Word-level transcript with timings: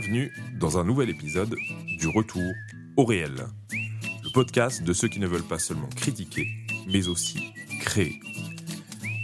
bienvenue 0.00 0.32
dans 0.58 0.76
un 0.76 0.82
nouvel 0.82 1.08
épisode 1.08 1.54
du 2.00 2.08
Retour 2.08 2.42
au 2.96 3.04
réel, 3.04 3.46
le 3.70 4.32
podcast 4.32 4.82
de 4.82 4.92
ceux 4.92 5.06
qui 5.06 5.20
ne 5.20 5.28
veulent 5.28 5.46
pas 5.46 5.60
seulement 5.60 5.88
critiquer, 5.94 6.48
mais 6.88 7.06
aussi 7.06 7.52
créer. 7.80 8.18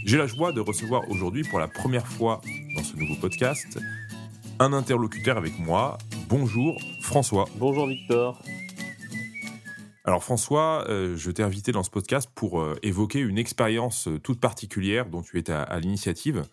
J'ai 0.04 0.16
la 0.16 0.28
joie 0.28 0.52
de 0.52 0.60
recevoir 0.60 1.10
aujourd'hui 1.10 1.42
pour 1.42 1.58
la 1.58 1.66
première 1.66 2.06
fois 2.06 2.40
dans 2.76 2.84
ce 2.84 2.94
nouveau 2.94 3.16
podcast 3.16 3.80
un 4.60 4.72
interlocuteur 4.72 5.36
avec 5.38 5.58
moi. 5.58 5.98
Bonjour 6.28 6.80
François. 7.02 7.48
Bonjour 7.56 7.88
Victor. 7.88 8.40
Alors 10.04 10.22
François, 10.22 10.84
euh, 10.88 11.16
je 11.16 11.32
t'ai 11.32 11.42
invité 11.42 11.72
dans 11.72 11.82
ce 11.82 11.90
podcast 11.90 12.30
pour 12.32 12.60
euh, 12.60 12.78
évoquer 12.84 13.18
une 13.18 13.38
expérience 13.38 14.06
euh, 14.06 14.20
toute 14.20 14.38
particulière 14.38 15.06
dont 15.06 15.22
tu 15.22 15.36
es 15.36 15.50
à 15.50 15.80
l'initiative. 15.80 16.44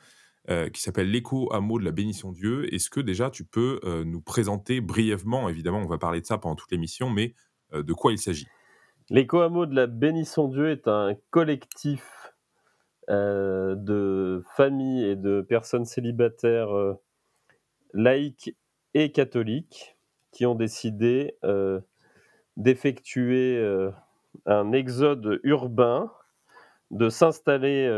Euh, 0.50 0.70
qui 0.70 0.82
s'appelle 0.82 1.12
L'écho 1.12 1.52
hameau 1.52 1.78
de 1.78 1.84
la 1.84 1.92
bénédiction 1.92 2.32
Dieu. 2.32 2.74
Est-ce 2.74 2.90
que 2.90 3.02
déjà 3.02 3.30
tu 3.30 3.44
peux 3.44 3.82
euh, 3.84 4.06
nous 4.06 4.22
présenter 4.22 4.80
brièvement, 4.80 5.50
évidemment 5.50 5.80
on 5.80 5.88
va 5.88 5.98
parler 5.98 6.22
de 6.22 6.26
ça 6.26 6.38
pendant 6.38 6.56
toute 6.56 6.72
l'émission, 6.72 7.10
mais 7.10 7.34
euh, 7.74 7.84
de 7.84 7.92
quoi 7.92 8.14
il 8.14 8.18
s'agit? 8.18 8.48
L'écho 9.10 9.42
hameau 9.42 9.66
de 9.66 9.76
la 9.76 9.88
bénédiction 9.88 10.48
Dieu 10.48 10.72
est 10.72 10.88
un 10.88 11.16
collectif 11.32 12.32
de 13.10 14.44
familles 14.58 15.06
et 15.06 15.16
de 15.16 15.40
personnes 15.40 15.86
célibataires 15.86 16.68
laïques 17.94 18.54
et 18.94 19.14
catholiques 19.14 19.98
qui 20.34 20.46
ont 20.46 20.56
décidé 20.56 21.38
d'effectuer 22.58 23.66
un 24.46 24.74
exode 24.74 25.40
urbain, 25.44 26.12
de 26.92 27.08
s'installer 27.08 27.90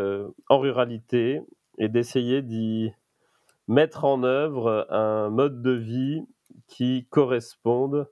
en 0.47 0.59
ruralité 0.59 1.41
et 1.79 1.89
d'essayer 1.89 2.41
d'y 2.41 2.91
mettre 3.67 4.05
en 4.05 4.23
œuvre 4.23 4.85
un 4.89 5.29
mode 5.29 5.61
de 5.61 5.71
vie 5.71 6.21
qui 6.67 7.07
corresponde 7.09 8.07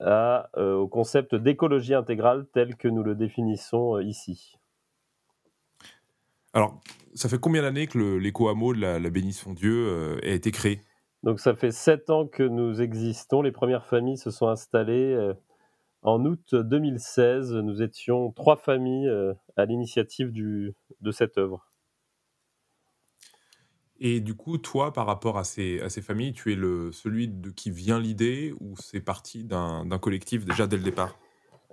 à, 0.00 0.48
euh, 0.56 0.74
au 0.74 0.88
concept 0.88 1.34
d'écologie 1.34 1.94
intégrale 1.94 2.46
tel 2.52 2.76
que 2.76 2.88
nous 2.88 3.02
le 3.02 3.14
définissons 3.14 3.96
euh, 3.96 4.02
ici. 4.02 4.56
Alors, 6.52 6.80
ça 7.14 7.28
fait 7.28 7.38
combien 7.38 7.62
d'années 7.62 7.86
que 7.86 7.98
l'éco-hameau 8.16 8.74
de 8.74 8.80
la, 8.80 8.98
la 8.98 9.10
bénédiction 9.10 9.52
Dieu 9.52 9.88
euh, 9.88 10.18
a 10.22 10.30
été 10.30 10.50
créé? 10.50 10.80
Donc, 11.22 11.38
ça 11.38 11.54
fait 11.54 11.70
sept 11.70 12.10
ans 12.10 12.26
que 12.26 12.42
nous 12.42 12.80
existons. 12.80 13.42
Les 13.42 13.52
premières 13.52 13.86
familles 13.86 14.16
se 14.16 14.30
sont 14.30 14.48
installées 14.48 15.34
en 16.00 16.24
août 16.24 16.54
2016. 16.54 17.52
Nous 17.56 17.82
étions 17.82 18.32
trois 18.32 18.56
familles 18.56 19.10
à 19.56 19.66
l'initiative 19.66 20.32
de 20.32 21.10
cette 21.10 21.36
œuvre. 21.36 21.69
Et 24.02 24.20
du 24.20 24.34
coup, 24.34 24.56
toi, 24.56 24.94
par 24.94 25.06
rapport 25.06 25.36
à 25.36 25.44
ces, 25.44 25.78
familles, 26.00 26.32
tu 26.32 26.52
es 26.52 26.56
le, 26.56 26.90
celui 26.90 27.28
de 27.28 27.50
qui 27.50 27.70
vient 27.70 28.00
l'idée 28.00 28.54
ou 28.58 28.74
c'est 28.76 29.00
parti 29.00 29.44
d'un 29.44 29.98
collectif 30.00 30.46
déjà 30.46 30.66
dès 30.66 30.78
le 30.78 30.82
départ? 30.82 31.18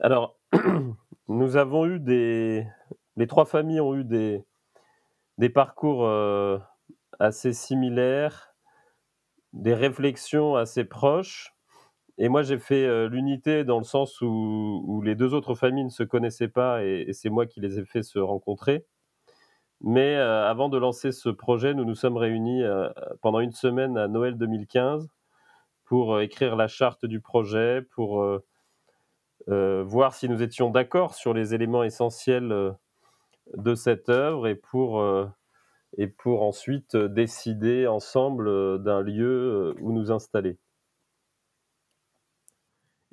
Alors, 0.02 0.38
nous 1.30 1.56
avons 1.56 1.86
eu 1.86 2.00
des... 2.00 2.68
Les 3.16 3.28
trois 3.28 3.46
familles 3.46 3.80
ont 3.80 3.96
eu 3.96 4.04
des, 4.04 4.44
des 5.38 5.50
parcours 5.50 6.06
euh, 6.06 6.60
assez 7.18 7.54
similaires, 7.54 8.54
des 9.54 9.74
réflexions 9.74 10.58
assez 10.58 10.84
proches. 10.84 11.56
Et 12.18 12.28
moi, 12.28 12.42
j'ai 12.42 12.60
fait 12.60 12.86
euh, 12.86 13.08
l'unité 13.08 13.64
dans 13.64 13.78
le 13.78 13.86
sens 13.86 14.20
où, 14.22 15.02
les 15.04 15.16
deux 15.16 15.34
autres 15.34 15.56
familles 15.56 15.86
ne 15.86 15.90
se 15.90 16.04
connaissaient 16.04 16.50
pas 16.50 16.84
et 16.84 17.14
c'est 17.14 17.30
moi 17.30 17.46
qui 17.46 17.62
les 17.62 17.80
ai 17.80 17.86
fait 17.86 18.04
se 18.04 18.20
rencontrer. 18.20 18.86
Mais 19.82 20.16
euh, 20.16 20.50
avant 20.50 20.70
de 20.70 20.78
lancer 20.78 21.12
ce 21.12 21.30
projet, 21.30 21.74
nous 21.74 21.86
nous 21.86 21.96
sommes 21.96 22.18
réunis 22.18 22.64
euh, 22.64 22.90
pendant 23.22 23.40
une 23.40 23.52
semaine 23.52 23.98
à 23.98 24.08
Noël 24.08 24.38
2015 24.38 25.08
pour 25.86 26.16
euh, 26.16 26.22
écrire 26.22 26.56
la 26.56 26.68
charte 26.68 27.06
du 27.06 27.22
projet, 27.22 27.82
pour 27.82 28.26
voir 29.48 30.14
si 30.14 30.28
nous 30.28 30.42
étions 30.42 30.70
d'accord 30.70 31.14
sur 31.14 31.34
les 31.34 31.54
éléments 31.54 31.84
essentiels 31.84 32.76
de 33.54 33.76
cette 33.76 34.10
œuvre 34.10 34.48
et 34.48 34.56
pour, 34.56 35.02
et 35.98 36.08
pour 36.08 36.44
ensuite 36.44 36.98
décider 36.98 37.88
ensemble 37.88 38.84
d'un 38.84 39.00
lieu 39.00 39.74
où 39.80 39.94
nous 39.94 40.12
installer. 40.12 40.58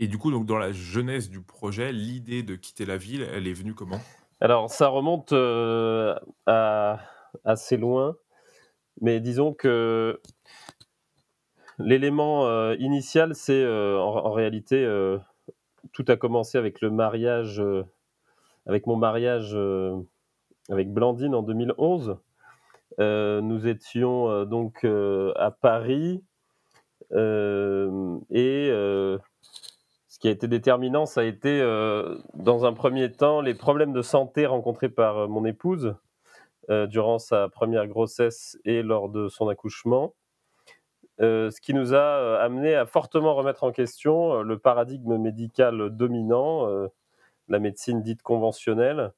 Et 0.00 0.08
du 0.08 0.18
coup, 0.18 0.32
donc 0.32 0.44
dans 0.44 0.58
la 0.58 0.72
jeunesse 0.72 1.30
du 1.30 1.40
projet, 1.40 1.92
l'idée 1.92 2.42
de 2.42 2.56
quitter 2.56 2.84
la 2.84 2.96
ville, 2.96 3.22
elle 3.22 3.46
est 3.46 3.52
venue 3.52 3.74
comment? 3.74 4.00
Alors, 4.44 4.68
ça 4.68 4.88
remonte 4.88 5.32
euh, 5.32 6.14
à 6.44 7.00
assez 7.46 7.78
loin, 7.78 8.14
mais 9.00 9.18
disons 9.18 9.54
que 9.54 10.20
l'élément 11.78 12.44
euh, 12.44 12.76
initial, 12.78 13.34
c'est 13.34 13.64
euh, 13.64 13.98
en, 13.98 14.32
réalité, 14.32 14.86
tout 15.92 16.04
a 16.08 16.16
commencé 16.16 16.58
avec 16.58 16.82
le 16.82 16.90
mariage, 16.90 17.62
avec 18.66 18.86
mon 18.86 18.96
mariage 18.96 19.56
avec 20.68 20.92
Blandine 20.92 21.34
en 21.34 21.42
2011. 21.42 22.18
nous 22.98 23.66
étions 23.66 24.44
donc 24.44 24.84
à 24.84 25.50
Paris 25.52 26.22
et 27.10 28.70
qui 30.24 30.28
a 30.28 30.30
été 30.30 30.48
déterminant, 30.48 31.04
ça 31.04 31.20
a 31.20 31.24
été, 31.24 31.60
euh, 31.60 32.16
dans 32.32 32.64
un 32.64 32.72
premier 32.72 33.12
temps, 33.12 33.42
les 33.42 33.52
problèmes 33.52 33.92
de 33.92 34.00
santé 34.00 34.46
rencontrés 34.46 34.88
par 34.88 35.18
euh, 35.18 35.26
mon 35.26 35.44
épouse 35.44 35.96
euh, 36.70 36.86
durant 36.86 37.18
sa 37.18 37.50
première 37.50 37.86
grossesse 37.86 38.56
et 38.64 38.82
lors 38.82 39.10
de 39.10 39.28
son 39.28 39.48
accouchement. 39.48 40.14
ce 41.18 41.60
qui 41.60 41.74
nous 41.74 41.92
a 41.92 42.38
amené 42.40 42.74
à 42.74 42.86
fortement 42.86 43.34
remettre 43.34 43.64
en 43.64 43.70
question 43.70 44.40
le 44.40 44.58
paradigme 44.58 45.18
médical 45.18 45.90
dominant, 45.90 46.70
la 47.48 47.58
médecine 47.58 48.00
dite 48.00 48.22
conventionnelle. 48.22 49.12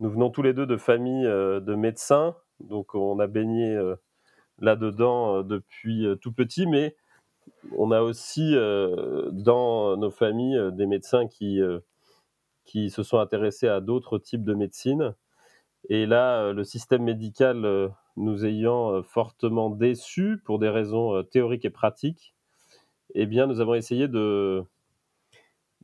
Nous 0.00 0.10
venons 0.10 0.30
tous 0.30 0.42
les 0.42 0.52
deux 0.52 0.66
de 0.66 0.76
familles 0.76 1.28
de 1.28 1.74
médecins, 1.76 2.34
donc 2.58 2.96
on 2.96 3.20
a 3.20 3.28
baigné 3.28 3.80
là-dedans 4.58 5.44
depuis 5.44 6.08
tout 6.20 6.32
petit, 6.32 6.66
mais 6.66 6.96
on 7.76 7.90
a 7.90 8.02
aussi 8.02 8.54
euh, 8.54 9.30
dans 9.30 9.96
nos 9.96 10.10
familles 10.10 10.56
euh, 10.56 10.70
des 10.70 10.86
médecins 10.86 11.26
qui, 11.26 11.60
euh, 11.60 11.80
qui 12.64 12.90
se 12.90 13.02
sont 13.02 13.18
intéressés 13.18 13.68
à 13.68 13.80
d'autres 13.80 14.18
types 14.18 14.44
de 14.44 14.54
médecine. 14.54 15.14
Et 15.90 16.06
là, 16.06 16.52
le 16.52 16.64
système 16.64 17.02
médical 17.02 17.92
nous 18.16 18.46
ayant 18.46 19.02
fortement 19.02 19.68
déçus 19.68 20.40
pour 20.46 20.58
des 20.58 20.70
raisons 20.70 21.22
théoriques 21.24 21.66
et 21.66 21.70
pratiques, 21.70 22.34
eh 23.14 23.26
bien, 23.26 23.46
nous 23.46 23.60
avons 23.60 23.74
essayé 23.74 24.08
de 24.08 24.64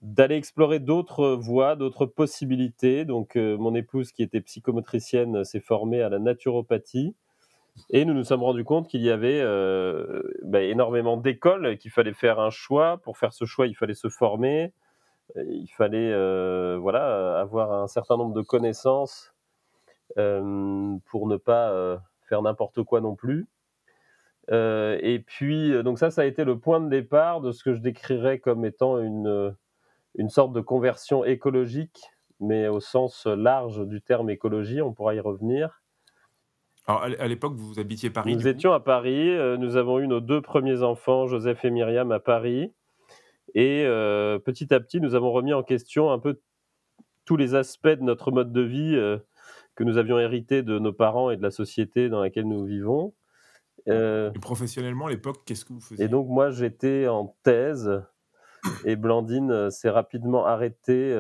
d'aller 0.01 0.37
explorer 0.37 0.79
d'autres 0.79 1.35
voies, 1.35 1.77
d'autres 1.77 2.07
possibilités. 2.07 3.05
Donc, 3.05 3.37
mon 3.37 3.75
épouse, 3.75 4.11
qui 4.13 4.23
était 4.23 4.41
psychomotricienne, 4.41 5.45
s'est 5.45 5.61
formée 5.61 6.01
à 6.01 6.09
la 6.09 6.19
naturopathie. 6.19 7.15
Et 7.91 8.05
nous 8.05 8.15
nous 8.15 8.25
sommes 8.25 8.43
rendus 8.43 8.65
compte 8.65 8.89
qu'il 8.89 9.03
y 9.03 9.11
avait 9.11 9.41
euh, 9.41 10.23
bah, 10.43 10.63
énormément 10.63 11.17
d'écoles, 11.17 11.79
qu'il 11.79 11.91
fallait 11.91 12.13
faire 12.13 12.39
un 12.41 12.51
choix. 12.51 12.99
Pour 12.99 13.19
faire 13.19 13.33
ce 13.33 13.45
choix, 13.45 13.67
il 13.67 13.75
fallait 13.75 13.95
se 13.95 14.09
former, 14.09 14.73
il 15.37 15.69
fallait 15.69 16.13
euh, 16.13 16.79
voilà, 16.81 17.41
avoir 17.41 17.73
un 17.73 17.87
certain 17.87 18.17
nombre 18.17 18.35
de 18.35 18.43
connaissances 18.43 19.35
euh, 20.19 20.97
pour 21.07 21.27
ne 21.27 21.37
pas 21.37 22.01
faire 22.29 22.43
n'importe 22.43 22.83
quoi 22.83 23.01
non 23.01 23.15
plus. 23.15 23.49
et 24.51 25.25
puis, 25.27 25.83
donc 25.83 25.99
ça, 25.99 26.11
ça 26.11 26.23
a 26.23 26.25
été 26.25 26.45
le 26.45 26.59
point 26.59 26.81
de 26.81 26.89
départ 26.89 27.41
de 27.41 27.53
ce 27.53 27.65
que 27.65 27.75
je 27.75 27.81
décrirais 27.81 28.39
comme 28.39 28.65
étant 28.65 28.99
une, 28.99 29.55
une 30.17 30.29
sorte 30.29 30.53
de 30.53 30.61
conversion 30.61 31.25
écologique, 31.25 32.11
mais 32.41 32.69
au 32.69 32.81
sens 32.81 33.27
large 33.27 33.87
du 33.87 34.01
terme 34.03 34.31
écologie, 34.31 34.83
on 34.83 34.93
pourra 34.93 35.15
y 35.15 35.21
revenir. 35.21 35.80
Alors, 36.87 37.03
à 37.03 37.29
l'époque, 37.29 37.55
vous 37.55 37.79
habitiez 37.79 38.11
Paris 38.11 38.35
Nous 38.35 38.49
étions 38.49 38.73
à 38.73 38.81
Paris. 38.81 39.31
Euh, 39.31 39.57
nous 39.57 39.77
avons 39.77 40.01
eu 40.01 40.09
nos 40.09 40.21
deux 40.21 40.41
premiers 40.41 40.83
enfants, 40.83 41.27
Joseph 41.27 41.65
et 41.65 41.71
Myriam, 41.71 42.11
à 42.11 42.21
Paris. 42.21 42.73
Et 43.55 43.85
euh, 43.85 44.39
petit 44.39 44.73
à 44.73 44.81
petit, 44.81 45.01
nous 45.01 45.15
avons 45.15 45.33
remis 45.33 45.53
en 45.53 45.63
question 45.63 46.11
un 46.11 46.19
peu 46.19 46.41
tous 47.25 47.37
les 47.37 47.55
aspects 47.55 47.89
de 47.89 48.03
notre 48.03 48.31
mode 48.33 48.53
de 48.53 48.63
vie 48.63 48.95
euh, 48.95 49.19
que 49.77 49.85
nous 49.85 49.99
avions 49.99 50.19
hérité 50.19 50.63
de 50.63 50.79
nos 50.79 50.93
parents 50.93 51.31
et 51.31 51.37
de 51.37 51.43
la 51.43 51.51
société 51.51 52.09
dans 52.09 52.21
laquelle 52.21 52.49
nous 52.49 52.65
vivons. 52.65 53.15
et 53.87 54.31
professionnellement, 54.41 55.07
à 55.07 55.11
l'époque, 55.11 55.43
qu'est-ce 55.47 55.65
que 55.65 55.73
vous 55.73 55.81
faisiez? 55.81 56.05
Et 56.05 56.09
donc, 56.09 56.29
moi, 56.29 56.51
j'étais 56.51 57.09
en 57.09 57.37
thèse. 57.43 58.03
Et 58.85 58.95
Blandine 58.95 59.71
s'est 59.71 59.91
rapidement 59.91 60.45
arrêtée 60.45 61.17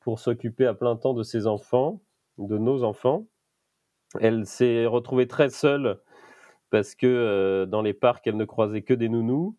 pour 0.00 0.18
s'occuper 0.20 0.66
à 0.66 0.74
plein 0.74 0.96
temps 0.96 1.12
de 1.12 1.22
ses 1.22 1.46
enfants, 1.46 2.00
de 2.38 2.56
nos 2.56 2.82
enfants. 2.82 3.26
Elle 4.18 4.46
s'est 4.46 4.86
retrouvée 4.86 5.28
très 5.28 5.50
seule 5.50 6.00
parce 6.70 6.94
que 6.94 7.06
euh, 7.06 7.66
dans 7.66 7.82
les 7.82 7.92
parcs, 7.92 8.26
elle 8.26 8.36
ne 8.36 8.44
croisait 8.44 8.82
que 8.82 8.94
des 8.94 9.08
nounous. 9.08 9.56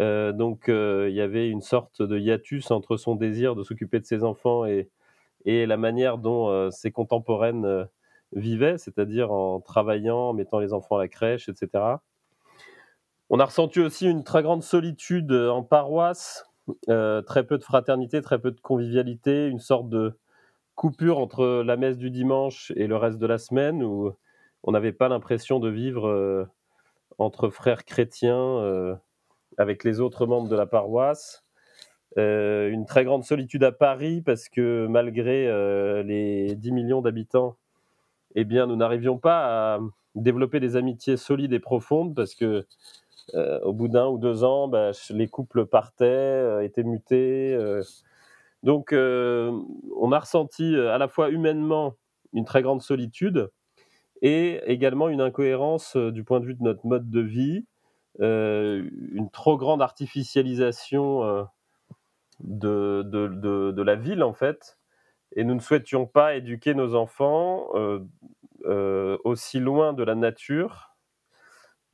Euh, 0.00 0.32
donc 0.32 0.68
euh, 0.68 1.08
il 1.08 1.14
y 1.14 1.20
avait 1.20 1.48
une 1.48 1.60
sorte 1.60 2.02
de 2.02 2.18
hiatus 2.18 2.72
entre 2.72 2.96
son 2.96 3.14
désir 3.14 3.54
de 3.54 3.62
s'occuper 3.62 4.00
de 4.00 4.06
ses 4.06 4.24
enfants 4.24 4.64
et, 4.64 4.90
la 5.46 5.76
manière 5.76 6.16
dont 6.16 6.70
ses 6.70 6.90
contemporaines 6.90 7.86
vivaient, 8.32 8.78
c'est-à-dire 8.78 9.30
en 9.30 9.60
travaillant, 9.60 10.30
en 10.30 10.32
mettant 10.32 10.58
les 10.58 10.72
enfants 10.72 10.96
à 10.96 11.00
la 11.00 11.08
crèche, 11.08 11.50
etc. 11.50 11.84
On 13.28 13.38
a 13.38 13.44
ressenti 13.44 13.78
aussi 13.80 14.08
une 14.08 14.24
très 14.24 14.42
grande 14.42 14.62
solitude 14.62 15.30
en 15.32 15.62
paroisse, 15.62 16.46
très 16.86 17.44
peu 17.46 17.58
de 17.58 17.62
fraternité, 17.62 18.22
très 18.22 18.38
peu 18.38 18.52
de 18.52 18.60
convivialité, 18.62 19.48
une 19.48 19.58
sorte 19.58 19.90
de 19.90 20.16
coupure 20.74 21.18
entre 21.18 21.62
la 21.64 21.76
messe 21.76 21.98
du 21.98 22.10
dimanche 22.10 22.72
et 22.76 22.86
le 22.86 22.96
reste 22.96 23.18
de 23.18 23.26
la 23.26 23.38
semaine 23.38 23.82
où 23.82 24.12
on 24.62 24.72
n'avait 24.72 24.92
pas 24.92 25.08
l'impression 25.08 25.60
de 25.60 25.68
vivre 25.68 26.48
entre 27.18 27.50
frères 27.50 27.84
chrétiens 27.84 28.98
avec 29.56 29.84
les 29.84 30.00
autres 30.00 30.26
membres 30.26 30.48
de 30.48 30.56
la 30.56 30.66
paroisse? 30.66 31.44
Euh, 32.16 32.70
une 32.70 32.86
très 32.86 33.04
grande 33.04 33.24
solitude 33.24 33.64
à 33.64 33.72
Paris 33.72 34.22
parce 34.22 34.48
que 34.48 34.86
malgré 34.88 35.48
euh, 35.48 36.02
les 36.04 36.54
10 36.54 36.72
millions 36.72 37.00
d'habitants, 37.02 37.56
eh 38.36 38.44
bien, 38.44 38.66
nous 38.66 38.76
n'arrivions 38.76 39.18
pas 39.18 39.74
à 39.74 39.80
développer 40.14 40.60
des 40.60 40.76
amitiés 40.76 41.16
solides 41.16 41.52
et 41.52 41.58
profondes 41.58 42.14
parce 42.14 42.34
que 42.34 42.66
euh, 43.34 43.60
au 43.60 43.72
bout 43.72 43.88
d'un 43.88 44.06
ou 44.06 44.18
deux 44.18 44.44
ans, 44.44 44.68
bah, 44.68 44.92
les 45.10 45.28
couples 45.28 45.66
partaient, 45.66 46.64
étaient 46.64 46.84
mutés. 46.84 47.58
Donc, 48.64 48.92
on 48.92 50.12
a 50.12 50.18
ressenti 50.18 50.74
à 50.76 50.98
la 50.98 51.06
fois 51.06 51.30
humainement 51.30 51.94
une 52.32 52.44
très 52.44 52.62
grande 52.62 52.82
solitude 52.82 53.50
et 54.22 54.60
également 54.66 55.08
une 55.08 55.20
incohérence 55.20 55.96
du 55.96 56.24
point 56.24 56.40
de 56.40 56.46
vue 56.46 56.54
de 56.54 56.62
notre 56.62 56.84
mode 56.86 57.08
de 57.08 57.20
vie, 57.20 57.66
une 58.18 59.28
trop 59.32 59.56
grande 59.56 59.82
artificialisation 59.82 61.46
de, 62.40 63.82
la 63.82 63.94
ville, 63.96 64.22
en 64.22 64.32
fait. 64.32 64.78
Et 65.36 65.44
nous 65.44 65.54
ne 65.54 65.60
souhaitions 65.60 66.06
pas 66.06 66.34
éduquer 66.34 66.74
nos 66.74 66.94
enfants 66.94 67.68
euh, 67.74 68.00
euh, 68.66 69.18
aussi 69.24 69.58
loin 69.58 69.92
de 69.92 70.04
la 70.04 70.14
nature, 70.14 70.94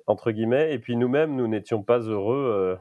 entre 0.06 0.30
guillemets. 0.30 0.74
Et 0.74 0.78
puis 0.78 0.96
nous-mêmes, 0.96 1.36
nous 1.36 1.48
n'étions 1.48 1.82
pas 1.82 2.00
heureux 2.00 2.52
euh, 2.52 2.76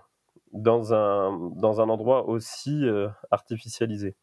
dans, 0.54 0.94
un, 0.94 1.52
dans 1.56 1.82
un 1.82 1.90
endroit 1.90 2.28
aussi 2.28 2.86
artificialisé. 3.32 4.16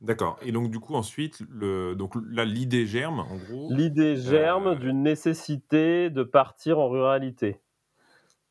D'accord. 0.00 0.38
Et 0.42 0.52
donc, 0.52 0.70
du 0.70 0.78
coup, 0.78 0.94
ensuite, 0.94 1.42
le... 1.50 1.94
donc, 1.96 2.14
là, 2.30 2.44
l'idée 2.44 2.86
germe, 2.86 3.20
en 3.20 3.36
gros. 3.36 3.68
L'idée 3.70 4.16
germe 4.16 4.76
d'une 4.76 5.02
nécessité 5.02 6.08
de 6.08 6.22
partir 6.22 6.78
en 6.78 6.88
ruralité. 6.88 7.60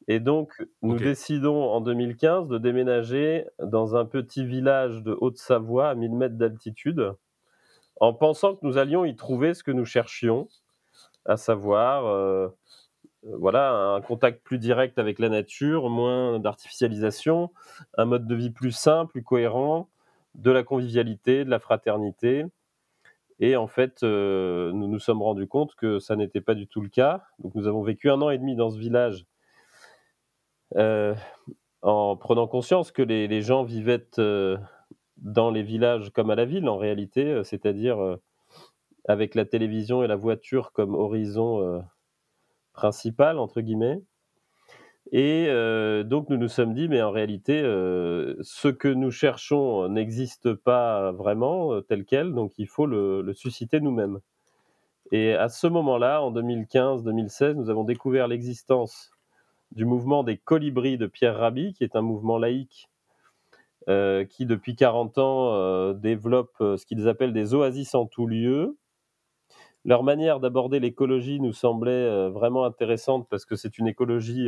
Et 0.10 0.20
donc, 0.20 0.66
nous 0.82 0.98
décidons 0.98 1.70
en 1.70 1.82
2015 1.82 2.48
de 2.48 2.58
déménager 2.58 3.46
dans 3.60 3.96
un 3.96 4.06
petit 4.06 4.46
village 4.46 5.04
de 5.04 5.18
Haute-Savoie 5.20 5.90
à 5.90 5.96
1000 5.96 6.16
mètres 6.16 6.38
d'altitude, 6.38 7.14
en 8.00 8.14
pensant 8.14 8.56
que 8.56 8.66
nous 8.66 8.78
allions 8.78 9.04
y 9.04 9.16
trouver 9.16 9.54
ce 9.54 9.64
que 9.64 9.72
nous 9.72 9.86
cherchions, 9.86 10.48
à 11.26 11.36
savoir 11.36 12.06
euh, 12.06 12.48
voilà, 13.24 13.74
un 13.96 14.02
contact 14.02 14.44
plus 14.44 14.60
direct 14.60 15.00
avec 15.00 15.20
la 15.20 15.30
nature, 15.30 15.90
moins 15.90 16.40
d'artificialisation, 16.40 17.52
un 17.98 18.06
mode 18.06 18.28
de 18.28 18.36
vie 18.36 18.52
plus 18.52 18.72
simple, 18.72 19.12
plus 19.12 19.24
cohérent, 19.24 19.90
de 20.36 20.52
la 20.52 20.64
convivialité, 20.64 21.44
de 21.46 21.50
la 21.50 21.60
fraternité. 21.60 22.46
Et 23.40 23.56
en 23.56 23.68
fait, 23.68 24.04
euh, 24.04 24.72
nous 24.74 24.88
nous 24.88 25.00
sommes 25.00 25.22
rendus 25.22 25.48
compte 25.48 25.76
que 25.76 26.00
ça 26.00 26.16
n'était 26.16 26.42
pas 26.42 26.56
du 26.56 26.68
tout 26.68 26.82
le 26.82 26.90
cas. 26.90 27.24
Donc 27.40 27.56
nous 27.56 27.68
avons 27.68 27.84
vécu 27.84 28.10
un 28.10 28.22
an 28.22 28.30
et 28.30 28.38
demi 28.38 28.56
dans 28.56 28.70
ce 28.70 28.80
village 28.80 29.26
euh, 30.76 31.16
en 31.82 32.18
prenant 32.18 32.48
conscience 32.48 32.92
que 32.92 33.02
les, 33.02 33.42
gens 33.42 33.64
vivaient 33.64 34.08
euh, 34.20 34.58
dans 35.18 35.52
les 35.52 35.64
villages 35.64 36.10
comme 36.10 36.30
à 36.30 36.36
la 36.36 36.46
ville 36.46 36.68
en 36.68 36.78
réalité, 36.78 37.24
euh, 37.24 37.44
c'est-à-dire 37.44 38.18
avec 39.08 39.36
la 39.36 39.46
télévision 39.46 40.04
et 40.04 40.08
la 40.08 40.16
voiture 40.16 40.72
comme 40.74 40.96
horizon 40.96 41.82
principal, 42.78 43.40
entre 43.40 43.60
guillemets. 43.60 44.02
Et 45.12 45.48
donc 46.04 46.30
nous 46.30 46.38
nous 46.38 46.50
sommes 46.50 46.74
dit, 46.74 46.90
mais 46.90 47.02
en 47.02 47.12
réalité, 47.12 47.62
ce 47.62 48.68
que 48.68 48.90
nous 48.90 49.10
cherchons 49.10 49.88
n'existe 49.88 50.54
pas 50.54 51.14
vraiment 51.14 51.82
tel 51.82 52.04
quel, 52.04 52.34
donc 52.34 52.52
il 52.58 52.68
faut 52.68 52.86
le, 52.86 53.32
susciter 53.34 53.80
nous-mêmes. 53.80 54.20
Et 55.14 55.34
à 55.34 55.48
ce 55.48 55.68
moment-là, 55.68 56.22
en 56.22 56.34
2015-2016, 56.34 57.54
nous 57.54 57.70
avons 57.70 57.86
découvert 57.86 58.28
l'existence 58.28 59.12
du 59.72 59.86
mouvement 59.86 60.24
des 60.24 60.38
colibris 60.38 60.98
de 60.98 61.08
Pierre 61.08 61.38
Rabhi, 61.38 61.74
qui 61.74 61.84
est 61.84 61.96
un 61.96 62.02
mouvement 62.02 62.38
laïque 62.38 62.90
euh, 63.90 64.26
qui, 64.26 64.46
depuis 64.46 64.76
40 64.76 65.18
ans, 65.18 65.54
euh, 65.54 65.94
développe 65.94 66.56
euh, 66.60 66.76
ce 66.76 66.86
qu'ils 66.86 67.08
appellent 67.08 67.34
des 67.34 67.54
oasis 67.54 67.96
en 67.96 68.06
tout 68.06 68.28
lieu. 68.28 68.78
Leur 69.88 70.04
manière 70.04 70.40
d'aborder 70.40 70.80
l'écologie 70.80 71.40
nous 71.40 71.54
semblait 71.54 72.30
vraiment 72.30 72.66
intéressante 72.66 73.28
parce 73.30 73.46
que 73.46 73.56
c'est 73.56 73.80
une 73.80 73.88
écologie 73.88 74.48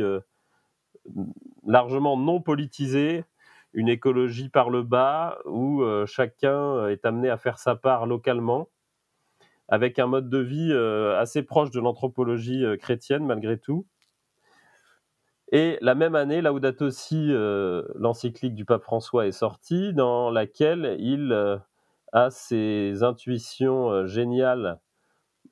largement 1.66 2.16
non 2.16 2.40
politisée, 2.40 3.24
une 3.72 3.88
écologie 3.88 4.50
par 4.50 4.70
le 4.70 4.82
bas 4.82 5.38
où 5.46 5.82
chacun 6.06 6.86
est 6.88 7.04
amené 7.04 7.30
à 7.30 7.38
faire 7.38 7.58
sa 7.58 7.74
part 7.74 8.06
localement, 8.06 8.68
avec 9.66 9.98
un 9.98 10.06
mode 10.06 10.28
de 10.28 10.38
vie 10.38 10.74
assez 11.16 11.42
proche 11.42 11.70
de 11.70 11.80
l'anthropologie 11.80 12.62
chrétienne 12.78 13.24
malgré 13.24 13.58
tout. 13.58 13.86
Et 15.52 15.78
la 15.80 15.96
même 15.96 16.14
année, 16.14 16.42
Laudato 16.42 16.86
aussi, 16.86 17.26
euh, 17.30 17.82
l'encyclique 17.96 18.54
du 18.54 18.64
pape 18.64 18.84
François 18.84 19.26
est 19.26 19.32
sortie, 19.32 19.92
dans 19.92 20.30
laquelle 20.30 20.96
il 21.00 21.32
euh, 21.32 21.56
a 22.12 22.30
ses 22.30 23.02
intuitions 23.02 23.90
euh, 23.90 24.06
géniales 24.06 24.78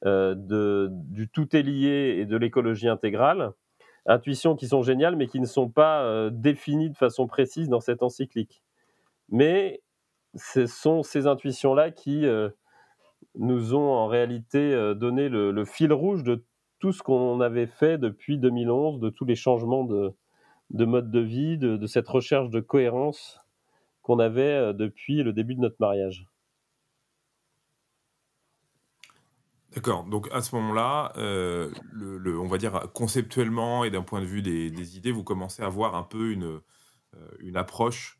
de, 0.04 0.88
du 0.90 1.28
tout 1.28 1.54
est 1.56 1.62
lié 1.62 2.16
et 2.18 2.26
de 2.26 2.36
l'écologie 2.36 2.88
intégrale. 2.88 3.52
Intuitions 4.06 4.56
qui 4.56 4.68
sont 4.68 4.82
géniales, 4.82 5.16
mais 5.16 5.26
qui 5.26 5.40
ne 5.40 5.46
sont 5.46 5.68
pas 5.68 6.30
définies 6.30 6.90
de 6.90 6.96
façon 6.96 7.26
précise 7.26 7.68
dans 7.68 7.80
cette 7.80 8.02
encyclique. 8.02 8.62
Mais 9.28 9.82
ce 10.34 10.66
sont 10.66 11.02
ces 11.02 11.26
intuitions-là 11.26 11.90
qui 11.90 12.24
nous 13.34 13.74
ont 13.74 13.90
en 13.90 14.06
réalité 14.06 14.94
donné 14.94 15.28
le, 15.28 15.64
fil 15.64 15.92
rouge 15.92 16.22
de 16.22 16.44
tout 16.78 16.92
ce 16.92 17.02
qu'on 17.02 17.40
avait 17.40 17.66
fait 17.66 17.98
depuis 17.98 18.38
2011, 18.38 19.00
de 19.00 19.10
tous 19.10 19.24
les 19.24 19.34
changements 19.34 19.84
de, 19.84 20.14
mode 20.70 21.10
de 21.10 21.20
vie, 21.20 21.58
de, 21.58 21.86
cette 21.86 22.08
recherche 22.08 22.50
de 22.50 22.60
cohérence 22.60 23.40
qu'on 24.02 24.18
avait 24.18 24.42
euh, 24.42 24.72
depuis 24.72 25.22
le 25.22 25.32
début 25.32 25.54
de 25.54 25.60
notre 25.60 25.76
mariage. 25.80 26.26
D'accord. 29.78 30.04
Donc 30.04 30.28
à 30.32 30.42
ce 30.42 30.54
moment-là, 30.56 31.12
euh, 31.16 31.70
on 32.26 32.49
va 32.49 32.58
dire 32.58 32.90
conceptuellement 32.94 33.85
et 33.85 33.90
d'un 33.90 34.02
point 34.02 34.20
de 34.20 34.26
vue 34.26 34.42
des, 34.42 34.97
idées, 34.97 35.12
vous 35.12 35.25
commencez 35.25 35.62
à 35.62 35.68
voir 35.68 35.94
un 35.94 36.02
peu 36.02 36.32
une, 36.32 36.61
euh, 37.14 37.54
approche 37.54 38.18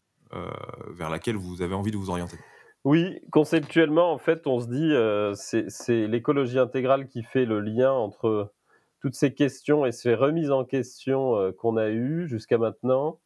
vers 0.91 1.11
laquelle 1.11 1.37
vous 1.37 1.62
avez 1.62 1.75
envie 1.75 1.91
de 1.91 1.97
vous 1.97 2.11
orienter. 2.11 2.37
Oui, 2.85 3.21
conceptuellement, 3.33 4.12
en 4.12 4.19
fait, 4.19 4.47
on 4.47 4.61
se 4.61 4.67
dit, 4.67 4.95
euh, 4.95 5.35
c'est 5.35 6.07
l'écologie 6.07 6.59
intégrale 6.59 7.09
qui 7.09 7.23
fait 7.23 7.45
le 7.45 7.61
lien 7.61 7.93
entre 7.93 8.53
toutes 9.00 9.15
ces 9.15 9.35
questions 9.35 9.85
et 9.85 9.93
ces 9.93 10.15
remises 10.15 10.50
en 10.50 10.65
question 10.65 11.37
euh, 11.37 11.53
qu'on 11.53 11.77
a 11.77 11.88
eues 11.88 12.29
jusqu'à 12.29 12.57
maintenant. 12.57 13.21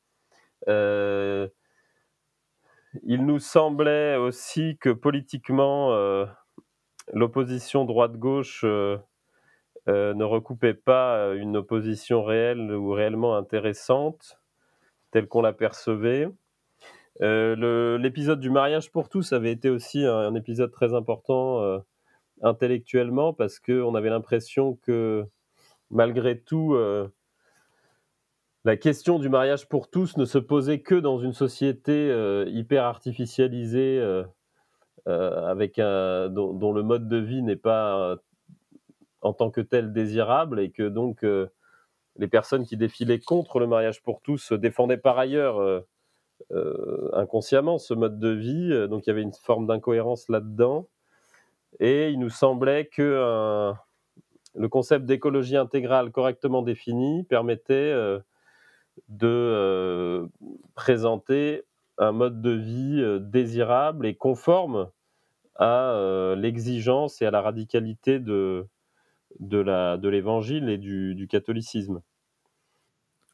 Euh, 0.69 1.49
il 3.05 3.25
nous 3.27 3.39
semblait 3.39 4.17
aussi 4.17 4.79
que 4.81 4.91
politiquement, 4.91 5.93
l'opposition 7.13 7.85
droite-gauche 7.85 8.65
ne 8.65 10.25
recoupait 10.25 10.75
pas 10.75 11.35
une 11.35 11.57
opposition 11.57 12.23
réelle 12.23 12.73
ou 12.73 12.93
réellement 12.93 13.37
intéressante, 13.37 14.39
telle 15.11 15.29
qu'on 15.29 15.43
la 15.43 15.53
percevait. 15.53 16.29
Euh, 17.21 17.99
l'épisode 17.99 18.41
du 18.41 18.51
mariage 18.51 18.91
pour 18.91 19.09
tous 19.09 19.33
avait 19.33 19.53
été 19.53 19.69
aussi 19.69 20.05
un, 20.05 20.35
épisode 20.35 20.73
très 20.73 20.95
important 20.95 21.61
euh, 21.61 21.79
intellectuellement 22.43 23.33
parce 23.33 23.61
qu'on 23.61 23.95
avait 23.95 24.09
l'impression 24.09 24.77
que 24.83 25.25
malgré 25.91 26.41
tout, 26.41 26.75
euh, 26.75 27.09
la 28.65 28.77
question 28.77 29.19
du 29.19 29.29
mariage 29.29 29.69
pour 29.69 29.91
tous 29.91 30.17
ne 30.17 30.25
se 30.25 30.39
posait 30.39 30.81
que 30.81 30.95
dans 30.95 31.19
une 31.19 31.35
société 31.35 32.09
hyper 32.47 32.85
artificialisée 32.85 34.25
avec 35.07 35.79
un, 35.79 36.29
dont, 36.29 36.73
le 36.73 36.83
mode 36.83 37.09
de 37.09 37.17
vie 37.17 37.43
n'est 37.43 37.57
pas 37.57 38.17
en 39.21 39.33
tant 39.33 39.51
que 39.51 39.61
tel 39.61 39.93
désirable 39.93 40.61
et 40.61 40.71
que 40.71 40.89
donc 40.89 41.25
les 42.17 42.29
personnes 42.29 42.65
qui 42.65 42.77
défilaient 42.77 43.19
contre 43.19 43.59
le 43.59 43.67
mariage 43.67 44.03
pour 44.03 44.21
tous 44.21 44.53
défendaient 44.53 44.99
par 44.99 45.19
ailleurs 45.19 45.85
euh, 46.51 47.09
inconsciemment 47.13 47.79
ce 47.79 47.95
mode 47.95 48.19
de 48.19 48.29
vie. 48.29 48.73
Euh, 48.73 48.89
donc 48.89 49.07
il 49.07 49.11
y 49.11 49.13
avait 49.13 49.23
une 49.23 49.33
forme 49.33 49.67
d'incohérence 49.67 50.29
là-dedans. 50.29 50.89
Et 51.81 52.11
il 52.11 52.19
nous 52.19 52.31
semblait 52.31 52.87
que 52.87 53.73
le 54.55 54.69
concept 54.69 55.07
d'écologie 55.07 55.57
intégrale 55.57 56.11
correctement 56.11 56.61
défini 56.61 57.25
permettait 57.25 57.73
euh, 57.75 58.19
de 59.09 60.29
présenter 60.75 61.63
un 61.99 62.13
mode 62.13 62.41
de 62.41 62.51
vie 62.51 63.21
désirable 63.21 64.07
et 64.07 64.15
conforme 64.15 64.91
à 65.57 66.35
l'exigence 66.37 67.23
et 67.23 67.27
à 67.27 67.31
la 67.31 67.43
radicalité 67.43 68.19
de, 68.19 68.67
de 69.41 70.09
l'évangile 70.09 70.69
et 70.69 70.79
du, 70.79 71.27
catholicisme. 71.29 72.03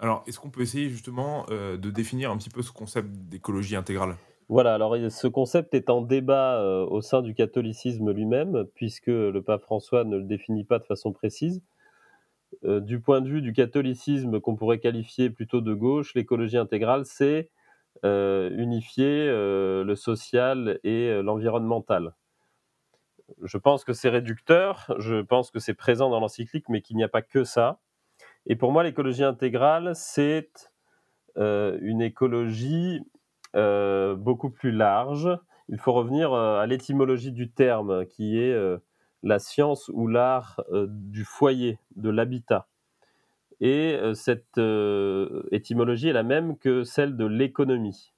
Alors, 0.01 0.23
est-ce 0.27 0.39
qu'on 0.39 0.51
peut 0.51 0.63
essayer 0.63 0.89
justement 0.89 1.45
euh, 1.51 1.77
de 1.77 1.91
définir 1.91 2.31
un 2.31 2.37
petit 2.37 2.51
peu 2.51 2.63
ce 2.63 2.71
concept 2.71 3.09
d'écologie 3.11 3.75
intégrale? 3.75 4.17
Voilà, 4.49 4.75
alors 4.75 4.97
ce 5.11 5.27
concept 5.27 5.75
est 5.75 5.91
en 5.91 6.01
débat 6.01 6.61
euh, 6.61 6.87
au 6.87 7.01
sein 7.01 7.21
du 7.21 7.35
catholicisme 7.35 8.13
lui-même, 8.13 8.65
puisque 8.75 9.09
le 9.09 9.43
pape 9.43 9.63
François 9.63 10.05
ne 10.05 10.17
le 10.17 10.23
définit 10.23 10.65
pas 10.65 10.79
de 10.79 10.85
façon 10.85 11.13
précise. 11.13 11.63
Euh, 12.65 12.81
du 12.81 13.01
point 13.01 13.21
de 13.21 13.29
vue 13.29 13.43
du 13.43 13.53
catholicisme 13.53 14.41
qu'on 14.41 14.57
pourrait 14.57 14.79
qualifier 14.79 15.31
plutôt 15.31 15.61
de 15.61 15.75
gauche, 15.75 16.15
l'écologie 16.15 16.57
intégrale, 16.57 17.05
c'est 17.05 17.51
unifier 18.05 19.27
le 19.27 19.95
social 19.95 20.79
et 20.85 21.23
l'environnemental 21.23 22.15
je 23.43 23.59
pense 23.59 23.85
que 23.85 23.93
c'est 23.93 24.09
réducteur, 24.09 24.95
je 24.99 25.21
pense 25.21 25.51
que 25.51 25.59
c'est 25.59 25.75
présent 25.75 26.11
dans 26.11 26.21
l'encyclique, 26.21 26.69
mais 26.69 26.81
qu'il 26.81 26.97
n'y 26.97 27.05
a 27.05 27.09
pas 27.09 27.23
que 27.23 27.45
ça. 27.45 27.81
Et 28.47 28.57
pour 28.57 28.73
moi, 28.73 28.83
l'écologie 28.83 29.25
intégrale, 29.25 29.93
c'est 29.95 30.51
euh, 31.37 31.79
une 31.83 32.01
écologie 32.01 33.01
euh, 33.57 34.17
beaucoup 34.17 34.51
plus 34.51 34.73
large. 34.73 35.29
Il 35.69 35.79
faut 35.79 35.93
revenir 35.93 36.33
euh, 36.33 36.59
à 36.59 36.67
l'étymologie 36.67 37.33
du 37.33 37.51
terme, 37.51 38.07
qui 38.07 38.39
est 38.39 38.57
la 39.23 39.39
science 39.39 39.91
ou 39.93 40.07
l'art 40.07 40.61
du 40.73 41.25
foyer, 41.25 41.79
de 41.97 42.11
l'habitat. 42.11 42.67
Et 43.61 43.99
cette 44.15 44.61
étymologie 45.51 46.09
est 46.09 46.13
la 46.13 46.23
même 46.23 46.57
que 46.59 46.85
celle 46.85 47.17
de 47.17 47.27
l'économie. 47.27 48.13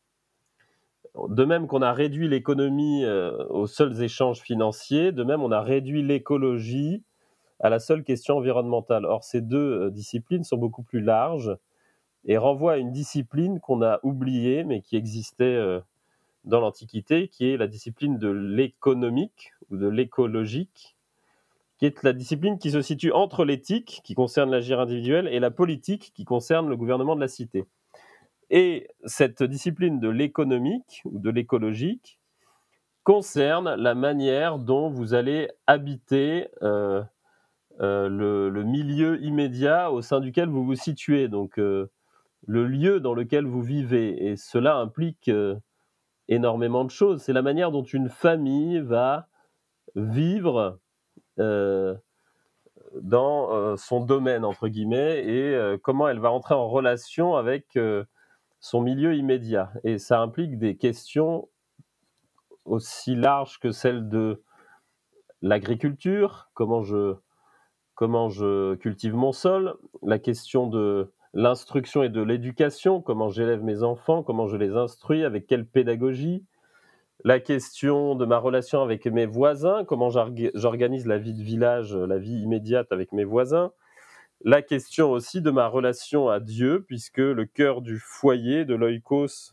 De 1.28 1.44
même 1.44 1.66
qu'on 1.66 1.82
a 1.82 1.92
réduit 1.92 2.28
l'économie 2.28 3.04
euh, 3.04 3.44
aux 3.48 3.66
seuls 3.66 4.02
échanges 4.02 4.40
financiers, 4.40 5.10
de 5.10 5.24
même 5.24 5.42
on 5.42 5.50
a 5.50 5.60
réduit 5.60 6.02
l'écologie 6.02 7.02
à 7.58 7.68
la 7.68 7.80
seule 7.80 8.04
question 8.04 8.36
environnementale. 8.36 9.04
Or, 9.04 9.24
ces 9.24 9.40
deux 9.40 9.86
euh, 9.86 9.90
disciplines 9.90 10.44
sont 10.44 10.56
beaucoup 10.56 10.84
plus 10.84 11.00
larges 11.00 11.56
et 12.24 12.38
renvoient 12.38 12.74
à 12.74 12.76
une 12.76 12.92
discipline 12.92 13.58
qu'on 13.60 13.82
a 13.82 13.98
oubliée, 14.04 14.62
mais 14.62 14.82
qui 14.82 14.96
existait 14.96 15.44
euh, 15.44 15.80
dans 16.44 16.60
l'Antiquité, 16.60 17.26
qui 17.26 17.50
est 17.50 17.56
la 17.56 17.66
discipline 17.66 18.18
de 18.18 18.28
l'économique 18.28 19.52
ou 19.70 19.76
de 19.76 19.88
l'écologique, 19.88 20.96
qui 21.80 21.86
est 21.86 22.02
la 22.02 22.12
discipline 22.12 22.58
qui 22.58 22.70
se 22.70 22.82
situe 22.82 23.10
entre 23.10 23.46
l'éthique, 23.46 24.02
qui 24.04 24.14
concerne 24.14 24.50
l'agir 24.50 24.80
individuel, 24.80 25.26
et 25.28 25.40
la 25.40 25.50
politique, 25.50 26.12
qui 26.14 26.26
concerne 26.26 26.68
le 26.68 26.76
gouvernement 26.76 27.16
de 27.16 27.20
la 27.22 27.28
cité. 27.28 27.64
Et 28.50 28.86
cette 29.06 29.42
discipline 29.42 29.98
de 29.98 30.10
l'économique 30.10 31.00
ou 31.06 31.18
de 31.18 31.30
l'écologique 31.30 32.18
concerne 33.02 33.74
la 33.76 33.94
manière 33.94 34.58
dont 34.58 34.90
vous 34.90 35.14
allez 35.14 35.48
habiter 35.66 36.48
euh, 36.62 37.02
euh, 37.80 38.10
le, 38.10 38.62
milieu 38.62 39.18
immédiat 39.22 39.90
au 39.90 40.02
sein 40.02 40.20
duquel 40.20 40.50
vous 40.50 40.66
vous 40.66 40.74
situez, 40.74 41.28
donc 41.28 41.58
euh, 41.58 41.90
le 42.46 42.66
lieu 42.66 43.00
dans 43.00 43.14
lequel 43.14 43.46
vous 43.46 43.62
vivez. 43.62 44.26
Et 44.26 44.36
cela 44.36 44.76
implique 44.76 45.30
énormément 46.28 46.84
de 46.84 46.90
choses. 46.90 47.22
C'est 47.22 47.32
la 47.32 47.42
manière 47.42 47.70
dont 47.70 47.84
une 47.84 48.10
famille 48.10 48.80
va 48.80 49.28
vivre 49.94 50.78
dans 51.38 51.96
son 53.76 54.04
domaine, 54.04 54.44
entre 54.44 54.68
guillemets, 54.68 55.24
et 55.26 55.76
comment 55.82 56.08
elle 56.08 56.20
va 56.20 56.30
entrer 56.30 56.54
en 56.54 56.68
relation 56.68 57.36
avec 57.36 57.78
son 58.60 58.80
milieu 58.80 59.14
immédiat. 59.14 59.72
Et 59.84 59.98
ça 59.98 60.20
implique 60.20 60.58
des 60.58 60.76
questions 60.76 61.48
aussi 62.64 63.16
larges 63.16 63.58
que 63.58 63.70
celles 63.70 64.08
de 64.08 64.42
l'agriculture, 65.42 66.50
comment 66.54 66.82
je, 66.82 67.16
comment 67.94 68.28
je 68.28 68.74
cultive 68.76 69.14
mon 69.14 69.32
sol, 69.32 69.76
la 70.02 70.18
question 70.18 70.66
de 70.66 71.12
l'instruction 71.32 72.02
et 72.02 72.08
de 72.08 72.20
l'éducation, 72.20 73.00
comment 73.00 73.30
j'élève 73.30 73.62
mes 73.62 73.82
enfants, 73.82 74.22
comment 74.22 74.46
je 74.46 74.56
les 74.56 74.76
instruis, 74.76 75.24
avec 75.24 75.46
quelle 75.46 75.66
pédagogie, 75.66 76.44
la 77.24 77.40
question 77.40 78.14
de 78.14 78.24
ma 78.24 78.38
relation 78.38 78.82
avec 78.82 79.06
mes 79.06 79.26
voisins, 79.26 79.84
comment 79.84 80.10
j'organise 80.10 81.06
la 81.06 81.18
vie 81.18 81.34
de 81.34 81.42
village, 81.42 81.94
la 81.94 82.18
vie 82.18 82.40
immédiate 82.40 82.92
avec 82.92 83.12
mes 83.12 83.24
voisins, 83.24 83.72
la 84.42 84.62
question 84.62 85.10
aussi 85.10 85.42
de 85.42 85.50
ma 85.50 85.66
relation 85.66 86.28
à 86.28 86.40
Dieu, 86.40 86.84
puisque 86.86 87.18
le 87.18 87.44
cœur 87.44 87.82
du 87.82 87.98
foyer 87.98 88.64
de 88.64 88.74
l'oikos 88.74 89.52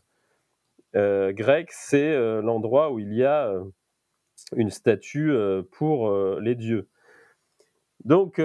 euh, 0.96 1.32
grec, 1.32 1.68
c'est 1.72 2.12
euh, 2.12 2.40
l'endroit 2.40 2.90
où 2.90 2.98
il 2.98 3.12
y 3.12 3.22
a 3.22 3.48
euh, 3.48 3.64
une 4.56 4.70
statue 4.70 5.34
pour 5.72 6.10
les 6.40 6.54
dieux. 6.54 6.88
Donc, 8.04 8.40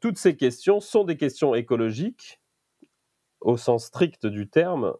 toutes 0.00 0.16
ces 0.16 0.36
questions 0.36 0.80
sont 0.80 1.04
des 1.04 1.16
questions 1.16 1.54
écologiques, 1.54 2.40
au 3.40 3.56
sens 3.56 3.84
strict 3.84 4.26
du 4.26 4.48
terme, 4.48 4.94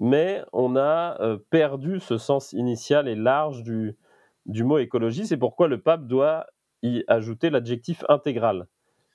mais 0.00 0.42
on 0.52 0.76
a 0.76 1.18
perdu 1.50 2.00
ce 2.00 2.18
sens 2.18 2.52
initial 2.52 3.06
et 3.06 3.14
large 3.14 3.62
du, 3.62 3.96
du 4.46 4.64
mot 4.64 4.78
écologie. 4.78 5.26
C'est 5.26 5.36
pourquoi 5.36 5.68
le 5.68 5.80
pape 5.80 6.06
doit 6.06 6.46
y 6.82 7.04
ajouter 7.06 7.50
l'adjectif 7.50 8.04
intégral. 8.08 8.66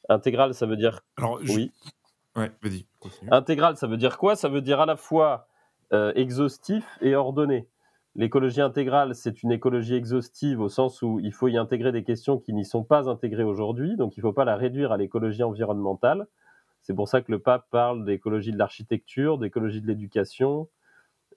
Intégral, 0.07 0.53
ça 0.53 0.65
veut 0.65 0.77
dire. 0.77 1.01
Alors, 1.17 1.39
Oui. 1.47 1.71
Ouais, 2.35 2.51
vas-y. 2.61 2.85
Intégral, 3.31 3.77
ça 3.77 3.87
veut 3.87 3.97
dire 3.97 4.17
quoi? 4.17 4.35
Ça 4.35 4.49
veut 4.49 4.61
dire 4.61 4.81
à 4.81 4.85
la 4.85 4.97
fois 4.97 5.47
euh, 5.93 6.11
exhaustif 6.15 6.97
et 7.01 7.15
ordonné. 7.15 7.67
L'écologie 8.15 8.61
intégrale, 8.61 9.15
c'est 9.15 9.43
une 9.43 9.51
écologie 9.51 9.95
exhaustive 9.95 10.59
au 10.61 10.69
sens 10.69 11.01
où 11.01 11.19
il 11.21 11.33
faut 11.33 11.47
y 11.47 11.57
intégrer 11.57 11.91
des 11.91 12.03
questions 12.03 12.37
qui 12.37 12.53
n'y 12.53 12.65
sont 12.65 12.83
pas 12.83 13.09
intégrées 13.09 13.43
aujourd'hui, 13.43 13.97
donc 13.97 14.15
il 14.15 14.19
ne 14.19 14.21
faut 14.21 14.33
pas 14.33 14.45
la 14.45 14.55
réduire 14.55 14.91
à 14.91 14.97
l'écologie 14.97 15.43
environnementale. 15.43 16.27
C'est 16.85 16.93
pour 16.93 17.07
ça 17.07 17.21
que 17.21 17.31
le 17.31 17.39
pape 17.39 17.65
parle 17.71 18.05
d'écologie 18.05 18.51
de 18.51 18.59
l'architecture, 18.59 19.39
d'écologie 19.39 19.81
de 19.81 19.87
l'éducation, 19.87 20.69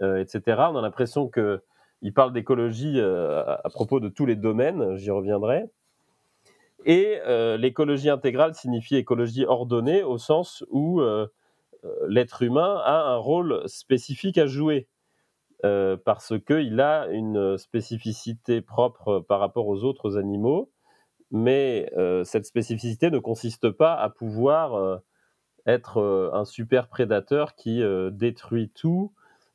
euh, 0.02 0.18
etc. 0.18 0.42
On 0.70 0.76
a 0.76 0.82
l'impression 0.82 1.30
qu'il 1.30 2.12
parle 2.12 2.34
d'écologie 2.34 3.00
euh, 3.00 3.42
à 3.64 3.70
propos 3.70 3.98
de 3.98 4.10
tous 4.10 4.26
les 4.26 4.36
domaines, 4.36 4.96
j'y 4.96 5.10
reviendrai. 5.10 5.64
Et 6.84 7.18
euh, 7.26 7.56
l'écologie 7.56 8.10
intégrale 8.10 8.54
signifie 8.54 8.96
écologie 8.96 9.46
ordonnée 9.46 10.02
au 10.02 10.18
sens 10.18 10.66
où 10.70 11.00
l'être 12.06 12.42
humain 12.42 12.82
a 12.84 13.08
un 13.08 13.16
rôle 13.16 13.62
spécifique 13.66 14.36
à 14.36 14.46
jouer. 14.46 14.86
parce 15.62 16.34
qu'il 16.46 16.78
a 16.78 17.06
une 17.06 17.56
spécificité 17.56 18.60
propre 18.60 19.20
par 19.20 19.40
rapport 19.40 19.66
aux 19.66 19.82
autres 19.82 20.18
animaux, 20.18 20.70
mais 21.30 21.90
cette 22.24 22.44
spécificité 22.44 23.10
ne 23.10 23.18
consiste 23.18 23.70
pas 23.70 23.94
à 23.94 24.10
pouvoir 24.10 25.00
être 25.68 26.30
un 26.32 26.44
super 26.44 26.88
prédateur 26.88 27.54
qui 27.54 27.82
détruit 28.10 28.70
tout 28.74 29.12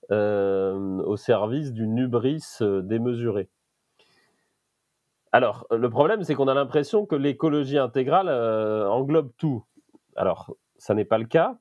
au 0.09 1.17
service 1.17 1.73
d'une 1.73 1.97
hubris 1.97 2.59
démesurée. 2.61 3.49
Alors, 5.33 5.65
le 5.71 5.89
problème, 5.89 6.23
c'est 6.23 6.35
qu'on 6.35 6.47
a 6.47 6.53
l'impression 6.53 7.07
que 7.07 7.15
l'écologie 7.15 7.79
intégrale 7.79 8.29
euh, 8.29 8.87
englobe 8.87 9.31
tout. 9.35 9.63
Alors, 10.15 10.55
ça 10.77 10.93
n'est 10.93 11.05
pas 11.05 11.17
le 11.17 11.25
cas, 11.25 11.57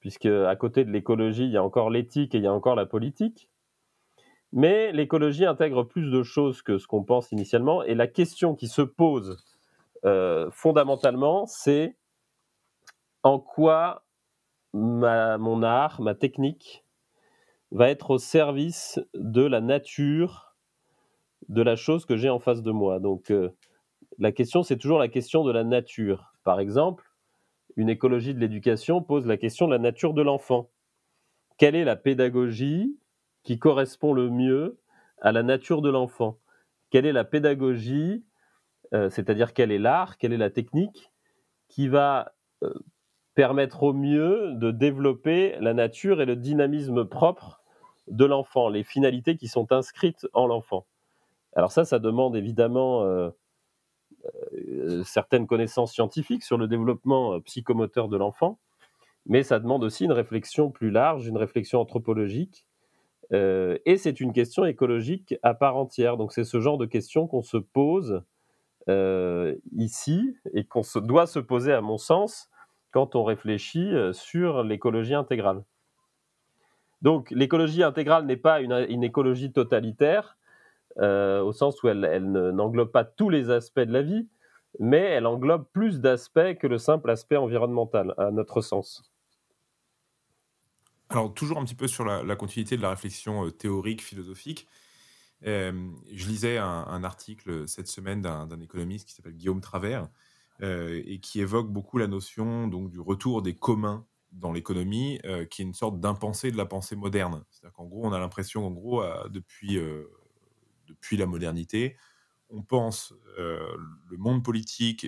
puisque 0.00 0.24
à 0.24 0.56
côté 0.56 0.86
de 0.86 0.90
l'écologie, 0.90 1.44
il 1.44 1.50
y 1.50 1.58
a 1.58 1.62
encore 1.62 1.90
l'éthique 1.90 2.34
et 2.34 2.38
il 2.38 2.44
y 2.44 2.46
a 2.46 2.52
encore 2.52 2.74
la 2.74 2.86
politique. 2.86 3.50
Mais 4.52 4.90
l'écologie 4.92 5.44
intègre 5.44 5.82
plus 5.82 6.10
de 6.10 6.22
choses 6.22 6.62
que 6.62 6.78
ce 6.78 6.86
qu'on 6.86 7.04
pense 7.04 7.30
initialement. 7.30 7.82
Et 7.82 7.94
la 7.94 8.06
question 8.06 8.54
qui 8.54 8.68
se 8.68 8.80
pose 8.80 9.36
euh, 10.06 10.48
fondamentalement, 10.50 11.44
c'est 11.44 11.96
en 13.24 13.40
quoi 13.40 14.04
mon 14.72 15.62
art, 15.62 16.00
ma 16.00 16.14
technique, 16.14 16.84
va 17.72 17.90
être 17.90 18.10
au 18.10 18.18
service 18.18 19.00
de 19.14 19.42
la 19.42 19.60
nature 19.60 20.54
de 21.48 21.62
la 21.62 21.76
chose 21.76 22.06
que 22.06 22.16
j'ai 22.16 22.30
en 22.30 22.38
face 22.38 22.62
de 22.62 22.70
moi. 22.70 23.00
Donc 23.00 23.30
euh, 23.30 23.50
la 24.18 24.30
question, 24.32 24.62
c'est 24.62 24.76
toujours 24.76 24.98
la 24.98 25.08
question 25.08 25.42
de 25.44 25.52
la 25.52 25.64
nature. 25.64 26.34
Par 26.44 26.60
exemple, 26.60 27.04
une 27.76 27.88
écologie 27.88 28.34
de 28.34 28.38
l'éducation 28.38 29.02
pose 29.02 29.26
la 29.26 29.36
question 29.36 29.66
de 29.66 29.72
la 29.72 29.78
nature 29.78 30.14
de 30.14 30.22
l'enfant. 30.22 30.70
Quelle 31.58 31.74
est 31.74 31.84
la 31.84 31.96
pédagogie 31.96 32.98
qui 33.42 33.58
correspond 33.58 34.12
le 34.12 34.30
mieux 34.30 34.78
à 35.20 35.32
la 35.32 35.42
nature 35.42 35.82
de 35.82 35.90
l'enfant? 35.90 36.38
Quelle 36.90 37.06
est 37.06 37.12
la 37.12 37.24
pédagogie, 37.24 38.24
euh, 38.92 39.10
c'est-à-dire 39.10 39.52
quel 39.52 39.72
est 39.72 39.78
l'art, 39.78 40.18
quelle 40.18 40.32
est 40.32 40.38
la 40.38 40.50
technique 40.50 41.10
qui 41.68 41.88
va 41.88 42.34
euh, 42.62 42.72
permettre 43.34 43.82
au 43.82 43.92
mieux 43.92 44.52
de 44.54 44.70
développer 44.70 45.56
la 45.60 45.74
nature 45.74 46.20
et 46.20 46.26
le 46.26 46.36
dynamisme 46.36 47.04
propre 47.04 47.60
de 48.08 48.24
l'enfant, 48.24 48.68
les 48.68 48.84
finalités 48.84 49.36
qui 49.36 49.48
sont 49.48 49.72
inscrites 49.72 50.26
en 50.34 50.46
l'enfant 50.46 50.86
alors 51.54 51.70
ça, 51.70 51.84
ça 51.84 51.98
demande 51.98 52.36
évidemment 52.36 53.04
euh, 53.04 53.30
euh, 54.68 55.02
certaines 55.04 55.46
connaissances 55.46 55.92
scientifiques 55.92 56.42
sur 56.42 56.58
le 56.58 56.66
développement 56.66 57.34
euh, 57.34 57.40
psychomoteur 57.40 58.08
de 58.08 58.16
l'enfant, 58.16 58.58
mais 59.26 59.42
ça 59.42 59.58
demande 59.60 59.84
aussi 59.84 60.04
une 60.04 60.12
réflexion 60.12 60.70
plus 60.70 60.90
large, 60.90 61.26
une 61.26 61.38
réflexion 61.38 61.80
anthropologique, 61.80 62.66
et 63.32 63.96
c'est 63.96 64.20
une 64.20 64.32
question 64.32 64.64
écologique 64.64 65.34
à 65.42 65.54
part 65.54 65.76
entière. 65.76 66.16
Donc 66.16 66.32
c'est 66.32 66.44
ce 66.44 66.60
genre 66.60 66.78
de 66.78 66.86
questions 66.86 67.26
qu'on 67.26 67.42
se 67.42 67.56
pose 67.56 68.22
ici 69.72 70.36
et 70.52 70.64
qu'on 70.64 70.82
doit 70.96 71.26
se 71.26 71.40
poser, 71.40 71.72
à 71.72 71.80
mon 71.80 71.98
sens, 71.98 72.48
quand 72.94 73.16
on 73.16 73.24
réfléchit 73.24 73.92
sur 74.12 74.62
l'écologie 74.62 75.14
intégrale. 75.14 75.64
Donc 77.02 77.30
l'écologie 77.32 77.82
intégrale 77.82 78.24
n'est 78.24 78.36
pas 78.36 78.60
une, 78.60 79.02
écologie 79.02 79.52
totalitaire, 79.52 80.38
au 80.96 81.52
sens 81.52 81.82
où 81.82 81.88
elle, 81.88 82.00
n'englobe 82.54 82.92
pas 82.92 83.04
tous 83.04 83.30
les 83.30 83.50
aspects 83.50 83.80
de 83.80 83.92
la 83.92 84.02
vie, 84.02 84.28
mais 84.78 85.00
elle 85.00 85.26
englobe 85.26 85.66
plus 85.72 86.00
d'aspects 86.00 86.54
que 86.60 86.68
le 86.68 86.78
simple 86.78 87.10
aspect 87.10 87.36
environnemental, 87.36 88.14
à 88.16 88.30
notre 88.30 88.60
sens. 88.60 89.02
Alors, 91.08 91.34
toujours 91.34 91.58
un 91.58 91.64
petit 91.64 91.74
peu 91.74 91.86
sur 91.86 92.04
la, 92.04 92.36
continuité 92.36 92.76
de 92.76 92.82
la 92.82 92.90
réflexion 92.90 93.46
euh, 93.46 93.50
théorique, 93.50 94.02
philosophique, 94.02 94.66
euh, 95.46 95.90
je 96.12 96.26
lisais 96.26 96.58
un, 96.58 97.04
article 97.04 97.68
cette 97.68 97.88
semaine 97.88 98.22
d'un 98.22 98.60
économiste 98.60 99.06
qui 99.06 99.14
s'appelle 99.14 99.34
Guillaume 99.34 99.60
Travers 99.60 100.04
euh, 100.04 100.06
et 100.60 101.20
qui 101.20 101.40
évoque 101.40 101.70
beaucoup 101.70 101.98
la 101.98 102.06
notion 102.06 102.68
donc, 102.68 102.90
du 102.90 103.00
retour 103.00 103.42
des 103.42 103.54
communs 103.54 104.06
dans 104.32 104.52
l'économie, 104.52 105.20
qui 105.50 105.62
est 105.62 105.64
une 105.64 105.74
sorte 105.74 106.00
d'impensé 106.00 106.50
de 106.50 106.56
la 106.56 106.66
pensée 106.66 106.96
moderne. 106.96 107.44
C'est-à-dire 107.50 107.74
qu'en 107.74 107.86
gros, 107.86 108.04
on 108.04 108.12
a 108.12 108.18
l'impression 108.18 108.62
qu'en 108.62 108.70
gros, 108.70 109.04
depuis, 109.28 109.78
depuis 110.86 111.16
la 111.16 111.26
modernité, 111.26 111.96
on 112.50 112.62
pense 112.62 113.14
le 113.36 114.16
monde 114.16 114.44
politique 114.44 115.06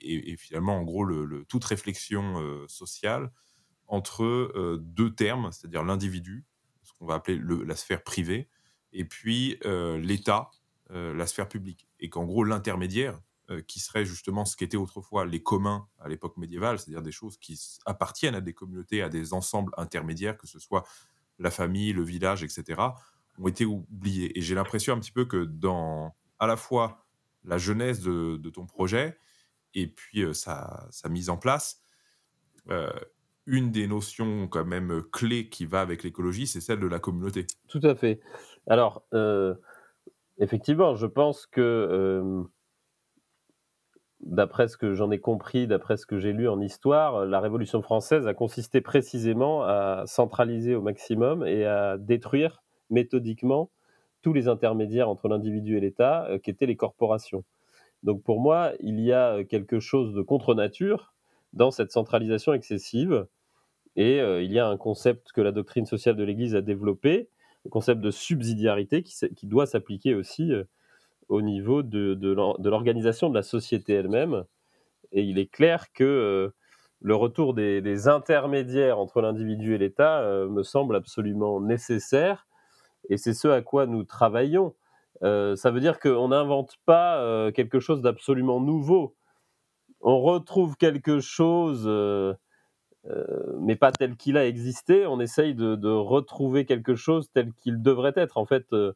et, 0.00 0.36
finalement, 0.36 0.76
en 0.78 0.82
gros, 0.82 1.06
toute 1.48 1.64
réflexion 1.64 2.66
sociale 2.68 3.32
entre 3.86 4.76
deux 4.82 5.14
termes, 5.14 5.50
c'est-à-dire 5.52 5.82
l'individu, 5.82 6.44
ce 6.82 6.92
qu'on 6.92 7.06
va 7.06 7.14
appeler 7.14 7.40
la 7.64 7.76
sphère 7.76 8.02
privée, 8.02 8.48
et 8.92 9.04
puis 9.04 9.58
l'État, 9.64 10.50
la 10.90 11.26
sphère 11.26 11.48
publique. 11.48 11.88
Et 12.00 12.10
qu'en 12.10 12.24
gros, 12.24 12.44
l'intermédiaire, 12.44 13.20
qui 13.66 13.80
serait 13.80 14.04
justement 14.04 14.44
ce 14.44 14.56
qu'étaient 14.56 14.76
autrefois 14.76 15.24
les 15.24 15.42
communs 15.42 15.88
à 15.98 16.08
l'époque 16.08 16.36
médiévale, 16.36 16.78
c'est-à-dire 16.78 17.02
des 17.02 17.12
choses 17.12 17.38
qui 17.38 17.58
appartiennent 17.86 18.34
à 18.34 18.40
des 18.40 18.52
communautés, 18.52 19.02
à 19.02 19.08
des 19.08 19.32
ensembles 19.32 19.72
intermédiaires, 19.76 20.36
que 20.36 20.46
ce 20.46 20.58
soit 20.58 20.84
la 21.38 21.50
famille, 21.50 21.92
le 21.92 22.02
village, 22.02 22.42
etc., 22.42 22.80
ont 23.38 23.48
été 23.48 23.64
oubliés. 23.64 24.36
Et 24.38 24.42
j'ai 24.42 24.54
l'impression 24.54 24.94
un 24.94 24.98
petit 24.98 25.12
peu 25.12 25.24
que 25.24 25.44
dans 25.44 26.14
à 26.38 26.46
la 26.46 26.56
fois 26.56 27.06
la 27.44 27.58
jeunesse 27.58 28.00
de, 28.00 28.50
ton 28.50 28.66
projet 28.66 29.16
et 29.74 29.86
puis 29.86 30.34
sa, 30.34 30.86
sa, 30.90 31.08
mise 31.08 31.30
en 31.30 31.36
place, 31.36 31.80
une 33.48 33.70
des 33.70 33.86
notions 33.86 34.46
quand 34.46 34.64
même 34.64 35.02
clés 35.10 35.48
qui 35.48 35.64
va 35.64 35.80
avec 35.80 36.02
l'écologie, 36.02 36.46
c'est 36.46 36.60
celle 36.60 36.80
de 36.80 36.86
la 36.86 36.98
communauté. 36.98 37.46
Tout 37.66 37.80
à 37.82 37.94
fait. 37.94 38.20
Alors, 38.66 39.02
euh, 39.14 39.54
effectivement, 40.38 40.94
je 40.94 41.06
pense 41.06 41.46
que, 41.46 41.60
euh, 41.60 42.42
d'après 44.20 44.68
ce 44.68 44.76
que 44.76 44.94
j'en 44.94 45.10
ai 45.10 45.18
compris, 45.18 45.66
d'après 45.66 45.96
ce 45.96 46.06
que 46.06 46.18
j'ai 46.18 46.32
lu 46.32 46.48
en 46.48 46.60
histoire, 46.60 47.24
la 47.24 47.40
Révolution 47.40 47.82
française 47.82 48.26
a 48.26 48.34
consisté 48.34 48.80
précisément 48.80 49.62
à 49.62 50.04
centraliser 50.06 50.74
au 50.74 50.82
maximum 50.82 51.46
et 51.46 51.64
à 51.64 51.96
détruire 51.98 52.62
méthodiquement 52.90 53.70
tous 54.22 54.32
les 54.32 54.48
intermédiaires 54.48 55.08
entre 55.08 55.28
l'individu 55.28 55.76
et 55.76 55.80
l'État, 55.80 56.26
euh, 56.26 56.38
qui 56.38 56.50
étaient 56.50 56.66
les 56.66 56.76
corporations. 56.76 57.44
Donc 58.02 58.22
pour 58.22 58.40
moi, 58.40 58.72
il 58.80 59.00
y 59.00 59.12
a 59.12 59.44
quelque 59.44 59.80
chose 59.80 60.14
de 60.14 60.22
contre-nature 60.22 61.14
dans 61.52 61.70
cette 61.70 61.92
centralisation 61.92 62.52
excessive 62.52 63.26
et 63.96 64.20
euh, 64.20 64.42
il 64.42 64.52
y 64.52 64.58
a 64.58 64.66
un 64.66 64.76
concept 64.76 65.32
que 65.32 65.40
la 65.40 65.52
doctrine 65.52 65.86
sociale 65.86 66.16
de 66.16 66.24
l'Église 66.24 66.54
a 66.54 66.60
développé, 66.60 67.28
le 67.64 67.70
concept 67.70 68.00
de 68.00 68.10
subsidiarité 68.10 69.02
qui, 69.02 69.14
qui 69.34 69.46
doit 69.46 69.66
s'appliquer 69.66 70.14
aussi 70.14 70.52
euh, 70.52 70.64
au 71.28 71.42
niveau 71.42 71.82
de, 71.82 72.14
de 72.14 72.68
l'organisation 72.68 73.28
de 73.28 73.34
la 73.34 73.42
société 73.42 73.94
elle-même. 73.94 74.44
Et 75.12 75.22
il 75.22 75.38
est 75.38 75.50
clair 75.50 75.92
que 75.92 76.04
euh, 76.04 76.54
le 77.00 77.14
retour 77.14 77.54
des, 77.54 78.08
intermédiaires 78.08 78.98
entre 78.98 79.20
l'individu 79.20 79.74
et 79.74 79.78
l'État 79.78 80.22
me 80.48 80.62
semble 80.62 80.96
absolument 80.96 81.60
nécessaire. 81.60 82.46
Et 83.08 83.16
c'est 83.16 83.34
ce 83.34 83.48
à 83.48 83.62
quoi 83.62 83.86
nous 83.86 84.04
travaillons. 84.04 84.74
ça 85.22 85.70
veut 85.70 85.80
dire 85.80 86.00
qu'on 86.00 86.28
n'invente 86.28 86.76
pas 86.86 87.52
quelque 87.52 87.78
chose 87.78 88.02
d'absolument 88.02 88.60
nouveau. 88.60 89.14
On 90.00 90.20
retrouve 90.20 90.76
quelque 90.76 91.20
chose 91.20 91.88
euh, 93.06 93.54
mais 93.60 93.76
pas 93.76 93.92
tel 93.92 94.16
qu'il 94.16 94.36
a 94.36 94.46
existé. 94.46 95.06
On 95.06 95.20
essaye 95.20 95.54
de, 95.54 95.88
retrouver 95.88 96.66
quelque 96.66 96.94
chose 96.94 97.30
tel 97.32 97.52
qu'il 97.54 97.82
devrait 97.82 98.12
être. 98.16 98.36
En 98.38 98.46
fait, 98.46 98.66
euh, 98.72 98.92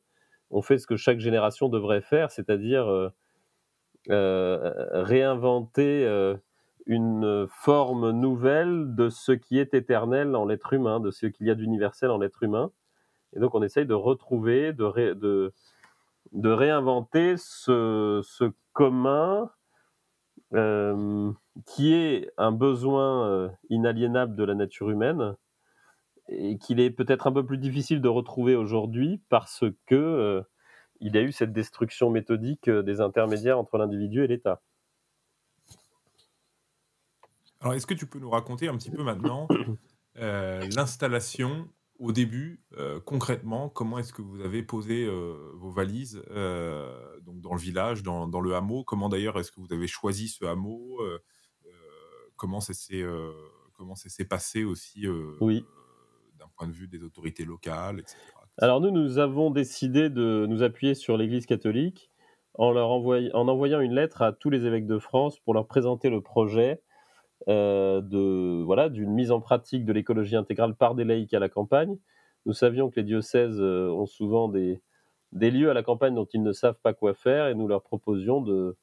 on 0.52 0.62
fait 0.62 0.78
ce 0.78 0.86
que 0.86 0.96
chaque 0.96 1.18
génération 1.18 1.68
devrait 1.68 2.00
faire, 2.00 2.30
c'est-à-dire 2.30 2.86
euh, 4.08 4.72
réinventer 4.92 6.06
une 6.86 7.46
forme 7.48 8.10
nouvelle 8.10 8.94
de 8.94 9.08
ce 9.08 9.32
qui 9.32 9.58
est 9.58 9.74
éternel 9.74 10.36
en 10.36 10.44
l'être 10.44 10.72
humain, 10.72 11.00
de 11.00 11.10
ce 11.10 11.26
qu'il 11.26 11.46
y 11.46 11.50
a 11.50 11.54
d'universel 11.54 12.10
en 12.10 12.18
l'être 12.18 12.42
humain. 12.42 12.70
Et 13.34 13.40
donc, 13.40 13.54
on 13.54 13.62
essaye 13.62 13.86
de 13.86 13.94
retrouver, 13.94 14.72
de, 14.72 15.52
de, 16.32 16.50
réinventer 16.50 17.36
ce, 17.38 18.20
ce 18.22 18.52
commun 18.72 19.50
qui 21.66 21.94
est 21.94 22.30
un 22.36 22.52
besoin 22.52 23.26
euh, 23.26 23.48
inaliénable 23.68 24.34
de 24.34 24.44
la 24.44 24.54
nature 24.54 24.90
humaine 24.90 25.34
et 26.38 26.58
qu'il 26.58 26.80
est 26.80 26.90
peut-être 26.90 27.26
un 27.26 27.32
peu 27.32 27.44
plus 27.44 27.58
difficile 27.58 28.00
de 28.00 28.08
retrouver 28.08 28.54
aujourd'hui 28.54 29.20
parce 29.28 29.64
que 29.86 29.94
euh, 29.94 30.42
il 31.00 31.14
y 31.14 31.18
a 31.18 31.22
eu 31.22 31.32
cette 31.32 31.52
destruction 31.52 32.10
méthodique 32.10 32.68
euh, 32.68 32.82
des 32.82 33.00
intermédiaires 33.00 33.58
entre 33.58 33.78
l'individu 33.78 34.24
et 34.24 34.26
l'État. 34.26 34.62
Alors, 37.60 37.74
est-ce 37.74 37.86
que 37.86 37.94
tu 37.94 38.06
peux 38.06 38.18
nous 38.18 38.30
raconter 38.30 38.68
un 38.68 38.76
petit 38.76 38.90
peu 38.90 39.02
maintenant 39.02 39.46
l'installation 40.14 41.68
au 42.02 42.10
début, 42.10 42.60
euh, 42.78 42.98
concrètement, 42.98 43.68
comment 43.68 43.96
est-ce 43.98 44.12
que 44.12 44.22
vous 44.22 44.40
avez 44.40 44.64
posé 44.64 45.04
euh, 45.04 45.52
vos 45.54 45.70
valises 45.70 46.20
euh, 46.30 47.20
donc 47.20 47.40
dans 47.40 47.54
le 47.54 47.60
village, 47.60 48.02
dans, 48.02 48.26
dans 48.26 48.40
le 48.40 48.56
hameau? 48.56 48.82
Comment 48.82 49.08
d'ailleurs 49.08 49.38
est-ce 49.38 49.52
que 49.52 49.60
vous 49.60 49.72
avez 49.72 49.86
choisi 49.86 50.28
ce 50.28 50.44
hameau 50.44 51.00
comment 52.36 52.60
ça 52.60 52.72
s'est 52.74 54.24
passé 54.24 54.64
aussi 54.64 55.06
oui. 55.40 55.64
D'un 56.42 56.50
point 56.56 56.66
de 56.66 56.72
vue 56.72 56.88
des 56.88 57.02
autorités 57.04 57.44
locales, 57.44 58.00
etc. 58.00 58.16
Alors 58.58 58.80
nous, 58.80 58.90
nous 58.90 59.18
avons 59.18 59.50
décidé 59.50 60.10
de 60.10 60.46
nous 60.48 60.62
appuyer 60.62 60.94
sur 60.94 61.16
l'Église 61.16 61.46
catholique 61.46 62.10
en 62.54 62.70
leur 62.70 62.90
envoyant, 62.90 63.30
en 63.34 63.48
envoyant 63.48 63.80
une 63.80 63.94
lettre 63.94 64.22
à 64.22 64.32
tous 64.32 64.50
les 64.50 64.66
évêques 64.66 64.86
de 64.86 64.98
France 64.98 65.38
pour 65.40 65.54
leur 65.54 65.66
présenter 65.66 66.10
le 66.10 66.20
projet 66.20 66.82
euh, 67.48 68.00
de 68.00 68.62
voilà 68.62 68.88
d'une 68.88 69.10
mise 69.10 69.30
en 69.30 69.40
pratique 69.40 69.84
de 69.84 69.92
l'écologie 69.92 70.36
intégrale 70.36 70.74
par 70.74 70.94
des 70.94 71.04
laïcs 71.04 71.32
à 71.34 71.38
la 71.38 71.48
campagne. 71.48 71.96
Nous 72.44 72.52
savions 72.52 72.90
que 72.90 72.96
les 72.96 73.04
diocèses 73.04 73.60
euh, 73.60 73.88
ont 73.88 74.06
souvent 74.06 74.48
des, 74.48 74.82
des 75.32 75.50
lieux 75.50 75.70
à 75.70 75.74
la 75.74 75.82
campagne 75.82 76.14
dont 76.14 76.28
ils 76.32 76.42
ne 76.42 76.52
savent 76.52 76.78
pas 76.82 76.92
quoi 76.92 77.14
faire 77.14 77.46
et 77.48 77.54
nous 77.54 77.68
leur 77.68 77.82
proposions 77.82 78.40
de, 78.40 78.76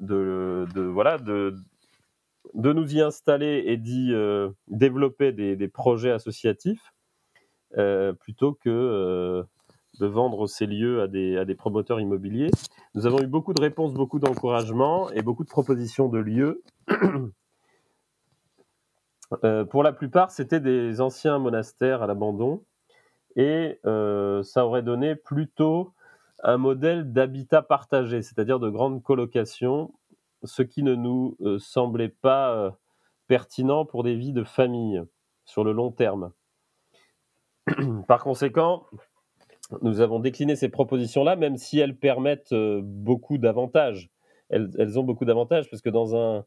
de, 0.00 0.82
voilà, 0.82 1.18
de, 1.18 1.54
de 2.52 2.72
nous 2.72 2.94
y 2.94 3.00
installer 3.00 3.64
et 3.66 3.76
d'y 3.76 4.12
euh, 4.12 4.50
développer 4.68 5.32
des, 5.32 5.68
projets 5.68 6.10
associatifs 6.10 6.92
plutôt 8.20 8.52
que 8.52 9.44
de 10.00 10.06
vendre 10.06 10.46
ces 10.46 10.66
lieux 10.66 11.02
à 11.02 11.08
des, 11.08 11.36
à 11.36 11.44
des 11.44 11.54
promoteurs 11.54 12.00
immobiliers. 12.00 12.50
Nous 12.94 13.06
avons 13.06 13.20
eu 13.20 13.26
beaucoup 13.26 13.52
de 13.52 13.60
réponses, 13.60 13.94
beaucoup 13.94 14.18
d'encouragements 14.18 15.10
et 15.10 15.22
beaucoup 15.22 15.44
de 15.44 15.48
propositions 15.48 16.08
de 16.08 16.18
lieux. 16.18 16.62
Euh, 19.42 19.64
pour 19.64 19.82
la 19.82 19.92
plupart, 19.92 20.30
c'était 20.30 20.60
des 20.60 21.00
anciens 21.00 21.38
monastères 21.38 22.02
à 22.02 22.06
l'abandon 22.06 22.62
et 23.36 23.80
euh, 23.86 24.42
ça 24.42 24.66
aurait 24.66 24.82
donné 24.82 25.16
plutôt 25.16 25.92
un 26.42 26.58
modèle 26.58 27.12
d'habitat 27.12 27.62
partagé, 27.62 28.22
c'est-à-dire 28.22 28.60
de 28.60 28.68
grande 28.68 29.02
colocation, 29.02 29.92
ce 30.44 30.62
qui 30.62 30.82
ne 30.82 30.94
nous 30.94 31.36
euh, 31.40 31.58
semblait 31.58 32.08
pas 32.08 32.76
pertinent 33.26 33.84
pour 33.84 34.04
des 34.04 34.14
vies 34.14 34.32
de 34.32 34.44
famille 34.44 35.02
sur 35.44 35.64
le 35.64 35.72
long 35.72 35.90
terme. 35.90 36.32
Par 38.08 38.22
conséquent, 38.22 38.86
nous 39.82 40.00
avons 40.00 40.20
décliné 40.20 40.56
ces 40.56 40.68
propositions-là, 40.68 41.36
même 41.36 41.56
si 41.56 41.78
elles 41.78 41.96
permettent 41.96 42.54
beaucoup 42.82 43.38
d'avantages. 43.38 44.10
elles, 44.50 44.98
ont 44.98 45.04
beaucoup 45.04 45.24
d'avantages 45.24 45.70
parce 45.70 45.80
que 45.80 45.88
dans 45.88 46.14
un, 46.14 46.44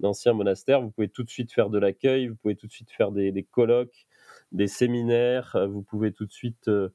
d'anciens 0.00 0.32
monastères, 0.32 0.80
vous 0.80 0.90
pouvez 0.90 1.08
tout 1.08 1.22
de 1.22 1.30
suite 1.30 1.52
faire 1.52 1.70
de 1.70 1.78
l'accueil, 1.78 2.28
vous 2.28 2.36
pouvez 2.36 2.56
tout 2.56 2.66
de 2.66 2.72
suite 2.72 2.90
faire 2.90 3.12
des, 3.12 3.46
colloques, 3.50 4.06
des 4.52 4.66
séminaires, 4.66 5.54
euh, 5.56 5.66
vous 5.66 5.82
pouvez 5.82 6.12
tout 6.12 6.26
de 6.26 6.32
suite 6.32 6.68
euh, 6.68 6.90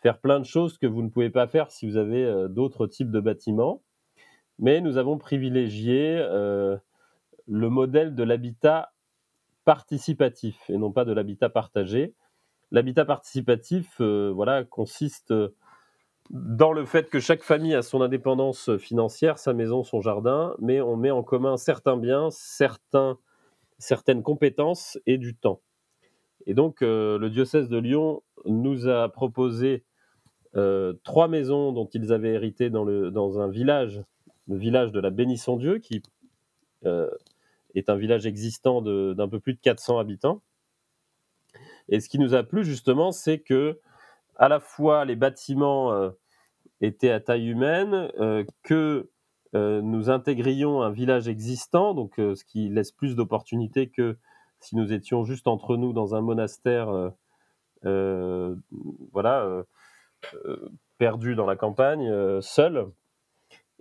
faire 0.00 0.20
plein 0.20 0.40
de 0.40 0.44
choses 0.44 0.78
que 0.78 0.86
vous 0.86 1.02
ne 1.02 1.08
pouvez 1.08 1.30
pas 1.30 1.46
faire 1.46 1.70
si 1.70 1.88
vous 1.88 1.96
avez 1.96 2.24
euh, 2.24 2.48
d'autres 2.48 2.86
types 2.86 3.10
de 3.10 3.20
bâtiments. 3.20 3.82
Mais 4.58 4.80
nous 4.80 4.96
avons 4.96 5.18
privilégié 5.18 6.18
le 6.18 7.68
modèle 7.68 8.14
de 8.14 8.22
l'habitat 8.22 8.92
participatif 9.64 10.68
et 10.68 10.78
non 10.78 10.92
pas 10.92 11.04
de 11.04 11.12
l'habitat 11.12 11.48
partagé. 11.48 12.14
L'habitat 12.70 13.04
participatif, 13.04 14.00
voilà, 14.00 14.64
consiste 14.64 15.32
dans 16.30 16.72
le 16.72 16.84
fait 16.84 17.08
que 17.08 17.20
chaque 17.20 17.42
famille 17.42 17.74
a 17.74 17.82
son 17.82 18.02
indépendance 18.02 18.76
financière, 18.76 19.38
sa 19.38 19.54
maison, 19.54 19.82
son 19.82 20.00
jardin, 20.00 20.54
mais 20.58 20.80
on 20.80 20.96
met 20.96 21.10
en 21.10 21.22
commun 21.22 21.56
certains 21.56 21.96
biens, 21.96 22.28
certains, 22.30 23.18
certaines 23.78 24.22
compétences 24.22 24.98
et 25.06 25.16
du 25.16 25.34
temps. 25.34 25.62
Et 26.46 26.54
donc, 26.54 26.82
euh, 26.82 27.18
le 27.18 27.30
diocèse 27.30 27.68
de 27.68 27.78
Lyon 27.78 28.22
nous 28.44 28.88
a 28.88 29.08
proposé 29.08 29.84
euh, 30.56 30.94
trois 31.02 31.28
maisons 31.28 31.72
dont 31.72 31.88
ils 31.92 32.12
avaient 32.12 32.32
hérité 32.32 32.70
dans 32.70 33.40
un 33.40 33.48
village, 33.48 34.02
le 34.48 34.56
village 34.56 34.92
de 34.92 35.00
la 35.00 35.10
Bénisson-Dieu, 35.10 35.78
qui 35.78 36.02
euh, 36.86 37.10
est 37.74 37.90
un 37.90 37.96
village 37.96 38.26
existant 38.26 38.80
d'un 38.82 39.28
peu 39.28 39.40
plus 39.40 39.54
de 39.54 39.60
400 39.60 39.98
habitants. 39.98 40.42
Et 41.88 42.00
ce 42.00 42.08
qui 42.08 42.18
nous 42.18 42.34
a 42.34 42.42
plu 42.42 42.64
justement, 42.64 43.12
c'est 43.12 43.38
que 43.38 43.80
à 44.36 44.48
la 44.48 44.60
fois 44.60 45.04
les 45.04 45.16
bâtiments 45.16 45.92
euh, 45.92 46.10
étaient 46.80 47.10
à 47.10 47.20
taille 47.20 47.48
humaine, 47.48 48.10
euh, 48.18 48.44
que 48.62 49.08
nous 49.54 50.10
intégrions 50.10 50.82
un 50.82 50.90
village 50.90 51.26
existant, 51.26 51.94
donc 51.94 52.16
ce 52.18 52.44
qui 52.44 52.68
laisse 52.68 52.92
plus 52.92 53.16
d'opportunités 53.16 53.88
que 53.88 54.18
si 54.60 54.76
nous 54.76 54.92
étions 54.92 55.24
juste 55.24 55.48
entre 55.48 55.78
nous 55.78 55.94
dans 55.94 56.14
un 56.14 56.20
monastère, 56.20 57.12
voilà, 57.82 59.64
perdu 60.98 61.34
dans 61.34 61.46
la 61.46 61.56
campagne, 61.56 62.42
seul. 62.42 62.88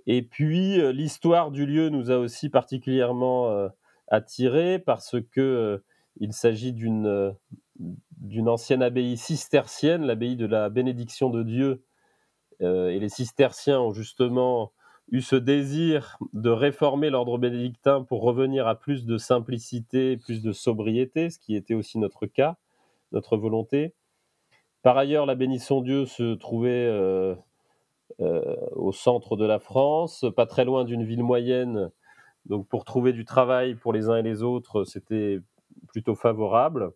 Et 0.08 0.24
puis 0.24 0.82
l'histoire 0.94 1.52
du 1.52 1.66
lieu 1.66 1.90
nous 1.90 2.10
a 2.12 2.18
aussi 2.18 2.50
particulièrement 2.50 3.70
attirés 4.08 4.80
parce 4.80 5.18
que 5.32 5.84
il 6.20 6.34
s'agit 6.34 6.74
d'une 6.74 7.36
ancienne 8.48 8.82
abbaye 8.82 9.18
cistercienne, 9.18 10.04
l'abbaye 10.04 10.36
de 10.36 10.46
la 10.46 10.70
bénédiction 10.70 11.30
de 11.30 11.44
Dieu. 11.44 11.84
Euh, 12.62 12.90
et 12.90 13.00
les 13.00 13.10
cisterciens 13.10 13.80
ont 13.80 13.94
justement 13.94 14.72
eu 15.10 15.22
ce 15.22 15.36
désir 15.36 16.18
de 16.34 16.50
réformer 16.50 17.10
l'ordre 17.10 17.38
bénédictin 17.38 18.04
pour 18.04 18.22
revenir 18.22 18.68
à 18.68 18.76
plus 18.76 19.06
de 19.06 19.18
simplicité, 19.18 20.18
plus 20.18 20.42
de 20.42 20.52
sobriété, 20.52 21.30
ce 21.30 21.40
qui 21.40 21.56
était 21.56 21.76
aussi 21.76 21.98
notre 21.98 22.26
cas, 22.26 22.58
notre 23.12 23.38
volonté. 23.38 23.94
Par 24.82 24.98
ailleurs, 24.98 25.26
la 25.26 25.36
bénédiction 25.36 25.82
Dieu 25.82 26.06
se 26.06 26.34
trouvait 26.36 26.88
euh, 26.88 27.36
euh, 27.36 27.36
au 28.20 28.92
centre 28.92 29.36
de 29.36 29.46
la 29.46 29.60
France, 29.60 30.26
pas 30.36 30.46
très 30.46 30.66
loin 30.66 30.86
d'une 30.86 31.04
ville 31.04 31.24
moyenne. 31.24 31.92
Donc 32.46 32.68
pour 32.68 32.86
trouver 32.86 33.14
du 33.14 33.26
travail 33.26 33.76
pour 33.76 33.94
les 33.94 34.10
uns 34.10 34.18
et 34.18 34.22
les 34.22 34.44
autres, 34.44 34.86
c'était 34.86 35.40
plutôt 35.88 36.16
favorable. 36.16 36.92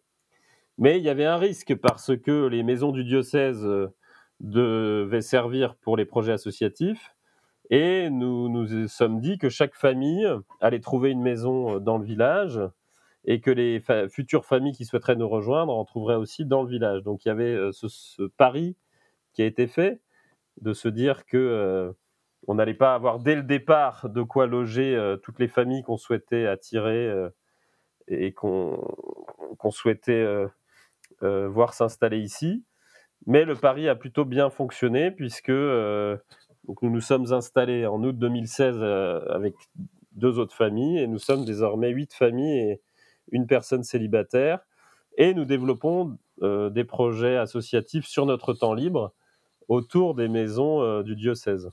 Mais 0.78 0.98
il 0.98 1.04
y 1.04 1.10
avait 1.10 1.26
un 1.26 1.38
risque 1.38 1.76
parce 1.76 2.18
que 2.18 2.48
les 2.48 2.64
maisons 2.64 2.92
du 2.92 3.04
diocèse 3.04 3.64
euh, 3.66 3.94
devaient 4.40 5.22
servir 5.22 5.76
pour 5.76 5.98
les 5.98 6.06
projets 6.06 6.32
associatifs. 6.32 7.14
Et 7.70 8.10
nous 8.10 8.50
nous 8.50 8.88
sommes 8.88 9.20
dit 9.20 9.38
que 9.38 9.50
chaque 9.50 9.76
famille 9.76 10.28
allait 10.60 10.80
trouver 10.80 11.12
une 11.12 11.22
maison 11.22 11.76
euh, 11.76 11.80
dans 11.80 11.98
le 11.98 12.06
village 12.06 12.60
et 13.24 13.40
que 13.40 13.52
les 13.52 13.84
futures 14.10 14.46
familles 14.46 14.74
qui 14.74 14.86
souhaiteraient 14.86 15.16
nous 15.16 15.30
rejoindre 15.30 15.76
en 15.76 15.86
trouveraient 15.86 16.16
aussi 16.16 16.46
dans 16.46 16.64
le 16.64 16.70
village. 16.70 17.04
Donc 17.04 17.26
il 17.26 17.28
y 17.28 17.32
avait 17.32 17.54
euh, 17.54 17.72
ce, 17.72 18.24
pari 18.38 18.76
qui 19.34 19.44
a 19.44 19.46
été 19.46 19.68
fait 19.68 20.02
de 20.60 20.74
se 20.74 20.88
dire 20.88 21.26
que 21.26 21.94
on 22.48 22.56
n'allait 22.56 22.74
pas 22.74 22.96
avoir 22.96 23.20
dès 23.20 23.36
le 23.36 23.44
départ 23.44 24.10
de 24.10 24.22
quoi 24.24 24.48
loger 24.48 25.16
toutes 25.24 25.40
les 25.40 25.48
familles 25.48 25.84
qu'on 25.84 25.98
souhaitait 25.98 26.48
attirer 26.48 27.12
et 28.08 28.34
qu'on 28.34 28.82
souhaitait 29.70 30.50
euh, 31.24 31.48
voir 31.48 31.76
s'installer 31.76 32.18
ici. 32.20 32.64
Mais 33.28 33.46
le 33.46 33.56
pari 33.56 33.88
a 33.88 33.96
plutôt 33.96 34.26
bien 34.26 34.50
fonctionné 34.50 35.12
puisque 35.12 35.50
euh, 35.50 36.18
nous 36.68 36.90
nous 36.90 37.02
sommes 37.02 37.32
installés 37.32 37.86
en 37.86 38.04
août 38.04 38.18
2016 38.18 38.78
euh, 38.80 39.20
avec 39.30 39.54
deux 40.14 40.40
autres 40.40 40.56
familles 40.56 40.98
et 40.98 41.06
nous 41.06 41.20
sommes 41.20 41.46
désormais 41.46 41.90
huit 41.90 42.12
familles 42.14 42.58
et 42.58 42.82
une 43.32 43.46
personne 43.46 43.84
célibataire. 43.84 44.62
Et 45.18 45.36
nous 45.36 45.46
développons 45.46 46.18
des 46.42 46.84
projets 46.86 47.38
associatifs 47.38 48.08
sur 48.08 48.26
notre 48.26 48.54
temps 48.54 48.74
libre 48.74 49.14
autour 49.72 50.16
des 50.16 50.28
maisons 50.28 51.02
du 51.02 51.16
diocèse 51.16 51.70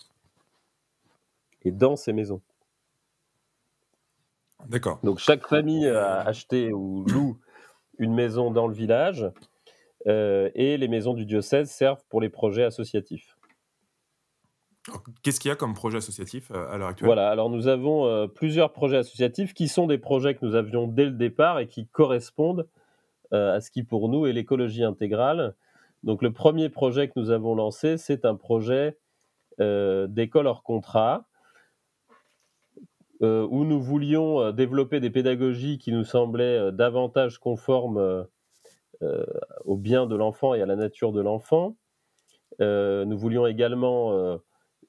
et 1.62 1.72
dans 1.72 1.96
ces 1.96 2.12
maisons. 2.12 2.40
D'accord. 4.68 5.00
Donc 5.02 5.18
chaque 5.18 5.46
famille 5.46 5.88
a 5.88 6.20
acheté 6.20 6.72
ou 6.72 7.04
loue 7.04 7.38
une 7.98 8.14
maison 8.14 8.50
dans 8.50 8.68
le 8.68 8.74
village 8.74 9.28
euh, 10.06 10.50
et 10.54 10.76
les 10.76 10.88
maisons 10.88 11.14
du 11.14 11.26
diocèse 11.26 11.70
servent 11.70 12.04
pour 12.08 12.20
les 12.20 12.28
projets 12.28 12.64
associatifs. 12.64 13.36
Qu'est-ce 15.22 15.38
qu'il 15.40 15.48
y 15.48 15.52
a 15.52 15.56
comme 15.56 15.74
projet 15.74 15.98
associatif 15.98 16.50
euh, 16.50 16.70
à 16.70 16.78
l'heure 16.78 16.88
actuelle? 16.88 17.08
Voilà, 17.08 17.28
alors 17.28 17.50
nous 17.50 17.66
avons 17.66 18.06
euh, 18.06 18.26
plusieurs 18.26 18.72
projets 18.72 18.98
associatifs 18.98 19.52
qui 19.52 19.68
sont 19.68 19.86
des 19.86 19.98
projets 19.98 20.34
que 20.34 20.46
nous 20.46 20.54
avions 20.54 20.86
dès 20.86 21.04
le 21.04 21.10
départ 21.10 21.58
et 21.58 21.66
qui 21.66 21.86
correspondent 21.86 22.68
à 23.30 23.60
ce 23.60 23.70
qui 23.70 23.82
pour 23.82 24.08
nous 24.08 24.26
est 24.26 24.32
l'écologie 24.32 24.84
intégrale. 24.84 25.54
Donc 26.02 26.22
le 26.22 26.32
premier 26.32 26.68
projet 26.68 27.08
que 27.08 27.14
nous 27.16 27.30
avons 27.30 27.54
lancé, 27.54 27.96
c'est 27.96 28.24
un 28.24 28.34
projet 28.36 28.98
d'école 29.58 30.46
hors 30.46 30.62
contrat 30.62 31.28
euh, 33.20 33.46
où 33.50 33.64
nous 33.64 33.80
voulions 33.80 34.40
euh, 34.40 34.52
développer 34.52 35.00
des 35.00 35.10
pédagogies 35.10 35.78
qui 35.78 35.90
nous 35.90 36.04
semblaient 36.04 36.58
euh, 36.58 36.70
davantage 36.70 37.38
conformes 37.38 38.26
au 39.64 39.76
bien 39.76 40.06
de 40.06 40.16
l'enfant 40.16 40.54
et 40.54 40.62
à 40.62 40.66
la 40.66 40.74
nature 40.74 41.12
de 41.12 41.20
l'enfant. 41.20 41.76
nous 42.58 43.16
voulions 43.16 43.46
également 43.46 44.40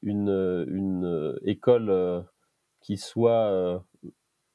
une, 0.01 0.65
une, 0.67 1.37
école 1.43 2.25
qui 2.81 2.97
soit 2.97 3.83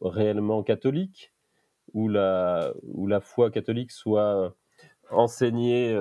réellement 0.01 0.65
catholique, 0.65 1.33
où 1.93 2.09
la, 2.09 2.75
où 2.83 3.07
la 3.07 3.21
foi 3.21 3.53
catholique 3.53 3.93
soit 3.93 4.57
enseignée 5.11 5.95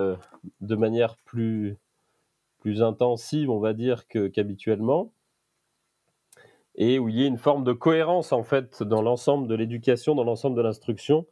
de 0.62 0.76
manière 0.76 1.18
plus, 1.26 1.78
plus 2.60 2.82
intensive, 2.82 3.50
on 3.50 3.60
va 3.60 3.74
dire, 3.74 4.08
qu'habituellement 4.08 5.12
et 6.76 7.00
où 7.00 7.10
il 7.10 7.16
y 7.16 7.24
ait 7.24 7.28
une 7.28 7.38
forme 7.38 7.63
de 7.63 7.74
cohérence 7.74 8.32
en 8.32 8.44
fait 8.44 8.84
dans 8.84 9.02
l'ensemble 9.02 9.48
de 9.48 9.56
l'éducation, 9.56 10.16
dans 10.16 10.24
l'ensemble 10.24 10.56
de 10.56 10.62
l'instruction, 10.62 11.28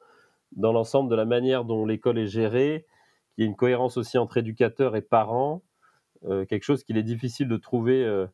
dans 0.52 0.72
l'ensemble 0.72 1.10
de 1.10 1.16
la 1.16 1.26
manière 1.26 1.66
dont 1.66 1.86
l'école 1.86 2.20
est 2.20 2.28
gérée, 2.28 2.86
qu'il 3.34 3.44
y 3.44 3.48
ait 3.48 3.50
une 3.50 3.56
cohérence 3.56 3.98
aussi 3.98 4.18
entre 4.18 4.38
éducateurs 4.38 4.96
et 4.96 5.02
parents, 5.02 5.64
euh, 6.26 6.46
quelque 6.46 6.64
chose 6.64 6.84
qu'il 6.84 6.98
est 6.98 7.04
difficile 7.04 7.48
de 7.48 7.58
trouver 7.58 8.04
euh, 8.04 8.28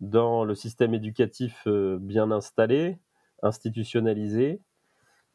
dans 0.00 0.44
le 0.44 0.54
système 0.54 0.94
éducatif 0.94 1.62
euh, 1.66 1.98
bien 2.00 2.30
installé, 2.30 2.98
institutionnalisé. 3.42 4.60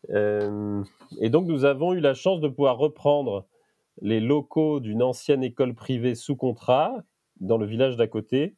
Et 0.09 1.29
donc 1.29 1.47
nous 1.47 1.65
avons 1.65 1.93
eu 1.93 1.99
la 1.99 2.13
chance 2.13 2.41
de 2.41 2.47
pouvoir 2.47 2.77
reprendre 2.77 3.45
les 4.01 4.19
locaux 4.19 4.79
d'une 4.79 5.03
ancienne 5.03 5.43
école 5.43 5.73
privée 5.75 6.15
sous 6.15 6.35
contrat 6.35 6.93
dans 7.39 7.57
le 7.57 7.65
village 7.65 7.95
d'à 7.95 8.07
côté 8.07 8.55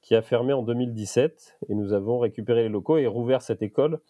qui 0.00 0.14
a 0.16 0.22
fermé 0.22 0.52
en 0.52 0.62
2017 0.62 1.58
et 1.68 1.74
nous 1.74 1.92
avons 1.92 2.18
récupéré 2.18 2.64
les 2.64 2.68
locaux 2.68 2.98
et 2.98 3.06
rouvert 3.06 3.40
cette 3.40 3.62
école 3.62 4.00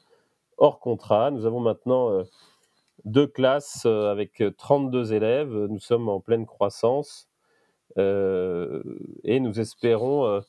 hors 0.57 0.81
contrat. 0.81 1.31
Nous 1.31 1.45
avons 1.45 1.61
maintenant 1.61 2.11
euh, 2.11 2.25
deux 3.05 3.27
classes 3.27 3.83
euh, 3.85 4.11
avec 4.11 4.43
32 4.57 5.13
élèves. 5.13 5.53
Nous 5.53 5.81
sommes 5.81 6.09
en 6.09 6.21
pleine 6.21 6.47
croissance 6.47 7.29
euh, 7.99 8.83
et 9.25 9.39
nous 9.39 9.61
espérons 9.61 10.41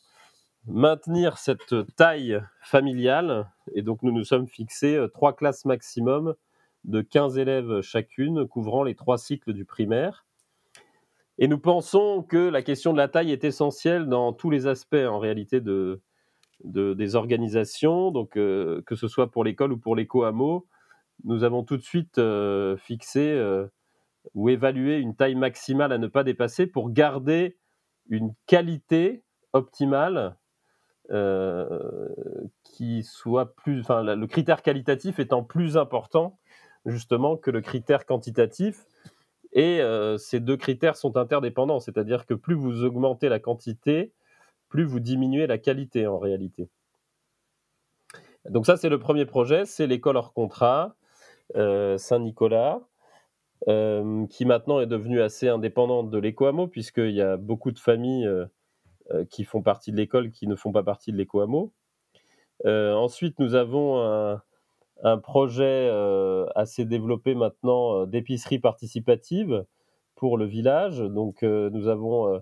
maintenir 0.68 1.38
cette 1.38 1.76
taille 1.96 2.42
familiale. 2.62 3.52
Et 3.74 3.82
donc 3.82 4.04
nous 4.04 4.12
nous 4.12 4.24
sommes 4.24 4.48
fixés 4.48 5.06
trois 5.14 5.36
classes 5.36 5.66
maximum 5.66 6.36
de 6.84 7.02
15 7.02 7.38
élèves 7.38 7.82
chacune, 7.82 8.48
couvrant 8.48 8.84
les 8.84 8.96
trois 8.96 9.18
cycles 9.18 9.54
du 9.54 9.66
primaire. 9.66 10.26
Et 11.40 11.48
nous 11.48 11.58
pensons 11.58 12.24
que 12.24 12.38
la 12.38 12.62
question 12.62 12.94
de 12.94 12.98
la 12.98 13.08
taille 13.08 13.32
est 13.32 13.44
essentielle 13.44 14.08
dans 14.08 14.34
tous 14.34 14.50
les 14.50 14.68
aspects 14.68 14.94
en 14.96 15.18
réalité 15.18 15.62
de, 15.62 16.02
des 16.64 17.16
organisations, 17.16 18.12
donc 18.12 18.38
euh, 18.38 18.82
que 18.86 18.96
ce 18.96 19.08
soit 19.08 19.32
pour 19.32 19.44
l'école 19.44 19.74
ou 19.74 19.78
pour 19.78 19.96
l'éco-hameau. 19.96 20.68
Nous 21.24 21.44
avons 21.44 21.64
tout 21.64 21.78
de 21.78 21.82
suite 21.82 22.18
euh, 22.20 22.78
fixé 22.78 23.32
euh, 23.32 23.68
ou 24.36 24.50
évalué 24.50 24.98
une 24.98 25.16
taille 25.16 25.36
maximale 25.36 25.92
à 25.92 25.98
ne 25.98 26.08
pas 26.08 26.24
dépasser 26.24 26.68
pour 26.68 26.92
garder 26.92 27.58
une 28.10 28.34
qualité 28.46 29.24
optimale 29.54 30.38
qui 32.64 33.04
soit 33.04 33.56
plus, 33.56 33.82
enfin, 33.82 34.04
le 34.04 34.28
critère 34.28 34.62
qualitatif 34.62 35.20
étant 35.20 35.44
plus 35.44 35.78
important 35.78 36.38
justement 36.86 37.38
que 37.38 37.52
le 37.52 37.62
critère 37.62 38.06
quantitatif. 38.06 38.86
Et 39.54 39.82
euh, 39.82 40.18
ces 40.18 40.40
deux 40.40 40.58
critères 40.58 40.96
sont 40.96 41.16
interdépendants, 41.16 41.80
c'est-à-dire 41.80 42.26
que 42.26 42.34
plus 42.34 42.56
vous 42.56 42.84
augmentez 42.84 43.30
la 43.30 43.40
quantité, 43.40 44.12
plus 44.68 44.84
vous 44.84 45.00
diminuez 45.00 45.46
la 45.46 45.60
qualité 45.60 46.08
en 46.08 46.18
réalité. 46.18 46.70
Donc 48.50 48.66
ça, 48.66 48.78
c'est 48.78 48.90
le 48.90 49.00
premier 49.00 49.26
projet, 49.26 49.66
c'est 49.66 49.88
l'école 49.88 50.18
hors 50.18 50.34
contrat 50.34 50.96
euh, 51.56 51.98
Saint-Nicolas, 51.98 52.82
euh, 53.68 54.26
qui 54.28 54.46
maintenant 54.46 54.80
est 54.80 54.88
devenue 54.88 55.22
assez 55.22 55.48
indépendante 55.48 56.10
de 56.10 56.18
l'éco-hameau, 56.18 56.68
puisqu'il 56.68 57.12
y 57.12 57.22
a 57.22 57.38
beaucoup 57.38 57.72
de 57.72 57.80
familles 57.80 58.28
qui 59.30 59.44
font 59.44 59.62
partie 59.62 59.92
de 59.92 59.98
l'école, 59.98 60.32
qui 60.32 60.48
ne 60.48 60.56
font 60.56 60.72
pas 60.72 60.84
partie 60.84 61.12
de 61.12 61.18
l'éco-hameau. 61.18 61.72
ensuite, 62.66 63.40
nous 63.40 63.56
avons 63.56 64.02
un, 65.04 65.18
projet 65.18 65.90
assez 66.56 66.86
développé 66.86 67.36
maintenant 67.36 68.06
d'épicerie 68.06 68.60
participative 68.60 69.66
pour 70.16 70.38
le 70.38 70.46
village. 70.46 71.00
Donc, 71.00 71.44
nous 71.44 71.88
avons 71.88 72.42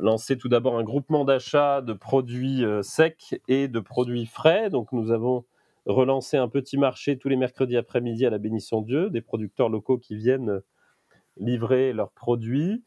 lancé 0.00 0.38
tout 0.38 0.48
d'abord 0.48 0.78
un 0.78 0.84
groupement 0.84 1.24
d'achat 1.24 1.80
de 1.80 1.92
produits 1.92 2.64
secs 2.82 3.40
et 3.48 3.68
de 3.68 3.80
produits 3.80 4.26
frais. 4.26 4.70
Donc, 4.70 4.92
nous 4.92 5.10
avons 5.10 5.44
relancer 5.86 6.36
un 6.36 6.48
petit 6.48 6.78
marché 6.78 7.18
tous 7.18 7.28
les 7.28 7.36
mercredis 7.36 7.76
après-midi 7.76 8.26
à 8.26 8.30
la 8.30 8.38
Bénisson 8.38 8.82
Dieu, 8.82 9.10
des 9.10 9.20
producteurs 9.20 9.68
locaux 9.68 9.98
qui 9.98 10.14
viennent 10.14 10.60
livrer 11.36 11.92
leurs 11.92 12.12
produits. 12.12 12.82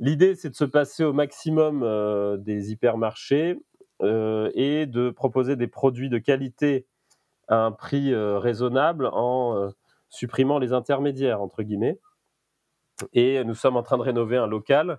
L'idée, 0.00 0.34
c'est 0.34 0.48
de 0.48 0.54
se 0.54 0.64
passer 0.64 1.04
au 1.04 1.12
maximum 1.12 1.82
euh, 1.82 2.38
des 2.38 2.72
hypermarchés 2.72 3.58
euh, 4.00 4.50
et 4.54 4.86
de 4.86 5.10
proposer 5.10 5.56
des 5.56 5.66
produits 5.66 6.08
de 6.08 6.16
qualité 6.16 6.86
à 7.48 7.66
un 7.66 7.70
prix 7.70 8.14
euh, 8.14 8.38
raisonnable 8.38 9.10
en 9.12 9.70
supprimant 10.08 10.58
les 10.58 10.72
intermédiaires, 10.72 11.42
entre 11.42 11.62
guillemets. 11.62 12.00
Et 13.12 13.44
nous 13.44 13.54
sommes 13.54 13.76
en 13.76 13.82
train 13.82 13.98
de 13.98 14.02
rénover 14.02 14.38
un 14.38 14.46
local 14.46 14.98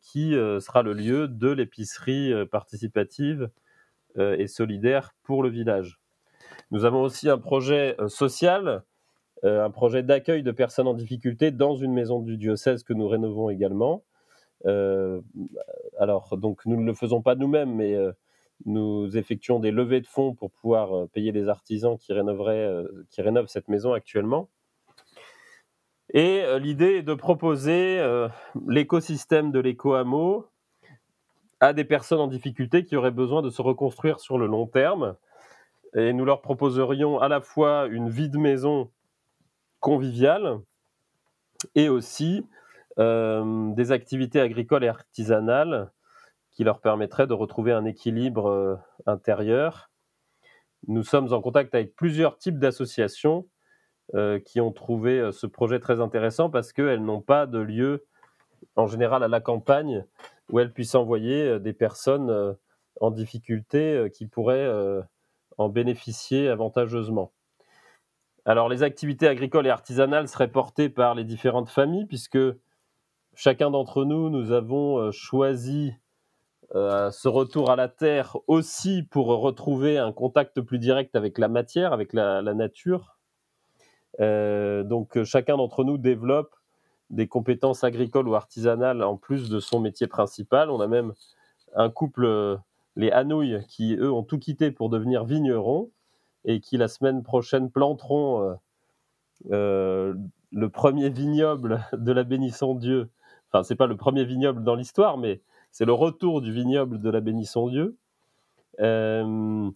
qui 0.00 0.32
sera 0.32 0.82
le 0.82 0.92
lieu 0.92 1.26
de 1.26 1.50
l'épicerie 1.50 2.32
participative 2.46 3.50
et 4.16 4.46
solidaire 4.46 5.14
pour 5.22 5.42
le 5.42 5.48
village. 5.48 5.98
Nous 6.70 6.84
avons 6.84 7.02
aussi 7.02 7.28
un 7.28 7.38
projet 7.38 7.96
social, 8.08 8.84
un 9.42 9.70
projet 9.70 10.02
d'accueil 10.02 10.42
de 10.42 10.50
personnes 10.50 10.88
en 10.88 10.94
difficulté 10.94 11.50
dans 11.50 11.76
une 11.76 11.92
maison 11.92 12.20
du 12.20 12.36
diocèse 12.36 12.82
que 12.82 12.92
nous 12.92 13.06
rénovons 13.08 13.50
également. 13.50 14.02
Euh, 14.64 15.20
alors, 15.98 16.36
donc, 16.36 16.64
nous 16.66 16.80
ne 16.80 16.86
le 16.86 16.94
faisons 16.94 17.22
pas 17.22 17.34
nous-mêmes, 17.34 17.74
mais 17.74 17.96
nous 18.64 19.16
effectuons 19.16 19.60
des 19.60 19.70
levées 19.70 20.00
de 20.00 20.06
fonds 20.06 20.34
pour 20.34 20.50
pouvoir 20.50 21.08
payer 21.10 21.32
les 21.32 21.48
artisans 21.48 21.98
qui, 21.98 22.12
rénoveraient, 22.12 22.84
qui 23.10 23.22
rénovent 23.22 23.48
cette 23.48 23.68
maison 23.68 23.92
actuellement. 23.92 24.48
Et 26.14 26.42
l'idée 26.58 26.96
est 26.96 27.02
de 27.02 27.14
proposer 27.14 28.02
l'écosystème 28.66 29.52
de 29.52 29.60
l'éco-hameau 29.60 30.46
à 31.60 31.72
des 31.72 31.84
personnes 31.84 32.20
en 32.20 32.26
difficulté 32.26 32.84
qui 32.84 32.96
auraient 32.96 33.10
besoin 33.10 33.42
de 33.42 33.50
se 33.50 33.62
reconstruire 33.62 34.20
sur 34.20 34.38
le 34.38 34.46
long 34.46 34.66
terme 34.66 35.16
et 35.94 36.12
nous 36.12 36.24
leur 36.24 36.42
proposerions 36.42 37.18
à 37.18 37.28
la 37.28 37.40
fois 37.40 37.86
une 37.86 38.10
vie 38.10 38.28
de 38.28 38.38
maison 38.38 38.90
conviviale 39.86 40.58
et 41.76 41.88
aussi 41.88 42.44
euh, 42.98 43.72
des 43.74 43.92
activités 43.92 44.40
agricoles 44.40 44.82
et 44.82 44.88
artisanales 44.88 45.92
qui 46.50 46.64
leur 46.64 46.80
permettraient 46.80 47.28
de 47.28 47.34
retrouver 47.34 47.70
un 47.70 47.84
équilibre 47.84 48.48
euh, 48.48 48.74
intérieur. 49.06 49.92
Nous 50.88 51.04
sommes 51.04 51.32
en 51.32 51.40
contact 51.40 51.72
avec 51.76 51.94
plusieurs 51.94 52.36
types 52.36 52.58
d'associations 52.58 53.46
euh, 54.16 54.40
qui 54.40 54.60
ont 54.60 54.72
trouvé 54.72 55.30
ce 55.30 55.46
projet 55.46 55.78
très 55.78 56.00
intéressant 56.00 56.50
parce 56.50 56.72
qu'elles 56.72 57.04
n'ont 57.04 57.22
pas 57.22 57.46
de 57.46 57.60
lieu 57.60 58.06
en 58.74 58.88
général 58.88 59.22
à 59.22 59.28
la 59.28 59.40
campagne 59.40 60.04
où 60.50 60.58
elles 60.58 60.72
puissent 60.72 60.96
envoyer 60.96 61.60
des 61.60 61.72
personnes 61.72 62.56
en 63.00 63.12
difficulté 63.12 64.10
qui 64.12 64.26
pourraient 64.26 64.68
en 65.58 65.68
bénéficier 65.68 66.48
avantageusement. 66.48 67.32
Alors 68.48 68.68
les 68.68 68.84
activités 68.84 69.26
agricoles 69.26 69.66
et 69.66 69.70
artisanales 69.70 70.28
seraient 70.28 70.52
portées 70.52 70.88
par 70.88 71.16
les 71.16 71.24
différentes 71.24 71.68
familles 71.68 72.06
puisque 72.06 72.38
chacun 73.34 73.72
d'entre 73.72 74.04
nous, 74.04 74.30
nous 74.30 74.52
avons 74.52 74.98
euh, 74.98 75.10
choisi 75.10 75.92
euh, 76.76 77.10
ce 77.10 77.26
retour 77.26 77.72
à 77.72 77.76
la 77.76 77.88
terre 77.88 78.36
aussi 78.46 79.02
pour 79.02 79.26
retrouver 79.26 79.98
un 79.98 80.12
contact 80.12 80.60
plus 80.60 80.78
direct 80.78 81.16
avec 81.16 81.38
la 81.38 81.48
matière, 81.48 81.92
avec 81.92 82.12
la, 82.12 82.40
nature. 82.54 83.18
Euh, 84.20 84.84
donc 84.84 85.20
chacun 85.24 85.56
d'entre 85.56 85.82
nous 85.82 85.98
développe 85.98 86.54
des 87.10 87.26
compétences 87.26 87.82
agricoles 87.82 88.28
ou 88.28 88.36
artisanales 88.36 89.02
en 89.02 89.16
plus 89.16 89.50
de 89.50 89.58
son 89.58 89.80
métier 89.80 90.06
principal. 90.06 90.70
On 90.70 90.80
a 90.80 90.86
même 90.86 91.14
un 91.74 91.90
couple 91.90 92.60
les 92.94 93.10
Hanouilles 93.10 93.66
qui, 93.66 93.96
eux, 93.96 94.12
ont 94.12 94.22
tout 94.22 94.38
quitté 94.38 94.70
pour 94.70 94.88
devenir 94.88 95.24
vignerons 95.24 95.90
et 96.46 96.60
qui, 96.60 96.76
la 96.78 96.88
semaine 96.88 97.22
prochaine, 97.22 97.70
planteront 97.70 98.40
euh, 98.40 98.54
euh, 99.50 100.14
le 100.52 100.68
premier 100.70 101.10
vignoble 101.10 101.84
de 101.92 102.12
la 102.12 102.24
Bénisson 102.24 102.74
Dieu. 102.74 103.10
Enfin, 103.50 103.62
c'est 103.62 103.76
pas 103.76 103.86
le 103.86 103.96
premier 103.96 104.24
vignoble 104.24 104.62
dans 104.64 104.76
l'histoire, 104.76 105.18
mais 105.18 105.42
c'est 105.72 105.84
le 105.84 105.92
retour 105.92 106.40
du 106.40 106.52
vignoble 106.52 107.00
de 107.00 107.10
la 107.10 107.20
Bénisson 107.20 107.68
Dieu. 107.68 107.96
Euh, 108.80 109.70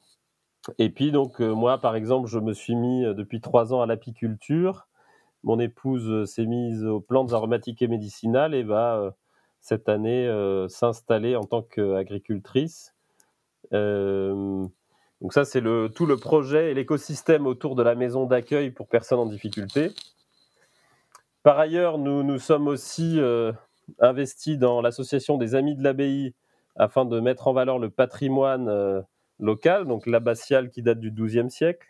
et 0.78 0.90
puis, 0.90 1.10
donc, 1.10 1.40
moi, 1.40 1.78
par 1.78 1.96
exemple, 1.96 2.28
je 2.28 2.38
me 2.38 2.52
suis 2.52 2.76
mis 2.76 3.02
depuis 3.14 3.40
trois 3.40 3.74
ans 3.74 3.80
à 3.82 3.86
l'apiculture. 3.86 4.86
Mon 5.42 5.58
épouse 5.58 6.30
s'est 6.30 6.46
mise 6.46 6.84
aux 6.84 7.00
plantes 7.00 7.32
aromatiques 7.32 7.82
et 7.82 7.88
médicinales 7.88 8.54
et 8.54 8.62
va 8.62 9.14
cette 9.62 9.88
année 9.88 10.28
s'installer 10.68 11.34
en 11.34 11.44
tant 11.44 11.62
qu'agricultrice. 11.62 12.94
Donc 15.20 15.34
ça, 15.34 15.44
c'est 15.44 15.62
tout 15.94 16.06
le 16.06 16.16
projet 16.16 16.70
et 16.70 16.74
l'écosystème 16.74 17.46
autour 17.46 17.76
de 17.76 17.82
la 17.82 17.94
maison 17.94 18.26
d'accueil 18.26 18.70
pour 18.70 18.88
personnes 18.88 19.18
en 19.18 19.26
difficulté. 19.26 19.90
Par 21.42 21.58
ailleurs, 21.58 21.98
nous 21.98 22.22
nous 22.22 22.38
sommes 22.38 22.68
aussi 22.68 23.20
euh, 23.20 23.52
investis 23.98 24.58
dans 24.58 24.80
l'association 24.80 25.36
des 25.36 25.54
Amis 25.54 25.74
de 25.74 25.82
l'Abbaye 25.82 26.34
afin 26.76 27.04
de 27.04 27.20
mettre 27.20 27.48
en 27.48 27.52
valeur 27.52 27.78
le 27.78 27.90
patrimoine 27.90 28.68
euh, 28.68 29.02
local, 29.38 29.86
donc 29.86 30.06
l'abbatiale 30.06 30.70
qui 30.70 30.82
date 30.82 31.00
du 31.00 31.10
XIIe 31.10 31.50
siècle, 31.50 31.86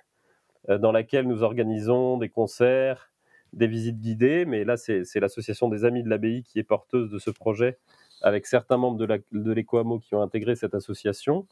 dans 0.68 0.92
laquelle 0.92 1.26
nous 1.26 1.42
organisons 1.42 2.18
des 2.18 2.28
concerts, 2.28 3.10
des 3.52 3.66
visites 3.66 3.98
guidées. 3.98 4.44
Mais 4.44 4.64
là, 4.64 4.76
c'est 4.76 5.16
l'association 5.16 5.68
des 5.68 5.84
Amis 5.84 6.02
de 6.02 6.08
l'Abbaye 6.08 6.42
qui 6.44 6.58
est 6.58 6.64
porteuse 6.64 7.10
de 7.10 7.18
ce 7.18 7.30
projet 7.30 7.78
avec 8.22 8.46
certains 8.46 8.76
membres 8.76 8.98
de 8.98 9.52
l'EcoAMO 9.52 9.98
qui 10.00 10.14
ont 10.14 10.22
intégré 10.22 10.56
cette 10.56 10.74
association. 10.74 11.46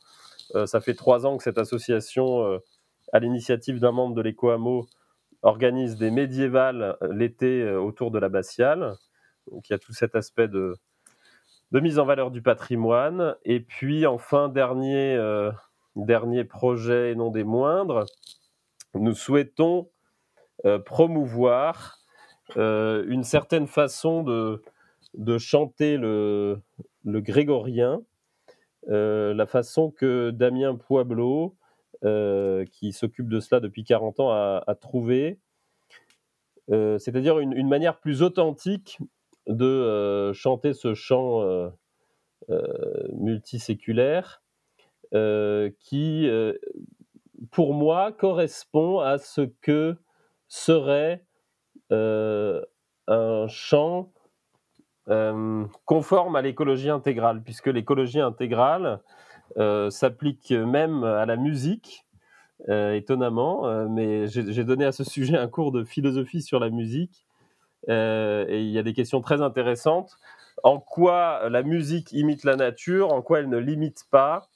Euh, 0.54 0.66
ça 0.66 0.80
fait 0.80 0.94
trois 0.94 1.26
ans 1.26 1.36
que 1.36 1.42
cette 1.42 1.58
association, 1.58 2.44
euh, 2.44 2.58
à 3.12 3.18
l'initiative 3.18 3.80
d'un 3.80 3.92
membre 3.92 4.14
de 4.14 4.22
l'EcoAMO, 4.22 4.86
organise 5.42 5.96
des 5.96 6.10
médiévales 6.10 6.96
euh, 7.02 7.12
l'été 7.12 7.70
autour 7.70 8.10
de 8.10 8.18
l'abbatiale. 8.18 8.94
Donc 9.50 9.68
il 9.68 9.72
y 9.72 9.74
a 9.74 9.78
tout 9.78 9.92
cet 9.92 10.14
aspect 10.14 10.48
de, 10.48 10.76
de 11.72 11.80
mise 11.80 11.98
en 11.98 12.04
valeur 12.04 12.30
du 12.30 12.42
patrimoine. 12.42 13.36
Et 13.44 13.60
puis 13.60 14.06
enfin, 14.06 14.48
dernier, 14.48 15.18
dernier 15.96 16.44
projet 16.44 17.12
et 17.12 17.14
non 17.14 17.30
des 17.30 17.44
moindres, 17.44 18.04
nous 18.94 19.14
souhaitons 19.14 19.88
promouvoir 20.84 21.98
une 22.56 23.24
certaine 23.24 23.66
façon 23.66 24.22
de, 24.22 24.62
de 25.14 25.38
chanter 25.38 25.96
le, 25.96 26.60
grégorien, 27.04 28.02
euh, 28.88 29.34
la 29.34 29.46
façon 29.46 29.90
que 29.90 30.30
Damien 30.30 30.76
Poiblot, 30.76 31.56
euh, 32.04 32.64
qui 32.66 32.92
s'occupe 32.92 33.28
de 33.28 33.40
cela 33.40 33.60
depuis 33.60 33.84
40 33.84 34.20
ans, 34.20 34.30
a, 34.30 34.74
trouvé, 34.80 35.40
euh, 36.70 36.98
c'est-à-dire 36.98 37.38
une, 37.38 37.68
manière 37.68 37.98
plus 37.98 38.22
authentique 38.22 38.98
de 39.46 40.32
chanter 40.34 40.74
ce 40.74 40.94
chant 40.94 41.72
multiséculaire 43.12 44.42
qui, 45.80 46.28
pour 47.50 47.74
moi, 47.74 48.12
correspond 48.12 49.00
à 49.00 49.18
ce 49.18 49.40
que 49.62 49.96
serait 50.48 51.24
un 51.90 53.46
chant 53.48 54.12
euh, 55.10 55.64
conforme 55.84 56.36
à 56.36 56.42
l'écologie 56.42 56.90
intégrale, 56.90 57.42
puisque 57.42 57.66
l'écologie 57.68 58.20
intégrale 58.20 59.00
euh, 59.56 59.90
s'applique 59.90 60.50
même 60.50 61.04
à 61.04 61.26
la 61.26 61.36
musique, 61.36 62.04
euh, 62.68 62.94
étonnamment, 62.94 63.86
mais 63.88 64.26
j'ai 64.26 64.64
donné 64.64 64.84
à 64.84 64.92
ce 64.92 65.04
sujet 65.04 65.36
un 65.36 65.48
cours 65.48 65.72
de 65.72 65.84
philosophie 65.84 66.42
sur 66.42 66.60
la 66.60 66.70
musique, 66.70 67.24
et 67.88 68.60
il 68.60 68.70
y 68.70 68.78
a 68.78 68.82
des 68.82 68.92
questions 68.92 69.20
très 69.20 69.40
intéressantes. 69.40 70.16
En 70.64 70.80
quoi 70.80 71.48
la 71.48 71.62
musique 71.62 72.12
imite 72.12 72.44
la 72.44 72.56
nature, 72.56 73.12
en 73.12 73.22
quoi 73.22 73.38
elle 73.38 73.48
ne 73.48 73.58
l'imite 73.58 74.04
pas? 74.10 74.48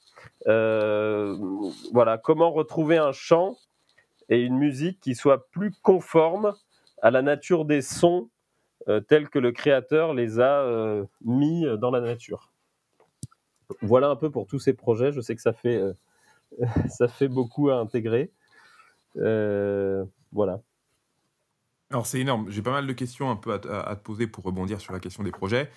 Voilà, 0.45 2.17
comment 2.17 2.51
retrouver 2.51 2.97
un 2.97 3.13
chant 3.13 3.55
et 4.29 4.41
une 4.41 4.57
musique 4.57 4.99
qui 4.99 5.15
soit 5.15 5.49
plus 5.49 5.71
conforme 5.81 6.53
à 7.01 7.11
la 7.11 7.21
nature 7.21 7.65
des 7.65 7.81
sons 7.81 8.29
euh, 8.89 8.99
tels 8.99 9.29
que 9.29 9.39
le 9.39 9.51
créateur 9.51 10.13
les 10.13 10.39
a 10.39 10.61
euh, 10.61 11.05
mis 11.23 11.65
dans 11.79 11.91
la 11.91 12.01
nature. 12.01 12.51
Voilà 13.81 14.09
un 14.09 14.15
peu 14.15 14.29
pour 14.29 14.45
tous 14.45 14.59
ces 14.59 14.73
projets. 14.73 15.13
Je 15.13 15.21
sais 15.21 15.35
que 15.35 15.41
ça 15.41 15.53
fait, 15.53 15.77
euh, 15.77 15.93
ça 16.89 17.07
fait 17.07 17.29
beaucoup 17.29 17.69
à 17.69 17.75
intégrer. 17.75 18.31
voilà. 19.15 20.61
Alors 21.89 22.07
c'est 22.07 22.19
énorme. 22.19 22.49
J'ai 22.49 22.61
pas 22.61 22.71
mal 22.71 22.87
de 22.87 22.93
questions 22.93 23.29
un 23.29 23.35
peu 23.35 23.53
à, 23.53 23.59
te 23.95 24.01
poser 24.01 24.27
pour 24.27 24.43
rebondir 24.43 24.81
sur 24.81 24.93
la 24.93 24.99
question 24.99 25.23
des 25.23 25.31
projets. 25.31 25.69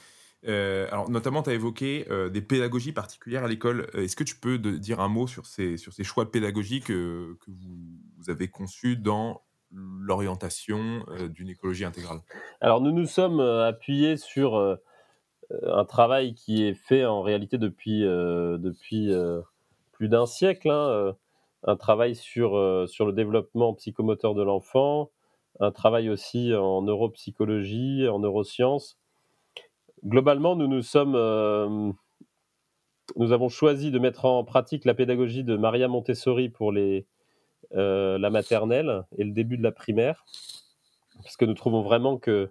alors, 0.44 1.10
notamment, 1.10 1.42
tu 1.42 1.50
as 1.50 1.54
évoqué 1.54 2.06
des 2.32 2.40
pédagogies 2.40 2.92
particulières 2.92 3.44
à 3.44 3.48
l'école. 3.48 3.88
Est-ce 3.94 4.16
que 4.16 4.24
tu 4.24 4.36
peux 4.36 4.58
dire 4.58 5.00
un 5.00 5.08
mot 5.08 5.26
sur 5.26 5.46
ces, 5.46 5.76
sur 5.76 5.92
ces 5.92 6.04
choix 6.04 6.24
que, 6.24 7.34
que 7.34 7.50
vous, 7.50 8.30
avez 8.30 8.48
conçus 8.48 8.96
dans 8.96 9.45
l'orientation 9.76 11.04
d'une 11.28 11.48
écologie 11.48 11.84
intégrale 11.84 12.20
Alors, 12.60 12.80
nous 12.80 12.92
nous 12.92 13.06
sommes 13.06 13.40
appuyés 13.40 14.16
sur 14.16 14.78
un 15.50 15.84
travail 15.84 16.34
qui 16.34 16.64
est 16.64 16.74
fait 16.74 17.04
en 17.04 17.22
réalité 17.22 17.58
depuis, 17.58 18.00
depuis 18.00 19.12
plus 19.92 20.08
d'un 20.08 20.26
siècle. 20.26 20.70
Hein, 20.70 21.14
un 21.64 21.76
travail 21.76 22.14
sur, 22.14 22.84
sur 22.88 23.06
le 23.06 23.12
développement 23.12 23.74
psychomoteur 23.74 24.34
de 24.34 24.42
l'enfant, 24.42 25.10
un 25.60 25.72
travail 25.72 26.08
aussi 26.10 26.54
en 26.54 26.82
neuropsychologie, 26.82 28.08
en 28.08 28.20
neurosciences. 28.20 28.98
Globalement, 30.04 30.54
nous 30.54 30.68
nous 30.68 30.82
sommes, 30.82 31.96
nous 33.16 33.32
avons 33.32 33.48
choisi 33.48 33.90
de 33.90 33.98
mettre 33.98 34.24
en 34.24 34.44
pratique 34.44 34.84
la 34.84 34.94
pédagogie 34.94 35.44
de 35.44 35.56
Maria 35.56 35.88
Montessori 35.88 36.48
pour 36.48 36.72
les, 36.72 37.06
la 37.72 38.30
maternelle 38.30 39.04
et 39.18 39.24
le 39.24 39.32
début 39.32 39.56
de 39.58 39.62
la 39.62 39.72
primaire, 39.72 40.24
parce 41.22 41.36
que 41.36 41.44
nous 41.44 41.54
trouvons 41.54 41.82
vraiment 41.82 42.18
que 42.18 42.50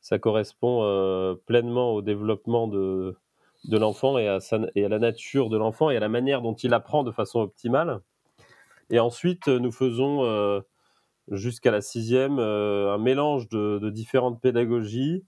ça 0.00 0.18
correspond 0.18 1.36
pleinement 1.46 1.92
au 1.92 2.02
développement 2.02 2.68
de, 2.68 3.16
de 3.64 3.78
l'enfant 3.78 4.18
et, 4.18 4.38
et, 4.74 4.84
à 4.84 4.88
la 4.88 4.98
nature 4.98 5.48
de 5.48 5.56
l'enfant 5.56 5.90
et 5.90 5.96
à 5.96 6.00
la 6.00 6.08
manière 6.08 6.42
dont 6.42 6.54
il 6.54 6.74
apprend 6.74 7.02
de 7.02 7.10
façon 7.10 7.40
optimale. 7.40 8.00
Et 8.90 9.00
ensuite, 9.00 9.48
nous 9.48 9.72
faisons 9.72 10.24
euh, 10.24 10.60
jusqu'à 11.30 11.70
la 11.70 11.80
sixième 11.80 12.38
euh, 12.38 12.94
un 12.94 12.98
mélange 12.98 13.48
de, 13.48 13.90
différentes 13.90 14.40
pédagogies 14.40 15.24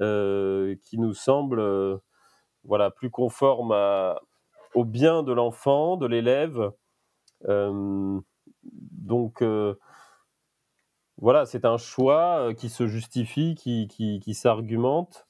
euh, 0.00 0.74
qui 0.84 0.98
nous 0.98 1.14
semblent 1.14 2.00
voilà, 2.64 2.90
plus 2.90 3.10
conformes 3.10 3.74
au 4.74 4.84
bien 4.84 5.22
de 5.22 5.32
l'enfant, 5.32 5.96
de 5.96 6.06
l'élève. 6.06 6.72
Donc, 8.72 9.42
voilà, 11.18 11.46
c'est 11.46 11.64
un 11.64 11.78
choix 11.78 12.52
qui 12.56 12.68
se 12.68 12.86
justifie, 12.86 13.54
qui, 13.54 13.88
qui, 13.88 14.34
s'argumente. 14.34 15.26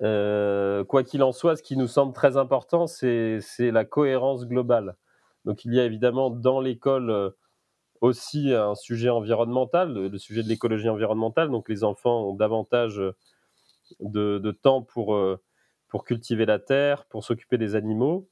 quoi 0.00 1.02
qu'il 1.04 1.22
en 1.22 1.32
soit, 1.32 1.56
ce 1.56 1.62
qui 1.62 1.76
nous 1.76 1.88
semble 1.88 2.12
très 2.12 2.36
important, 2.36 2.86
c'est 2.86 3.40
la 3.60 3.84
cohérence 3.84 4.46
globale. 4.46 4.96
Donc 5.44 5.64
il 5.64 5.74
y 5.74 5.80
a 5.80 5.84
évidemment 5.84 6.30
dans 6.30 6.60
l'école 6.60 7.10
euh, 7.10 7.30
aussi 8.00 8.52
un 8.52 8.74
sujet 8.74 9.08
environnemental, 9.08 9.92
le, 9.92 10.18
sujet 10.18 10.42
de 10.42 10.48
l'écologie 10.48 10.88
environnementale. 10.88 11.50
Donc 11.50 11.68
les 11.68 11.84
enfants 11.84 12.28
ont 12.28 12.34
davantage 12.34 13.00
euh, 13.00 13.14
de, 14.00 14.50
temps 14.50 14.82
pour, 14.82 15.14
euh, 15.14 15.40
pour 15.88 16.04
cultiver 16.04 16.46
la 16.46 16.58
terre, 16.58 17.06
pour 17.06 17.24
s'occuper 17.24 17.58
des 17.58 17.74
animaux. 17.74 18.28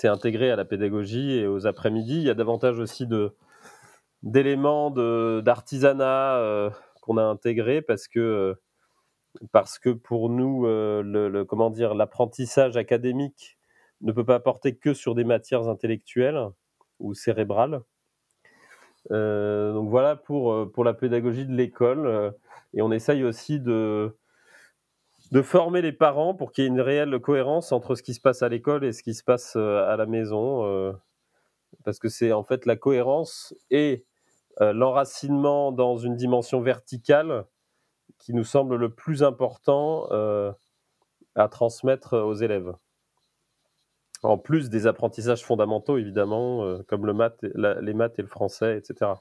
C'est 0.00 0.08
intégré 0.08 0.50
à 0.50 0.56
la 0.56 0.64
pédagogie 0.64 1.32
et 1.32 1.46
aux 1.46 1.66
après-midi. 1.66 2.14
Il 2.14 2.22
y 2.22 2.30
a 2.30 2.34
davantage 2.34 2.78
aussi 2.78 3.06
de, 3.06 3.36
d'éléments 4.22 4.90
d'artisanat 5.42 6.72
qu'on 7.02 7.18
a 7.18 7.22
intégrés 7.22 7.82
parce 7.82 8.08
que, 8.08 8.56
parce 9.52 9.78
que 9.78 9.90
pour 9.90 10.30
nous, 10.30 10.64
le, 10.64 11.42
comment 11.44 11.68
dire, 11.68 11.94
l'apprentissage 11.94 12.78
académique 12.78 13.58
ne 14.00 14.12
peut 14.12 14.24
pas 14.24 14.40
porter 14.40 14.74
que 14.74 14.94
sur 14.94 15.14
des 15.14 15.24
matières 15.24 15.68
intellectuelles 15.68 16.48
ou 16.98 17.12
cérébrales. 17.12 17.82
Euh, 19.10 19.74
donc 19.74 19.90
voilà 19.90 20.16
pour, 20.16 20.50
euh, 20.50 20.66
pour 20.72 20.82
la 20.82 20.94
pédagogie 20.94 21.44
de 21.44 21.54
l'école. 21.54 22.06
Euh, 22.06 22.30
et 22.72 22.80
on 22.80 22.90
essaye 22.90 23.22
aussi 23.22 23.60
de, 23.60 24.16
de 25.30 25.42
former 25.42 25.82
les 25.82 25.92
parents 25.92 26.34
pour 26.34 26.52
qu'il 26.52 26.64
y 26.64 26.66
ait 26.66 26.70
une 26.70 26.80
réelle 26.80 27.18
cohérence 27.20 27.72
entre 27.72 27.94
ce 27.94 28.02
qui 28.02 28.14
se 28.14 28.20
passe 28.20 28.42
à 28.42 28.48
l'école 28.48 28.84
et 28.84 28.92
ce 28.92 29.02
qui 29.02 29.14
se 29.14 29.22
passe 29.22 29.56
à 29.56 29.96
la 29.96 30.06
maison. 30.06 30.94
parce 31.84 31.98
que 31.98 32.08
c'est 32.08 32.32
en 32.32 32.42
fait 32.42 32.66
la 32.66 32.76
cohérence 32.76 33.54
et 33.70 34.04
l'enracinement 34.58 35.72
dans 35.72 35.96
une 35.96 36.16
dimension 36.16 36.60
verticale 36.60 37.46
qui 38.18 38.34
nous 38.34 38.44
semble 38.44 38.76
le 38.76 38.92
plus 38.92 39.22
important 39.22 40.08
à 41.34 41.48
transmettre 41.48 42.18
aux 42.18 42.34
élèves. 42.34 42.74
En 44.22 44.36
plus 44.36 44.68
des 44.68 44.86
apprentissages 44.86 45.44
fondamentaux, 45.44 45.96
évidemment, 45.96 46.64
euh, 46.64 46.82
comme 46.86 47.06
les 47.06 47.14
maths 47.94 48.18
et 48.18 48.22
le 48.22 48.28
français, 48.28 48.76
etc. 48.76 49.12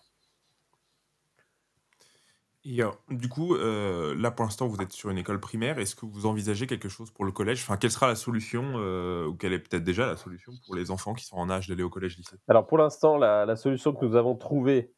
Du 3.09 3.29
coup, 3.29 3.55
euh, 3.55 4.15
là 4.17 4.31
pour 4.31 4.45
l'instant, 4.45 4.67
vous 4.67 4.81
êtes 4.81 4.91
sur 4.91 5.09
une 5.09 5.17
école 5.17 5.39
primaire. 5.39 5.79
Est-ce 5.79 5.95
que 5.95 6.05
vous 6.05 6.25
envisagez 6.25 6.67
quelque 6.67 6.89
chose 6.89 7.11
pour 7.11 7.25
le 7.25 7.31
collège? 7.31 7.61
Enfin, 7.61 7.77
quelle 7.77 7.91
sera 7.91 8.07
la 8.07 8.15
solution, 8.15 8.73
euh, 8.75 9.25
ou 9.25 9.35
quelle 9.35 9.53
est 9.53 9.59
peut-être 9.59 9.83
déjà 9.83 10.05
la 10.05 10.17
solution 10.17 10.53
pour 10.65 10.75
les 10.75 10.91
enfants 10.91 11.13
qui 11.13 11.25
sont 11.25 11.37
en 11.37 11.49
âge 11.49 11.67
d'aller 11.67 11.83
au 11.83 11.89
collège-lycée 11.89 12.37
Alors 12.47 12.67
pour 12.67 12.77
l'instant, 12.77 13.17
la, 13.17 13.55
solution 13.55 13.93
que 13.93 14.05
nous 14.05 14.15
avons 14.15 14.35
trouvée 14.35 14.91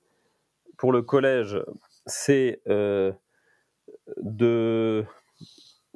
pour 0.77 0.91
le 0.91 1.01
collège, 1.01 1.63
c'est 2.05 2.61
de, 4.17 5.05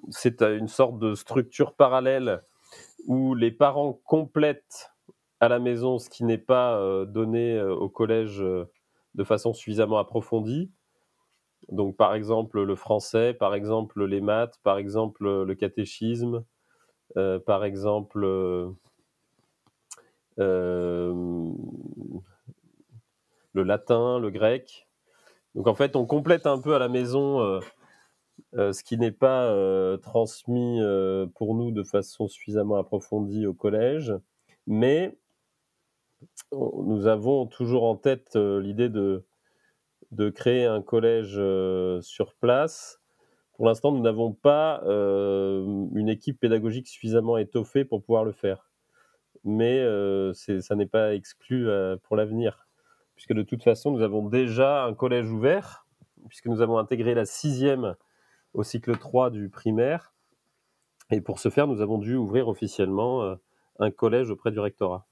c'est 0.10 0.42
une 0.42 0.68
sorte 0.68 1.00
de 1.00 1.16
structure 1.16 1.74
parallèle 1.74 2.42
où 3.08 3.36
les 3.36 3.52
parents 3.52 3.94
complètent 4.06 4.92
à 5.40 5.48
la 5.48 5.60
maison 5.60 6.00
ce 6.00 6.10
qui 6.10 6.24
n'est 6.24 6.38
pas 6.38 6.78
euh, 6.78 7.06
donné 7.06 7.56
euh, 7.56 7.74
au 7.74 7.90
collège 7.90 8.42
euh, 8.42 8.66
de 9.16 9.24
façon 9.24 9.54
suffisamment 9.54 9.98
approfondie. 9.98 10.72
Donc 11.69 11.97
par 11.97 12.13
exemple 12.15 12.62
le 12.62 12.75
français, 12.75 13.34
par 13.34 13.56
exemple 13.56 14.06
les 14.06 14.21
maths, 14.21 14.60
par 14.63 14.78
exemple 14.78 15.43
le 15.43 15.56
catéchisme, 15.56 16.43
par 17.13 17.65
exemple 17.65 18.19
le 18.19 18.75
latin, 23.54 24.19
le 24.19 24.30
grec. 24.30 24.88
Donc 25.56 25.67
en 25.67 25.75
fait 25.75 25.95
on 25.95 26.06
complète 26.06 26.45
un 26.45 26.60
peu 26.60 26.75
à 26.75 26.80
la 26.80 26.89
maison 26.89 27.60
euh, 28.54 28.71
ce 28.73 28.84
qui 28.84 28.97
n'est 28.97 29.12
pas 29.12 29.45
euh, 29.45 29.97
transmis 29.97 30.80
euh, 30.82 31.25
pour 31.36 31.56
nous 31.56 31.71
de 31.71 31.84
façon 31.84 32.28
suffisamment 32.28 32.75
approfondie 32.75 33.45
au 33.45 33.54
collège, 33.54 34.13
mais 34.67 35.17
nous 36.54 37.08
avons 37.08 37.45
toujours 37.45 37.84
en 37.84 37.95
tête 37.95 38.36
l'idée 38.36 38.89
de, 38.89 39.25
de 40.15 40.30
créer 40.30 40.65
un 40.65 40.82
collège 40.82 41.39
sur 42.01 42.34
place. 42.36 43.01
Pour 43.54 43.67
l'instant, 43.67 43.91
nous 43.91 44.01
n'avons 44.01 44.34
pas 44.34 44.82
une 44.86 46.10
équipe 46.10 46.39
pédagogique 46.39 46.88
suffisamment 46.88 47.38
étoffée 47.38 47.86
pour 47.86 48.04
pouvoir 48.04 48.23
le 48.23 48.32
faire. 48.32 48.69
Mais 49.43 49.86
ça 50.34 50.75
n'est 50.75 50.86
pas 50.86 51.13
exclu 51.15 51.67
pour 52.04 52.15
l'avenir, 52.15 52.67
puisque 53.15 53.34
de 53.34 53.43
toute 53.43 53.63
façon, 53.63 53.91
nous 53.91 54.01
avons 54.01 54.28
déjà 54.28 54.84
un 54.86 54.93
collège 54.93 55.30
ouvert, 55.32 55.86
puisque 56.28 56.47
nous 56.47 56.62
avons 56.62 56.78
intégré 56.78 57.13
la 57.13 57.25
sixième 57.25 57.95
au 58.54 58.63
cycle 58.63 58.97
3 58.97 59.30
du 59.30 59.49
primaire. 59.49 60.13
Et 61.12 61.21
pour 61.21 61.39
ce 61.39 61.49
faire, 61.49 61.67
nous 61.67 61.82
avons 61.82 61.97
dû 61.97 62.15
ouvrir 62.15 62.47
officiellement 62.47 63.23
euh, 63.23 63.36
un 63.80 63.91
collège 63.91 64.32
auprès 64.32 64.51
du 64.51 64.60
rectorat. 64.60 65.06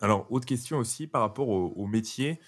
Alors, 0.00 0.26
autre 0.30 0.46
question 0.46 0.78
aussi 0.78 1.06
par 1.06 1.20
rapport 1.22 1.48
au, 1.48 1.86
métier. 1.86 2.40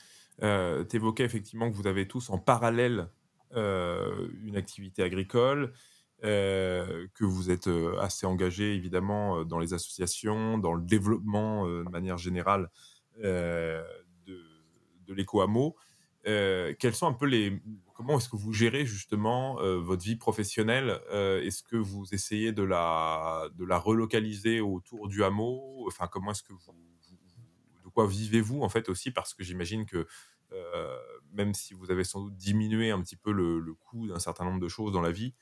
Euh, 0.43 0.85
tu 0.85 0.97
évoquais 0.97 1.25
effectivement 1.25 1.71
que 1.71 1.77
vous 1.77 1.87
avez 1.87 2.07
tous 2.07 2.31
en 2.31 2.39
parallèle 2.39 3.09
euh, 3.55 4.29
une 4.45 4.57
activité 4.57 5.03
agricole, 5.03 5.73
que 6.21 7.25
vous 7.25 7.51
êtes 7.51 7.71
assez 8.01 8.27
engagé 8.27 8.75
évidemment 8.75 9.45
dans 9.45 9.61
les 9.61 9.73
associations, 9.73 10.59
dans 10.59 10.75
le 10.75 10.83
développement 10.83 11.65
de 11.67 11.89
manière 11.91 12.19
générale 12.19 12.71
de, 13.23 13.85
l'éco-hameau. 15.07 15.77
quels 16.25 16.95
sont 16.95 17.07
un 17.07 17.13
peu 17.13 17.27
les, 17.27 17.63
comment 17.99 18.17
est-ce 18.19 18.29
que 18.29 18.37
vous 18.37 18.53
gérez 18.53 18.87
justement 18.87 19.61
euh, 19.61 19.81
votre 19.81 20.05
vie 20.05 20.15
professionnelle? 20.15 21.01
Euh, 21.11 21.43
Est-ce 21.43 21.65
que 21.65 21.77
vous 21.77 22.15
essayez 22.15 22.53
de 22.53 22.63
la, 22.63 23.49
de 23.57 23.65
la 23.65 23.77
relocaliser 23.77 24.61
autour 24.61 25.09
du 25.09 25.25
hameau? 25.25 25.85
Enfin, 25.89 26.07
comment 26.07 26.31
est-ce 26.31 26.45
que 26.45 26.53
vous, 26.53 26.61
vivez-vous 28.07 28.63
en 28.63 28.69
fait 28.69 28.89
aussi 28.89 29.11
Parce 29.11 29.35
que 29.35 29.43
j'imagine 29.43 29.87
que 29.87 30.07
euh, 30.53 30.97
même 31.33 31.55
si 31.55 31.75
vous 31.75 31.91
avez 31.91 32.05
sans 32.05 32.23
doute 32.23 32.37
diminué 32.37 32.91
un 32.91 33.01
petit 33.03 33.17
peu 33.17 33.33
le, 33.33 33.75
coût 33.75 34.09
d'un 34.09 34.19
certain 34.19 34.45
nombre 34.45 34.61
de 34.61 34.69
choses 34.69 34.93
dans 34.93 35.03
la 35.03 35.11
vie, 35.11 35.35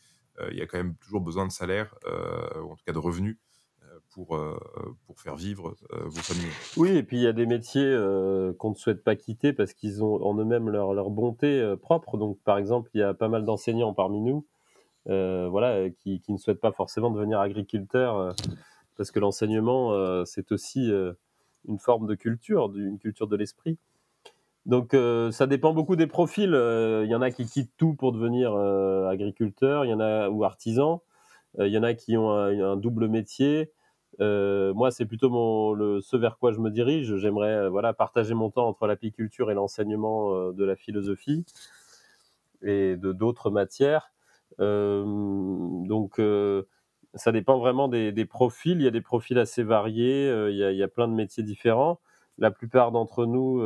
il 0.51 0.59
y 0.59 0.61
a 0.61 0.67
quand 0.67 0.77
même 0.77 0.97
toujours 0.97 1.23
besoin 1.23 1.47
de 1.47 1.51
salaire, 1.51 1.95
ou 2.57 2.71
en 2.71 2.77
tout 2.77 2.85
cas 2.85 2.93
de 2.93 2.99
revenus 2.99 3.39
pour, 4.17 4.37
euh, 4.37 4.59
pour 5.07 5.21
faire 5.21 5.37
vivre 5.37 5.77
euh, 5.93 6.05
vos 6.05 6.21
familles. 6.21 6.53
Oui, 6.77 6.97
et 6.97 7.03
puis 7.03 7.19
il 7.19 7.23
y 7.23 7.27
a 7.27 7.33
des 7.33 7.47
métiers 7.47 7.85
euh, 7.85 8.53
qu'on 8.55 8.71
ne 8.71 8.75
souhaite 8.75 9.05
pas 9.05 9.17
quitter 9.17 9.53
parce 9.53 9.73
qu'ils 9.73 10.03
ont 10.03 10.25
en 10.25 10.35
eux-mêmes 10.39 10.71
leur, 10.71 10.95
leur 10.95 11.11
bonté 11.11 11.75
propre. 11.81 12.17
Donc, 12.17 12.39
par 12.43 12.59
exemple, 12.59 12.91
il 12.95 13.01
y 13.01 13.03
a 13.03 13.15
pas 13.15 13.29
mal 13.29 13.45
d'enseignants 13.45 13.95
parmi 13.95 14.21
nous 14.21 14.47
voilà, 15.07 15.89
qui, 15.91 16.21
ne 16.29 16.37
souhaitent 16.37 16.61
pas 16.61 16.73
forcément 16.73 17.11
devenir 17.11 17.39
agriculteurs 17.39 18.35
parce 18.97 19.13
que 19.13 19.21
l'enseignement, 19.21 20.25
c'est 20.25 20.51
aussi 20.51 20.91
une 21.69 21.79
forme 21.79 22.07
de 22.07 22.15
culture, 22.15 22.73
une 22.77 22.99
culture 22.99 23.27
de 23.27 23.37
l'esprit. 23.37 23.79
Donc 24.67 24.97
ça 25.31 25.47
dépend 25.47 25.73
beaucoup 25.73 25.95
des 25.95 26.09
profils. 26.09 26.51
Il 26.51 27.09
y 27.09 27.15
en 27.15 27.23
a 27.23 27.31
qui 27.31 27.47
quittent 27.47 27.73
tout 27.77 27.95
pour 27.95 28.13
devenir 28.13 28.53
agriculteur, 28.55 29.85
il 29.85 29.91
y 29.91 29.95
en 29.95 30.01
a 30.01 30.29
ou 30.29 30.45
artisan. 30.45 31.03
Il 31.59 31.69
y 31.69 31.79
en 31.79 31.85
a 31.85 31.95
qui 31.95 32.17
ont 32.17 32.33
un, 32.33 32.77
double 32.77 33.09
métier. 33.09 33.71
moi, 34.19 34.91
c'est 34.91 35.07
plutôt 35.07 35.31
mon, 35.31 36.01
ce 36.01 36.17
vers 36.17 36.39
quoi 36.39 36.51
je 36.51 36.59
me 36.59 36.71
dirige. 36.71 37.17
J'aimerais 37.17 37.69
voilà 37.69 37.93
partager 37.93 38.35
mon 38.35 38.51
temps 38.51 38.67
entre 38.67 38.89
l'apiculture 38.89 39.53
et 39.53 39.55
l'enseignement 39.55 40.51
de 40.51 40.65
la 40.65 40.75
philosophie 40.75 41.45
et 42.63 42.97
de 42.97 43.13
d'autres 43.13 43.51
matières. 43.51 44.13
donc 44.59 46.21
ça 47.17 47.33
dépend 47.33 47.59
vraiment 47.59 47.89
des, 47.89 48.27
profils. 48.27 48.79
Il 48.79 48.85
y 48.85 48.87
a 48.87 48.93
des 48.93 49.01
profils 49.01 49.39
assez 49.39 49.63
variés. 49.63 50.29
il, 50.51 50.57
y 50.57 50.83
a, 50.83 50.89
plein 50.89 51.09
de 51.09 51.15
métiers 51.15 51.43
différents. 51.43 52.01
La 52.39 52.51
plupart 52.51 52.93
d'entre 52.93 53.27
nous 53.27 53.61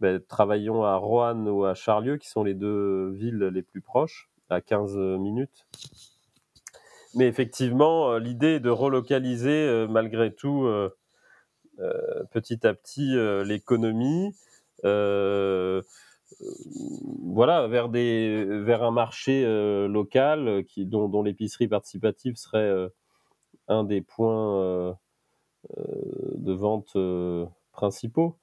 ben, 0.00 0.20
travaillons 0.28 0.84
à 0.84 0.96
Roanne 0.96 1.48
ou 1.48 1.64
à 1.64 1.74
Charlieu, 1.74 2.16
qui 2.16 2.28
sont 2.28 2.44
les 2.44 2.54
deux 2.54 3.10
villes 3.10 3.50
les 3.52 3.62
plus 3.62 3.80
proches, 3.80 4.30
à 4.50 4.60
15 4.60 4.96
minutes. 4.96 5.66
Mais 7.16 7.26
effectivement, 7.28 8.12
euh, 8.12 8.18
l'idée 8.18 8.56
est 8.56 8.60
de 8.60 8.68
relocaliser 8.68 9.48
euh, 9.48 9.88
malgré 9.88 10.34
tout 10.34 10.66
euh, 10.66 10.90
petit 12.30 12.66
à 12.66 12.74
petit 12.74 13.16
l'économie. 13.44 14.34
Voilà, 17.22 17.66
vers, 17.68 17.88
des, 17.88 18.44
vers 18.44 18.82
un 18.82 18.90
marché 18.90 19.44
local 19.88 20.64
qui, 20.66 20.86
dont, 20.86 21.08
dont 21.08 21.22
l'épicerie 21.22 21.68
participative 21.68 22.36
serait 22.36 22.90
un 23.68 23.84
des 23.84 24.00
points 24.00 24.96
de 25.76 26.52
vente 26.52 26.96
principaux. 27.72 28.38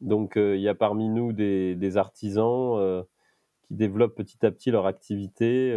Donc, 0.00 0.34
il 0.36 0.60
y 0.60 0.68
a 0.68 0.74
parmi 0.74 1.08
nous 1.08 1.32
des, 1.32 1.96
artisans 1.96 3.04
qui 3.66 3.74
développent 3.74 4.14
petit 4.14 4.44
à 4.44 4.50
petit 4.50 4.70
leur 4.70 4.86
activité. 4.86 5.72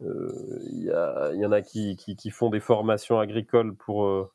Il 0.00 0.84
y, 0.84 1.46
en 1.46 1.52
a 1.52 1.62
qui, 1.62 2.30
font 2.30 2.50
des 2.50 2.60
formations 2.60 3.18
agricoles 3.18 3.74
pour, 3.74 4.30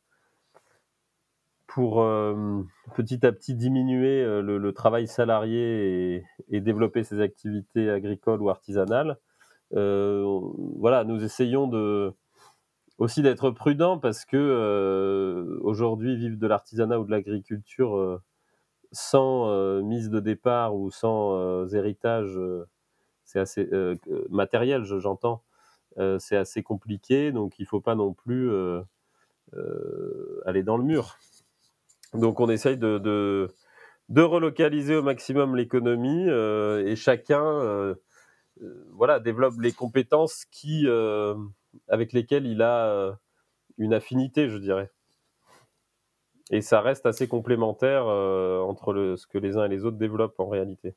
pour 1.76 1.96
petit 2.96 3.26
à 3.26 3.34
petit 3.34 3.54
diminuer 3.54 4.24
le, 4.24 4.72
travail 4.72 5.08
salarié 5.08 6.24
et, 6.50 6.62
développer 6.62 7.04
ses 7.04 7.20
activités 7.20 7.90
agricoles 7.90 8.42
ou 8.42 8.50
artisanales. 8.50 9.18
voilà, 9.72 11.04
nous 11.04 11.22
essayons 11.22 11.70
aussi 12.98 13.22
d'être 13.22 13.52
prudents 13.52 14.00
parce 14.00 14.24
que 14.24 15.60
aujourd'hui, 15.64 16.16
vivre 16.16 16.38
de 16.38 16.48
l'artisanat 16.48 16.98
ou 16.98 17.04
de 17.04 17.12
l'agriculture 17.12 18.22
sans 18.96 19.50
euh, 19.50 19.82
mise 19.82 20.10
de 20.10 20.20
départ 20.20 20.76
ou 20.76 20.90
sans 20.90 21.36
euh, 21.36 21.68
héritage, 21.68 22.38
euh, 22.38 22.66
c'est 23.26 23.40
assez 23.40 23.70
matériel, 24.30 24.84
j'entends. 24.84 25.44
c'est 26.20 26.38
assez 26.38 26.62
compliqué, 26.62 27.32
donc 27.32 27.58
il 27.58 27.64
ne 27.64 27.68
faut 27.68 27.82
pas 27.82 27.96
non 27.96 28.14
plus 28.14 28.52
aller 30.46 30.62
dans 30.62 30.78
le 30.78 30.84
mur. 30.84 31.18
Donc 32.18 32.40
on 32.40 32.50
essaye 32.50 32.78
de, 32.78 33.50
relocaliser 34.16 34.96
au 34.96 35.04
maximum 35.04 35.56
l'économie 35.56 36.28
et 36.30 36.96
chacun 36.96 37.96
voilà, 38.92 39.20
développe 39.20 39.60
les 39.60 39.72
compétences 39.72 40.46
qui, 40.46 40.88
avec 41.88 42.14
lesquelles 42.14 42.46
il 42.46 42.62
a 42.62 43.18
une 43.78 43.94
affinité, 43.94 44.50
je 44.50 44.58
dirais. 44.58 44.92
Et 46.52 46.62
ça 46.62 46.82
reste 46.82 47.06
assez 47.06 47.28
complémentaire 47.28 48.06
euh, 48.06 48.60
entre 48.62 49.16
ce 49.18 49.26
que 49.26 49.38
les 49.38 49.58
uns 49.58 49.66
et 49.66 49.70
les 49.70 49.84
autres 49.84 49.98
développent 49.98 50.40
en 50.40 50.48
réalité. 50.48 50.96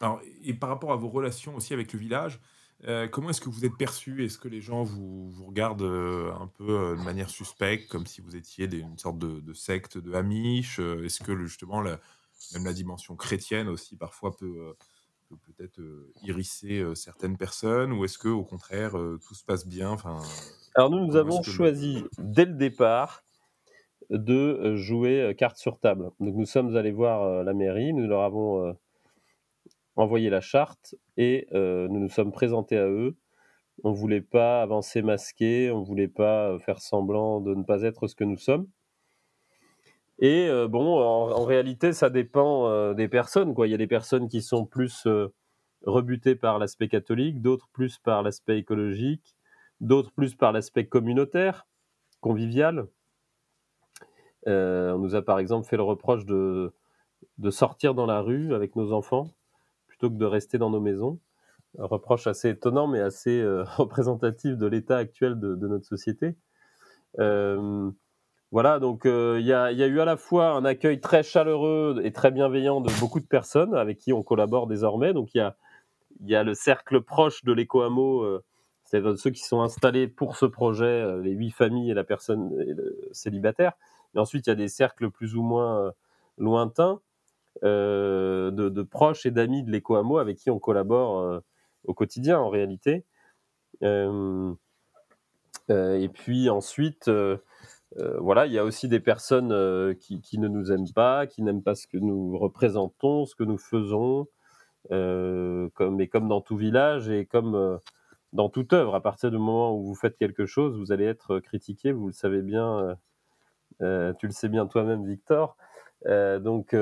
Alors, 0.00 0.20
et 0.44 0.54
par 0.54 0.68
rapport 0.68 0.92
à 0.92 0.96
vos 0.96 1.08
relations 1.08 1.56
aussi 1.56 1.72
avec 1.72 1.92
le 1.92 1.98
village, 1.98 2.40
euh, 2.84 3.08
comment 3.08 3.30
est-ce 3.30 3.40
que 3.40 3.48
vous 3.48 3.64
êtes 3.64 3.76
perçu? 3.76 4.24
Est-ce 4.24 4.38
que 4.38 4.48
les 4.48 4.60
gens 4.60 4.82
vous, 4.82 5.30
vous 5.30 5.46
regardent 5.46 5.82
euh, 5.82 6.32
un 6.34 6.46
peu 6.46 6.96
de 6.96 7.02
manière 7.02 7.30
suspecte, 7.30 7.90
comme 7.90 8.06
si 8.06 8.20
vous 8.20 8.36
étiez 8.36 8.66
une 8.72 8.98
sorte 8.98 9.18
de, 9.18 9.52
secte 9.52 9.98
de 9.98 10.12
Hamish 10.12 10.78
Est-ce 10.78 11.22
que 11.22 11.36
justement, 11.36 11.82
même 11.82 12.64
la 12.64 12.72
dimension 12.72 13.16
chrétienne 13.16 13.68
aussi 13.68 13.96
parfois 13.96 14.36
peut, 14.36 14.74
peut 15.28 15.36
peut-être 15.44 15.80
irisser 16.22 16.84
certaines 16.94 17.36
personnes? 17.36 17.92
Ou 17.92 18.04
est-ce 18.04 18.18
que 18.18 18.28
au 18.28 18.44
contraire, 18.44 18.92
tout 18.92 19.34
se 19.34 19.44
passe 19.44 19.66
bien? 19.66 19.90
Enfin, 19.90 20.20
alors 20.76 20.90
nous, 20.90 21.06
nous 21.06 21.16
avons 21.16 21.42
choisi 21.42 22.04
dès 22.18 22.44
le 22.44 22.52
départ 22.52 23.24
de 24.10 24.34
euh, 24.34 24.76
jouer 24.76 25.22
euh, 25.22 25.32
carte 25.32 25.56
sur 25.56 25.78
table. 25.80 26.10
Donc 26.20 26.34
nous 26.34 26.44
sommes 26.44 26.76
allés 26.76 26.92
voir 26.92 27.22
euh, 27.22 27.42
la 27.42 27.54
mairie, 27.54 27.94
nous 27.94 28.06
leur 28.06 28.22
avons 28.22 28.76
envoyé 29.96 30.30
la 30.30 30.40
charte 30.40 30.94
et 31.16 31.48
nous 31.52 31.98
nous 31.98 32.08
sommes 32.08 32.32
présentés 32.32 32.78
à 32.78 32.86
eux. 32.86 33.16
On 33.84 33.90
ne 33.90 33.96
voulait 33.96 34.22
pas 34.22 34.62
avancer 34.62 35.02
masqué, 35.02 35.70
on 35.70 35.80
ne 35.80 35.84
voulait 35.84 36.08
pas 36.08 36.58
faire 36.60 36.80
semblant 36.80 37.40
de 37.40 37.54
ne 37.54 37.62
pas 37.62 37.82
être 37.82 38.06
ce 38.06 38.14
que 38.14 38.24
nous 38.24 38.38
sommes. 38.38 38.66
Et 40.18 40.48
bon, 40.68 40.98
en, 40.98 41.44
réalité, 41.44 41.92
ça 41.92 42.08
dépend 42.08 42.94
des 42.94 43.08
personnes. 43.08 43.54
Il 43.58 43.70
y 43.70 43.74
a 43.74 43.78
des 43.78 43.86
personnes 43.86 44.28
qui 44.28 44.40
sont 44.42 44.64
plus 44.64 45.06
rebutées 45.84 46.36
par 46.36 46.58
l'aspect 46.58 46.88
catholique, 46.88 47.40
d'autres 47.40 47.68
plus 47.72 47.98
par 47.98 48.22
l'aspect 48.22 48.58
écologique, 48.58 49.36
d'autres 49.80 50.12
plus 50.12 50.34
par 50.34 50.52
l'aspect 50.52 50.86
communautaire, 50.86 51.66
convivial. 52.20 52.88
Euh, 54.48 54.92
on 54.92 54.98
nous 54.98 55.14
a 55.14 55.22
par 55.22 55.38
exemple 55.38 55.66
fait 55.66 55.76
le 55.76 55.82
reproche 55.82 56.24
de, 56.24 56.72
de 57.38 57.50
sortir 57.50 57.94
dans 57.94 58.06
la 58.06 58.20
rue 58.20 58.54
avec 58.54 58.76
nos 58.76 58.92
enfants 58.92 59.30
plutôt 59.98 60.12
que 60.12 60.18
de 60.18 60.24
rester 60.24 60.58
dans 60.58 60.70
nos 60.70 60.80
maisons. 60.80 61.18
Un 61.78 61.86
reproche 61.86 62.26
assez 62.26 62.50
étonnant 62.50 62.86
mais 62.86 63.00
assez 63.00 63.40
euh, 63.40 63.64
représentatif 63.76 64.56
de 64.56 64.66
l'état 64.66 64.96
actuel 64.96 65.38
de, 65.38 65.54
notre 65.66 65.86
société. 65.86 66.36
Euh, 67.18 67.90
voilà, 68.52 68.78
donc 68.78 69.02
il 69.04 69.44
y, 69.44 69.52
a, 69.52 69.72
eu 69.72 70.00
à 70.00 70.04
la 70.04 70.16
fois 70.16 70.50
un 70.50 70.64
accueil 70.64 71.00
très 71.00 71.22
chaleureux 71.22 72.00
et 72.04 72.12
très 72.12 72.30
bienveillant 72.30 72.80
de 72.80 72.90
beaucoup 73.00 73.20
de 73.20 73.26
personnes 73.26 73.74
avec 73.74 73.98
qui 73.98 74.12
on 74.12 74.22
collabore 74.22 74.66
désormais. 74.66 75.12
Donc 75.12 75.34
il 75.34 75.52
y 76.20 76.34
a, 76.34 76.42
le 76.44 76.54
cercle 76.54 77.02
proche 77.02 77.44
de 77.44 77.52
l'éco-hameau 77.52 78.40
c'est 78.86 79.02
ceux 79.16 79.30
qui 79.30 79.42
sont 79.42 79.60
installés 79.62 80.06
pour 80.06 80.36
ce 80.36 80.46
projet, 80.46 80.84
euh, 80.84 81.20
les 81.20 81.32
huit 81.32 81.50
familles 81.50 81.90
et 81.90 81.94
la 81.94 82.04
personne 82.04 82.52
célibataire. 83.10 83.72
Et 84.14 84.18
ensuite, 84.18 84.46
il 84.46 84.50
y 84.50 84.52
a 84.52 84.56
des 84.56 84.68
cercles 84.68 85.10
plus 85.10 85.34
ou 85.34 85.42
moins 85.42 85.80
euh, 85.80 85.90
lointains 86.38 87.00
euh, 87.64 88.50
de, 88.50 88.82
proches 88.82 89.26
et 89.26 89.30
d'amis 89.30 89.62
de 89.62 89.70
l'éco-hameau 89.70 90.18
avec 90.18 90.38
qui 90.38 90.50
on 90.50 90.58
collabore 90.58 91.42
au 91.84 91.94
quotidien 91.94 92.38
en 92.38 92.48
réalité. 92.48 93.04
et 93.82 93.88
puis 96.12 96.50
ensuite, 96.50 97.10
voilà, 98.18 98.46
il 98.46 98.52
y 98.52 98.58
a 98.58 98.64
aussi 98.64 98.88
des 98.88 99.00
personnes 99.00 99.94
qui, 99.96 100.20
qui, 100.20 100.38
ne 100.38 100.48
nous 100.48 100.72
aiment 100.72 100.92
pas, 100.94 101.26
qui 101.26 101.42
n'aiment 101.42 101.62
pas 101.62 101.74
ce 101.74 101.86
que 101.86 101.98
nous 101.98 102.38
représentons, 102.38 103.26
ce 103.26 103.34
que 103.34 103.44
nous 103.44 103.58
faisons. 103.58 104.26
comme, 104.88 105.96
mais 105.96 106.08
comme 106.08 106.28
dans 106.28 106.40
tout 106.40 106.56
village 106.56 107.08
et 107.08 107.26
comme 107.26 107.80
dans 108.36 108.48
toute 108.48 108.72
œuvre, 108.72 108.94
à 108.94 109.02
partir 109.02 109.30
du 109.30 109.38
moment 109.38 109.74
où 109.74 109.82
vous 109.82 109.94
faites 109.94 110.16
quelque 110.16 110.46
chose, 110.46 110.78
vous 110.78 110.92
allez 110.92 111.04
être 111.04 111.40
critiqué, 111.40 111.92
vous 111.92 112.06
le 112.06 112.12
savez 112.12 112.42
bien, 112.42 112.78
euh, 112.78 112.94
euh, 113.82 114.12
tu 114.14 114.26
le 114.26 114.32
sais 114.32 114.48
bien 114.48 114.66
toi-même, 114.66 115.06
Victor. 115.06 115.56
Euh, 116.04 116.38
donc 116.38 116.76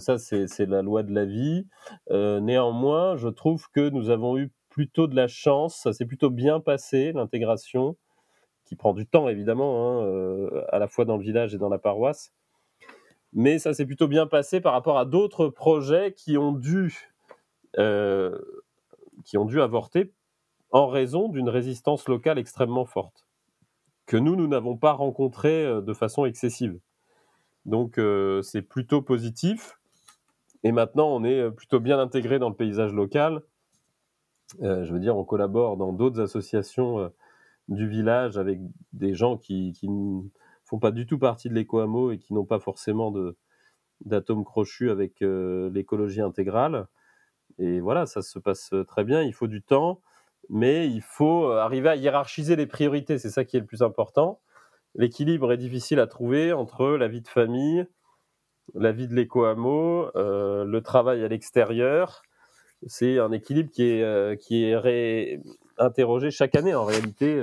ça, 0.00 0.18
c'est 0.18 0.66
la 0.66 0.82
loi 0.82 1.02
de 1.02 1.12
la 1.12 1.24
vie. 1.24 1.66
néanmoins, 2.10 3.16
je 3.16 3.28
trouve 3.28 3.66
que 3.72 3.88
nous 3.90 4.10
avons 4.10 4.38
eu 4.38 4.52
plutôt 4.68 5.06
de 5.08 5.16
la 5.16 5.26
chance, 5.26 5.76
ça 5.76 5.92
s'est 5.92 6.06
plutôt 6.06 6.30
bien 6.30 6.60
passé, 6.60 7.12
l'intégration, 7.12 7.96
qui 8.64 8.76
prend 8.76 8.94
du 8.94 9.06
temps 9.06 9.28
évidemment, 9.28 10.02
hein, 10.02 10.62
à 10.68 10.78
la 10.78 10.86
fois 10.86 11.04
dans 11.04 11.16
le 11.16 11.22
village 11.22 11.54
et 11.54 11.58
dans 11.58 11.68
la 11.68 11.78
paroisse. 11.78 12.32
Mais 13.32 13.58
ça 13.58 13.74
s'est 13.74 13.86
plutôt 13.86 14.08
bien 14.08 14.26
passé 14.26 14.60
par 14.60 14.72
rapport 14.72 14.98
à 14.98 15.04
d'autres 15.04 15.48
projets 15.48 16.12
qui 16.12 16.38
ont 16.38 16.52
dû, 16.52 17.10
qui 17.74 19.38
ont 19.38 19.44
dû 19.44 19.60
avorter 19.60 20.12
en 20.72 20.86
raison 20.86 21.28
d'une 21.28 21.48
résistance 21.48 22.08
locale 22.08 22.38
extrêmement 22.38 22.84
forte, 22.84 23.26
que 24.06 24.16
nous, 24.16 24.36
nous 24.36 24.46
n'avons 24.46 24.76
pas 24.76 24.92
rencontrée 24.92 25.64
euh, 25.64 25.80
de 25.80 25.92
façon 25.92 26.24
excessive. 26.24 26.78
Donc 27.66 27.98
euh, 27.98 28.42
c'est 28.42 28.62
plutôt 28.62 29.02
positif. 29.02 29.78
Et 30.62 30.72
maintenant, 30.72 31.08
on 31.08 31.24
est 31.24 31.40
euh, 31.40 31.50
plutôt 31.50 31.80
bien 31.80 31.98
intégré 31.98 32.38
dans 32.38 32.48
le 32.48 32.54
paysage 32.54 32.92
local. 32.92 33.42
je 34.60 34.92
veux 34.92 34.98
dire, 34.98 35.16
on 35.16 35.24
collabore 35.24 35.76
dans 35.76 35.92
d'autres 35.92 36.20
associations 36.20 37.12
du 37.68 37.88
village 37.88 38.36
avec 38.36 38.60
des 38.92 39.14
gens 39.14 39.36
qui, 39.36 39.74
ne 39.84 40.22
font 40.64 40.78
pas 40.78 40.90
du 40.90 41.06
tout 41.06 41.18
partie 41.18 41.48
de 41.48 41.54
l'éco-hameau 41.54 42.10
et 42.10 42.18
qui 42.18 42.34
n'ont 42.34 42.44
pas 42.44 42.58
forcément 42.58 43.14
d'atomes 44.04 44.44
crochus 44.44 44.90
avec 44.90 45.20
l'écologie 45.20 46.20
intégrale. 46.20 46.88
Et 47.58 47.80
voilà, 47.80 48.06
ça 48.06 48.22
se 48.22 48.38
passe 48.38 48.74
très 48.88 49.04
bien. 49.04 49.22
Il 49.22 49.34
faut 49.34 49.46
du 49.46 49.62
temps 49.62 50.00
mais 50.50 50.88
il 50.88 51.00
faut 51.00 51.50
euh, 51.50 51.58
arriver 51.58 51.88
à 51.88 51.96
hiérarchiser 51.96 52.56
les 52.56 52.66
priorités, 52.66 53.18
c'est 53.18 53.30
ça 53.30 53.44
qui 53.44 53.56
est 53.56 53.60
le 53.60 53.66
plus 53.66 53.82
important. 53.82 54.40
L'équilibre 54.94 55.52
est 55.52 55.56
difficile 55.56 56.00
à 56.00 56.06
trouver 56.06 56.52
entre 56.52 56.88
la 56.90 57.08
vie 57.08 57.20
de 57.20 57.28
famille, 57.28 57.86
la 58.74 58.92
vie 58.92 59.08
de 59.08 59.14
l'éco-hameau, 59.14 60.10
le 60.14 60.80
travail 60.80 61.24
à 61.24 61.28
l'extérieur. 61.28 62.22
C'est 62.86 63.18
un 63.18 63.30
équilibre 63.32 63.70
qui 63.70 63.84
est, 63.84 64.40
qui 64.40 64.64
est 64.64 64.76
réinterrogé 64.76 66.30
chaque 66.30 66.54
année. 66.56 66.74
En 66.74 66.84
réalité, 66.84 67.42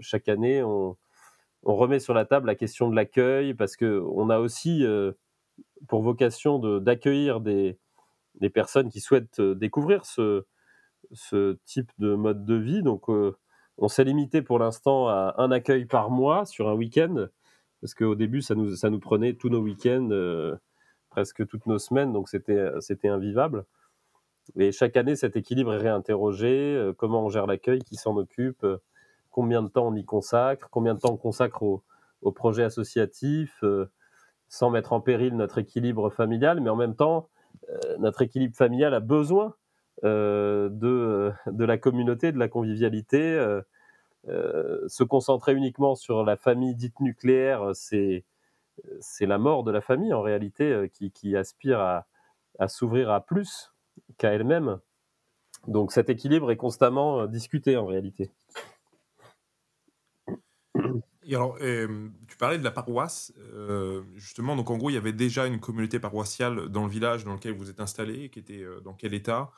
chaque 0.00 0.28
année, 0.28 0.62
on, 0.62 0.96
remet 1.62 1.98
sur 1.98 2.14
la 2.14 2.24
table 2.24 2.46
la 2.46 2.54
question 2.54 2.88
de 2.88 2.94
l'accueil 2.94 3.54
parce 3.54 3.76
qu'on 3.76 4.30
a 4.30 4.38
aussi 4.38 4.84
pour 5.88 6.02
vocation 6.02 6.58
d'accueillir 6.78 7.40
des, 7.40 7.78
des, 8.36 8.50
personnes 8.50 8.90
qui 8.90 9.00
souhaitent 9.00 9.40
découvrir 9.40 10.04
ce, 10.04 10.44
ce 11.12 11.58
type 11.64 11.90
de 11.98 12.14
mode 12.14 12.44
de 12.44 12.54
vie. 12.54 12.82
Donc, 12.82 13.08
on 13.78 13.88
s'est 13.88 14.04
limité 14.04 14.42
pour 14.42 14.58
l'instant 14.58 15.08
à 15.08 15.34
un 15.38 15.50
accueil 15.50 15.84
par 15.84 16.10
mois 16.10 16.46
sur 16.46 16.68
un 16.68 16.74
week-end, 16.74 17.26
parce 17.80 17.94
qu'au 17.94 18.14
début, 18.14 18.42
ça 18.42 18.54
nous, 18.54 18.74
ça 18.74 18.90
nous 18.90 19.00
prenait 19.00 19.34
tous 19.34 19.48
nos 19.48 19.60
week-ends, 19.60 20.08
euh, 20.10 20.56
presque 21.10 21.46
toutes 21.46 21.66
nos 21.66 21.78
semaines, 21.78 22.12
donc 22.12 22.28
c'était, 22.28 23.08
invivable. 23.08 23.64
Et 24.56 24.72
chaque 24.72 24.96
année, 24.96 25.16
cet 25.16 25.36
équilibre 25.36 25.74
est 25.74 25.78
réinterrogé. 25.78 26.76
Euh, 26.76 26.92
comment 26.92 27.24
on 27.24 27.28
gère 27.28 27.46
l'accueil, 27.46 27.80
qui 27.80 27.96
s'en 27.96 28.16
occupe, 28.16 28.64
euh, 28.64 28.78
combien 29.30 29.62
de 29.62 29.68
temps 29.68 29.88
on 29.88 29.94
y 29.94 30.04
consacre, 30.04 30.68
combien 30.70 30.94
de 30.94 31.00
temps 31.00 31.12
on 31.12 31.16
consacre 31.16 31.62
au, 31.62 31.82
au 32.22 32.32
projet 32.32 32.62
associatif, 32.62 33.62
sans 34.48 34.70
mettre 34.70 34.92
en 34.92 35.00
péril 35.00 35.36
notre 35.36 35.58
équilibre 35.58 36.08
familial, 36.10 36.60
mais 36.60 36.70
en 36.70 36.76
même 36.76 36.96
temps, 36.96 37.28
notre 37.98 38.22
équilibre 38.22 38.56
familial 38.56 38.94
a 38.94 39.00
besoin 39.00 39.54
de, 40.02 41.32
de, 41.46 41.64
la 41.64 41.78
communauté, 41.78 42.32
de 42.32 42.38
la 42.38 42.48
convivialité. 42.48 43.20
Euh, 43.20 43.62
euh, 44.28 44.80
se 44.88 45.04
concentrer 45.04 45.54
uniquement 45.54 45.94
sur 45.94 46.24
la 46.24 46.36
famille 46.36 46.74
dite 46.74 46.98
nucléaire, 47.00 47.70
c'est 47.74 48.24
c'est 49.00 49.24
la 49.24 49.38
mort 49.38 49.64
de 49.64 49.70
la 49.70 49.80
famille 49.80 50.12
en 50.12 50.20
réalité 50.20 50.90
qui, 50.92 51.10
qui 51.10 51.34
aspire 51.34 51.80
à, 51.80 52.06
à 52.58 52.68
s'ouvrir 52.68 53.10
à 53.10 53.24
plus 53.24 53.72
qu'à 54.18 54.32
elle-même. 54.32 54.80
Donc 55.66 55.92
cet 55.92 56.10
équilibre 56.10 56.50
est 56.50 56.56
constamment 56.56 57.26
discuté 57.26 57.76
en 57.78 57.86
réalité. 57.86 58.32
Alors, 61.32 61.56
tu 61.58 62.36
parlais 62.38 62.58
de 62.58 62.64
la 62.64 62.70
paroisse, 62.70 63.32
justement, 64.14 64.56
donc 64.56 64.70
en 64.70 64.76
gros, 64.76 64.90
il 64.90 64.94
y 64.94 64.98
avait 64.98 65.12
déjà 65.12 65.46
une 65.46 65.58
communauté 65.58 65.98
paroissiale 65.98 66.68
dans 66.68 66.84
le 66.84 66.90
village 66.90 67.24
dans 67.24 67.32
lequel 67.32 67.54
vous 67.54 67.70
êtes 67.70 67.80
installé, 67.80 68.28
qui 68.28 68.40
était 68.40 68.64
dans 68.84 68.92
quel 68.92 69.14
état? 69.14 69.50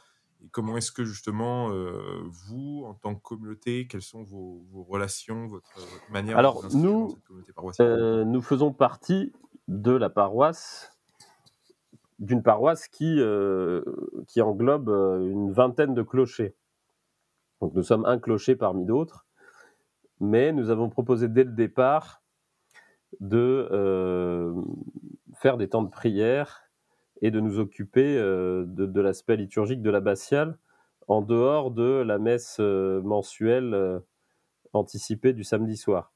Et 0.44 0.48
comment 0.50 0.76
est-ce 0.76 0.92
que 0.92 1.04
justement, 1.04 1.70
euh, 1.72 2.22
vous, 2.26 2.84
en 2.86 2.94
tant 2.94 3.14
que 3.14 3.22
communauté, 3.22 3.86
quelles 3.88 4.02
sont 4.02 4.22
vos, 4.22 4.62
relations, 4.88 5.46
votre, 5.48 5.68
manière 6.10 6.38
Alors, 6.38 6.66
de 6.68 6.76
nous, 6.76 7.00
dans 7.00 7.08
cette 7.08 7.24
communauté 7.24 7.52
paroissiale? 7.52 7.88
euh, 7.88 8.24
nous 8.24 8.42
faisons 8.42 8.72
partie 8.72 9.32
de 9.66 9.92
la 9.92 10.10
paroisse, 10.10 10.96
d'une 12.20 12.42
paroisse 12.42 12.88
qui, 12.88 13.16
euh, 13.18 13.82
qui 14.28 14.40
englobe 14.40 14.88
une 14.88 15.52
vingtaine 15.52 15.94
de 15.94 16.02
clochers. 16.02 16.54
Donc 17.60 17.74
nous 17.74 17.82
sommes 17.82 18.04
un 18.04 18.18
clocher 18.18 18.54
parmi 18.54 18.84
d'autres, 18.84 19.26
mais 20.20 20.52
nous 20.52 20.70
avons 20.70 20.88
proposé 20.88 21.28
dès 21.28 21.44
le 21.44 21.52
départ 21.52 22.22
de 23.20 24.54
faire 25.34 25.56
des 25.56 25.68
temps 25.68 25.82
de 25.82 25.90
prière 25.90 26.67
et 27.22 27.30
de 27.30 27.40
nous 27.40 27.58
occuper 27.58 28.16
euh, 28.16 28.64
de, 28.66 29.00
l'aspect 29.00 29.36
liturgique 29.36 29.82
de 29.82 29.90
l'abbatiale 29.90 30.58
en 31.06 31.22
dehors 31.22 31.70
de 31.70 32.02
la 32.02 32.18
messe 32.18 32.58
euh, 32.60 33.00
mensuelle 33.02 33.74
euh, 33.74 33.98
anticipée 34.72 35.32
du 35.32 35.44
samedi 35.44 35.76
soir. 35.76 36.12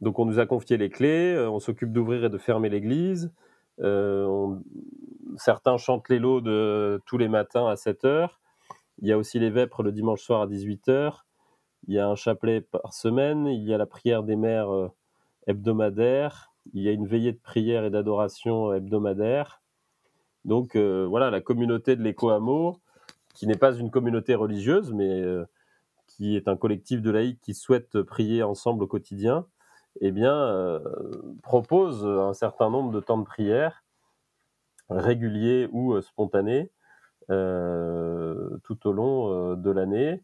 Donc 0.00 0.18
on 0.18 0.24
nous 0.24 0.38
a 0.38 0.46
confié 0.46 0.76
les 0.76 0.88
clés, 0.88 1.36
on 1.50 1.58
s'occupe 1.58 1.92
d'ouvrir 1.92 2.24
et 2.24 2.30
de 2.30 2.38
fermer 2.38 2.68
l'église. 2.68 3.32
certains 5.36 5.76
chantent 5.78 6.08
les 6.08 6.18
lots 6.18 6.40
tous 7.00 7.18
les 7.18 7.28
matins 7.28 7.66
à 7.66 7.76
7 7.76 8.04
heures. 8.04 8.40
Il 9.02 9.08
y 9.08 9.12
a 9.12 9.18
aussi 9.18 9.38
les 9.40 9.50
vêpres 9.50 9.82
le 9.82 9.90
dimanche 9.90 10.22
soir 10.22 10.42
à 10.42 10.46
18 10.46 10.88
heures. 10.88 11.26
Il 11.88 11.94
y 11.94 11.98
a 11.98 12.06
un 12.06 12.14
chapelet 12.14 12.60
par 12.60 12.94
semaine. 12.94 13.46
Il 13.46 13.64
y 13.64 13.74
a 13.74 13.78
la 13.78 13.86
prière 13.86 14.22
des 14.22 14.36
mères 14.36 14.90
hebdomadaire. 15.48 16.52
Il 16.72 16.82
y 16.82 16.88
a 16.88 16.92
une 16.92 17.06
veillée 17.06 17.32
de 17.32 17.40
prière 17.40 17.84
et 17.84 17.90
d'adoration 17.90 18.72
hebdomadaire. 18.72 19.59
Donc 20.44 20.76
euh, 20.76 21.06
voilà, 21.08 21.30
la 21.30 21.40
communauté 21.40 21.96
de 21.96 22.02
l'éco-hameau, 22.02 22.80
qui 23.34 23.46
n'est 23.46 23.56
pas 23.56 23.74
une 23.74 23.90
communauté 23.90 24.34
religieuse, 24.34 24.92
mais 24.92 25.20
euh, 25.20 25.44
qui 26.06 26.36
est 26.36 26.48
un 26.48 26.56
collectif 26.56 27.02
de 27.02 27.10
laïcs 27.10 27.40
qui 27.40 27.54
souhaitent 27.54 28.02
prier 28.02 28.42
ensemble 28.42 28.84
au 28.84 28.86
quotidien, 28.86 29.46
eh 30.00 30.12
bien, 30.12 30.34
euh, 30.34 30.80
propose 31.42 32.06
un 32.06 32.32
certain 32.32 32.70
nombre 32.70 32.92
de 32.92 33.00
temps 33.00 33.18
de 33.18 33.24
prière, 33.24 33.84
réguliers 34.88 35.68
ou 35.72 36.00
spontanés, 36.00 36.70
tout 37.28 38.88
au 38.88 38.92
long 38.92 39.54
de 39.54 39.70
l'année. 39.70 40.22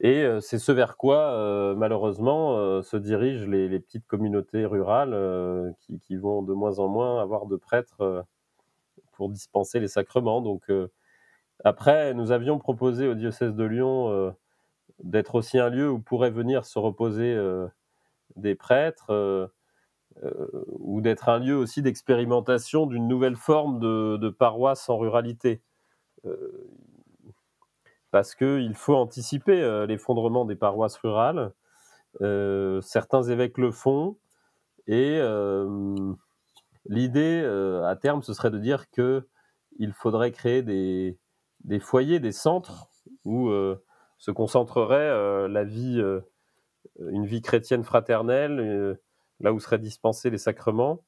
Et 0.00 0.24
c'est 0.40 0.58
ce 0.58 0.70
vers 0.72 0.96
quoi, 0.96 1.74
malheureusement, 1.76 2.82
se 2.82 2.96
dirigent 2.96 3.48
les, 3.48 3.80
petites 3.80 4.06
communautés 4.06 4.64
rurales 4.64 5.74
qui, 5.80 5.98
qui, 6.00 6.16
vont 6.16 6.42
de 6.42 6.52
moins 6.52 6.78
en 6.78 6.88
moins 6.88 7.20
avoir 7.20 7.46
de 7.46 7.56
prêtres 7.56 8.24
pour 9.20 9.28
dispenser 9.28 9.80
les 9.80 9.88
sacrements. 9.88 10.40
Donc 10.40 10.70
euh, 10.70 10.88
après, 11.62 12.14
nous 12.14 12.32
avions 12.32 12.58
proposé 12.58 13.06
au 13.06 13.12
diocèse 13.12 13.54
de 13.54 13.64
Lyon 13.64 14.08
euh, 14.08 14.30
d'être 15.04 15.34
aussi 15.34 15.58
un 15.58 15.68
lieu 15.68 15.90
où 15.90 15.98
pourraient 15.98 16.30
venir 16.30 16.64
se 16.64 16.78
reposer 16.78 17.34
euh, 17.34 17.68
des 18.36 18.54
prêtres. 18.54 19.50
ou 20.78 21.02
d'être 21.02 21.28
un 21.28 21.38
lieu 21.38 21.54
aussi 21.54 21.82
d'expérimentation 21.82 22.86
d'une 22.86 23.06
nouvelle 23.08 23.36
forme 23.36 23.78
de, 23.78 24.28
paroisse 24.30 24.88
en 24.88 24.96
ruralité. 24.96 25.60
parce 28.10 28.34
qu'il 28.34 28.74
faut 28.74 28.96
anticiper 28.96 29.86
l'effondrement 29.86 30.46
des 30.46 30.56
paroisses 30.56 30.96
rurales. 30.96 31.52
certains 32.82 33.24
évêques 33.24 33.58
le 33.58 33.70
font 33.70 34.16
et 34.86 35.20
L'idée, 36.86 37.42
euh, 37.44 37.84
à 37.86 37.96
terme, 37.96 38.22
ce 38.22 38.32
serait 38.32 38.50
de 38.50 38.58
dire 38.58 38.90
que 38.90 39.26
il 39.78 39.92
faudrait 39.92 40.32
créer 40.32 40.62
des, 40.62 41.18
foyers, 41.80 42.20
des 42.20 42.32
centres 42.32 42.88
où 43.24 43.48
euh, 43.48 43.82
se 44.18 44.30
concentrerait 44.30 44.96
euh, 44.96 45.48
la 45.48 45.64
vie, 45.64 46.02
une 46.98 47.26
vie 47.26 47.42
chrétienne 47.42 47.84
fraternelle, 47.84 48.98
là 49.40 49.52
où 49.52 49.60
seraient 49.60 49.78
dispensés 49.78 50.30
les 50.30 50.38
sacrements, 50.38 51.04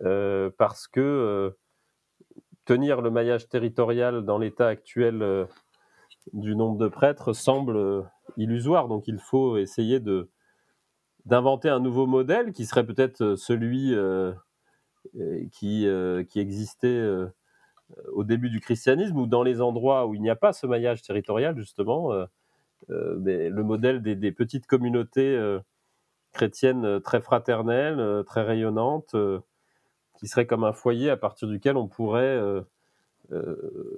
parce 0.00 0.86
que 0.88 1.56
tenir 2.64 3.00
le 3.00 3.10
maillage 3.10 3.48
territorial 3.48 4.24
dans 4.24 4.38
l'état 4.38 4.68
actuel 4.68 5.48
du 6.32 6.54
nombre 6.54 6.78
de 6.78 6.88
prêtres 6.88 7.32
semble 7.32 8.04
illusoire. 8.36 8.88
Donc 8.88 9.08
il 9.08 9.18
faut 9.18 9.56
essayer 9.56 10.00
de 10.00 10.30
d'inventer 11.24 11.68
un 11.68 11.80
nouveau 11.80 12.06
modèle 12.06 12.52
qui 12.52 12.66
serait 12.66 12.86
peut-être 12.86 13.34
celui 13.34 13.96
qui, 15.52 15.86
euh, 15.86 16.24
qui 16.24 16.40
existait 16.40 16.88
euh, 16.88 17.26
au 18.12 18.24
début 18.24 18.50
du 18.50 18.60
christianisme 18.60 19.16
ou 19.16 19.26
dans 19.26 19.42
les 19.42 19.60
endroits 19.60 20.06
où 20.06 20.14
il 20.14 20.22
n'y 20.22 20.30
a 20.30 20.36
pas 20.36 20.52
ce 20.52 20.66
maillage 20.66 21.02
territorial, 21.02 21.56
justement, 21.56 22.10
mais 22.88 23.48
le 23.48 23.62
modèle 23.62 24.02
des, 24.02 24.32
petites 24.32 24.66
communautés 24.66 25.38
chrétiennes 26.32 27.00
très 27.00 27.20
fraternelles, 27.20 28.24
très 28.26 28.42
rayonnantes, 28.42 29.14
qui 30.18 30.26
serait 30.26 30.46
comme 30.46 30.64
un 30.64 30.72
foyer 30.72 31.10
à 31.10 31.16
partir 31.16 31.46
duquel 31.46 31.76
on 31.76 31.86
pourrait, 31.86 32.40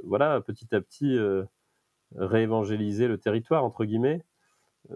voilà, 0.04 0.42
petit 0.42 0.74
à 0.74 0.82
petit 0.82 1.18
réévangéliser 2.14 3.08
le 3.08 3.16
territoire, 3.16 3.64
entre 3.64 3.86
guillemets. 3.86 4.22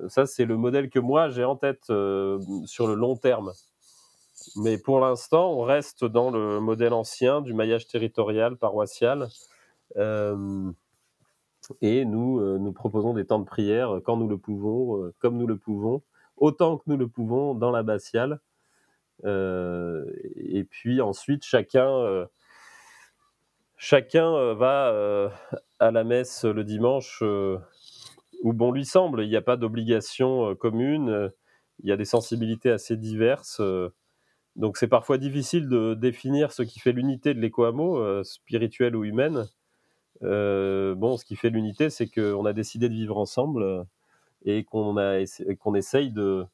Ça, 0.08 0.26
c'est 0.26 0.44
le 0.44 0.58
modèle 0.58 0.90
que 0.90 0.98
moi 0.98 1.30
j'ai 1.30 1.44
en 1.44 1.56
tête 1.56 1.86
sur 1.86 2.86
le 2.86 2.94
long 2.94 3.16
terme. 3.16 3.52
Mais 4.56 4.78
pour 4.78 5.00
l'instant, 5.00 5.52
on 5.52 5.62
reste 5.62 6.04
dans 6.04 6.30
le 6.30 6.60
modèle 6.60 6.92
ancien 6.92 7.40
du 7.40 7.54
maillage 7.54 7.86
territorial 7.86 8.56
paroissial. 8.56 9.28
Euh, 9.96 10.70
et 11.80 12.04
nous, 12.04 12.40
euh, 12.40 12.58
nous 12.58 12.72
proposons 12.72 13.14
des 13.14 13.26
temps 13.26 13.38
de 13.38 13.44
prière 13.44 14.00
quand 14.04 14.16
nous 14.16 14.28
le 14.28 14.38
pouvons, 14.38 15.02
euh, 15.02 15.14
comme 15.18 15.36
nous 15.36 15.46
le 15.46 15.56
pouvons, 15.56 16.02
autant 16.36 16.78
que 16.78 16.84
nous 16.86 16.96
le 16.96 17.08
pouvons 17.08 17.54
dans 17.54 17.70
l'abbatiale. 17.70 18.40
et 19.24 20.64
puis 20.68 21.00
ensuite, 21.00 21.44
chacun, 21.44 22.26
chacun 23.76 24.54
va 24.54 25.30
à 25.78 25.90
la 25.92 26.02
messe 26.02 26.44
le 26.44 26.64
dimanche 26.64 27.22
où 27.22 28.52
bon 28.52 28.72
lui 28.72 28.84
semble. 28.84 29.22
Il 29.22 29.28
n'y 29.28 29.36
a 29.36 29.42
pas 29.42 29.56
d'obligation 29.56 30.56
commune. 30.56 31.30
Il 31.84 31.88
y 31.88 31.92
a 31.92 31.96
des 31.96 32.04
sensibilités 32.04 32.72
assez 32.72 32.96
diverses. 32.96 33.62
Donc 34.56 34.76
c'est 34.76 34.88
parfois 34.88 35.18
difficile 35.18 35.68
de 35.68 35.94
définir 35.94 36.52
ce 36.52 36.62
qui 36.62 36.78
fait 36.78 36.92
l'unité 36.92 37.32
de 37.34 37.40
l'éco-hameau, 37.40 37.98
euh, 37.98 38.22
spirituelle 38.22 38.94
ou 38.96 39.04
humaine. 39.04 39.48
Euh, 40.22 40.94
bon, 40.94 41.16
ce 41.16 41.24
qui 41.24 41.36
fait 41.36 41.50
l'unité, 41.50 41.88
c'est 41.90 42.06
qu'on 42.06 42.44
a 42.44 42.52
décidé 42.52 42.88
de 42.88 42.94
vivre 42.94 43.16
ensemble 43.16 43.62
euh, 43.62 43.82
et 44.44 44.64
qu'on 44.64 44.94
qu'on 45.58 45.74
essaye 45.74 46.10
de, 46.12 46.44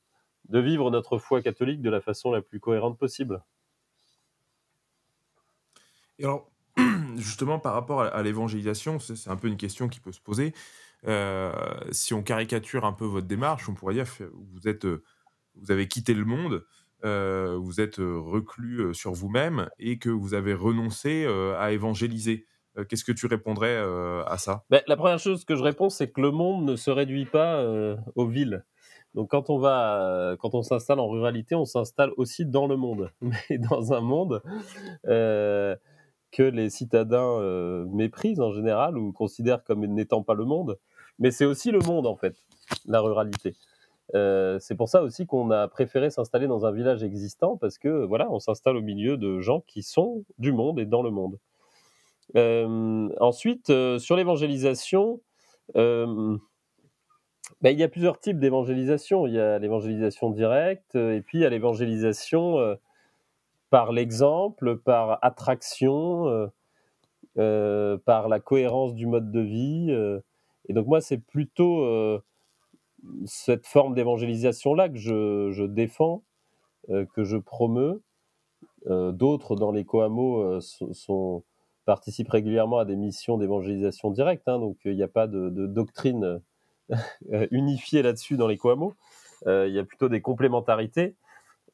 de, 0.49 0.59
vivre 0.61 0.91
notre 0.91 1.19
foi 1.19 1.43
catholique 1.43 1.83
de 1.83 1.91
la 1.91 2.01
façon 2.01 2.31
la 2.31 2.41
plus 2.41 2.61
cohérente 2.61 2.99
possible. 2.99 3.43
Et 6.21 6.25
alors, 6.25 6.51
justement, 7.17 7.59
par 7.59 7.75
rapport 7.75 8.03
à, 8.03 8.23
l'évangélisation, 8.23 9.01
c'est 9.01 9.29
un 9.29 9.37
peu 9.37 9.49
une 9.49 9.57
question 9.57 9.89
qui 9.89 10.01
peut 10.01 10.13
se 10.13 10.21
poser. 10.21 10.55
Si 11.91 12.15
on 12.15 12.23
caricature 12.23 12.85
un 12.85 12.93
peu 12.93 13.05
votre 13.05 13.27
démarche, 13.27 13.69
on 13.69 13.75
pourrait 13.75 13.95
dire 13.95 14.17
que 14.17 14.25
vous, 14.25 14.69
êtes, 14.69 14.87
vous 14.87 15.71
avez 15.71 15.89
quitté 15.89 16.15
le 16.15 16.25
monde, 16.25 16.65
euh, 17.05 17.57
vous 17.61 17.81
êtes 17.81 17.97
reclus 17.99 18.95
sur 18.95 19.13
vous-même 19.13 19.69
et 19.79 19.99
que 19.99 20.11
vous 20.11 20.35
avez 20.35 20.55
renoncé 20.55 21.27
à 21.59 21.73
évangéliser. 21.73 22.47
Qu'est-ce 22.89 23.05
que 23.05 23.13
tu 23.13 23.27
répondrais 23.27 23.77
à 24.27 24.37
ça? 24.39 24.65
Ben, 24.71 24.83
La 24.87 24.97
première 24.97 25.19
chose 25.19 25.45
que 25.45 25.57
je 25.57 25.63
réponds, 25.63 25.91
c'est 25.91 26.11
que 26.11 26.21
le 26.21 26.31
monde 26.31 26.65
ne 26.65 26.77
se 26.77 26.91
réduit 26.91 27.27
pas 27.27 27.65
aux 28.15 28.27
villes. 28.27 28.65
Donc 29.15 29.31
quand 29.31 29.51
on 29.51 29.59
va, 29.59 30.37
quand 30.39 30.55
on 30.55 30.63
s'installe 30.63 31.01
en 31.01 31.09
ruralité, 31.09 31.55
on 31.55 31.65
s'installe 31.65 32.11
aussi 32.17 32.47
dans 32.47 32.67
le 32.67 32.77
monde, 32.77 33.11
mais 33.21 33.59
dans 33.59 33.93
un 33.93 34.01
monde 34.01 34.43
euh, 35.07 35.75
que 36.31 36.43
les 36.43 36.71
citadins 36.71 37.41
euh, 37.41 37.87
méprisent 37.87 38.41
en 38.41 38.53
général 38.53 38.99
ou 38.99 39.13
considèrent 39.13 39.65
comme 39.65 39.85
n'étant 39.87 40.23
pas 40.23 40.35
le 40.35 40.45
monde. 40.45 40.79
Mais 41.19 41.31
c'est 41.31 41.47
aussi 41.47 41.71
le 41.71 41.81
monde 41.81 42.07
en 42.07 42.17
fait, 42.17 42.37
la 42.87 43.01
ruralité. 43.01 43.57
Euh, 44.15 44.59
c'est 44.59 44.75
pour 44.75 44.89
ça 44.89 45.03
aussi 45.03 45.27
qu'on 45.27 45.51
a 45.51 45.69
préféré 45.69 46.11
s'installer 46.11 46.47
dans 46.47 46.65
un 46.65 46.73
village 46.73 47.03
existant 47.03 47.57
parce 47.57 47.79
que 47.79 48.05
voilà, 48.07 48.31
on 48.31 48.39
s'installe 48.39 48.77
au 48.77 48.83
milieu 48.83 49.17
de 49.17 49.41
gens 49.41 49.61
qui 49.67 49.83
sont 49.83 50.25
du 50.39 50.53
monde 50.53 50.81
et 50.81 50.87
dans 50.87 51.03
le 51.03 51.11
monde. 51.11 51.39
ensuite, 53.21 53.73
sur 53.99 54.17
l'évangélisation, 54.17 55.21
ben, 57.61 57.71
il 57.71 57.79
y 57.79 57.83
a 57.83 57.89
plusieurs 57.89 58.21
types 58.21 58.39
d'évangélisation. 58.39 59.27
Il 59.27 59.35
y 59.35 59.41
a 59.41 59.59
l'évangélisation 59.59 60.31
directe, 60.31 60.95
euh, 60.95 61.17
et 61.17 61.23
puis 61.23 61.39
il 61.39 61.41
y 61.43 61.45
a 61.45 61.51
l'évangélisation 61.51 62.59
euh, 62.59 62.77
par 63.71 63.93
l'exemple, 63.93 64.79
par 64.79 65.19
attraction, 65.23 66.51
euh, 67.37 67.99
par 67.99 68.29
la 68.29 68.41
cohérence 68.41 68.95
du 68.95 69.07
mode 69.07 69.31
de 69.31 69.41
vie. 69.41 69.91
et 70.69 70.73
donc 70.73 70.87
moi, 70.87 71.01
c'est 71.01 71.19
plutôt 71.19 72.21
cette 73.27 73.67
forme 73.67 73.95
d'évangélisation-là 73.95 74.89
que 74.89 74.99
je, 74.99 75.65
défends, 75.65 76.23
que 76.89 77.25
je 77.25 77.37
promeux. 77.37 78.03
D'autres 78.87 79.57
dans 79.57 79.71
les 79.71 79.85
Coamo 79.85 80.61
sont, 80.61 81.45
participent 81.89 82.29
régulièrement 82.29 82.81
à 82.81 82.85
des 82.85 82.97
missions 82.97 83.39
d'évangélisation 83.39 84.11
directe, 84.11 84.47
hein, 84.47 84.59
donc 84.59 84.77
il 84.85 84.95
n'y 84.95 85.03
a 85.03 85.09
pas 85.09 85.27
de, 85.27 85.49
doctrine 85.49 86.43
euh, 87.33 87.47
unifié 87.51 88.03
là-dessus 88.03 88.37
dans 88.37 88.47
les 88.47 88.59
Coamo. 88.59 88.93
Euh, 89.47 89.67
il 89.67 89.75
y 89.75 89.79
a 89.79 89.85
plutôt 89.85 90.11
des 90.11 90.21
complémentarités. 90.21 91.17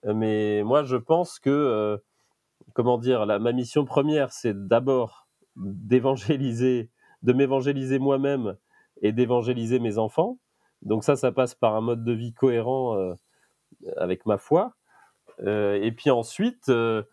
Mais 0.05 0.63
moi, 0.63 0.85
je 0.85 0.95
pense 0.95 1.41
que, 1.41 1.51
euh, 1.51 1.97
comment 2.75 2.97
dire, 2.97 3.27
ma 3.27 3.51
mission 3.51 3.85
première, 3.85 4.33
c'est 4.33 4.69
d'abord 4.69 5.27
d'évangéliser, 5.57 6.91
de 7.23 7.33
m'évangéliser 7.33 7.99
moi-même 7.99 8.57
et 9.03 9.11
d'évangéliser 9.11 9.81
mes 9.81 9.99
enfants. 9.99 10.39
Donc 10.85 11.05
ça, 11.05 11.17
ça 11.17 11.33
passe 11.33 11.55
par 11.55 11.75
un 11.75 11.81
mode 11.81 12.05
de 12.05 12.13
vie 12.13 12.33
cohérent 12.35 13.17
avec 13.97 14.27
ma 14.27 14.39
foi. 14.39 14.75
et 15.47 15.93
puis 15.97 16.11
ensuite, 16.11 16.67
je, 16.69 17.05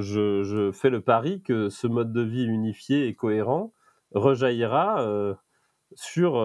je, 0.00 0.72
fais 0.72 0.90
le 0.90 1.00
pari 1.00 1.42
que 1.42 1.68
ce 1.68 1.86
mode 1.86 2.12
de 2.12 2.22
vie 2.22 2.44
unifié 2.44 3.06
et 3.06 3.14
cohérent 3.14 3.72
rejaillira 4.12 5.36
sur 5.94 6.36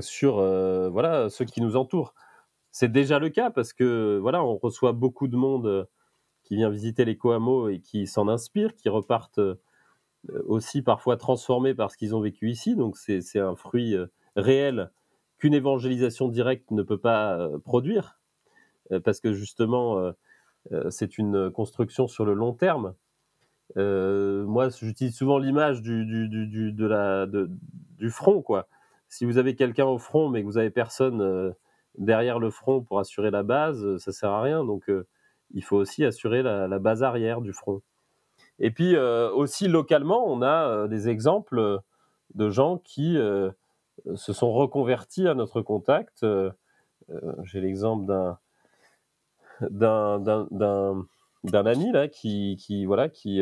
sur 0.00 0.38
euh, 0.38 0.88
voilà 0.90 1.30
ceux 1.30 1.44
qui 1.44 1.60
nous 1.60 1.76
entourent. 1.76 2.14
C'est 2.70 2.90
déjà 2.90 3.18
le 3.18 3.30
cas 3.30 3.50
parce 3.50 3.72
que 3.72 4.18
voilà, 4.20 4.44
on 4.44 4.56
reçoit 4.56 4.92
beaucoup 4.92 5.28
de 5.28 5.36
monde 5.36 5.66
euh, 5.66 5.84
qui 6.42 6.56
vient 6.56 6.70
visiter 6.70 7.04
les 7.04 7.16
Coamo 7.16 7.68
et 7.68 7.80
qui 7.80 8.06
s'en 8.06 8.28
inspire, 8.28 8.74
qui 8.74 8.88
repartent 8.88 9.38
euh, 9.38 9.60
aussi 10.46 10.82
parfois 10.82 11.16
transformés 11.16 11.74
par 11.74 11.90
ce 11.90 11.96
qu'ils 11.96 12.14
ont 12.14 12.20
vécu 12.20 12.50
ici. 12.50 12.74
Donc 12.76 12.96
c'est 12.96 13.38
un 13.38 13.56
fruit 13.56 13.94
réel 14.36 14.90
qu'une 15.44 15.54
évangélisation 15.54 16.28
directe 16.28 16.70
ne 16.70 16.82
peut 16.82 16.98
pas 16.98 17.48
produire 17.64 18.18
parce 19.04 19.20
que 19.20 19.32
justement 19.32 20.12
c'est 20.90 21.18
une 21.18 21.50
construction 21.50 22.08
sur 22.08 22.24
le 22.24 22.34
long 22.34 22.52
terme. 22.52 22.94
moi, 23.76 24.68
j'utilise 24.68 25.14
souvent 25.14 25.38
l'image 25.38 25.82
du, 25.82 26.04
du, 26.04 26.28
du, 26.28 26.72
de 26.72 26.86
la, 26.86 27.26
du 27.26 28.10
front, 28.10 28.42
quoi 28.42 28.68
si 29.14 29.24
vous 29.24 29.38
avez 29.38 29.54
quelqu'un 29.54 29.86
au 29.86 29.98
front 29.98 30.28
mais 30.28 30.42
que 30.42 30.46
vous 30.46 30.58
avez 30.58 30.70
personne 30.70 31.20
euh, 31.22 31.52
derrière 31.98 32.40
le 32.40 32.50
front 32.50 32.82
pour 32.82 32.98
assurer 32.98 33.30
la 33.30 33.44
base, 33.44 33.84
euh, 33.84 33.98
ça 33.98 34.10
sert 34.10 34.30
à 34.30 34.42
rien. 34.42 34.64
Donc 34.64 34.90
euh, 34.90 35.06
il 35.52 35.62
faut 35.62 35.76
aussi 35.76 36.04
assurer 36.04 36.42
la, 36.42 36.78
base 36.80 37.04
arrière 37.04 37.40
du 37.40 37.52
front. 37.52 37.80
Et 38.58 38.70
puis 38.72 38.96
aussi 38.96 39.68
localement, 39.68 40.26
on 40.26 40.42
a 40.42 40.88
des 40.88 41.08
exemples 41.08 41.80
de 42.34 42.50
gens 42.50 42.78
qui 42.78 43.16
se 44.14 44.32
sont 44.32 44.52
reconvertis 44.52 45.28
à 45.28 45.34
notre 45.34 45.62
contact. 45.62 46.24
J'ai 47.42 47.60
l'exemple 47.60 48.06
d'un 49.70 50.20
d'un 50.20 51.66
ami 51.66 51.92
là 51.92 52.08
qui, 52.08 52.56
qui 52.58 52.86
voilà 52.86 53.08
qui 53.08 53.40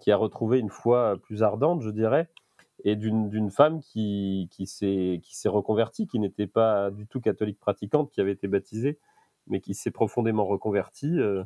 qui 0.00 0.12
a 0.12 0.16
retrouvé 0.16 0.58
une 0.58 0.70
foi 0.70 1.16
plus 1.22 1.42
ardente, 1.42 1.82
je 1.82 1.90
dirais, 1.90 2.28
et 2.84 2.96
d'une 2.96 3.50
femme 3.50 3.80
qui, 3.80 4.48
qui 4.52 4.66
s'est 4.66 5.48
reconvertie, 5.48 6.06
qui 6.06 6.18
n'était 6.18 6.46
pas 6.46 6.90
du 6.90 7.06
tout 7.06 7.20
catholique 7.20 7.58
pratiquante, 7.58 8.10
qui 8.10 8.20
avait 8.20 8.32
été 8.32 8.48
baptisée, 8.48 8.98
mais 9.46 9.60
qui 9.60 9.74
s'est 9.74 9.90
profondément 9.90 10.44
reconvertie 10.44 11.18
euh, 11.18 11.44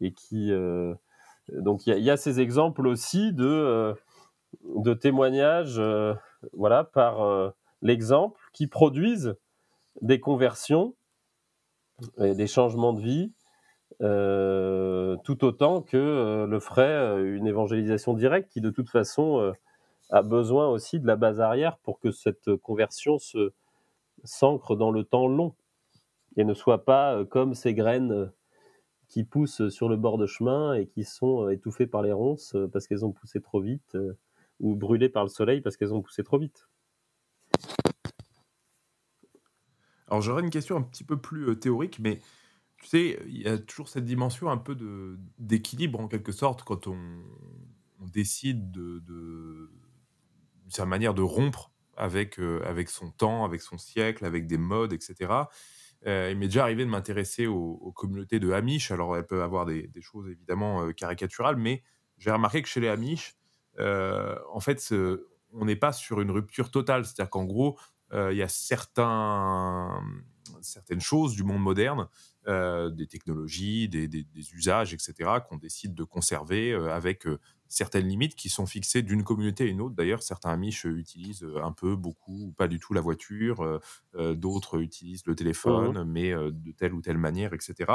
et 0.00 0.12
qui 0.12 0.52
euh, 0.52 0.94
donc 1.52 1.86
il 1.86 1.98
y, 1.98 2.10
a 2.10 2.16
ces 2.16 2.40
exemples 2.40 2.86
aussi 2.86 3.32
de 3.32 3.46
euh, 3.46 3.94
de 4.76 4.92
témoignages 4.94 5.80
voilà 6.52 6.84
par 6.84 7.54
l'exemple 7.82 8.40
qui 8.52 8.66
produisent 8.66 9.36
des 10.00 10.20
conversions 10.20 10.94
et 12.18 12.34
des 12.34 12.46
changements 12.46 12.92
de 12.92 13.00
vie 13.00 13.32
tout 14.00 15.44
autant 15.44 15.82
que 15.82 16.46
le 16.48 16.60
ferait 16.60 17.20
une 17.22 17.46
évangélisation 17.46 18.14
directe 18.14 18.52
qui 18.52 18.60
de 18.60 18.70
toute 18.70 18.88
façon 18.88 19.52
a 20.10 20.22
besoin 20.22 20.68
aussi 20.68 21.00
de 21.00 21.06
la 21.06 21.16
base 21.16 21.40
arrière 21.40 21.78
pour 21.78 21.98
que 21.98 22.10
cette 22.12 22.54
conversion 22.56 23.18
s'ancre 24.24 24.76
dans 24.76 24.90
le 24.90 25.04
temps 25.04 25.26
long 25.26 25.54
et 26.36 26.44
ne 26.44 26.54
soit 26.54 26.84
pas 26.84 27.16
euh, 27.16 27.24
comme 27.24 27.54
ces 27.54 27.74
graines 27.74 28.12
euh, 28.12 28.26
qui 29.08 29.24
poussent 29.24 29.68
sur 29.68 29.88
le 29.88 29.96
bord 29.96 30.18
de 30.18 30.26
chemin 30.26 30.74
et 30.74 30.86
qui 30.86 31.04
sont 31.04 31.46
euh, 31.46 31.50
étouffées 31.50 31.86
par 31.86 32.02
les 32.02 32.12
ronces 32.12 32.56
parce 32.72 32.86
qu'elles 32.86 33.04
ont 33.04 33.12
poussé 33.12 33.40
trop 33.40 33.60
vite 33.60 33.96
ou 34.60 34.74
brûlées 34.74 35.08
par 35.08 35.24
le 35.24 35.28
soleil 35.28 35.60
parce 35.60 35.76
qu'elles 35.76 35.94
ont 35.94 36.02
poussé 36.02 36.22
trop 36.22 36.38
vite. 36.38 36.68
Alors 40.08 40.22
j'aurais 40.22 40.42
une 40.42 40.50
question 40.50 40.76
un 40.76 40.82
petit 40.82 41.04
peu 41.04 41.16
plus 41.16 41.58
théorique, 41.58 41.98
mais 42.00 42.20
tu 42.78 42.86
sais, 42.86 43.18
il 43.26 43.42
y 43.42 43.48
a 43.48 43.58
toujours 43.58 43.88
cette 43.88 44.04
dimension 44.04 44.50
un 44.50 44.56
peu 44.56 44.76
d'équilibre 45.38 46.00
en 46.00 46.08
quelque 46.08 46.32
sorte 46.32 46.62
quand 46.62 46.86
on, 46.86 46.96
décide 48.12 48.70
de 48.70 49.70
sa 50.68 50.86
manière 50.86 51.14
de 51.14 51.22
rompre 51.22 51.72
avec, 51.98 52.38
euh, 52.38 52.62
avec 52.64 52.88
son 52.88 53.10
temps, 53.10 53.44
avec 53.44 53.60
son 53.60 53.76
siècle, 53.76 54.24
avec 54.24 54.46
des 54.46 54.56
modes, 54.56 54.92
etc. 54.92 55.32
Euh, 56.06 56.28
il 56.30 56.38
m'est 56.38 56.46
déjà 56.46 56.62
arrivé 56.62 56.84
de 56.84 56.90
m'intéresser 56.90 57.46
aux, 57.46 57.92
communautés 57.94 58.38
de 58.38 58.52
Amish. 58.52 58.90
Alors, 58.92 59.16
elles 59.16 59.26
peuvent 59.26 59.42
avoir 59.42 59.66
des, 59.66 59.90
choses 60.00 60.28
évidemment 60.28 60.82
euh, 60.84 60.92
caricaturales, 60.92 61.56
mais 61.56 61.82
j'ai 62.18 62.30
remarqué 62.30 62.62
que 62.62 62.68
chez 62.68 62.80
les 62.80 62.88
Amish, 62.88 63.36
en 63.78 64.60
fait, 64.60 64.92
on 65.52 65.64
n'est 65.64 65.76
pas 65.76 65.92
sur 65.92 66.20
une 66.20 66.30
rupture 66.30 66.70
totale. 66.70 67.04
C'est-à-dire 67.04 67.30
qu'en 67.30 67.44
gros, 67.44 67.78
il 68.12 68.36
y 68.36 68.42
a 68.42 68.48
certains, 68.48 70.02
certaines 70.60 71.00
choses 71.00 71.34
du 71.34 71.44
monde 71.44 71.62
moderne, 71.62 72.08
des 72.46 73.06
technologies, 73.06 73.88
des, 73.88 74.08
des, 74.08 74.26
usages, 74.54 74.94
etc., 74.94 75.12
qu'on 75.48 75.56
décide 75.56 75.94
de 75.94 76.04
conserver 76.04 76.72
avec 76.72 77.26
certaines 77.68 78.08
limites 78.08 78.34
qui 78.34 78.48
sont 78.48 78.66
fixées 78.66 79.02
d'une 79.02 79.22
communauté 79.22 79.64
à 79.64 79.66
une 79.66 79.80
autre. 79.80 79.94
D'ailleurs, 79.94 80.22
certains 80.22 80.50
Amish 80.50 80.84
utilisent 80.84 81.44
euh, 81.44 81.62
un 81.62 81.72
peu, 81.72 81.94
beaucoup, 81.96 82.46
ou 82.46 82.52
pas 82.52 82.66
du 82.66 82.78
tout 82.80 82.94
la 82.94 83.00
voiture. 83.00 83.60
Euh, 83.60 83.78
euh, 84.16 84.34
d'autres 84.34 84.80
utilisent 84.80 85.26
le 85.26 85.34
téléphone, 85.34 86.02
mmh 86.02 86.04
mais 86.08 86.32
de 86.32 86.72
telle 86.72 86.94
ou 86.94 87.02
telle 87.02 87.18
manière, 87.18 87.52
etc. 87.52 87.92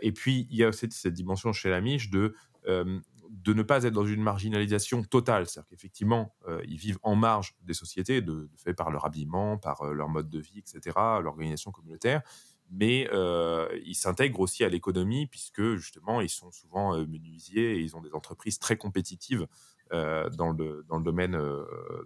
et 0.00 0.12
puis, 0.12 0.46
il 0.50 0.56
y 0.56 0.64
a 0.64 0.68
aussi 0.68 0.86
cette 0.90 1.12
dimension 1.12 1.52
chez 1.52 1.68
l'Amish 1.68 2.08
de, 2.10 2.34
de 3.30 3.52
ne 3.52 3.62
pas 3.62 3.84
être 3.84 3.92
dans 3.92 4.06
une 4.06 4.22
marginalisation 4.22 5.02
totale. 5.02 5.46
C'est-à-dire 5.46 5.68
qu'effectivement, 5.68 6.34
ils 6.66 6.76
vivent 6.76 6.98
en 7.02 7.16
marge 7.16 7.54
des 7.62 7.74
sociétés, 7.74 8.22
de, 8.22 8.50
fait 8.56 8.74
par 8.74 8.90
leur 8.90 9.04
habillement, 9.04 9.58
par 9.58 9.84
leur 9.84 10.08
mode 10.08 10.28
de 10.28 10.38
vie, 10.38 10.58
etc., 10.58 10.96
l'organisation 11.22 11.70
communautaire 11.70 12.22
mais 12.70 13.08
euh, 13.12 13.68
ils 13.84 13.94
s'intègrent 13.94 14.40
aussi 14.40 14.64
à 14.64 14.68
l'économie 14.68 15.26
puisque 15.26 15.76
justement 15.76 16.20
ils 16.20 16.28
sont 16.28 16.50
souvent 16.50 16.94
euh, 16.94 17.06
menuisiers 17.06 17.76
et 17.76 17.80
ils 17.80 17.96
ont 17.96 18.00
des 18.00 18.12
entreprises 18.12 18.58
très 18.58 18.76
compétitives 18.76 19.46
euh, 19.92 20.28
dans, 20.30 20.50
le, 20.50 20.84
dans, 20.88 20.98
le 20.98 21.04
domaine, 21.04 21.38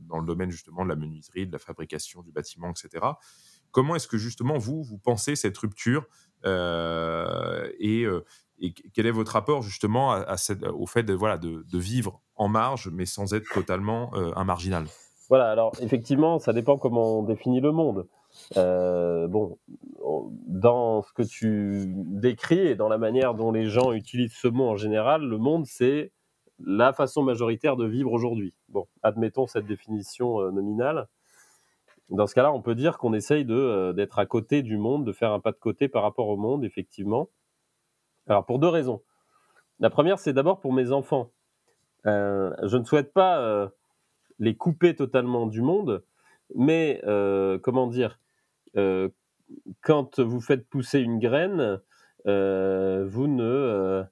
dans 0.03 0.19
le 0.19 0.27
domaine 0.27 0.51
justement 0.51 0.85
de 0.85 0.91
la 0.91 0.97
menuiserie, 0.97 1.47
de 1.47 1.53
la 1.53 1.59
fabrication 1.59 2.23
du 2.23 2.31
bâtiment, 2.31 2.71
etc. 2.71 3.07
Comment 3.71 3.97
est-ce 3.97 4.09
que 4.09 4.19
justement 4.19 4.59
vous, 4.59 4.83
vous 4.83 4.99
pensez 4.99 5.37
cette 5.37 5.57
rupture 5.57 6.07
et, 6.45 8.07
et 8.61 8.73
quel 8.95 9.07
est 9.07 9.11
votre 9.11 9.33
rapport 9.33 9.63
justement 9.63 10.17
au 10.75 10.87
fait 10.87 11.03
de, 11.03 11.79
vivre 11.79 12.21
en 12.37 12.49
marge, 12.49 12.91
mais 12.93 13.07
sans 13.07 13.35
être 13.35 13.49
totalement 13.53 14.13
un 14.15 14.45
marginal? 14.45 14.85
Voilà, 15.29 15.51
alors 15.51 15.73
effectivement, 15.81 16.39
ça 16.39 16.53
dépend 16.53 16.77
comment 16.77 17.21
on 17.21 17.23
définit 17.23 17.61
le 17.61 17.73
monde. 17.73 18.07
bon, 18.55 19.59
dans 20.47 21.03
ce 21.03 21.13
que 21.13 21.23
tu 21.23 21.87
décris 21.97 22.59
et 22.59 22.75
dans 22.75 22.89
la 22.89 22.99
manière 22.99 23.35
dont 23.35 23.53
les 23.53 23.67
gens 23.67 23.93
utilisent 23.93 24.35
ce 24.35 24.49
mot 24.49 24.69
en 24.69 24.77
général, 24.77 25.23
le 25.23 25.39
monde, 25.39 25.67
c'est 25.67 26.13
la 26.65 26.93
façon 26.93 27.23
majoritaire 27.23 27.77
de 27.77 27.87
vivre 27.87 28.13
aujourd'hui. 28.13 28.55
Bon, 28.69 28.87
admettons 29.03 29.47
cette 29.47 29.67
définition 29.67 30.41
euh, 30.41 30.51
nominale. 30.51 31.09
Dans 32.11 32.27
ce 32.27 32.35
cas-là, 32.35 32.53
on 32.53 32.61
peut 32.61 32.75
dire 32.75 32.99
qu'on 32.99 33.15
essaye 33.15 33.47
euh, 33.49 33.93
d'être 33.93 34.19
à 34.19 34.27
côté 34.27 34.63
du 34.63 34.77
monde, 34.77 35.05
de 35.05 35.13
faire 35.13 35.33
un 35.33 35.41
pas 35.41 35.53
de 35.53 35.59
côté 35.59 35.89
par 35.89 36.03
rapport 36.03 36.29
au 36.29 36.37
monde, 36.37 36.65
effectivement. 36.65 37.29
Alors, 38.31 38.47
pour 38.47 38.59
deux 38.59 38.69
raisons. 38.69 39.03
La 39.81 39.91
première, 39.91 40.19
c'est 40.19 40.33
d'abord 40.33 40.61
pour 40.61 40.73
mes 40.73 40.93
enfants. 40.93 41.33
Euh, 42.07 42.55
je 42.63 42.79
ne 42.79 42.85
souhaite 42.85 43.13
pas 43.13 43.71
les 44.39 44.57
couper 44.57 44.95
totalement 44.97 45.47
du 45.47 45.61
monde, 45.61 46.03
mais 46.55 47.03
comment 47.63 47.87
dire, 47.87 48.19
quand 49.83 50.21
vous 50.21 50.41
faites 50.41 50.67
pousser 50.69 51.01
une 51.01 51.19
graine, 51.19 51.81
vous 52.25 53.27
ne 53.27 54.07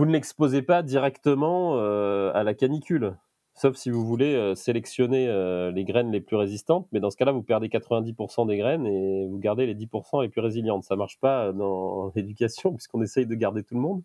vous 0.00 0.06
ne 0.06 0.12
l'exposez 0.12 0.62
pas 0.62 0.82
directement 0.82 1.76
euh, 1.76 2.32
à 2.34 2.42
la 2.42 2.54
canicule, 2.54 3.16
sauf 3.60 3.76
si 3.76 3.90
vous 3.90 4.06
voulez 4.06 4.34
euh, 4.34 4.54
sélectionner 4.54 5.28
euh, 5.28 5.70
les 5.70 5.84
graines 5.84 6.10
les 6.10 6.22
plus 6.22 6.36
résistantes, 6.36 6.88
mais 6.92 7.00
dans 7.00 7.10
ce 7.10 7.18
cas-là, 7.18 7.32
vous 7.32 7.42
perdez 7.42 7.68
90% 7.68 8.46
des 8.46 8.56
graines 8.56 8.86
et 8.86 9.26
vous 9.26 9.38
gardez 9.38 9.66
les 9.66 9.74
10% 9.74 10.22
les 10.22 10.30
plus 10.30 10.40
résilientes. 10.40 10.84
Ça 10.84 10.96
marche 10.96 11.18
pas 11.20 11.52
dans 11.52 12.10
l'éducation 12.16 12.72
puisqu'on 12.72 13.02
essaye 13.02 13.26
de 13.26 13.34
garder 13.34 13.62
tout 13.62 13.74
le 13.74 13.80
monde. 13.80 14.02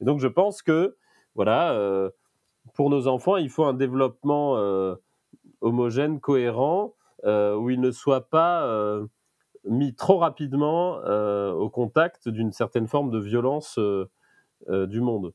Et 0.00 0.04
donc 0.04 0.20
je 0.20 0.28
pense 0.28 0.62
que 0.62 0.96
voilà, 1.34 1.76
pour 2.74 2.88
nos 2.88 3.08
enfants, 3.08 3.36
il 3.36 3.50
faut 3.50 3.64
un 3.64 3.74
développement 3.74 4.56
homogène, 5.60 6.20
cohérent, 6.20 6.94
où 7.24 7.70
ils 7.70 7.80
ne 7.80 7.90
soient 7.90 8.28
pas 8.28 9.00
mis 9.64 9.94
trop 9.94 10.18
rapidement 10.18 10.98
au 10.98 11.68
contact 11.70 12.28
d'une 12.28 12.52
certaine 12.52 12.86
forme 12.86 13.10
de 13.10 13.18
violence 13.18 13.80
euh, 14.70 14.86
du 14.86 15.00
monde. 15.00 15.34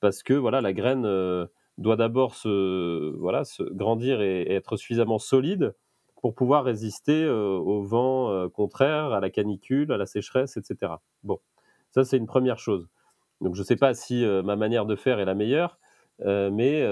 Parce 0.00 0.22
que 0.22 0.32
voilà, 0.32 0.62
la 0.62 0.72
graine 0.72 1.04
euh, 1.04 1.46
doit 1.80 1.96
d'abord 1.96 2.34
se, 2.34 3.16
voilà, 3.16 3.44
se 3.44 3.62
grandir 3.62 4.20
et, 4.20 4.52
être 4.52 4.76
suffisamment 4.76 5.18
solide 5.18 5.74
pour 6.20 6.34
pouvoir 6.34 6.64
résister 6.64 7.24
euh, 7.24 7.56
au 7.56 7.82
vent 7.82 8.48
contraire, 8.50 9.12
à 9.12 9.20
la 9.20 9.30
canicule, 9.30 9.90
à 9.90 9.96
la 9.96 10.06
sécheresse, 10.06 10.56
etc. 10.56 10.92
Bon, 11.24 11.40
ça 11.90 12.04
c'est 12.04 12.18
une 12.18 12.26
première 12.26 12.58
chose. 12.58 12.88
Donc 13.40 13.54
je 13.54 13.60
ne 13.60 13.64
sais 13.64 13.76
pas 13.76 13.94
si 13.94 14.24
ma 14.44 14.54
manière 14.54 14.84
de 14.84 14.96
faire 14.96 15.18
est 15.18 15.24
la 15.24 15.34
meilleure, 15.34 15.78
mais 16.22 16.84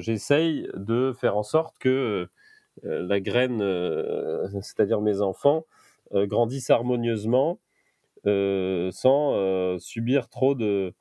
j'essaye 0.00 0.68
de 0.74 1.12
faire 1.16 1.36
en 1.36 1.44
sorte 1.44 1.78
que 1.78 2.28
la 2.82 3.20
graine, 3.20 3.60
c'est-à-dire 4.60 5.00
mes 5.00 5.20
enfants, 5.20 5.66
grandissent 6.12 6.70
harmonieusement 6.70 7.60
sans 8.24 9.78
subir 9.78 10.28
trop 10.28 10.56
de, 10.56 10.92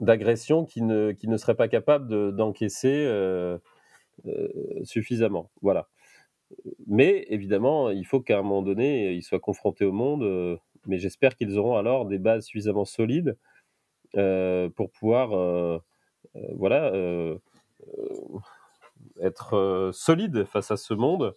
d'agression 0.00 0.64
qui 0.64 0.82
ne, 0.82 1.12
qui 1.12 1.28
ne 1.28 1.36
serait 1.36 1.54
pas 1.54 1.68
capable 1.68 2.34
d'encaisser 2.34 3.04
euh, 3.06 3.58
euh, 4.26 4.48
suffisamment. 4.84 5.50
Voilà. 5.62 5.88
Mais 6.86 7.26
évidemment, 7.28 7.90
il 7.90 8.04
faut 8.06 8.20
qu'à 8.20 8.38
un 8.38 8.42
moment 8.42 8.62
donné, 8.62 9.12
ils 9.12 9.22
soient 9.22 9.40
confrontés 9.40 9.84
au 9.84 9.92
monde, 9.92 10.22
euh, 10.22 10.56
mais 10.86 10.98
j'espère 10.98 11.36
qu'ils 11.36 11.58
auront 11.58 11.76
alors 11.76 12.06
des 12.06 12.18
bases 12.18 12.44
suffisamment 12.44 12.84
solides 12.84 13.36
pour 14.76 14.90
pouvoir 14.92 15.80
voilà, 16.52 16.92
être 19.20 19.90
solides 19.92 20.44
face 20.44 20.70
à 20.70 20.76
ce 20.76 20.94
monde. 20.94 21.34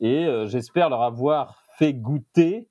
Et 0.00 0.26
j'espère 0.46 0.90
leur 0.90 1.02
avoir 1.02 1.62
fait 1.78 1.94
goûter 1.94 2.68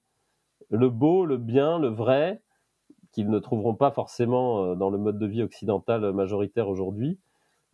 le 0.69 0.89
beau, 0.89 1.26
le 1.26 1.38
bien, 1.38 1.80
le 1.80 1.88
vrai, 1.88 2.41
qu'ils 3.16 3.30
ne 3.30 3.39
trouveront 3.39 3.76
pas 3.76 3.91
forcément 3.91 4.66
euh, 4.66 4.76
dans 4.76 4.89
le 4.89 4.97
mode 4.97 5.18
de 5.18 5.26
vie 5.26 5.41
occidental 5.41 6.11
majoritaire 6.11 6.68
aujourd'hui 6.68 7.18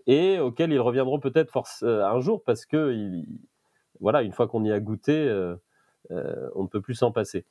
et 0.06 0.40
auxquels 0.40 0.72
ils 0.72 0.80
reviendront 0.80 1.20
peut-être 1.20 1.64
euh, 1.82 2.06
un 2.06 2.20
jour 2.20 2.44
parce 2.44 2.68
que 2.68 3.24
voilà, 4.00 4.22
une 4.22 4.34
fois 4.34 4.48
qu'on 4.48 4.64
y 4.64 4.72
a 4.72 4.80
goûté, 4.80 5.14
euh, 5.28 5.56
on 6.56 6.64
ne 6.64 6.68
peut 6.68 6.82
plus 6.82 6.94
s'en 6.94 7.12
passer. 7.12 7.46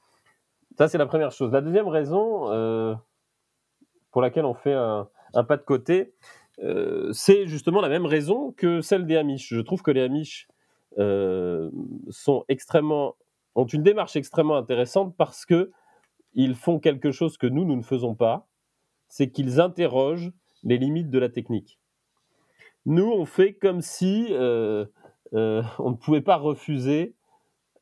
Ça, 0.79 0.87
c'est 0.87 0.99
la 0.99 1.07
première 1.07 1.33
chose. 1.33 1.53
La 1.53 1.61
deuxième 1.61 1.89
raison 1.89 2.99
pour 4.13 4.23
laquelle 4.23 4.45
on 4.45 4.55
fait 4.55 4.75
un, 4.75 5.09
pas 5.33 5.57
de 5.57 5.63
côté, 5.63 6.13
c'est 7.13 7.47
justement 7.47 7.81
la 7.81 7.89
même 7.89 8.07
raison 8.07 8.53
que 8.53 8.81
celle 8.81 9.07
des 9.07 9.17
Amish. 9.17 9.53
Je 9.53 9.61
trouve 9.61 9.83
que 9.83 9.91
les 9.91 10.03
Amish 10.03 10.49
sont 10.97 12.45
extrêmement, 12.49 13.17
ont 13.55 13.67
une 13.67 13.83
démarche 13.83 14.17
extrêmement 14.17 14.57
intéressante 14.57 15.15
parce 15.17 15.45
que 15.45 15.71
ils 16.35 16.55
font 16.55 16.79
quelque 16.79 17.11
chose 17.11 17.37
que 17.37 17.47
nous, 17.47 17.65
nous 17.65 17.77
ne 17.77 17.83
faisons 17.83 18.15
pas, 18.15 18.49
c'est 19.09 19.31
qu'ils 19.31 19.61
interrogent 19.61 20.33
les 20.63 20.79
limites 20.79 21.11
de 21.11 21.19
la 21.19 21.29
technique. 21.29 21.79
Nous, 22.87 23.11
on 23.11 23.27
fait 23.27 23.55
comme 23.55 23.83
si 23.83 24.29
euh, 24.31 24.87
euh, 25.35 25.63
on 25.79 25.91
ne 25.91 25.97
pouvait 25.97 26.23
pas 26.23 26.37
refuser 26.37 27.15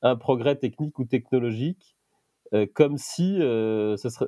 un 0.02 0.16
progrès 0.16 0.56
technique 0.56 0.98
ou 0.98 1.04
technologique, 1.04 1.96
euh, 2.54 2.66
comme 2.72 2.96
si 2.96 3.40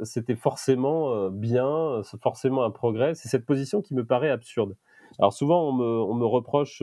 c'était 0.04 0.36
forcément 0.36 1.30
bien, 1.30 2.02
forcément 2.22 2.64
un 2.64 2.70
progrès. 2.70 3.14
C'est 3.14 3.28
cette 3.28 3.46
position 3.46 3.82
qui 3.82 3.94
me 3.94 4.04
paraît 4.04 4.30
absurde. 4.30 4.76
Alors 5.18 5.32
souvent, 5.32 5.68
on 5.68 5.72
me, 5.72 5.84
on 5.84 6.14
me 6.14 6.26
reproche 6.26 6.82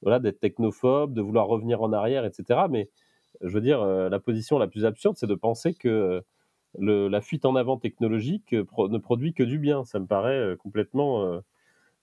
voilà, 0.00 0.18
d'être 0.18 0.40
technophobe, 0.40 1.14
de 1.14 1.20
vouloir 1.20 1.46
revenir 1.46 1.82
en 1.82 1.92
arrière, 1.92 2.24
etc. 2.24 2.62
Mais 2.70 2.90
je 3.40 3.52
veux 3.52 3.60
dire, 3.60 3.84
la 3.84 4.18
position 4.18 4.58
la 4.58 4.66
plus 4.66 4.84
absurde, 4.84 5.16
c'est 5.16 5.26
de 5.26 5.34
penser 5.34 5.74
que 5.74 6.24
la 6.78 7.20
fuite 7.20 7.44
en 7.44 7.56
avant 7.56 7.76
technologique 7.76 8.52
euh, 8.54 8.64
ne 8.88 8.98
produit 8.98 9.34
que 9.34 9.42
du 9.42 9.58
bien. 9.58 9.84
Ça 9.84 9.98
me 9.98 10.06
paraît 10.06 10.38
euh, 10.38 10.56
complètement 10.56 11.40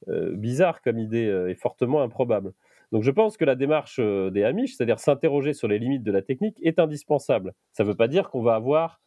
euh, 0.08 0.36
bizarre 0.36 0.82
comme 0.82 0.98
idée 0.98 1.28
et 1.50 1.56
fortement 1.56 2.02
improbable. 2.02 2.54
Donc 2.92 3.04
je 3.04 3.12
pense 3.12 3.38
que 3.38 3.46
la 3.46 3.56
démarche 3.56 4.00
des 4.00 4.44
Amish, 4.44 4.76
c'est-à-dire 4.76 4.98
s'interroger 4.98 5.54
sur 5.54 5.68
les 5.68 5.78
limites 5.78 6.04
de 6.04 6.12
la 6.12 6.22
technique, 6.22 6.58
est 6.64 6.80
indispensable. 6.80 7.54
Ça 7.74 7.84
ne 7.84 7.90
veut 7.90 7.96
pas 7.96 8.08
dire 8.08 8.30
qu'on 8.30 8.42
va 8.42 8.56
avoir 8.56 9.02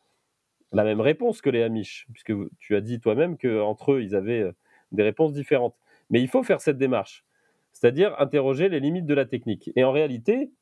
la 0.71 0.85
même 0.85 1.01
réponse 1.01 1.41
que 1.41 1.51
les 1.51 1.63
Amish, 1.63 2.07
puisque 2.13 2.33
tu 2.59 2.77
as 2.77 2.81
dit 2.81 3.01
toi-même 3.01 3.37
qu'entre 3.37 3.93
eux, 3.93 4.03
ils 4.03 4.15
avaient 4.15 4.53
des 4.93 5.03
réponses 5.03 5.33
différentes. 5.33 5.75
Mais 6.11 6.21
il 6.21 6.29
faut 6.29 6.45
faire 6.45 6.61
cette 6.61 6.79
démarche, 6.79 7.25
c'est-à-dire 7.73 8.15
interroger 8.21 8.69
les 8.69 8.79
limites 8.79 9.07
de 9.07 9.15
la 9.15 9.25
technique. 9.25 9.73
Et 9.75 9.83
en 9.83 9.91
réalité, 9.91 10.53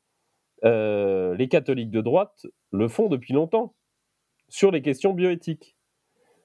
les 0.62 1.48
catholiques 1.51 1.90
de 1.90 2.01
droite 2.01 2.46
le 2.72 2.88
font 2.88 3.09
depuis 3.09 3.34
longtemps 3.34 3.74
sur 4.51 4.70
les 4.70 4.82
questions 4.82 5.14
bioéthiques. 5.14 5.76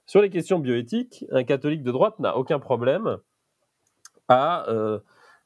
Sur 0.06 0.22
les 0.22 0.30
questions 0.30 0.60
bioéthiques, 0.60 1.26
un 1.32 1.44
catholique 1.44 1.84
de 1.84 1.92
droite 1.92 2.20
n'a 2.20 2.38
aucun 2.38 2.60
problème 2.60 3.18
à 4.28 4.70
euh, 4.70 5.00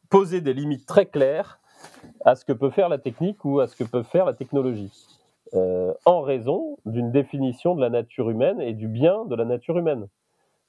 poser 0.10 0.42
des 0.42 0.54
limites 0.54 0.86
très 0.86 1.06
claires 1.06 1.60
à 2.26 2.36
ce 2.36 2.44
que 2.44 2.52
peut 2.52 2.70
faire 2.70 2.90
la 2.90 2.98
technique 2.98 3.44
ou 3.46 3.62
à 3.62 3.68
ce 3.68 3.76
que 3.76 3.86
peut 3.86 4.04
faire 4.04 4.26
la 4.26 4.34
technologie, 4.34 4.92
euh, 5.54 5.94
en 6.06 6.22
raison 6.22 6.78
d'une 6.86 7.12
définition 7.12 7.74
de 7.74 7.82
la 7.82 7.90
nature 7.90 8.30
humaine 8.30 8.60
et 8.60 8.74
du 8.74 8.90
bien 8.90 9.24
de 9.26 9.36
la 9.36 9.46
nature 9.46 9.78
humaine. 9.78 10.08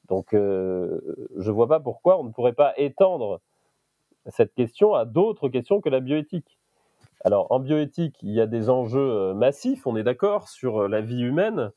Donc, 0.09 0.33
euh, 0.35 1.01
je 1.37 1.51
ne 1.51 1.55
vois 1.55 1.69
pas 1.69 1.81
pourquoi 1.81 2.21
on 2.21 2.25
ne 2.25 2.31
pourrait 2.31 2.53
pas 2.53 2.75
étendre 2.77 3.41
cette 4.27 4.55
question 4.55 4.95
à 4.95 5.05
d'autres 5.05 5.49
questions 5.49 5.81
que 5.81 5.89
la 5.89 6.01
bioéthique. 6.01 6.60
Alors, 7.23 7.47
en 7.51 7.61
bioéthique, 7.61 8.17
il 8.23 8.31
y 8.31 8.41
a 8.41 8.47
des 8.47 8.71
enjeux 8.71 9.35
massifs, 9.35 9.87
on 9.87 9.97
est 9.97 10.03
d'accord, 10.03 10.49
sur 10.49 10.89
la 10.89 11.01
vie 11.01 11.21
humaine, 11.21 11.71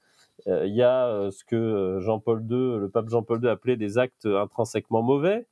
euh, 0.47 0.65
il 0.65 0.73
y 0.73 0.81
a 0.81 1.07
euh, 1.07 1.31
ce 1.31 1.43
que 1.43 1.55
euh, 1.55 1.99
Jean-Paul 2.01 2.41
II, 2.49 2.79
le 2.79 2.89
pape 2.89 3.09
Jean-Paul 3.09 3.43
II 3.43 3.49
appelait 3.49 3.77
des 3.77 3.97
actes 3.97 4.25
intrinsèquement 4.25 5.01
mauvais, 5.01 5.47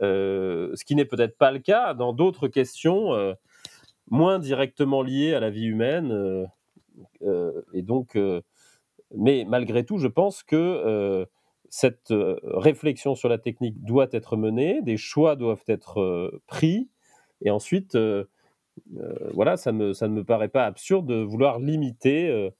ce 0.00 0.84
qui 0.84 0.96
n'est 0.96 1.04
peut-être 1.04 1.38
pas 1.38 1.52
le 1.52 1.60
cas 1.60 1.94
dans 1.94 2.12
d'autres 2.12 2.48
questions 2.48 3.36
moins 4.10 4.38
directement 4.40 5.02
liées 5.02 5.34
à 5.34 5.40
la 5.40 5.50
vie 5.50 5.66
humaine. 5.66 6.48
et 7.72 7.82
donc, 7.82 8.18
mais 9.16 9.44
malgré 9.48 9.84
tout, 9.84 9.98
je 9.98 10.08
pense 10.08 10.42
que 10.42 11.24
cette 11.70 12.12
réflexion 12.42 13.14
sur 13.14 13.28
la 13.28 13.38
technique 13.38 13.84
doit 13.84 14.08
être 14.10 14.36
menée, 14.36 14.82
des 14.82 14.96
choix 14.96 15.36
doivent 15.36 15.64
être 15.68 16.40
pris, 16.48 16.88
et 17.40 17.52
ensuite, 17.52 17.96
voilà, 19.32 19.56
ça, 19.56 19.72
me, 19.72 19.92
ça, 19.92 20.08
ne 20.08 20.14
me 20.14 20.24
paraît 20.24 20.48
pas 20.48 20.64
absurde 20.64 21.06
de 21.06 21.22
vouloir 21.22 21.58
limiter 21.58 22.50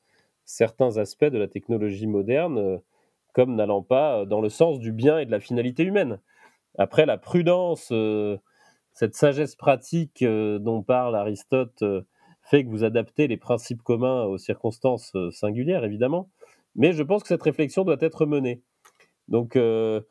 certains 0.45 0.99
aspects 0.99 1.25
de 1.25 1.39
la 1.39 1.49
technologie 1.49 2.07
moderne 2.07 2.59
euh, 2.59 2.79
comme 3.33 3.57
n'allant 3.57 3.83
pas 3.83 4.21
euh, 4.21 4.25
dans 4.25 4.41
le 4.41 4.49
sens 4.49 4.79
du 4.79 4.93
bien 4.93 5.19
et 5.19 5.27
de 5.27 5.31
la 5.31 5.41
finalité 5.41 5.83
humaine. 5.83 6.21
Après, 6.79 7.07
la 7.07 7.19
prudence, 7.19 7.89
euh, 7.93 8.37
cette 8.93 9.15
sagesse 9.15 9.57
pratique 9.57 10.25
dont 10.25 10.83
parle 10.83 11.17
Aristote, 11.17 11.83
fait 12.43 12.65
que 12.65 12.69
vous 12.69 12.85
adaptez 12.85 13.27
les 13.27 13.37
principes 13.37 13.83
communs 13.83 14.25
aux 14.25 14.39
circonstances 14.39 15.17
singulières, 15.33 15.85
évidemment. 15.85 16.31
Mais 16.77 16.93
je 16.93 17.03
pense 17.03 17.23
que 17.23 17.29
cette 17.29 17.43
réflexion 17.43 17.85
doit 17.85 17.97
être 18.01 18.25
menée. 18.25 18.63
Donc, 19.27 19.55
je 19.57 20.03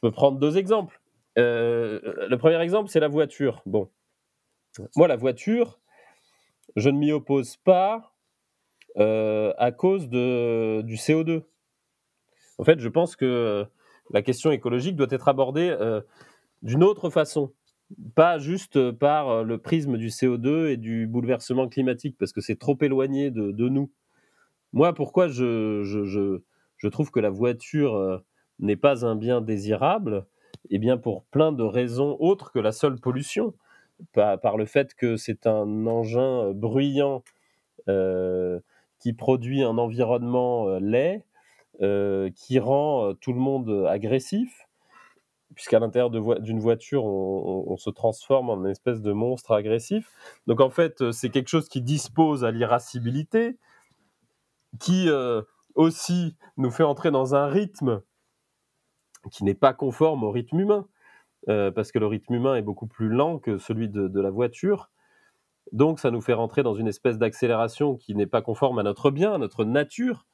peux 0.00 0.12
prendre 0.12 0.38
deux 0.38 0.56
exemples. 0.56 1.00
le 1.36 2.36
premier 2.36 2.60
exemple, 2.60 2.90
c'est 2.90 3.00
la 3.00 3.08
voiture. 3.08 3.60
Bon, 3.66 3.88
moi, 4.96 5.08
la 5.08 5.16
voiture, 5.16 5.80
je 6.76 6.88
ne 6.88 6.98
m'y 6.98 7.12
oppose 7.12 7.56
pas 7.56 8.14
à 8.96 9.72
cause 9.76 10.08
de, 10.08 10.82
du 10.82 10.96
CO2. 10.96 11.42
En 12.58 12.64
fait, 12.64 12.78
je 12.78 12.88
pense 12.88 13.16
que 13.16 13.66
la 14.10 14.22
question 14.22 14.50
écologique 14.50 14.96
doit 14.96 15.06
être 15.10 15.28
abordée 15.28 15.76
d'une 16.62 16.84
autre 16.84 17.10
façon 17.10 17.52
pas 18.14 18.38
juste 18.38 18.90
par 18.92 19.44
le 19.44 19.58
prisme 19.58 19.96
du 19.96 20.08
CO2 20.08 20.68
et 20.68 20.76
du 20.76 21.06
bouleversement 21.06 21.68
climatique, 21.68 22.16
parce 22.18 22.32
que 22.32 22.40
c'est 22.40 22.58
trop 22.58 22.76
éloigné 22.80 23.30
de, 23.30 23.68
nous. 23.68 23.90
Moi, 24.72 24.94
pourquoi 24.94 25.28
je, 25.28 25.82
je, 25.84 26.88
trouve 26.88 27.10
que 27.10 27.20
la 27.20 27.30
voiture 27.30 28.22
n'est 28.58 28.76
pas 28.76 29.04
un 29.04 29.16
bien 29.16 29.40
désirable? 29.40 30.26
Eh 30.70 30.78
bien, 30.78 30.96
pour 30.96 31.24
plein 31.24 31.52
de 31.52 31.62
raisons 31.62 32.16
autres 32.20 32.52
que 32.52 32.58
la 32.58 32.72
seule 32.72 32.98
pollution. 32.98 33.54
Par, 34.12 34.40
par 34.40 34.56
le 34.56 34.66
fait 34.66 34.94
que 34.94 35.16
c'est 35.16 35.46
un 35.46 35.86
engin 35.86 36.52
bruyant 36.52 37.22
qui 38.98 39.12
produit 39.12 39.62
un 39.62 39.78
environnement 39.78 40.78
laid, 40.78 41.24
qui 42.34 42.58
rend 42.58 43.14
tout 43.20 43.32
le 43.32 43.38
monde 43.38 43.86
agressif, 43.88 44.66
puisqu'à 45.54 45.78
l'intérieur 45.78 46.10
d'une 46.10 46.60
voiture, 46.60 47.04
on, 47.04 47.76
se 47.76 47.90
transforme 47.90 48.50
en 48.50 48.64
une 48.64 48.70
espèce 48.70 49.00
de 49.00 49.12
monstre 49.12 49.52
agressif. 49.52 50.10
Donc 50.46 50.60
en 50.60 50.70
fait, 50.70 51.00
euh, 51.00 51.12
c'est 51.12 51.30
quelque 51.30 51.48
chose 51.48 51.68
qui 51.68 51.82
dispose 51.82 52.44
à 52.44 52.50
l'irascibilité, 52.50 53.58
qui 54.78 55.08
euh, 55.08 55.42
aussi 55.74 56.36
nous 56.56 56.70
fait 56.70 56.82
entrer 56.82 57.10
dans 57.10 57.34
un 57.34 57.46
rythme 57.46 58.02
qui 59.30 59.44
n'est 59.44 59.54
pas 59.54 59.72
conforme 59.72 60.24
au 60.24 60.30
rythme 60.30 60.60
humain, 60.60 60.86
euh, 60.86 60.91
parce 61.46 61.92
que 61.92 61.98
le 61.98 62.06
rythme 62.06 62.34
humain 62.34 62.54
est 62.54 62.62
beaucoup 62.62 62.86
plus 62.86 63.08
lent 63.08 63.38
que 63.38 63.58
celui 63.58 63.88
de, 63.88 64.20
la 64.20 64.30
voiture. 64.30 64.90
Donc 65.72 66.00
ça 66.00 66.10
nous 66.10 66.20
fait 66.20 66.34
rentrer 66.34 66.62
dans 66.62 66.74
une 66.74 66.88
espèce 66.88 67.18
d'accélération 67.18 67.96
qui 67.96 68.14
n'est 68.14 68.26
pas 68.26 68.42
conforme 68.42 68.78
à 68.78 68.82
notre 68.82 69.10
bien, 69.10 69.32
à 69.32 69.38
notre 69.38 69.64
nature. 69.64 70.26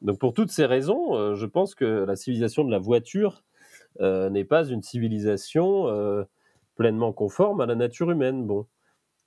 Donc 0.00 0.18
pour 0.18 0.34
toutes 0.34 0.50
ces 0.50 0.66
raisons, 0.66 1.34
je 1.34 1.46
pense 1.46 1.74
que 1.74 2.04
la 2.04 2.16
civilisation 2.16 2.64
de 2.64 2.70
la 2.70 2.78
voiture 2.78 3.44
euh, 4.00 4.30
n'est 4.30 4.44
pas 4.44 4.64
une 4.64 4.82
civilisation 4.82 5.88
euh, 5.88 6.24
pleinement 6.76 7.12
conforme 7.12 7.60
à 7.60 7.66
la 7.66 7.74
nature 7.74 8.10
humaine. 8.10 8.46
Bon, 8.46 8.66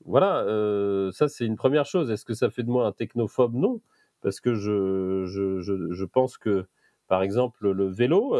voilà, 0.06 0.40
euh, 0.40 1.12
ça 1.12 1.28
c'est 1.28 1.46
une 1.46 1.56
première 1.56 1.86
chose. 1.86 2.10
Est-ce 2.12 2.26
que 2.26 2.34
ça 2.34 2.50
fait 2.50 2.64
de 2.64 2.70
moi 2.70 2.88
un 2.88 2.92
technophobe? 2.92 3.54
Non, 3.56 3.82
parce 4.22 4.40
que 4.40 4.56
je, 4.56 6.06
pense 6.06 6.38
que, 6.38 6.66
par 7.08 7.22
exemple, 7.22 7.70
le 7.72 7.88
vélo 7.88 8.36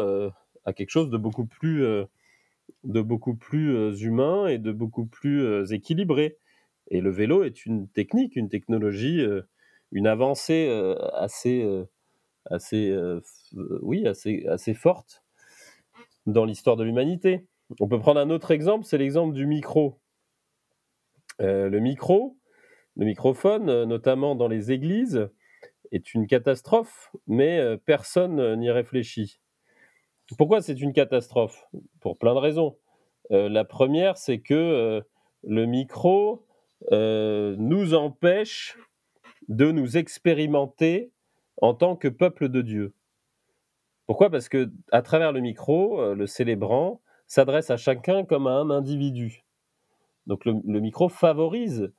a 0.64 0.72
quelque 0.72 0.90
chose 0.90 1.10
de 1.10 1.16
beaucoup 1.16 1.46
plus, 1.46 1.86
de 2.84 3.00
beaucoup 3.00 3.34
plus 3.34 4.00
humain 4.02 4.46
et 4.46 4.58
de 4.58 4.72
beaucoup 4.72 5.06
plus 5.06 5.72
équilibré. 5.72 6.38
Et 6.90 7.00
le 7.00 7.10
vélo 7.10 7.42
est 7.42 7.66
une 7.66 7.88
technique, 7.88 8.36
une 8.36 8.48
technologie, 8.48 9.24
une 9.92 10.06
avancée 10.06 10.68
assez, 11.14 11.66
assez, 12.46 12.96
oui, 13.82 14.06
assez, 14.06 14.46
assez 14.46 14.74
forte 14.74 15.24
dans 16.26 16.44
l'histoire 16.44 16.76
de 16.76 16.84
l'humanité. 16.84 17.46
On 17.80 17.88
peut 17.88 17.98
prendre 17.98 18.20
un 18.20 18.30
autre 18.30 18.50
exemple, 18.50 18.84
c'est 18.84 18.98
l'exemple 18.98 19.34
du 19.34 19.46
micro. 19.46 19.98
Euh, 21.40 21.68
le 21.68 21.80
micro, 21.80 22.36
le 22.96 23.06
microphone, 23.06 23.68
euh, 23.68 23.86
notamment 23.86 24.34
dans 24.34 24.48
les 24.48 24.72
églises, 24.72 25.28
est 25.92 26.14
une 26.14 26.26
catastrophe, 26.26 27.12
mais 27.26 27.58
euh, 27.58 27.76
personne 27.76 28.56
n'y 28.58 28.70
réfléchit. 28.70 29.40
Pourquoi 30.38 30.60
c'est 30.60 30.80
une 30.80 30.92
catastrophe? 30.92 31.66
Pour 32.00 32.18
plein 32.18 32.34
de 32.34 32.40
raisons. 32.40 32.76
la 33.30 33.64
première, 33.64 34.16
c'est 34.16 34.40
que 34.40 35.02
le 35.44 35.66
micro 35.66 36.44
nous 36.90 37.94
empêche 37.94 38.76
de 39.48 39.70
nous 39.70 39.96
expérimenter 39.96 41.12
en 41.60 41.74
tant 41.74 41.96
que 41.96 42.08
peuple 42.08 42.48
de 42.48 42.62
Dieu. 42.62 42.94
Pourquoi? 44.06 44.30
Parce 44.30 44.48
que 44.48 44.70
à 44.92 45.02
travers 45.02 45.32
le 45.32 45.40
micro, 45.40 46.00
euh, 46.00 46.14
le 46.14 46.26
célébrant 46.26 47.00
s'adresse 47.26 47.70
à 47.70 47.76
chacun 47.76 48.24
comme 48.24 48.46
à 48.46 48.52
un 48.52 48.70
individu. 48.70 49.44
Donc 50.26 50.44
le, 50.44 50.80
micro 50.80 51.08
favorise 51.08 51.92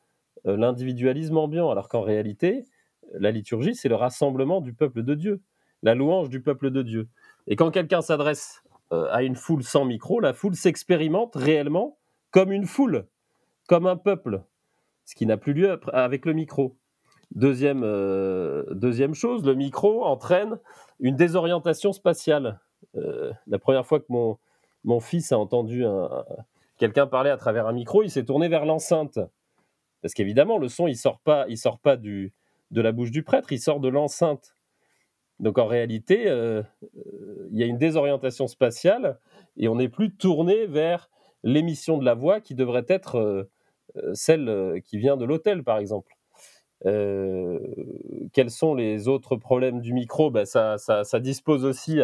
euh, 0.45 0.57
l'individualisme 0.57 1.37
ambiant, 1.37 1.69
alors 1.69 1.89
qu'en 1.89 2.01
réalité, 2.01 2.65
la 3.13 3.31
liturgie, 3.31 3.75
c'est 3.75 3.89
le 3.89 3.95
rassemblement 3.95 4.61
du 4.61 4.73
peuple 4.73 5.03
de 5.03 5.15
Dieu, 5.15 5.41
la 5.83 5.95
louange 5.95 6.29
du 6.29 6.41
peuple 6.41 6.71
de 6.71 6.81
Dieu. 6.81 7.09
Et 7.47 7.55
quand 7.55 7.71
quelqu'un 7.71 8.01
s'adresse 8.01 8.63
euh, 8.91 9.07
à 9.11 9.23
une 9.23 9.35
foule 9.35 9.63
sans 9.63 9.85
micro, 9.85 10.19
la 10.19 10.33
foule 10.33 10.55
s'expérimente 10.55 11.35
réellement 11.35 11.97
comme 12.31 12.51
une 12.51 12.65
foule, 12.65 13.07
comme 13.67 13.87
un 13.87 13.95
peuple, 13.95 14.43
ce 15.05 15.15
qui 15.15 15.25
n'a 15.25 15.37
plus 15.37 15.53
lieu 15.53 15.79
avec 15.93 16.25
le 16.25 16.33
micro. 16.33 16.75
Deuxième, 17.35 17.81
deuxième 18.71 19.13
chose, 19.13 19.45
le 19.45 19.53
micro 19.53 20.05
entraîne 20.05 20.59
une 20.99 21.15
désorientation 21.15 21.93
spatiale. 21.93 22.59
Euh, 22.95 23.31
la 23.47 23.59
première 23.59 23.85
fois 23.85 23.99
que 23.99 24.05
mon, 24.09 24.99
fils 24.99 25.31
a 25.31 25.37
entendu 25.37 25.83
quelqu'un 26.77 27.07
parler 27.07 27.29
à 27.29 27.37
travers 27.37 27.67
un 27.67 27.73
micro, 27.73 28.03
il 28.03 28.09
s'est 28.09 28.25
tourné 28.25 28.47
vers 28.47 28.65
l'enceinte. 28.65 29.19
Parce 30.01 30.13
qu'évidemment, 30.13 30.57
le 30.57 30.69
son, 30.69 30.87
il 30.87 30.95
sort 30.95 31.19
pas, 31.19 31.45
il 31.49 31.57
sort 31.57 31.79
pas 31.79 31.97
de 31.97 32.31
la 32.71 32.91
bouche 32.91 33.11
du 33.11 33.23
prêtre, 33.23 33.51
il 33.51 33.59
sort 33.59 33.79
de 33.79 33.89
l'enceinte. 33.89 34.56
Donc 35.39 35.57
en 35.57 35.67
réalité, 35.67 36.27
euh, 36.27 36.63
euh, 36.83 37.47
il 37.51 37.57
y 37.57 37.63
a 37.63 37.67
une 37.67 37.77
désorientation 37.77 38.47
spatiale 38.47 39.19
et 39.55 39.67
on 39.67 39.75
n'est 39.75 39.89
plus 39.89 40.15
tourné 40.15 40.65
vers 40.65 41.09
l'émission 41.43 41.97
de 41.97 42.05
la 42.05 42.15
voix 42.15 42.41
qui 42.41 42.55
devrait 42.55 42.85
être 42.87 43.47
celle 44.13 44.81
qui 44.83 44.97
vient 44.97 45.17
de 45.17 45.25
l'hôtel, 45.25 45.63
par 45.63 45.77
exemple. 45.77 46.17
Euh, 46.85 47.59
quels 48.33 48.51
sont 48.51 48.75
les 48.75 49.07
autres 49.07 49.35
problèmes 49.35 49.81
du 49.81 49.93
micro? 49.93 50.29
Ben 50.29 50.45
ça, 50.45 50.77
ça, 50.77 51.19
dispose 51.19 51.65
aussi 51.65 52.01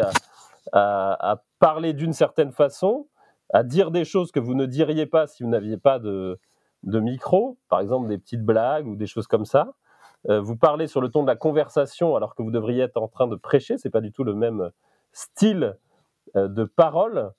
à, 0.72 1.42
parler 1.60 1.92
d'une 1.92 2.12
certaine 2.12 2.52
façon, 2.52 3.06
à 3.52 3.62
dire 3.62 3.90
des 3.90 4.04
choses 4.04 4.32
que 4.32 4.40
vous 4.40 4.54
ne 4.54 4.66
diriez 4.66 5.06
pas 5.06 5.26
si 5.26 5.42
vous 5.42 5.48
n'aviez 5.48 5.76
pas 5.76 5.98
de, 5.98 6.38
micro, 6.82 7.58
par 7.68 7.80
exemple 7.80 8.08
des 8.08 8.18
petites 8.18 8.44
blagues 8.44 8.86
ou 8.86 8.96
des 8.96 9.06
choses 9.06 9.26
comme 9.26 9.44
ça. 9.44 9.74
Euh, 10.28 10.40
vous 10.40 10.56
parlez 10.56 10.86
sur 10.86 11.00
le 11.00 11.10
ton 11.10 11.22
de 11.22 11.26
la 11.26 11.36
conversation 11.36 12.16
alors 12.16 12.34
que 12.34 12.42
vous 12.42 12.50
devriez 12.50 12.82
être 12.82 12.96
en 12.96 13.08
train 13.08 13.26
de 13.26 13.36
prêcher, 13.36 13.78
c'est 13.78 13.90
pas 13.90 14.00
du 14.00 14.12
tout 14.12 14.24
le 14.24 14.34
même 14.34 14.70
style 15.12 15.76
euh, 16.36 16.48
de 16.48 16.64
parole. 16.64 17.30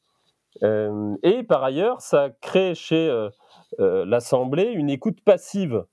et 1.23 1.43
par 1.43 1.63
ailleurs, 1.63 1.99
ça 1.99 2.29
crée 2.41 2.75
chez 2.75 3.29
l'Assemblée 3.77 4.71
une 4.71 4.89
écoute 4.89 5.19
passive. 5.21 5.85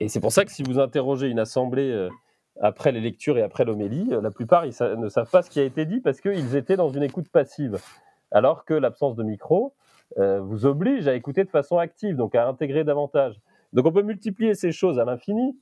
Et 0.00 0.08
c'est 0.08 0.20
pour 0.20 0.32
ça 0.32 0.44
que 0.44 0.50
si 0.50 0.62
vous 0.62 0.78
interrogez 0.78 1.28
une 1.28 1.38
assemblée 1.38 1.92
euh, 1.92 2.08
après 2.60 2.90
les 2.90 3.00
lectures 3.00 3.36
et 3.38 3.42
après 3.42 3.64
l'homélie, 3.64 4.08
euh, 4.12 4.22
la 4.22 4.30
plupart 4.30 4.64
ne 4.64 5.08
savent 5.08 5.30
pas 5.30 5.42
ce 5.42 5.50
qui 5.50 5.60
a 5.60 5.64
été 5.64 5.84
dit 5.84 6.00
parce 6.00 6.20
qu'ils 6.20 6.56
étaient 6.56 6.76
dans 6.76 6.88
une 6.88 7.02
écoute 7.02 7.28
passive. 7.28 7.78
Alors 8.30 8.64
que 8.64 8.74
l'absence 8.74 9.14
de 9.14 9.22
micro 9.22 9.74
euh, 10.18 10.40
vous 10.40 10.64
oblige 10.64 11.06
à 11.06 11.14
écouter 11.14 11.44
de 11.44 11.50
façon 11.50 11.78
active, 11.78 12.16
donc 12.16 12.34
à 12.34 12.48
intégrer 12.48 12.82
davantage. 12.82 13.38
Donc 13.72 13.86
on 13.86 13.92
peut 13.92 14.02
multiplier 14.02 14.54
ces 14.54 14.72
choses 14.72 14.98
à 14.98 15.04
l'infini 15.04 15.56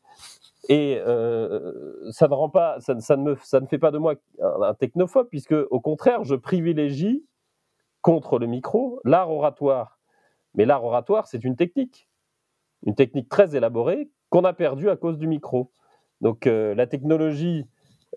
et 0.69 0.99
ça 2.11 2.29
ne 2.29 2.35
rend 2.35 2.49
pas, 2.49 2.81
ça, 2.81 2.95
ne 2.95 3.23
me, 3.23 3.37
ça 3.43 3.61
ne 3.61 3.67
fait 3.67 3.79
pas 3.79 3.91
de 3.91 3.99
moi 3.99 4.15
un, 4.41 4.75
technophobe 4.75 5.29
puisque 5.29 5.55
au 5.71 5.81
contraire 5.81 6.25
je 6.25 6.35
privilégie 6.35 7.25
contre 8.01 8.39
le 8.39 8.47
micro 8.47 9.01
l'art 9.05 9.31
oratoire. 9.31 9.99
Mais 10.55 10.65
l'art 10.65 10.85
oratoire 10.85 11.27
c'est 11.27 11.45
une 11.45 11.57
technique, 11.57 12.09
une 12.87 12.95
technique 12.95 13.29
très 13.29 13.57
élaborée 13.57 14.11
qu'on 14.31 14.45
a 14.45 14.53
perdu 14.53 14.89
à 14.89 14.97
cause 14.97 15.19
du 15.19 15.27
micro. 15.27 15.73
Donc 16.21 16.47
euh, 16.47 16.75
la 16.75 16.87
technologie 16.87 17.67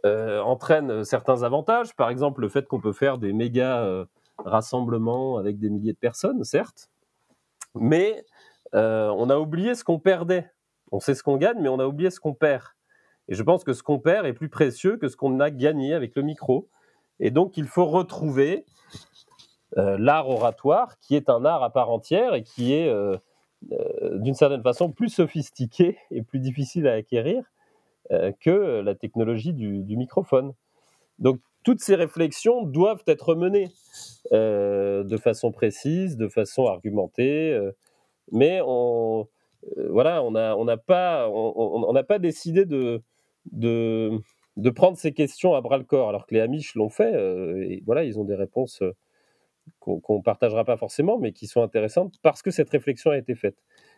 euh, 0.06 0.42
entraîne 0.42 1.04
certains 1.04 1.44
avantages, 1.44 1.96
par 1.96 2.10
exemple 2.10 2.42
le 2.42 2.50
fait 2.50 2.68
qu'on 2.68 2.80
peut 2.80 2.94
faire 2.94 3.18
des 3.18 3.34
méga 3.34 3.84
euh, 3.84 4.06
rassemblements 4.38 5.38
avec 5.38 5.60
des 5.60 5.70
milliers 5.70 5.94
de 5.94 5.98
personnes, 5.98 6.44
certes, 6.44 6.90
mais 7.76 8.26
on 8.74 9.30
a 9.30 9.38
oublié 9.38 9.76
ce 9.76 9.84
qu'on 9.84 10.00
perdait. 10.00 10.50
On 10.92 11.00
sait 11.00 11.16
ce 11.16 11.24
qu'on 11.24 11.38
gagne, 11.38 11.60
mais 11.62 11.70
on 11.70 11.80
a 11.80 11.86
oublié 11.86 12.10
ce 12.10 12.20
qu'on 12.20 12.34
perd. 12.34 12.64
Et 13.28 13.36
je 13.36 13.44
pense 13.44 13.64
que 13.64 13.74
ce 13.74 13.84
qu'on 13.84 14.00
perd 14.00 14.26
est 14.26 14.34
plus 14.34 14.50
précieux 14.50 14.98
que 14.98 15.08
ce 15.08 15.16
qu'on 15.16 15.40
a 15.40 15.50
gagné 15.50 15.94
avec 15.94 16.16
le 16.16 16.22
micro. 16.22 16.70
Et 17.20 17.32
donc 17.32 17.58
il 17.58 17.68
faut 17.68 17.86
retrouver 17.86 18.66
l'art 19.78 20.28
oratoire, 20.28 20.98
qui 21.00 21.16
est 21.16 21.30
un 21.30 21.46
art 21.46 21.64
à 21.64 21.72
part 21.72 21.92
entière 21.92 22.34
et 22.34 22.44
qui 22.44 22.74
est 22.74 22.90
euh, 23.72 24.18
d'une 24.18 24.34
certaine 24.34 24.64
façon 24.64 24.92
plus 24.92 25.10
sophistiquée 25.10 25.98
et 26.10 26.24
plus 26.24 26.40
difficile 26.40 26.88
à 26.88 26.94
acquérir 26.94 27.44
euh, 28.12 28.32
que 28.40 28.82
la 28.82 28.96
technologie 28.96 29.54
du, 29.54 29.96
microphone. 29.96 30.54
Donc 31.20 31.40
toutes 31.64 31.80
ces 31.80 31.94
réflexions 31.94 32.64
doivent 32.64 33.04
être 33.06 33.36
menées 33.36 33.70
euh, 34.34 35.04
de 35.04 35.16
façon 35.16 35.52
précise, 35.52 36.18
de 36.18 36.28
façon 36.28 36.66
argumentée, 36.66 37.56
mais 38.32 38.62
on, 38.66 39.28
voilà, 39.90 40.24
on 40.24 40.32
n'a 40.32 40.58
on 40.58 40.66
pas, 40.78 41.30
on, 41.30 41.94
pas 42.04 42.20
décidé 42.20 42.66
de, 42.66 43.02
de, 43.52 44.70
prendre 44.76 44.98
ces 44.98 45.14
questions 45.14 45.54
à 45.54 45.62
bras 45.62 45.78
le 45.78 45.84
corps, 45.84 46.10
alors 46.10 46.26
que 46.26 46.34
les 46.34 46.42
Amish 46.42 46.76
l'ont 46.76 46.90
fait. 46.90 47.14
et 47.70 47.84
voilà, 47.86 48.04
ils 48.04 48.20
ont 48.20 48.24
des 48.24 48.36
réponses 48.36 48.82
qu'on 49.80 50.18
ne 50.18 50.22
partagera 50.22 50.64
pas 50.64 50.78
forcément, 50.78 51.18
mais 51.18 51.32
qui 51.32 51.48
sont 51.48 51.62
intéressantes 51.62 52.16
parce 52.22 52.42
que 52.42 52.52
cette 52.52 52.70
réflexion 52.70 53.12
a 53.12 53.18
été 53.18 53.36
faite. 53.36 53.58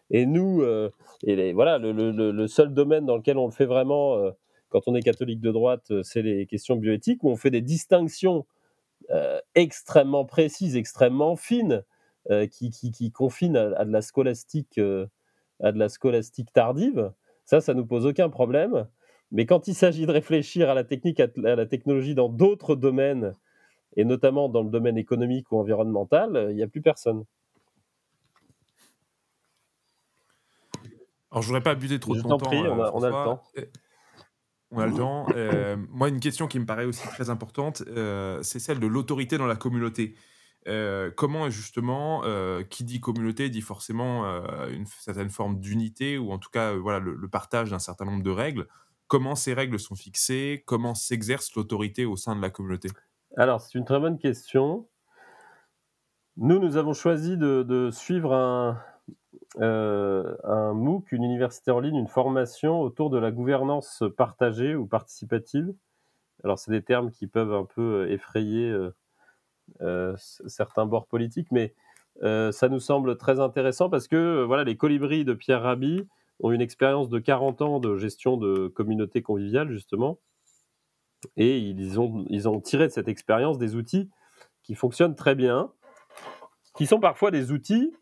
Et 0.09 0.25
nous, 0.25 0.61
euh, 0.61 0.89
et 1.25 1.53
voilà, 1.53 1.77
le, 1.77 2.47
seul 2.47 2.73
domaine 2.73 3.05
dans 3.05 3.17
lequel 3.17 3.37
on 3.37 3.45
le 3.45 3.51
fait 3.51 3.65
vraiment, 3.65 4.17
euh, 4.17 4.31
quand 4.69 4.87
on 4.87 4.95
est 4.95 5.01
catholique 5.01 5.41
de 5.41 5.51
droite, 5.51 5.91
euh, 5.91 6.03
c'est 6.03 6.21
les 6.21 6.45
questions 6.45 6.75
bioéthiques, 6.75 7.23
où 7.23 7.29
on 7.29 7.35
fait 7.35 7.51
des 7.51 7.61
distinctions 7.61 8.45
extrêmement 9.53 10.23
précises, 10.23 10.77
extrêmement 10.77 11.35
fines, 11.35 11.83
qui, 12.51 12.71
qui, 12.71 13.11
confinent 13.11 13.57
à, 13.57 13.85
de 13.85 13.91
la 13.91 14.01
scolastique, 14.01 14.77
à 14.77 15.71
de 15.71 15.79
la 15.79 15.89
scolastique 15.89 16.53
tardive. 16.53 17.11
Ça, 17.45 17.61
ça 17.61 17.73
nous 17.73 17.85
pose 17.85 18.05
aucun 18.05 18.29
problème. 18.29 18.87
Mais 19.31 19.45
quand 19.45 19.67
il 19.67 19.75
s'agit 19.75 20.05
de 20.05 20.11
réfléchir 20.11 20.69
à 20.69 20.73
la 20.73 20.83
technique, 20.83 21.19
à 21.19 21.27
la 21.55 21.65
technologie 21.65 22.15
dans 22.15 22.29
d'autres 22.29 22.75
domaines, 22.75 23.35
et 23.95 24.05
notamment 24.05 24.49
dans 24.49 24.63
le 24.63 24.69
domaine 24.69 24.97
économique 24.97 25.51
ou 25.51 25.59
environnemental, 25.59 26.47
il 26.49 26.55
n'y 26.55 26.63
a 26.63 26.67
plus 26.67 26.81
personne. 26.81 27.25
Alors, 31.31 31.41
je 31.41 31.47
voudrais 31.47 31.63
pas 31.63 31.71
abuser 31.71 31.99
trop 31.99 32.15
de 32.15 32.21
ton 32.21 32.37
temps. 32.37 32.51
on, 32.51 32.83
a, 32.83 32.91
on, 32.93 33.01
a, 33.01 33.07
le 33.07 33.13
temps. 33.13 33.43
Euh, 33.57 33.65
on 34.69 34.77
a 34.77 34.85
le 34.85 34.93
temps. 34.93 35.25
Euh, 35.35 35.75
moi, 35.89 36.09
une 36.09 36.19
question 36.19 36.47
qui 36.47 36.59
me 36.59 36.65
paraît 36.65 36.85
aussi 36.85 37.07
très 37.07 37.31
importante, 37.31 37.83
euh, 37.87 38.39
c'est 38.43 38.59
celle 38.59 38.79
de 38.79 38.85
l'autorité 38.85 39.39
dans 39.39 39.47
la 39.47 39.55
communauté. 39.55 40.13
Comment 41.15 41.49
justement, 41.49 42.23
qui 42.69 42.83
dit 42.83 42.99
communauté 42.99 43.49
dit 43.49 43.61
forcément 43.61 44.25
une 44.67 44.85
certaine 44.85 45.29
forme 45.29 45.59
d'unité 45.59 46.17
ou 46.17 46.31
en 46.31 46.37
tout 46.37 46.49
cas 46.49 46.73
voilà 46.73 46.99
le, 46.99 47.27
partage 47.27 47.71
d'un 47.71 47.79
certain 47.79 48.05
nombre 48.05 48.23
de 48.23 48.31
règles. 48.31 48.67
Comment 49.07 49.35
ces 49.35 49.53
règles 49.53 49.79
sont 49.79 49.95
fixées? 49.95 50.63
Comment 50.65 50.95
s'exerce 50.95 51.53
l'autorité 51.55 52.05
au 52.05 52.15
sein 52.15 52.35
de 52.35 52.41
la 52.41 52.49
communauté? 52.49 52.89
Alors 53.37 53.61
c'est 53.61 53.77
une 53.77 53.85
très 53.85 53.99
bonne 53.99 54.17
question. 54.17 54.87
Nous, 56.37 56.57
nous 56.59 56.77
avons 56.77 56.93
choisi 56.93 57.37
de 57.37 57.89
suivre 57.91 58.33
un, 58.33 58.81
euh, 59.59 60.35
un 60.43 60.73
MOOC, 60.73 61.11
une 61.11 61.23
université 61.23 61.71
en 61.71 61.79
ligne, 61.79 61.95
une 61.95 62.07
formation 62.07 62.81
autour 62.81 63.09
de 63.09 63.19
la 63.19 63.31
gouvernance 63.31 64.03
partagée 64.17 64.75
ou 64.75 64.87
participative. 64.87 65.73
Alors, 66.43 66.57
c'est 66.57 66.71
des 66.71 66.81
termes 66.81 67.11
qui 67.11 67.27
peuvent 67.27 67.53
un 67.53 67.65
peu 67.65 68.03
euh, 68.03 68.11
effrayer 68.11 68.69
euh, 68.69 68.95
certains 70.47 70.85
bords 70.85 71.07
politiques, 71.07 71.51
mais 71.51 71.73
ça 72.21 72.69
nous 72.69 72.79
semble 72.79 73.17
très 73.17 73.39
intéressant 73.39 73.89
parce 73.89 74.07
que 74.07 74.43
voilà, 74.43 74.63
les 74.63 74.77
colibris 74.77 75.25
de 75.25 75.33
Pierre 75.33 75.63
Rabhi 75.63 76.07
ont 76.39 76.51
une 76.51 76.61
expérience 76.61 77.09
de 77.09 77.19
40 77.19 77.61
ans 77.61 77.79
de 77.79 77.97
gestion 77.97 78.37
de 78.37 78.67
communautés 78.67 79.21
conviviales, 79.21 79.71
justement, 79.71 80.19
et 81.37 81.57
ils 81.57 81.99
ont, 81.99 82.25
ils 82.29 82.49
ont 82.49 82.59
tiré 82.59 82.87
de 82.87 82.91
cette 82.91 83.07
expérience 83.07 83.57
des 83.57 83.75
outils 83.75 84.09
qui 84.63 84.75
fonctionnent 84.75 85.15
très 85.15 85.35
bien, 85.35 85.71
qui 86.75 86.85
sont 86.87 86.99
parfois 86.99 87.31
des 87.31 87.51
outils 87.51 87.93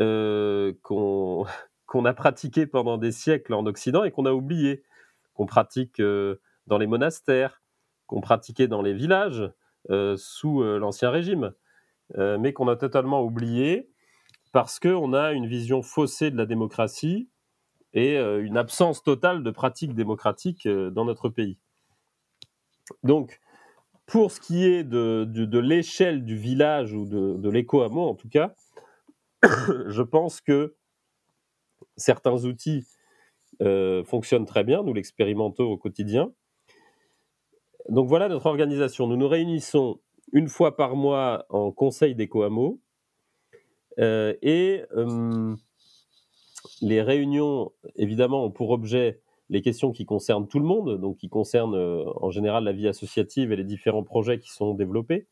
euh, 0.00 0.72
qu'on 0.82 1.44
a 2.04 2.14
pratiqué 2.14 2.66
pendant 2.66 2.98
des 2.98 3.12
siècles 3.12 3.54
en 3.54 3.66
Occident 3.66 4.04
et 4.04 4.10
qu'on 4.10 4.26
a 4.26 4.32
oublié, 4.32 4.82
qu'on 5.34 5.46
pratique 5.46 6.00
euh, 6.00 6.40
dans 6.66 6.78
les 6.78 6.86
monastères, 6.86 7.62
qu'on 8.06 8.20
pratiquait 8.20 8.68
dans 8.68 8.82
les 8.82 8.94
villages 8.94 9.40
euh, 9.40 9.54
sous 10.16 10.62
l'Ancien 10.62 11.10
Régime, 11.10 11.52
mais 12.16 12.52
qu'on 12.52 12.68
a 12.68 12.76
totalement 12.76 13.22
oublié 13.22 13.90
parce 14.52 14.78
qu'on 14.78 15.12
a 15.12 15.32
une 15.32 15.46
vision 15.46 15.82
faussée 15.82 16.30
de 16.30 16.36
la 16.36 16.46
démocratie 16.46 17.28
et 17.92 18.16
une 18.18 18.56
absence 18.56 19.02
totale 19.02 19.42
de 19.42 19.50
pratiques 19.50 19.94
démocratiques 19.94 20.68
dans 20.68 21.04
notre 21.04 21.28
pays. 21.28 21.58
Donc, 23.02 23.40
pour 24.06 24.30
ce 24.30 24.40
qui 24.40 24.64
est 24.64 24.84
de, 24.84 25.58
l'échelle 25.58 26.24
du 26.24 26.36
village 26.36 26.92
ou 26.92 27.06
de, 27.06 27.36
de 27.36 27.48
l'éco-hameau, 27.50 28.08
en 28.08 28.14
tout 28.14 28.28
cas, 28.28 28.54
je 29.42 30.02
pense 30.02 30.40
que 30.40 30.76
certains 31.96 32.44
outils 32.44 32.86
euh, 33.62 34.04
fonctionnent 34.04 34.46
très 34.46 34.64
bien, 34.64 34.82
nous 34.82 34.94
l'expérimentons 34.94 35.64
au 35.64 35.76
quotidien. 35.76 36.32
Donc 37.88 38.08
voilà 38.08 38.28
notre 38.28 38.46
organisation. 38.46 39.06
Nous 39.06 39.16
nous 39.16 39.28
réunissons 39.28 40.00
une 40.32 40.48
fois 40.48 40.76
par 40.76 40.96
mois 40.96 41.46
en 41.50 41.70
conseil 41.70 42.14
d'éco-hameau 42.14 42.80
euh, 43.98 44.34
et 44.42 44.82
euh, 44.96 45.54
les 46.80 47.02
réunions, 47.02 47.72
évidemment, 47.96 48.44
ont 48.44 48.50
pour 48.50 48.70
objet 48.70 49.20
les 49.50 49.62
questions 49.62 49.92
qui 49.92 50.06
concernent 50.06 50.48
tout 50.48 50.58
le 50.58 50.64
monde, 50.64 50.98
donc 50.98 51.18
qui 51.18 51.28
concernent 51.28 51.76
en 52.16 52.30
général 52.30 52.64
la 52.64 52.72
vie 52.72 52.88
associative 52.88 53.52
et 53.52 53.56
les 53.56 53.64
différents 53.64 54.02
projets 54.02 54.40
qui 54.40 54.50
sont 54.50 54.74
développés 54.74 55.26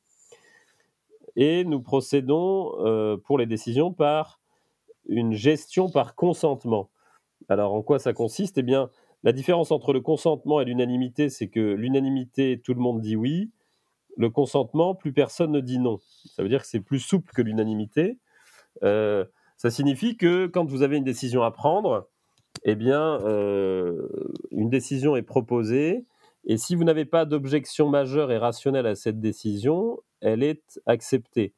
et 1.36 1.64
nous 1.64 1.80
procédons 1.80 2.72
euh, 2.80 3.16
pour 3.16 3.38
les 3.38 3.46
décisions 3.46 3.92
par 3.92 4.40
une 5.06 5.32
gestion 5.32 5.90
par 5.90 6.14
consentement. 6.14 6.90
Alors 7.48 7.72
en 7.72 7.82
quoi 7.82 7.98
ça 7.98 8.12
consiste? 8.12 8.58
Eh 8.58 8.62
bien, 8.62 8.90
la 9.24 9.32
différence 9.32 9.70
entre 9.70 9.92
le 9.92 10.00
consentement 10.00 10.60
et 10.60 10.64
l'unanimité, 10.64 11.28
c'est 11.28 11.48
que 11.48 11.60
l'unanimité, 11.60 12.60
tout 12.62 12.74
le 12.74 12.80
monde 12.80 13.00
dit 13.00 13.16
oui. 13.16 13.50
Le 14.16 14.28
consentement, 14.28 14.94
plus 14.94 15.12
personne 15.12 15.52
ne 15.52 15.60
dit 15.60 15.78
non. 15.78 16.00
Ça 16.26 16.42
veut 16.42 16.48
dire 16.48 16.60
que 16.62 16.66
c'est 16.66 16.80
plus 16.80 17.00
souple 17.00 17.32
que 17.32 17.40
l'unanimité. 17.40 18.18
Euh, 18.82 19.24
ça 19.56 19.70
signifie 19.70 20.16
que 20.16 20.46
quand 20.46 20.64
vous 20.64 20.82
avez 20.82 20.96
une 20.96 21.04
décision 21.04 21.42
à 21.42 21.50
prendre, 21.50 22.08
eh 22.64 22.74
bien, 22.74 23.20
euh, 23.22 24.08
une 24.50 24.68
décision 24.68 25.16
est 25.16 25.22
proposée. 25.22 26.04
Et 26.44 26.56
si 26.56 26.74
vous 26.74 26.84
n'avez 26.84 27.04
pas 27.04 27.24
d'objection 27.24 27.88
majeure 27.88 28.32
et 28.32 28.38
rationnelle 28.38 28.86
à 28.86 28.96
cette 28.96 29.20
décision, 29.20 30.00
elle 30.20 30.42
est 30.42 30.80
acceptée. 30.86 31.54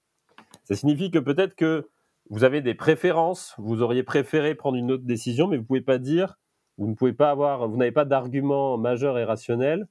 Ça 0.64 0.74
signifie 0.74 1.10
que 1.10 1.18
peut-être 1.18 1.54
que 1.54 1.88
vous 2.30 2.44
avez 2.44 2.60
des 2.60 2.74
préférences, 2.74 3.54
vous 3.58 3.82
auriez 3.82 4.02
préféré 4.02 4.54
prendre 4.54 4.76
une 4.76 4.92
autre 4.92 5.04
décision, 5.04 5.48
mais 5.48 5.56
vous 5.56 5.62
ne 5.62 5.66
pouvez 5.66 5.80
pas 5.80 5.98
dire, 5.98 6.38
vous 6.78 6.88
ne 6.88 6.94
pouvez 6.94 7.12
pas 7.12 7.30
avoir, 7.30 7.68
vous 7.68 7.76
n'avez 7.76 7.92
pas 7.92 8.04
d'argument 8.04 8.76
majeur 8.76 9.18
et 9.18 9.24
rationnel 9.24 9.86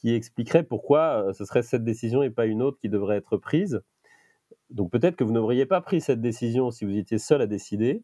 qui 0.00 0.14
expliquerait 0.14 0.62
pourquoi 0.62 1.28
euh, 1.28 1.32
ce 1.32 1.44
serait 1.44 1.62
cette 1.62 1.84
décision 1.84 2.22
et 2.22 2.30
pas 2.30 2.46
une 2.46 2.62
autre 2.62 2.78
qui 2.78 2.88
devrait 2.88 3.16
être 3.16 3.36
prise. 3.36 3.82
Donc 4.70 4.90
peut-être 4.90 5.16
que 5.16 5.24
vous 5.24 5.32
n'auriez 5.32 5.66
pas 5.66 5.80
pris 5.80 6.00
cette 6.00 6.20
décision 6.20 6.70
si 6.70 6.84
vous 6.84 6.96
étiez 6.96 7.18
seul 7.18 7.42
à 7.42 7.46
décider, 7.46 8.02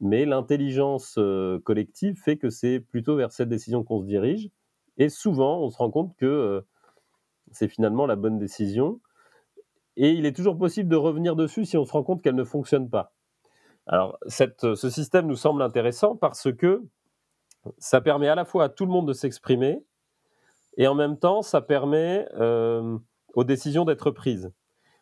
mais 0.00 0.26
l'intelligence 0.26 1.16
euh, 1.18 1.58
collective 1.60 2.16
fait 2.22 2.36
que 2.36 2.50
c'est 2.50 2.80
plutôt 2.80 3.16
vers 3.16 3.32
cette 3.32 3.48
décision 3.48 3.82
qu'on 3.82 4.00
se 4.00 4.06
dirige. 4.06 4.50
Et 4.96 5.08
souvent, 5.08 5.60
on 5.60 5.70
se 5.70 5.78
rend 5.78 5.90
compte 5.90 6.14
que 6.16 6.26
euh, 6.26 6.60
c'est 7.50 7.68
finalement 7.68 8.06
la 8.06 8.16
bonne 8.16 8.38
décision 8.38 9.00
et 9.96 10.10
il 10.10 10.26
est 10.26 10.34
toujours 10.34 10.58
possible 10.58 10.88
de 10.88 10.96
revenir 10.96 11.36
dessus 11.36 11.64
si 11.64 11.76
on 11.76 11.84
se 11.84 11.92
rend 11.92 12.02
compte 12.02 12.22
qu'elle 12.22 12.34
ne 12.34 12.44
fonctionne 12.44 12.90
pas. 12.90 13.12
Alors, 13.86 14.18
ce 14.26 14.88
système 14.90 15.26
nous 15.26 15.36
semble 15.36 15.62
intéressant 15.62 16.16
parce 16.16 16.52
que 16.52 16.82
ça 17.78 18.00
permet 18.00 18.28
à 18.28 18.34
la 18.34 18.44
fois 18.44 18.64
à 18.64 18.68
tout 18.68 18.84
le 18.86 18.92
monde 18.92 19.08
de 19.08 19.12
s'exprimer 19.12 19.82
et 20.76 20.86
en 20.86 20.94
même 20.94 21.18
temps, 21.18 21.42
ça 21.42 21.60
permet 21.60 22.26
euh, 22.34 22.98
aux 23.34 23.44
décisions 23.44 23.84
d'être 23.84 24.10
prises. 24.10 24.52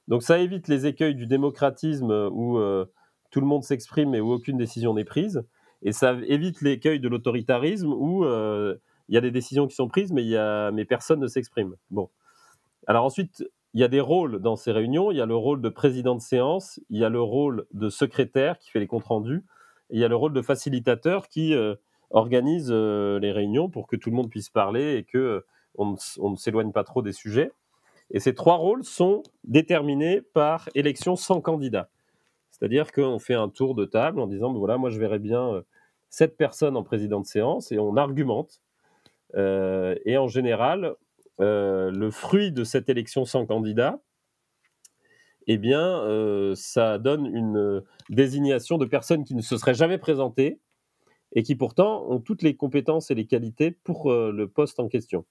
Donc, 0.08 0.22
ça 0.22 0.38
évite 0.38 0.68
les 0.68 0.86
écueils 0.86 1.14
du 1.14 1.26
démocratisme 1.26 2.10
où 2.32 2.58
euh, 2.58 2.84
tout 3.30 3.40
le 3.40 3.46
monde 3.46 3.62
s'exprime 3.62 4.14
et 4.14 4.20
où 4.20 4.32
aucune 4.32 4.58
décision 4.58 4.94
n'est 4.94 5.04
prise. 5.04 5.44
Et 5.82 5.92
ça 5.92 6.16
évite 6.26 6.60
l'écueil 6.60 7.00
de 7.00 7.08
l'autoritarisme 7.08 7.92
où 7.92 8.24
euh, 8.24 8.76
il 9.08 9.14
y 9.14 9.18
a 9.18 9.20
des 9.20 9.30
décisions 9.30 9.66
qui 9.66 9.74
sont 9.74 9.88
prises, 9.88 10.12
mais, 10.12 10.24
y 10.24 10.36
a, 10.36 10.70
mais 10.70 10.84
personne 10.84 11.20
ne 11.20 11.26
s'exprime. 11.26 11.74
Bon. 11.90 12.10
Alors 12.86 13.04
ensuite, 13.04 13.44
il 13.74 13.80
y 13.80 13.84
a 13.84 13.88
des 13.88 14.00
rôles 14.00 14.40
dans 14.40 14.56
ces 14.56 14.72
réunions. 14.72 15.10
Il 15.10 15.16
y 15.16 15.20
a 15.20 15.26
le 15.26 15.36
rôle 15.36 15.62
de 15.62 15.68
président 15.68 16.14
de 16.14 16.20
séance, 16.20 16.80
il 16.90 17.00
y 17.00 17.04
a 17.04 17.08
le 17.08 17.22
rôle 17.22 17.66
de 17.72 17.88
secrétaire 17.88 18.58
qui 18.58 18.70
fait 18.70 18.80
les 18.80 18.86
comptes 18.86 19.04
rendus, 19.04 19.44
il 19.90 19.98
y 20.00 20.04
a 20.04 20.08
le 20.08 20.16
rôle 20.16 20.32
de 20.32 20.42
facilitateur 20.42 21.28
qui 21.28 21.54
organise 22.12 22.68
euh, 22.70 23.18
les 23.18 23.32
réunions 23.32 23.68
pour 23.68 23.86
que 23.86 23.96
tout 23.96 24.10
le 24.10 24.16
monde 24.16 24.30
puisse 24.30 24.48
parler 24.48 24.96
et 24.96 25.04
que 25.04 25.18
euh, 25.18 25.46
on, 25.76 25.96
ne 26.30 26.36
s'éloigne 26.36 26.72
pas 26.72 26.84
trop 26.84 27.02
des 27.02 27.12
sujets. 27.12 27.50
Et 28.10 28.20
ces 28.20 28.34
trois 28.34 28.56
rôles 28.56 28.84
sont 28.84 29.22
déterminés 29.44 30.20
par 30.20 30.68
élection 30.74 31.16
sans 31.16 31.40
candidat. 31.40 31.88
C'est-à-dire 32.50 32.92
qu'on 32.92 33.18
fait 33.18 33.34
un 33.34 33.48
tour 33.48 33.74
de 33.74 33.84
table 33.84 34.20
en 34.20 34.26
disant, 34.26 34.50
ben 34.52 34.58
voilà, 34.58 34.76
moi 34.76 34.90
je 34.90 34.98
verrais 34.98 35.18
bien 35.18 35.64
cette 36.10 36.36
personne 36.36 36.76
en 36.76 36.82
président 36.82 37.20
de 37.20 37.26
séance 37.26 37.72
et 37.72 37.78
on 37.78 37.96
argumente. 37.96 38.60
et 39.34 40.18
en 40.18 40.28
général, 40.28 40.94
euh, 41.40 41.90
le 41.90 42.10
fruit 42.10 42.52
de 42.52 42.62
cette 42.62 42.88
élection 42.88 43.24
sans 43.24 43.46
candidat, 43.46 44.00
eh 45.46 45.56
bien, 45.56 46.00
euh, 46.02 46.54
ça 46.54 46.98
donne 46.98 47.26
une 47.26 47.82
désignation 48.10 48.78
de 48.78 48.84
personnes 48.84 49.24
qui 49.24 49.34
ne 49.34 49.40
se 49.40 49.56
seraient 49.56 49.74
jamais 49.74 49.98
présentées 49.98 50.60
et 51.34 51.42
qui 51.42 51.54
pourtant 51.56 52.04
ont 52.08 52.20
toutes 52.20 52.42
les 52.42 52.56
compétences 52.56 53.10
et 53.10 53.14
les 53.14 53.26
qualités 53.26 53.70
pour 53.70 54.10
euh, 54.10 54.32
le 54.32 54.48
poste 54.48 54.78
en 54.80 54.88
question. 54.88 55.24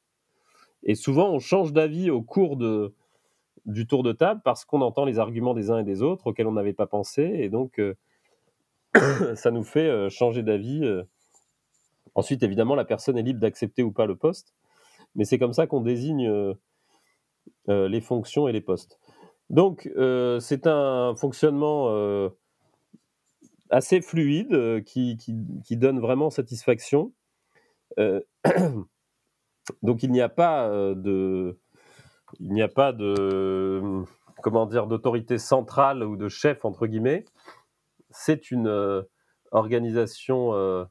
Et 0.84 0.96
souvent, 0.96 1.30
on 1.30 1.40
change 1.40 1.74
d'avis 1.74 2.10
au 2.10 2.22
cours 2.22 2.58
de, 2.58 2.94
du 3.66 3.86
tour 3.86 4.02
de 4.04 4.12
table 4.12 4.42
parce 4.44 4.66
qu'on 4.66 4.82
entend 4.82 5.06
les 5.06 5.20
arguments 5.20 5.54
des 5.54 5.70
uns 5.70 5.80
et 5.80 5.84
des 5.84 6.02
autres 6.02 6.28
auxquels 6.28 6.48
on 6.48 6.54
n'avait 6.54 6.74
pas 6.74 6.88
pensé, 6.88 7.22
et 7.22 7.50
donc 7.50 7.80
ça 9.36 9.52
nous 9.52 9.64
fait 9.64 10.10
changer 10.10 10.42
d'avis. 10.42 10.82
Ensuite, 12.16 12.42
évidemment, 12.42 12.74
la 12.74 12.84
personne 12.84 13.16
est 13.20 13.24
libre 13.24 13.40
d'accepter 13.40 13.84
ou 13.84 13.92
pas 13.92 14.08
le 14.08 14.16
poste. 14.16 14.56
mais 15.14 15.24
c'est 15.24 15.38
comme 15.38 15.54
ça 15.54 15.68
qu'on 15.68 15.82
désigne 15.82 16.56
les 17.68 18.02
fonctions 18.02 18.48
et 18.48 18.52
les 18.52 18.62
postes. 18.62 19.00
Donc, 19.52 19.88
c'est 20.40 20.66
un 20.66 21.16
fonctionnement 21.16 22.32
assez 23.72 24.02
fluide 24.02 24.84
qui, 24.84 25.18
qui, 25.18 25.78
donne 25.78 26.00
vraiment 26.00 26.30
satisfaction. 26.30 27.14
donc, 27.98 30.04
il 30.04 30.12
n'y 30.12 30.22
a 30.22 30.30
pas 30.30 30.70
de, 30.70 31.58
il 32.40 32.54
n'y 32.54 32.62
a 32.62 32.68
pas 32.68 32.94
de, 32.94 34.04
comment 34.42 34.66
dire, 34.66 34.88
d'autorité 34.88 35.38
centrale 35.38 36.04
ou 36.04 36.18
de 36.18 36.30
chef 36.30 36.66
entre 36.66 36.88
guillemets. 36.88 37.26
C'est 38.10 38.52
une 38.52 39.04
organisation 39.52 40.88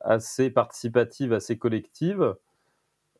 assez 0.00 0.50
participative, 0.50 1.32
assez 1.32 1.58
collective. 1.58 2.34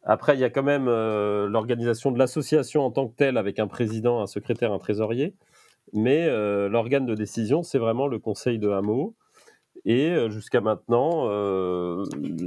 Après, 0.03 0.35
il 0.35 0.41
y 0.41 0.45
a 0.45 0.51
quand 0.51 0.63
même 0.63 0.89
euh, 0.89 1.49
l'organisation 1.49 2.11
de 2.11 2.19
l'association 2.19 2.85
en 2.85 2.91
tant 2.91 3.09
que 3.09 3.17
telle, 3.17 3.37
avec 3.37 3.59
un 3.59 3.67
président, 3.67 4.23
un 4.23 4.27
secrétaire, 4.27 4.73
un 4.73 4.79
trésorier. 4.79 5.35
Mais 5.93 6.27
euh, 6.27 6.69
l'organe 6.69 7.07
de 7.07 7.15
décision, 7.15 7.63
c'est 7.63 7.79
vraiment 7.79 8.07
le 8.07 8.19
conseil 8.19 8.59
de 8.59 8.69
hameau. 8.69 9.17
Et 9.85 10.11
euh, 10.11 10.29
jusqu'à 10.29 10.61
maintenant, 10.61 11.25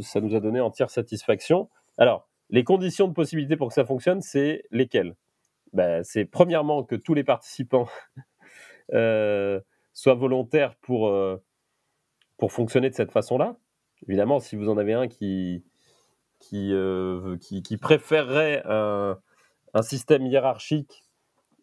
ça 0.01 0.21
nous 0.21 0.35
a 0.35 0.39
donné 0.39 0.59
entière 0.59 0.89
satisfaction. 0.89 1.69
Alors, 1.97 2.27
les 2.49 2.63
conditions 2.63 3.07
de 3.07 3.13
possibilité 3.13 3.55
pour 3.55 3.69
que 3.69 3.73
ça 3.73 3.85
fonctionne, 3.85 4.21
c'est 4.21 4.63
lesquelles? 4.71 5.15
Ben, 5.73 6.03
C'est 6.03 6.25
premièrement 6.25 6.83
que 6.83 6.95
tous 6.95 7.13
les 7.13 7.23
participants 7.23 7.87
soient 8.91 10.15
volontaires 10.15 10.75
pour, 10.81 11.13
pour 12.37 12.51
fonctionner 12.51 12.89
de 12.89 12.95
cette 12.95 13.11
façon-là. 13.11 13.57
Évidemment, 14.07 14.39
si 14.39 14.55
vous 14.55 14.67
en 14.67 14.77
avez 14.77 14.93
un 14.93 15.07
qui, 15.07 15.63
qui, 16.41 16.73
euh, 16.73 17.37
qui, 17.37 17.77
préférerait 17.77 18.63
un, 18.65 19.17
système 19.83 20.25
hiérarchique 20.25 21.03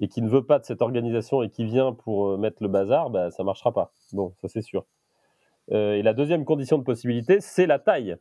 et 0.01 0.09
qui 0.09 0.23
ne 0.23 0.29
veut 0.29 0.45
pas 0.45 0.59
de 0.59 0.65
cette 0.65 0.83
organisation 0.83 1.43
et 1.43 1.51
qui 1.51 1.65
vient 1.65 1.93
pour 1.93 2.29
euh, 2.29 2.37
mettre 2.37 2.63
le 2.63 2.69
bazar, 2.69 3.11
bah, 3.11 3.31
ça 3.31 3.43
ne 3.43 3.47
marchera 3.47 3.73
pas. 3.73 3.93
Bon, 4.13 4.35
ça 4.41 4.49
c'est 4.49 4.63
sûr. 4.63 4.87
Euh, 5.73 5.95
et 5.95 6.03
la 6.03 6.15
deuxième 6.15 6.45
condition 6.45 6.79
de 6.79 6.85
possibilité, 6.85 7.41
c'est 7.41 7.67
la 7.67 7.79
taille. 7.79 8.17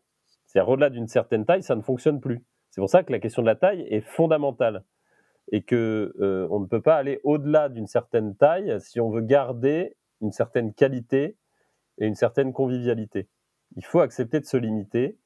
C'est-à-dire 0.45 0.69
au-delà 0.69 0.89
d'une 0.89 1.07
certaine 1.07 1.45
taille, 1.45 1.63
ça 1.63 1.75
ne 1.75 1.81
fonctionne 1.81 2.19
plus. 2.19 2.43
C'est 2.71 2.81
pour 2.81 2.89
ça 2.89 3.03
que 3.03 3.11
la 3.11 3.19
question 3.19 3.41
de 3.41 3.47
la 3.47 3.55
taille 3.55 3.81
est 3.89 4.01
fondamentale 4.01 4.83
et 5.51 5.61
que 5.61 6.13
on 6.51 6.59
ne 6.59 6.65
peut 6.65 6.81
pas 6.81 6.97
aller 6.97 7.21
au-delà 7.23 7.69
d'une 7.69 7.87
certaine 7.87 8.35
taille 8.35 8.79
si 8.81 8.99
on 8.99 9.09
veut 9.09 9.21
garder 9.21 9.95
une 10.21 10.31
certaine 10.31 10.73
qualité 10.73 11.37
et 11.99 12.05
une 12.05 12.15
certaine 12.15 12.53
convivialité. 12.53 13.27
Il 13.75 13.85
faut 13.85 13.99
accepter 13.99 14.39
de 14.39 14.45
se 14.45 14.57
limiter, 14.57 15.17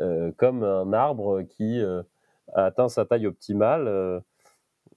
euh, 0.00 0.32
comme 0.36 0.62
un 0.62 0.92
arbre 0.92 1.42
qui 1.42 1.80
euh, 1.80 2.02
a 2.54 2.66
atteint 2.66 2.88
sa 2.88 3.04
taille 3.04 3.26
optimale, 3.26 3.88
euh, 3.88 4.20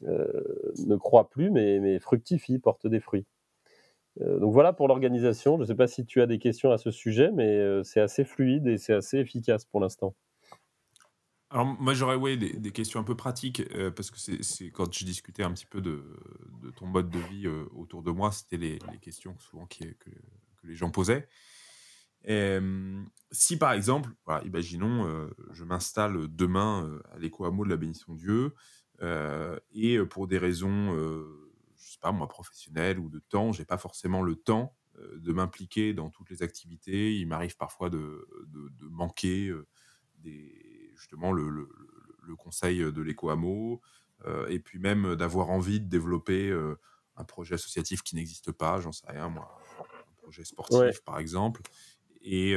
ne 0.06 0.96
croît 0.96 1.30
plus, 1.30 1.50
mais, 1.50 2.00
fructifie, 2.00 2.60
porte 2.60 2.88
des 2.88 3.00
fruits. 3.00 3.26
donc 4.20 4.54
voilà 4.54 4.74
pour 4.74 4.88
l'organisation. 4.88 5.58
Je 5.58 5.62
ne 5.62 5.66
sais 5.66 5.76
pas 5.76 5.88
si 5.88 6.06
tu 6.06 6.22
as 6.22 6.28
des 6.28 6.40
questions 6.40 6.72
à 6.72 6.78
ce 6.78 6.92
sujet, 6.92 7.32
mais 7.32 7.84
c'est 7.84 8.02
assez 8.02 8.24
fluide 8.24 8.68
et 8.68 8.78
c'est 8.78 8.94
assez 8.94 9.18
efficace 9.18 9.66
pour 9.66 9.80
l'instant. 9.80 10.16
Alors 11.52 11.68
moi 11.80 11.94
j'aurais 11.94 12.16
ouais, 12.16 12.38
des, 12.38 12.72
questions 12.72 13.00
un 13.00 13.04
peu 13.04 13.16
pratiques 13.16 13.64
parce 13.96 14.12
que 14.12 14.18
c'est 14.20 14.72
quand 14.72 14.92
je 14.92 15.06
discutais 15.06 15.44
un 15.44 15.52
petit 15.52 15.68
peu 15.68 15.82
de, 15.82 16.04
ton 16.76 16.88
mode 16.88 17.10
de 17.10 17.20
vie 17.20 17.48
autour 17.48 18.04
de 18.04 18.12
moi, 18.12 18.32
c'était 18.32 18.58
les, 18.58 18.80
questions 19.02 19.36
souvent 19.40 19.66
que, 19.66 19.86
que, 19.86 20.10
les 20.64 20.76
gens 20.76 20.90
posaient 20.90 21.28
si 23.32 23.58
par 23.58 23.74
exemple, 23.74 24.10
imaginons, 24.44 25.30
je 25.52 25.64
m'installe 25.64 26.28
demain 26.30 27.00
à 27.12 27.18
l'éco-hameau 27.20 27.66
de 27.66 27.70
la 27.70 27.78
Bénisson 27.78 28.14
Dieu, 28.14 28.54
et 29.02 30.00
pour 30.10 30.28
des 30.28 30.38
raisons, 30.38 30.92
je 31.76 31.92
sais 31.92 32.00
pas 32.02 32.12
moi, 32.12 32.28
professionnelles 32.28 33.00
ou 33.00 33.10
de 33.10 33.20
temps, 33.20 33.52
j'ai 33.52 33.66
pas 33.66 33.78
forcément 33.78 34.22
le 34.22 34.36
temps 34.36 34.76
de 35.18 35.34
m'impliquer 35.34 35.94
dans 35.94 36.10
toutes 36.10 36.30
les 36.30 36.42
activités. 36.42 37.16
Il 37.16 37.28
m'arrive 37.28 37.58
parfois 37.58 37.90
de, 37.90 38.28
de, 38.48 38.88
manquer 38.88 39.54
des, 40.20 40.92
justement 40.96 41.32
le, 41.32 41.50
le, 41.50 42.36
conseil 42.38 42.80
de 42.80 43.02
l'éco-hameau, 43.02 43.82
et 44.48 44.60
puis 44.60 44.80
même 44.80 45.16
d'avoir 45.16 45.50
envie 45.50 45.80
de 45.82 45.88
développer 45.88 46.52
un 47.18 47.24
projet 47.24 47.56
associatif 47.56 48.04
qui 48.04 48.16
n'existe 48.16 48.52
pas, 48.52 48.80
j'en 48.80 48.92
sais 48.92 49.08
rien 49.08 49.30
moi, 49.30 49.58
un 49.80 50.14
projet 50.22 50.44
sportif 50.44 51.04
par 51.04 51.20
exemple. 51.20 51.62
Et, 52.22 52.56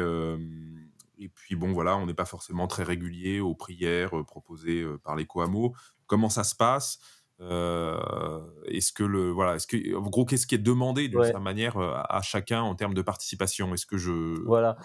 et 1.18 1.28
puis, 1.28 1.56
bon, 1.56 1.72
voilà, 1.72 1.96
on 1.96 2.06
n'est 2.06 2.14
pas 2.14 2.24
forcément 2.24 2.66
très 2.66 2.82
régulier 2.82 3.40
aux 3.40 3.54
prières 3.54 4.12
proposées 4.26 4.86
par 5.04 5.16
les 5.16 5.26
Coamo. 5.26 5.74
Comment 6.06 6.28
ça 6.28 6.44
se 6.44 6.54
passe 6.54 6.98
Est-ce 7.40 8.92
que 8.92 9.04
le. 9.04 9.30
Voilà, 9.30 9.56
est-ce 9.56 9.66
que, 9.66 9.96
en 9.96 10.08
gros, 10.08 10.24
qu'est-ce 10.24 10.46
qui 10.46 10.54
est 10.54 10.58
demandé 10.58 11.08
d'une 11.08 11.22
certaine 11.24 11.42
manière 11.42 11.76
à 11.78 12.22
chacun 12.22 12.62
en 12.62 12.74
termes 12.74 12.94
de 12.94 13.02
participation? 13.02 13.74
Est-ce 13.74 13.86
que 13.86 13.98
je. 13.98 14.40
Voilà. 14.44 14.76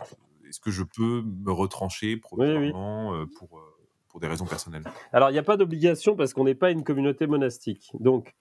Est-ce 0.48 0.60
que 0.60 0.72
je 0.72 0.84
peux 0.84 1.24
me 1.24 1.52
retrancher 1.52 2.18
provisoirement 2.18 3.26
pour, 3.38 3.62
pour 4.08 4.20
des 4.20 4.28
raisons 4.28 4.46
personnelles? 4.46 4.84
Alors, 5.12 5.30
il 5.30 5.34
n'y 5.34 5.40
a 5.40 5.44
pas 5.44 5.58
d'obligation 5.58 6.16
parce 6.16 6.34
qu'on 6.34 6.44
n'est 6.44 6.56
pas 6.56 6.70
une 6.72 6.84
communauté 6.84 7.26
monastique. 7.26 7.92
Donc, 8.00 8.36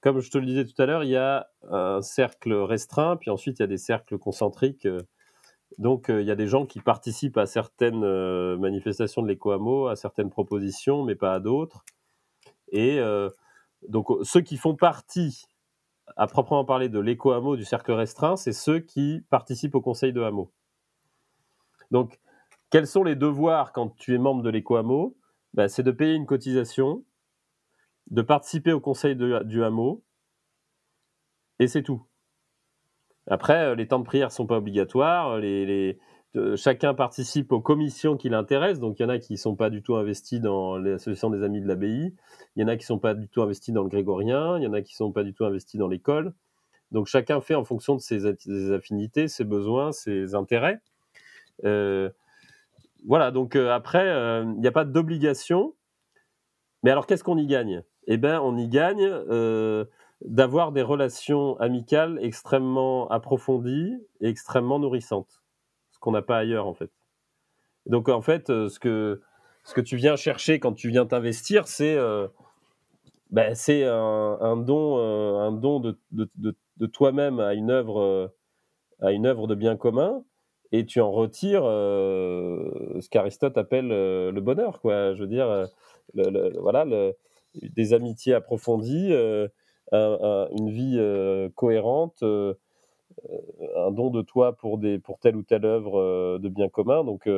comme 0.00 0.20
je 0.20 0.30
te 0.30 0.38
le 0.38 0.46
disais 0.46 0.64
tout 0.64 0.80
à 0.80 0.86
l'heure, 0.86 1.04
il 1.04 1.10
y 1.10 1.16
a 1.16 1.48
un 1.68 2.00
cercle 2.02 2.54
restreint, 2.54 3.16
puis 3.16 3.30
ensuite 3.30 3.58
il 3.58 3.62
y 3.62 3.64
a 3.64 3.68
des 3.68 3.78
cercles 3.78 4.18
concentriques 4.18 4.88
donc, 5.78 6.10
euh, 6.10 6.20
il 6.20 6.26
y 6.26 6.30
a 6.30 6.36
des 6.36 6.46
gens 6.46 6.66
qui 6.66 6.80
participent 6.80 7.38
à 7.38 7.46
certaines 7.46 8.04
euh, 8.04 8.56
manifestations 8.58 9.22
de 9.22 9.28
l'éco-hameau, 9.28 9.86
à 9.86 9.96
certaines 9.96 10.30
propositions, 10.30 11.04
mais 11.04 11.14
pas 11.14 11.34
à 11.34 11.40
d'autres. 11.40 11.84
Et 12.68 12.98
euh, 12.98 13.30
donc, 13.88 14.08
ceux 14.22 14.40
qui 14.40 14.56
font 14.56 14.76
partie, 14.76 15.44
à 16.16 16.26
proprement 16.26 16.64
parler, 16.64 16.88
de 16.88 16.98
l'éco-hameau 16.98 17.56
du 17.56 17.64
cercle 17.64 17.92
restreint, 17.92 18.36
c'est 18.36 18.52
ceux 18.52 18.80
qui 18.80 19.22
participent 19.30 19.74
au 19.74 19.80
conseil 19.80 20.12
de 20.12 20.20
hameau. 20.20 20.52
Donc, 21.90 22.20
quels 22.70 22.86
sont 22.86 23.02
les 23.02 23.16
devoirs 23.16 23.72
quand 23.72 23.96
tu 23.96 24.14
es 24.14 24.18
membre 24.18 24.42
de 24.42 24.50
l'éco-hameau 24.50 25.16
ben, 25.54 25.68
C'est 25.68 25.82
de 25.82 25.90
payer 25.90 26.14
une 26.14 26.26
cotisation, 26.26 27.04
de 28.10 28.22
participer 28.22 28.72
au 28.72 28.80
conseil 28.80 29.16
du 29.16 29.64
hameau, 29.64 30.04
et 31.58 31.68
c'est 31.68 31.82
tout. 31.82 32.09
Après, 33.30 33.64
euh, 33.64 33.74
les 33.76 33.86
temps 33.86 34.00
de 34.00 34.04
prière 34.04 34.32
sont 34.32 34.46
pas 34.46 34.58
obligatoires. 34.58 35.38
Les, 35.38 35.98
chacun 36.56 36.94
participe 36.94 37.52
aux 37.52 37.60
commissions 37.60 38.16
qui 38.16 38.28
l'intéressent. 38.28 38.80
Donc, 38.80 38.98
il 38.98 39.02
y 39.02 39.06
en 39.06 39.08
a 39.08 39.18
qui 39.18 39.34
ne 39.34 39.38
sont 39.38 39.56
pas 39.56 39.70
du 39.70 39.82
tout 39.82 39.96
investis 39.96 40.40
dans 40.40 40.76
l'association 40.76 41.30
des 41.30 41.42
amis 41.42 41.60
de 41.60 41.66
l'abbaye. 41.66 42.14
Il 42.56 42.62
y 42.62 42.64
en 42.64 42.68
a 42.68 42.76
qui 42.76 42.82
ne 42.82 42.86
sont 42.86 42.98
pas 42.98 43.14
du 43.14 43.28
tout 43.28 43.40
investis 43.40 43.72
dans 43.72 43.84
le 43.84 43.88
grégorien. 43.88 44.58
Il 44.58 44.64
y 44.64 44.66
en 44.66 44.72
a 44.72 44.82
qui 44.82 44.94
ne 44.94 44.96
sont 44.96 45.12
pas 45.12 45.22
du 45.22 45.32
tout 45.32 45.44
investis 45.44 45.78
dans 45.78 45.88
l'école. 45.88 46.34
Donc, 46.90 47.06
chacun 47.06 47.40
fait 47.40 47.54
en 47.54 47.64
fonction 47.64 47.94
de 47.94 48.00
ses, 48.00 48.26
affinités, 48.72 49.28
ses 49.28 49.44
besoins, 49.44 49.92
ses 49.92 50.34
intérêts. 50.34 50.80
Euh, 51.64 52.10
voilà, 53.06 53.30
donc 53.30 53.54
euh, 53.54 53.70
après, 53.70 54.06
il 54.42 54.60
n'y 54.60 54.66
a 54.66 54.72
pas 54.72 54.84
d'obligation. 54.84 55.74
Mais 56.82 56.90
alors, 56.90 57.06
qu'est-ce 57.06 57.22
qu'on 57.22 57.38
y 57.38 57.46
gagne? 57.46 57.84
Eh 58.08 58.16
bien, 58.16 58.40
on 58.40 58.56
y 58.56 58.66
gagne 58.66 59.08
d'avoir 60.24 60.72
des 60.72 60.82
relations 60.82 61.58
amicales 61.60 62.18
extrêmement 62.22 63.08
approfondies 63.08 63.96
et 64.20 64.28
extrêmement 64.28 64.78
nourrissantes, 64.78 65.42
ce 65.92 65.98
qu'on 65.98 66.12
n'a 66.12 66.22
pas 66.22 66.38
ailleurs 66.38 66.66
en 66.66 66.74
fait. 66.74 66.90
Donc 67.86 68.08
en 68.08 68.20
fait, 68.20 68.50
euh, 68.50 68.68
ce 68.68 68.78
que, 68.78 69.20
ce 69.64 69.74
que 69.74 69.80
tu 69.80 69.96
viens 69.96 70.16
chercher 70.16 70.60
quand 70.60 70.72
tu 70.74 70.90
viens 70.90 71.06
t'investir, 71.06 71.66
c'est 71.66 71.96
euh, 71.96 72.28
ben, 73.30 73.54
c'est 73.54 73.84
un, 73.84 74.56
don, 74.56 74.98
euh, 74.98 75.38
un 75.38 75.52
don 75.52 75.80
de, 75.80 75.98
de, 76.12 76.28
de, 76.36 76.86
toi-même 76.86 77.40
à 77.40 77.54
une 77.54 77.70
œuvre 77.70 78.32
à 79.00 79.12
une 79.12 79.26
œuvre 79.26 79.46
de 79.46 79.54
bien 79.54 79.76
commun 79.76 80.24
et 80.72 80.84
tu 80.84 81.00
en 81.00 81.12
retires 81.12 81.62
ce 81.62 83.08
qu'Aristote 83.08 83.56
appelle 83.56 83.88
le 83.88 84.40
bonheur 84.40 84.80
quoi 84.80 85.14
je 85.14 85.20
veux 85.20 85.28
dire 85.28 85.68
voilà 86.14 86.86
des 87.54 87.92
amitiés 87.92 88.34
approfondies 88.34 89.12
une 89.92 90.70
vie 90.70 90.96
euh, 90.98 91.48
cohérente, 91.54 92.22
euh, 92.22 92.54
euh, 93.30 93.86
un 93.86 93.90
don 93.90 94.10
de 94.10 94.22
toi 94.22 94.56
pour 94.56 94.80
telle 95.20 95.36
ou 95.36 95.42
telle 95.42 95.64
œuvre 95.64 96.38
de 96.38 96.48
bien 96.48 96.68
commun. 96.68 97.04
Donc 97.04 97.28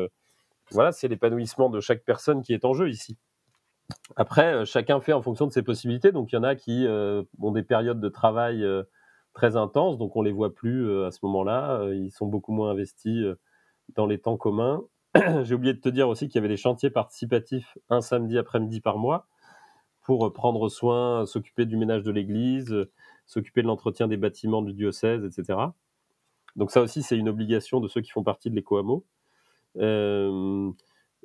voilà, 0.71 0.93
c'est 0.93 1.09
l'épanouissement 1.09 1.71
de 1.71 1.81
chaque 1.81 2.05
personne 2.05 2.43
qui 2.43 2.53
est 2.53 2.65
en 2.65 2.73
jeu 2.73 2.89
ici. 2.89 3.17
Après, 4.17 4.65
chacun 4.65 5.01
fait 5.01 5.13
en 5.13 5.23
fonction 5.23 5.47
de 5.47 5.53
ses 5.53 5.63
possibilités. 5.63 6.13
Donc 6.13 6.33
il 6.33 6.37
y 6.37 6.39
en 6.39 6.45
a 6.45 6.55
qui 6.55 6.87
ont 6.89 7.53
des 7.53 7.63
périodes 7.63 8.01
de 8.01 8.09
travail 8.09 8.65
très 9.35 9.57
intenses, 9.57 9.97
donc 9.99 10.15
on 10.17 10.23
les 10.23 10.33
voit 10.33 10.55
plus 10.55 11.05
à 11.05 11.11
ce 11.11 11.19
moment-là. 11.23 11.89
ils 11.93 12.11
sont 12.11 12.27
beaucoup 12.27 12.53
moins 12.53 12.71
investis 12.71 13.25
dans 13.95 14.07
les 14.07 14.19
temps 14.19 14.37
communs. 14.37 14.83
J'ai 15.43 15.55
oublié 15.55 15.75
de 15.75 15.81
te 15.81 15.89
dire 15.89 16.09
aussi 16.09 16.29
qu'il 16.29 16.37
y 16.37 16.39
avait 16.39 16.49
des 16.49 16.57
chantiers 16.57 16.91
participatifs 16.91 17.77
un 17.91 18.01
samedi 18.01 18.39
après-midi 18.39 18.81
par 18.81 18.99
mois 18.99 19.27
pour 20.03 20.27
euh, 20.27 20.33
prendre 20.33 20.69
soin, 20.69 21.27
s'occuper 21.27 21.67
du 21.67 21.77
ménage 21.77 22.03
de 22.03 22.11
l'église, 22.11 22.73
euh, 22.73 22.91
s'occuper 23.27 23.63
de 23.63 23.67
l'entretien 23.67 24.09
des 24.09 24.17
bâtiments 24.17 24.63
du 24.63 24.73
diocèse, 24.73 25.25
etc. 25.25 25.75
Donc 26.57 26.71
ça 26.71 26.83
aussi, 26.83 27.03
c'est 27.03 27.17
une 27.17 27.29
obligation 27.29 27.81
de 27.81 27.89
ceux 27.89 28.01
qui 28.01 28.11
font 28.11 28.23
partie 28.23 28.51
de 28.51 28.55
l'éco-hameau. 28.57 29.05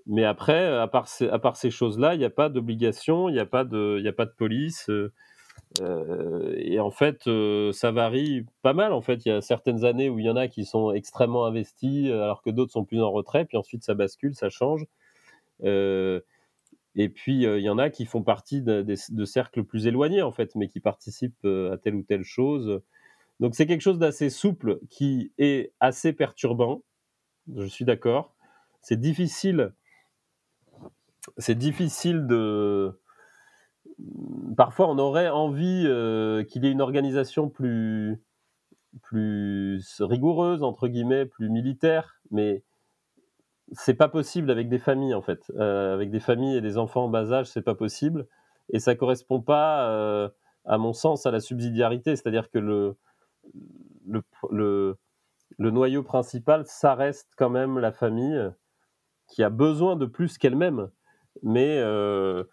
Mais 0.10 0.24
après, 0.24 0.66
à 0.66 0.88
part 0.88 1.08
ces, 1.08 1.70
choses-là, 1.70 2.16
il 2.16 2.20
n'y 2.20 2.26
a 2.26 2.30
pas 2.30 2.48
d'obligation, 2.48 3.28
il 3.28 3.34
n'y 3.34 3.40
a, 3.40 3.46
pas 3.46 3.66
de- 3.66 4.34
police. 4.38 4.90
euh, 4.90 6.54
et 6.56 6.80
en 6.80 6.92
fait, 6.92 7.30
ça 7.74 7.92
varie 7.92 8.46
pas 8.62 8.74
mal. 8.74 8.94
En 8.94 9.02
fait, 9.02 9.26
il 9.26 9.30
y 9.30 9.32
a 9.34 9.42
certaines 9.42 9.84
années 9.84 10.10
où 10.10 10.18
il 10.18 10.26
y 10.26 10.30
en 10.30 10.38
a 10.38 10.48
qui 10.48 10.64
sont 10.64 10.94
extrêmement 10.94 11.46
investis, 11.46 12.10
alors 12.10 12.42
que 12.42 12.52
d'autres 12.52 12.72
sont 12.72 12.86
plus 12.86 13.02
en 13.02 13.12
retrait. 13.12 13.44
Puis 13.44 13.58
ensuite, 13.58 13.84
ça 13.84 13.96
bascule, 13.96 14.34
ça 14.34 14.50
change. 14.50 14.86
Et 16.98 17.10
puis, 17.10 17.46
euh, 17.46 17.60
il 17.60 17.64
y 17.64 17.70
en 17.70 17.78
a 17.78 17.92
qui 17.92 18.06
font 18.06 18.24
partie 18.24 18.64
de, 18.64 18.96
cercles 19.26 19.64
plus 19.64 19.86
éloignés, 19.86 20.24
en 20.24 20.32
fait, 20.32 20.56
mais 20.56 20.68
qui 20.68 20.80
participent 20.80 21.46
euh, 21.46 21.74
à 21.74 21.78
telle 21.78 21.94
ou 21.94 22.02
telle 22.02 22.24
chose. 22.24 22.82
Donc, 23.40 23.54
c'est 23.54 23.68
quelque 23.68 23.82
chose 23.82 24.00
d'assez 24.00 24.32
souple 24.32 24.80
qui 24.90 25.32
est 25.38 25.74
assez 25.80 26.12
perturbant. 26.12 26.82
Je 27.56 27.66
suis 27.66 27.86
d'accord. 27.86 28.34
C'est 28.82 29.00
difficile. 29.00 29.74
C'est 31.38 31.58
difficile 31.58 32.26
de. 32.26 33.00
Parfois, 34.58 34.90
on 34.90 34.98
aurait 34.98 35.30
envie 35.30 35.84
euh, 35.86 36.44
qu'il 36.44 36.66
y 36.66 36.68
ait 36.68 36.72
une 36.72 36.82
organisation 36.82 37.48
plus, 37.48 38.20
plus 39.04 40.02
rigoureuse, 40.02 40.64
entre 40.64 40.88
guillemets, 40.88 41.28
plus 41.28 41.50
militaire, 41.50 42.22
mais 42.32 42.64
c'est 43.78 43.94
pas 43.94 44.10
possible 44.10 44.50
avec 44.50 44.70
des 44.70 44.80
familles, 44.80 45.14
en 45.14 45.22
fait. 45.22 45.52
Euh, 45.56 45.94
avec 45.94 46.10
des 46.10 46.20
familles 46.20 46.58
et 46.58 46.62
des 46.62 46.78
enfants 46.78 47.06
en 47.06 47.10
bas 47.10 47.32
âge, 47.32 47.48
c'est 47.48 47.62
pas 47.62 47.76
possible. 47.76 48.28
Et 48.74 48.80
ça 48.80 48.96
correspond 48.96 49.42
pas, 49.42 49.90
euh, 49.92 50.30
à 50.66 50.78
mon 50.78 50.94
sens, 50.94 51.26
à 51.26 51.32
la 51.32 51.40
subsidiarité. 51.40 52.16
C'est-à-dire 52.16 52.50
que 52.50 52.58
le, 52.58 52.96
le, 54.52 54.98
noyau 55.60 56.04
principal, 56.04 56.64
ça 56.66 56.96
reste 56.96 57.30
quand 57.38 57.50
même 57.50 57.78
la 57.78 57.92
famille 57.92 58.52
qui 59.28 59.44
a 59.44 59.50
besoin 59.50 59.96
de 59.96 60.06
plus 60.06 60.38
qu'elle-même. 60.38 60.90
Mais, 61.44 61.78
euh, 61.78 62.44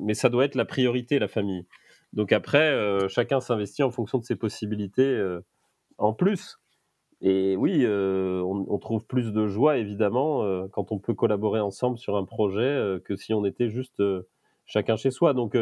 mais 0.00 0.14
ça 0.14 0.28
doit 0.28 0.44
être 0.44 0.56
la 0.56 0.64
priorité, 0.64 1.18
la 1.20 1.28
famille. 1.28 1.66
Donc 2.12 2.32
après, 2.32 3.08
chacun 3.08 3.40
s'investit 3.40 3.84
en 3.84 3.90
fonction 3.90 4.18
de 4.18 4.24
ses 4.24 4.36
possibilités 4.36 5.38
en 5.98 6.12
plus. 6.12 6.58
Et 7.22 7.56
oui, 7.56 7.80
euh, 7.84 8.42
on, 8.42 8.78
trouve 8.78 9.06
plus 9.06 9.32
de 9.32 9.46
joie, 9.46 9.78
évidemment, 9.78 10.42
euh, 10.42 10.66
quand 10.70 10.92
on 10.92 10.98
peut 10.98 11.14
collaborer 11.14 11.60
ensemble 11.60 11.98
sur 11.98 12.16
un 12.16 12.24
projet 12.24 12.60
euh, 12.60 13.00
que 13.00 13.16
si 13.16 13.32
on 13.32 13.44
était 13.46 13.70
juste 13.70 14.02
chacun 14.66 14.96
chez 14.96 15.10
soi. 15.10 15.32
Donc, 15.32 15.56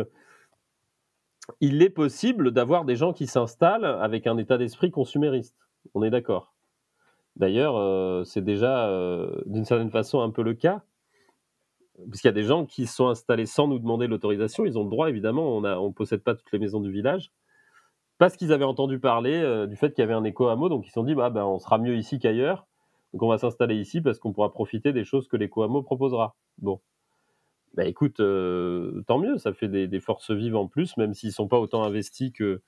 il 1.60 1.82
est 1.82 1.90
possible 1.90 2.50
d'avoir 2.50 2.84
des 2.84 2.96
gens 2.96 3.12
qui 3.12 3.26
s'installent 3.26 3.84
avec 3.84 4.26
un 4.26 4.36
état 4.36 4.58
d'esprit 4.58 4.90
consumériste. 4.90 5.56
On 5.94 6.02
est 6.02 6.10
d'accord. 6.10 6.54
D'ailleurs, 7.36 8.26
c'est 8.26 8.44
déjà 8.44 8.88
d'une 9.46 9.64
certaine 9.64 9.90
façon 9.90 10.20
un 10.20 10.30
peu 10.30 10.42
le 10.42 10.54
cas, 10.54 10.82
puisqu'il 12.08 12.28
y 12.28 12.30
a 12.30 12.32
des 12.32 12.44
gens 12.44 12.64
qui 12.64 12.86
sont 12.86 13.08
installés 13.08 13.46
sans 13.46 13.68
nous 13.68 13.78
demander 13.78 14.06
l'autorisation. 14.06 14.64
Ils 14.64 14.78
ont 14.78 14.84
le 14.84 14.90
droit, 14.90 15.10
évidemment. 15.10 15.56
On 15.58 15.60
ne 15.60 15.92
possède 15.92 16.22
pas 16.22 16.34
toutes 16.34 16.50
les 16.52 16.58
maisons 16.58 16.80
du 16.80 16.90
village. 16.90 17.30
Parce 18.18 18.36
qu'ils 18.36 18.52
avaient 18.52 18.64
entendu 18.64 18.98
parler 19.00 19.34
euh, 19.42 19.66
du 19.66 19.76
fait 19.76 19.90
qu'il 19.92 20.02
y 20.02 20.04
avait 20.04 20.14
un 20.14 20.24
éco-hameau, 20.24 20.68
donc 20.68 20.86
ils 20.86 20.88
se 20.88 20.94
sont 20.94 21.04
dit, 21.04 21.14
bah, 21.14 21.30
ben, 21.30 21.44
on 21.44 21.58
sera 21.58 21.78
mieux 21.78 21.96
ici 21.96 22.18
qu'ailleurs. 22.18 22.66
Donc 23.14 23.22
on 23.22 23.28
va 23.28 23.38
s'installer 23.38 23.76
ici 23.76 24.00
parce 24.00 24.18
qu'on 24.18 24.32
pourra 24.32 24.52
profiter 24.52 24.92
des 24.92 25.04
choses 25.04 25.28
que 25.28 25.36
l'éco-hameau 25.36 25.82
proposera. 25.82 26.34
Bon. 26.58 26.80
Bah 27.74 27.84
écoute, 27.84 28.18
euh, 28.18 29.02
tant 29.06 29.18
mieux, 29.18 29.38
ça 29.38 29.52
fait 29.52 29.68
des, 29.68 30.00
forces 30.00 30.32
vives 30.32 30.56
en 30.56 30.66
plus, 30.66 30.96
même 30.96 31.14
s'ils 31.14 31.28
ne 31.28 31.34
sont 31.34 31.46
pas 31.46 31.60
autant 31.60 31.84
investis 31.84 32.32
que, 32.32 32.60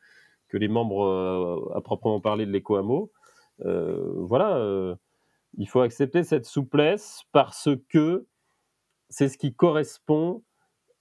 les 0.53 0.69
membres 0.69 1.05
euh, 1.05 1.77
à 1.77 1.81
proprement 1.81 2.21
parler 2.21 2.47
de 2.47 2.53
l'éco-hameau. 2.53 3.11
Euh, 3.65 4.13
voilà, 4.19 4.97
il 5.59 5.69
faut 5.69 5.81
accepter 5.81 6.23
cette 6.23 6.47
souplesse 6.47 7.25
parce 7.33 7.69
que 7.89 8.27
c'est 9.09 9.29
ce 9.29 9.39
qui 9.39 9.53
correspond 9.53 10.45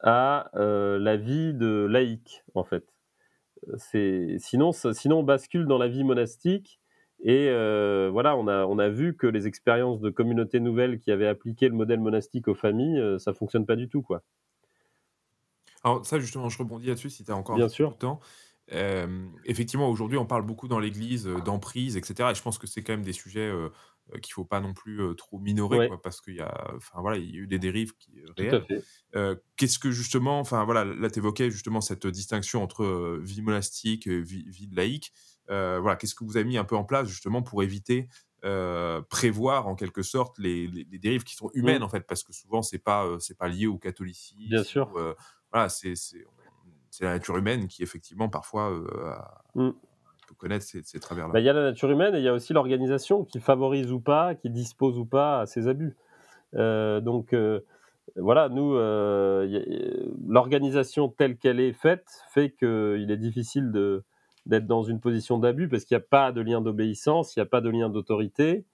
à 0.02 0.50
la 0.56 1.18
vie 1.18 1.54
de 1.54 1.86
laïque, 1.88 2.44
en 2.56 2.64
fait. 2.64 2.95
C'est, 3.78 4.38
sinon, 4.40 4.72
sinon, 4.72 5.20
on 5.20 5.24
bascule 5.24 5.66
dans 5.66 5.78
la 5.78 5.88
vie 5.88 6.04
monastique. 6.04 6.80
Et 7.24 7.48
euh, 7.50 8.10
voilà, 8.12 8.36
on 8.36 8.48
a, 8.48 8.66
on 8.66 8.78
a 8.78 8.90
vu 8.90 9.16
que 9.16 9.26
les 9.26 9.48
expériences 9.48 10.02
de 10.02 10.10
communautés 10.10 10.60
nouvelles 10.60 11.00
qui 11.00 11.12
avaient 11.12 11.28
appliqué 11.28 11.70
le 11.70 11.76
modèle 11.76 12.00
monastique 12.00 12.48
aux 12.48 12.56
familles, 12.56 13.00
euh, 13.00 13.18
ça 13.18 13.34
fonctionne 13.34 13.66
pas 13.66 13.76
du 13.76 13.88
tout, 13.88 14.02
quoi. 14.02 14.22
Alors 15.84 16.06
ça 16.06 16.20
justement, 16.20 16.50
je 16.50 16.58
rebondis 16.58 16.88
là-dessus 16.88 17.12
si 17.12 17.24
tu 17.24 17.32
as 17.32 17.36
encore 17.36 17.56
Bien 17.56 17.70
sûr. 17.70 17.92
de 17.92 17.96
temps. 17.96 18.20
Euh, 18.74 19.28
effectivement, 19.46 19.90
aujourd'hui, 19.90 20.18
on 20.18 20.26
parle 20.26 20.44
beaucoup 20.44 20.68
dans 20.68 20.80
l'Église 20.80 21.26
d'emprise, 21.46 21.98
etc. 21.98 22.30
Et 22.32 22.36
je 22.36 22.42
pense 22.42 22.58
que 22.58 22.68
c'est 22.68 22.82
quand 22.82 22.94
même 22.94 23.04
des 23.04 23.14
sujets 23.14 23.48
euh, 23.48 23.70
euh, 24.14 24.20
qu'il 24.20 24.34
faut 24.34 24.46
pas 24.46 24.60
non 24.60 24.74
plus 24.74 25.02
euh, 25.02 25.14
trop 25.14 25.40
minorer, 25.40 25.78
Ouais. 25.80 25.88
quoi, 25.88 26.02
parce 26.02 26.22
qu'il 26.22 26.36
y 26.36 26.42
a, 26.42 26.72
enfin 26.76 27.02
voilà, 27.02 27.18
il 27.18 27.30
y 27.30 27.38
a 27.38 27.42
eu 27.42 27.48
des 27.48 27.60
dérives 27.60 27.94
qui, 27.98 28.22
euh, 29.16 29.36
Qu'est-ce 29.56 29.80
que 29.80 29.92
justement, 29.92 30.40
enfin 30.40 30.64
voilà, 30.66 30.84
là 30.86 31.10
tu 31.10 31.20
évoquais 31.20 31.50
justement 31.50 31.82
cette 31.82 32.06
distinction 32.08 32.62
entre 32.64 33.20
vie 33.22 33.42
monastique 33.42 34.08
et 34.08 34.22
vie, 34.22 34.70
laïque. 34.74 35.12
Voilà, 35.48 35.96
qu'est-ce 35.96 36.16
que 36.16 36.24
vous 36.24 36.38
avez 36.38 36.46
mis 36.46 36.58
un 36.58 36.66
peu 36.66 36.76
en 36.76 36.84
place 36.84 37.08
justement 37.08 37.42
pour 37.42 37.64
éviter, 37.64 38.08
prévoir 39.10 39.68
en 39.68 39.76
quelque 39.76 40.02
sorte 40.04 40.38
les, 40.40 40.68
les- 40.68 40.86
les 40.90 41.00
dérives 41.00 41.24
qui 41.24 41.36
sont 41.36 41.50
humaines 41.54 41.84
en 41.84 41.90
fait, 41.90 42.02
parce 42.02 42.24
que 42.24 42.34
souvent 42.34 42.62
c'est 42.62 42.80
pas 42.80 43.08
c'est 43.20 43.38
pas 43.38 43.48
lié 43.48 43.68
au 43.68 43.78
catholicisme. 43.78 44.40
Bien 44.50 44.64
sûr. 44.64 44.92
ou, 44.96 45.14
voilà, 45.52 45.70
c'est 45.70 45.94
la 47.02 47.12
nature 47.14 47.38
humaine 47.38 47.68
qui 47.68 47.84
effectivement 47.84 48.30
parfois 48.30 48.72
euh, 48.72 48.88
a- 49.10 49.42
Mm. 49.56 49.72
Peut 50.28 50.36
connaître 50.36 50.66
ces, 50.66 51.00
travers-là. 51.00 51.34
Bah, 51.34 51.40
Il 51.40 51.46
y 51.46 51.50
a 51.50 51.54
la 51.54 51.64
nature 51.64 51.90
humaine 51.90 52.16
et 52.16 52.20
il 52.20 52.24
y 52.24 52.28
a 52.28 52.34
aussi 52.34 52.54
l'organisation 52.54 53.24
qui 53.24 53.40
favorise 53.40 53.92
ou 53.92 54.00
pas, 54.00 54.36
qui 54.36 54.50
dispose 54.50 54.98
ou 54.98 55.06
pas 55.06 55.42
à 55.42 55.46
ces 55.46 55.68
abus. 55.68 55.96
Euh, 56.56 57.02
donc 57.02 57.34
euh, 57.34 57.62
voilà, 58.16 58.50
nous, 58.50 58.76
euh, 58.76 59.64
l'organisation 60.28 61.10
telle 61.10 61.38
qu'elle 61.38 61.60
est 61.60 61.74
faite 61.74 62.06
fait 62.30 62.52
qu'il 62.52 63.08
est 63.10 63.18
difficile 63.18 63.72
d'être 64.46 64.68
dans 64.68 64.84
une 64.84 65.00
position 65.00 65.38
d'abus 65.38 65.68
parce 65.68 65.86
qu'il 65.86 65.98
n'y 65.98 66.04
a 66.04 66.08
pas 66.08 66.32
de 66.32 66.42
lien 66.42 66.62
d'obéissance, 66.62 67.36
il 67.36 67.40
n'y 67.40 67.44
a 67.44 67.48
pas 67.48 67.62
de 67.62 67.70
lien 67.70 67.90
d'autorité, 67.90 68.66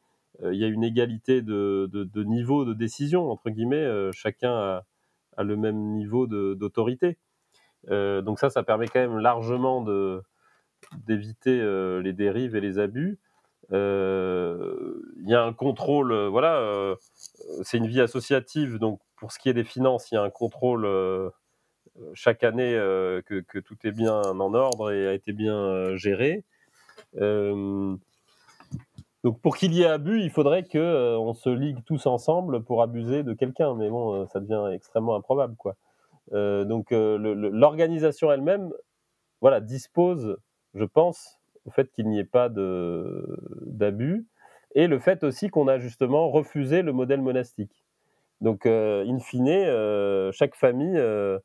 il 0.43 0.57
y 0.57 0.63
a 0.63 0.67
une 0.67 0.83
égalité 0.83 1.41
de, 1.41 2.23
niveau 2.23 2.65
de 2.65 2.73
décision, 2.73 3.29
entre 3.31 3.49
guillemets, 3.49 4.11
chacun 4.11 4.83
a, 5.37 5.43
le 5.43 5.55
même 5.55 5.77
niveau 5.93 6.27
d'autorité. 6.27 7.17
Donc 7.87 8.39
ça, 8.39 8.49
ça 8.49 8.63
permet 8.63 8.87
quand 8.87 8.99
même 8.99 9.17
largement 9.17 9.81
de 9.81 10.21
d'éviter 11.05 11.59
euh, 11.59 12.01
les 12.01 12.13
dérives 12.13 12.55
et 12.55 12.61
les 12.61 12.79
abus. 12.79 13.19
Euh, 13.71 15.01
Il 15.21 15.29
y 15.29 15.35
a 15.35 15.43
un 15.43 15.53
contrôle, 15.53 16.11
euh, 16.11 16.29
voilà, 16.29 16.95
c'est 17.63 17.77
une 17.77 17.87
vie 17.87 18.01
associative, 18.01 18.77
donc 18.79 18.99
pour 19.15 19.31
ce 19.31 19.39
qui 19.39 19.49
est 19.49 19.53
des 19.53 19.63
finances, 19.63 20.11
il 20.11 20.15
y 20.15 20.17
a 20.17 20.23
un 20.23 20.29
contrôle 20.29 20.87
chaque 22.13 22.43
année 22.43 22.73
que, 23.25 23.59
tout 23.59 23.77
est 23.83 23.91
bien 23.91 24.21
en 24.21 24.53
ordre 24.53 24.91
et 24.91 25.07
a 25.07 25.13
été 25.13 25.31
bien 25.31 25.95
géré. 25.95 26.43
Donc 29.23 29.39
pour 29.41 29.55
qu'il 29.55 29.73
y 29.73 29.83
ait 29.83 29.87
abus, 29.87 30.21
il 30.21 30.31
faudrait 30.31 30.63
que 30.63 31.15
on 31.17 31.33
se 31.33 31.49
ligue 31.49 31.83
tous 31.85 32.07
ensemble 32.07 32.63
pour 32.63 32.81
abuser 32.81 33.21
de 33.21 33.33
quelqu'un, 33.33 33.75
mais 33.75 33.89
bon, 33.89 34.25
ça 34.27 34.39
devient 34.39 34.73
extrêmement 34.73 35.15
improbable, 35.15 35.55
quoi. 35.55 35.75
Donc 36.31 36.87
l'organisation 36.91 38.31
elle-même, 38.31 38.73
voilà, 39.39 39.59
dispose, 39.61 40.37
je 40.73 40.85
pense, 40.85 41.39
au 41.65 41.71
fait 41.71 41.91
qu'il 41.91 42.07
n'y 42.09 42.19
ait 42.19 42.23
pas 42.23 42.49
d'abus, 42.49 44.27
et 44.75 44.87
le 44.87 44.99
fait 44.99 45.23
aussi 45.23 45.49
qu'on 45.49 45.67
a 45.67 45.79
justement 45.79 46.29
refusé 46.29 46.81
le 46.81 46.93
modèle 46.93 47.21
monastique. 47.21 47.85
Donc, 48.41 48.65
euh, 48.65 49.05
in 49.07 49.19
fine, 49.19 49.47
euh, 49.47 50.31
chaque 50.31 50.55
famille 50.55 50.97
euh, 50.97 51.39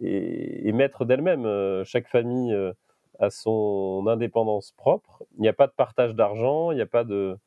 est, 0.00 0.72
maître 0.72 1.04
d'elle-même. 1.04 1.44
Euh, 1.44 1.84
chaque 1.84 2.06
famille 2.06 2.54
a 3.18 3.30
son 3.30 4.04
indépendance 4.06 4.72
propre. 4.72 5.24
Il 5.36 5.42
n'y 5.42 5.48
a 5.48 5.52
pas 5.52 5.66
de 5.66 5.72
partage 5.72 6.14
d'argent, 6.14 6.70
il 6.70 6.76
n'y 6.76 6.82
a 6.82 6.86
pas 6.86 7.04
de, 7.04 7.38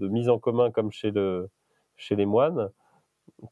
mise 0.00 0.28
en 0.30 0.38
commun 0.38 0.70
comme 0.70 0.90
chez, 0.90 1.12
chez 1.96 2.16
les 2.16 2.26
moines. 2.26 2.70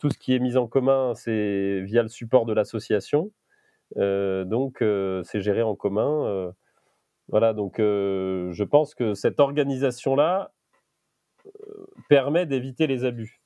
Tout 0.01 0.11
ce 0.11 0.19
qui 0.19 0.35
est 0.35 0.39
mis 0.39 0.57
en 0.57 0.67
commun, 0.67 1.15
c'est 1.15 1.83
via 1.83 2.03
le 2.03 2.09
support 2.09 2.47
de 2.47 2.53
l'association. 2.53 3.31
Euh, 3.97 4.45
donc, 4.45 4.83
euh, 4.83 5.23
c'est 5.25 5.41
géré 5.41 5.63
en 5.63 5.75
commun. 5.75 6.27
euh, 6.27 6.53
voilà, 7.29 7.53
donc 7.53 7.75
je 7.79 8.65
pense 8.65 8.95
que 8.95 9.13
cette 9.13 9.39
organisation-là 9.39 10.53
permet 12.09 12.47
d'éviter 12.47 12.87
les 12.87 13.05
abus. 13.05 13.43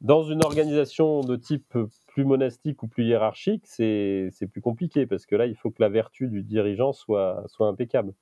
Dans 0.00 0.22
une 0.22 0.44
organisation 0.44 1.22
de 1.22 1.34
type 1.34 1.76
plus 2.06 2.24
monastique 2.24 2.84
ou 2.84 2.88
plus 2.88 3.04
hiérarchique, 3.04 3.66
c'est 3.66 4.30
plus 4.52 4.60
compliqué 4.60 5.06
parce 5.06 5.26
que 5.26 5.34
là, 5.34 5.46
il 5.46 5.56
faut 5.56 5.72
que 5.72 5.82
la 5.82 5.88
vertu 5.88 6.28
du 6.28 6.44
dirigeant 6.44 6.92
soit, 6.92 7.44
impeccable. 7.58 8.14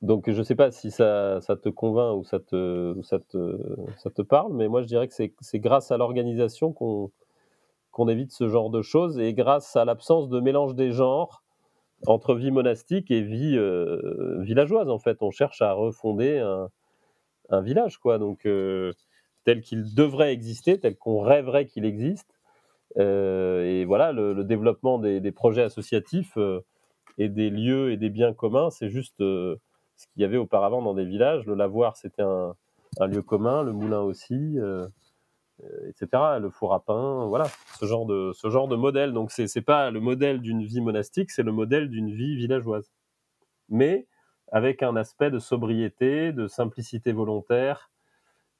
Donc, 0.00 0.30
je 0.30 0.38
ne 0.38 0.44
sais 0.44 0.54
pas 0.54 0.70
si 0.70 0.92
ça, 0.92 1.40
te 1.40 1.68
convainc 1.70 2.18
ou 2.18 2.22
ça 2.22 2.38
te, 2.38 4.22
parle, 4.22 4.54
mais 4.54 4.68
moi, 4.68 4.82
je 4.82 4.86
dirais 4.86 5.08
que 5.08 5.14
c'est 5.14 5.58
grâce 5.58 5.90
à 5.90 5.96
l'organisation 5.96 6.72
qu'on 6.72 7.10
qu'on 7.98 8.06
évite 8.06 8.30
ce 8.30 8.48
genre 8.48 8.70
de 8.70 8.80
choses 8.80 9.18
et 9.18 9.34
grâce 9.34 9.74
à 9.74 9.84
l'absence 9.84 10.28
de 10.28 10.38
mélange 10.38 10.76
des 10.76 10.92
genres 10.92 11.42
entre 12.06 12.36
vie 12.36 12.52
monastique 12.52 13.10
et 13.10 13.22
vie 13.22 13.56
euh, 13.56 14.40
villageoise. 14.40 14.88
En 14.88 15.00
fait, 15.00 15.20
on 15.20 15.32
cherche 15.32 15.62
à 15.62 15.72
refonder 15.72 16.38
un, 17.50 17.60
village, 17.60 17.98
quoi. 17.98 18.18
Donc, 18.18 18.46
euh, 18.46 18.92
tel 19.44 19.62
qu'il 19.62 19.96
devrait 19.96 20.32
exister, 20.32 20.78
tel 20.78 20.96
qu'on 20.96 21.18
rêverait 21.22 21.66
qu'il 21.66 21.84
existe. 21.84 22.38
et 22.96 23.84
voilà, 23.84 24.12
le, 24.12 24.44
développement 24.44 25.00
des, 25.00 25.32
projets 25.32 25.62
associatifs 25.62 26.38
et 27.18 27.28
des 27.28 27.50
lieux 27.50 27.90
et 27.90 27.96
des 27.96 28.10
biens 28.10 28.32
communs, 28.32 28.70
c'est 28.70 28.90
juste 28.90 29.16
ce 29.18 30.06
qu'il 30.12 30.22
y 30.22 30.24
avait 30.24 30.36
auparavant 30.36 30.82
dans 30.82 30.94
des 30.94 31.04
villages. 31.04 31.46
Le 31.46 31.54
lavoir, 31.54 31.96
c'était 31.96 32.22
un, 32.22 32.54
lieu 33.08 33.22
commun, 33.22 33.64
le 33.64 33.72
moulin 33.72 34.02
aussi. 34.02 34.56
Euh, 35.64 35.88
etc. 35.88 36.38
Le 36.40 36.50
four 36.50 36.72
à 36.72 36.84
pain, 36.84 37.26
voilà, 37.26 37.46
ce 37.80 37.84
genre 37.84 38.06
de, 38.06 38.32
ce 38.32 38.48
genre 38.48 38.68
de 38.68 38.76
modèle. 38.76 39.12
Donc, 39.12 39.32
c'est 39.32 39.52
n'est 39.56 39.62
pas 39.62 39.90
le 39.90 39.98
modèle 39.98 40.40
d'une 40.40 40.64
vie 40.64 40.80
monastique, 40.80 41.32
c'est 41.32 41.42
le 41.42 41.50
modèle 41.50 41.88
d'une 41.88 42.12
vie 42.12 42.36
villageoise. 42.36 42.92
Mais 43.68 44.06
avec 44.52 44.84
un 44.84 44.94
aspect 44.94 45.32
de 45.32 45.40
sobriété, 45.40 46.32
de 46.32 46.46
simplicité 46.46 47.12
volontaire, 47.12 47.90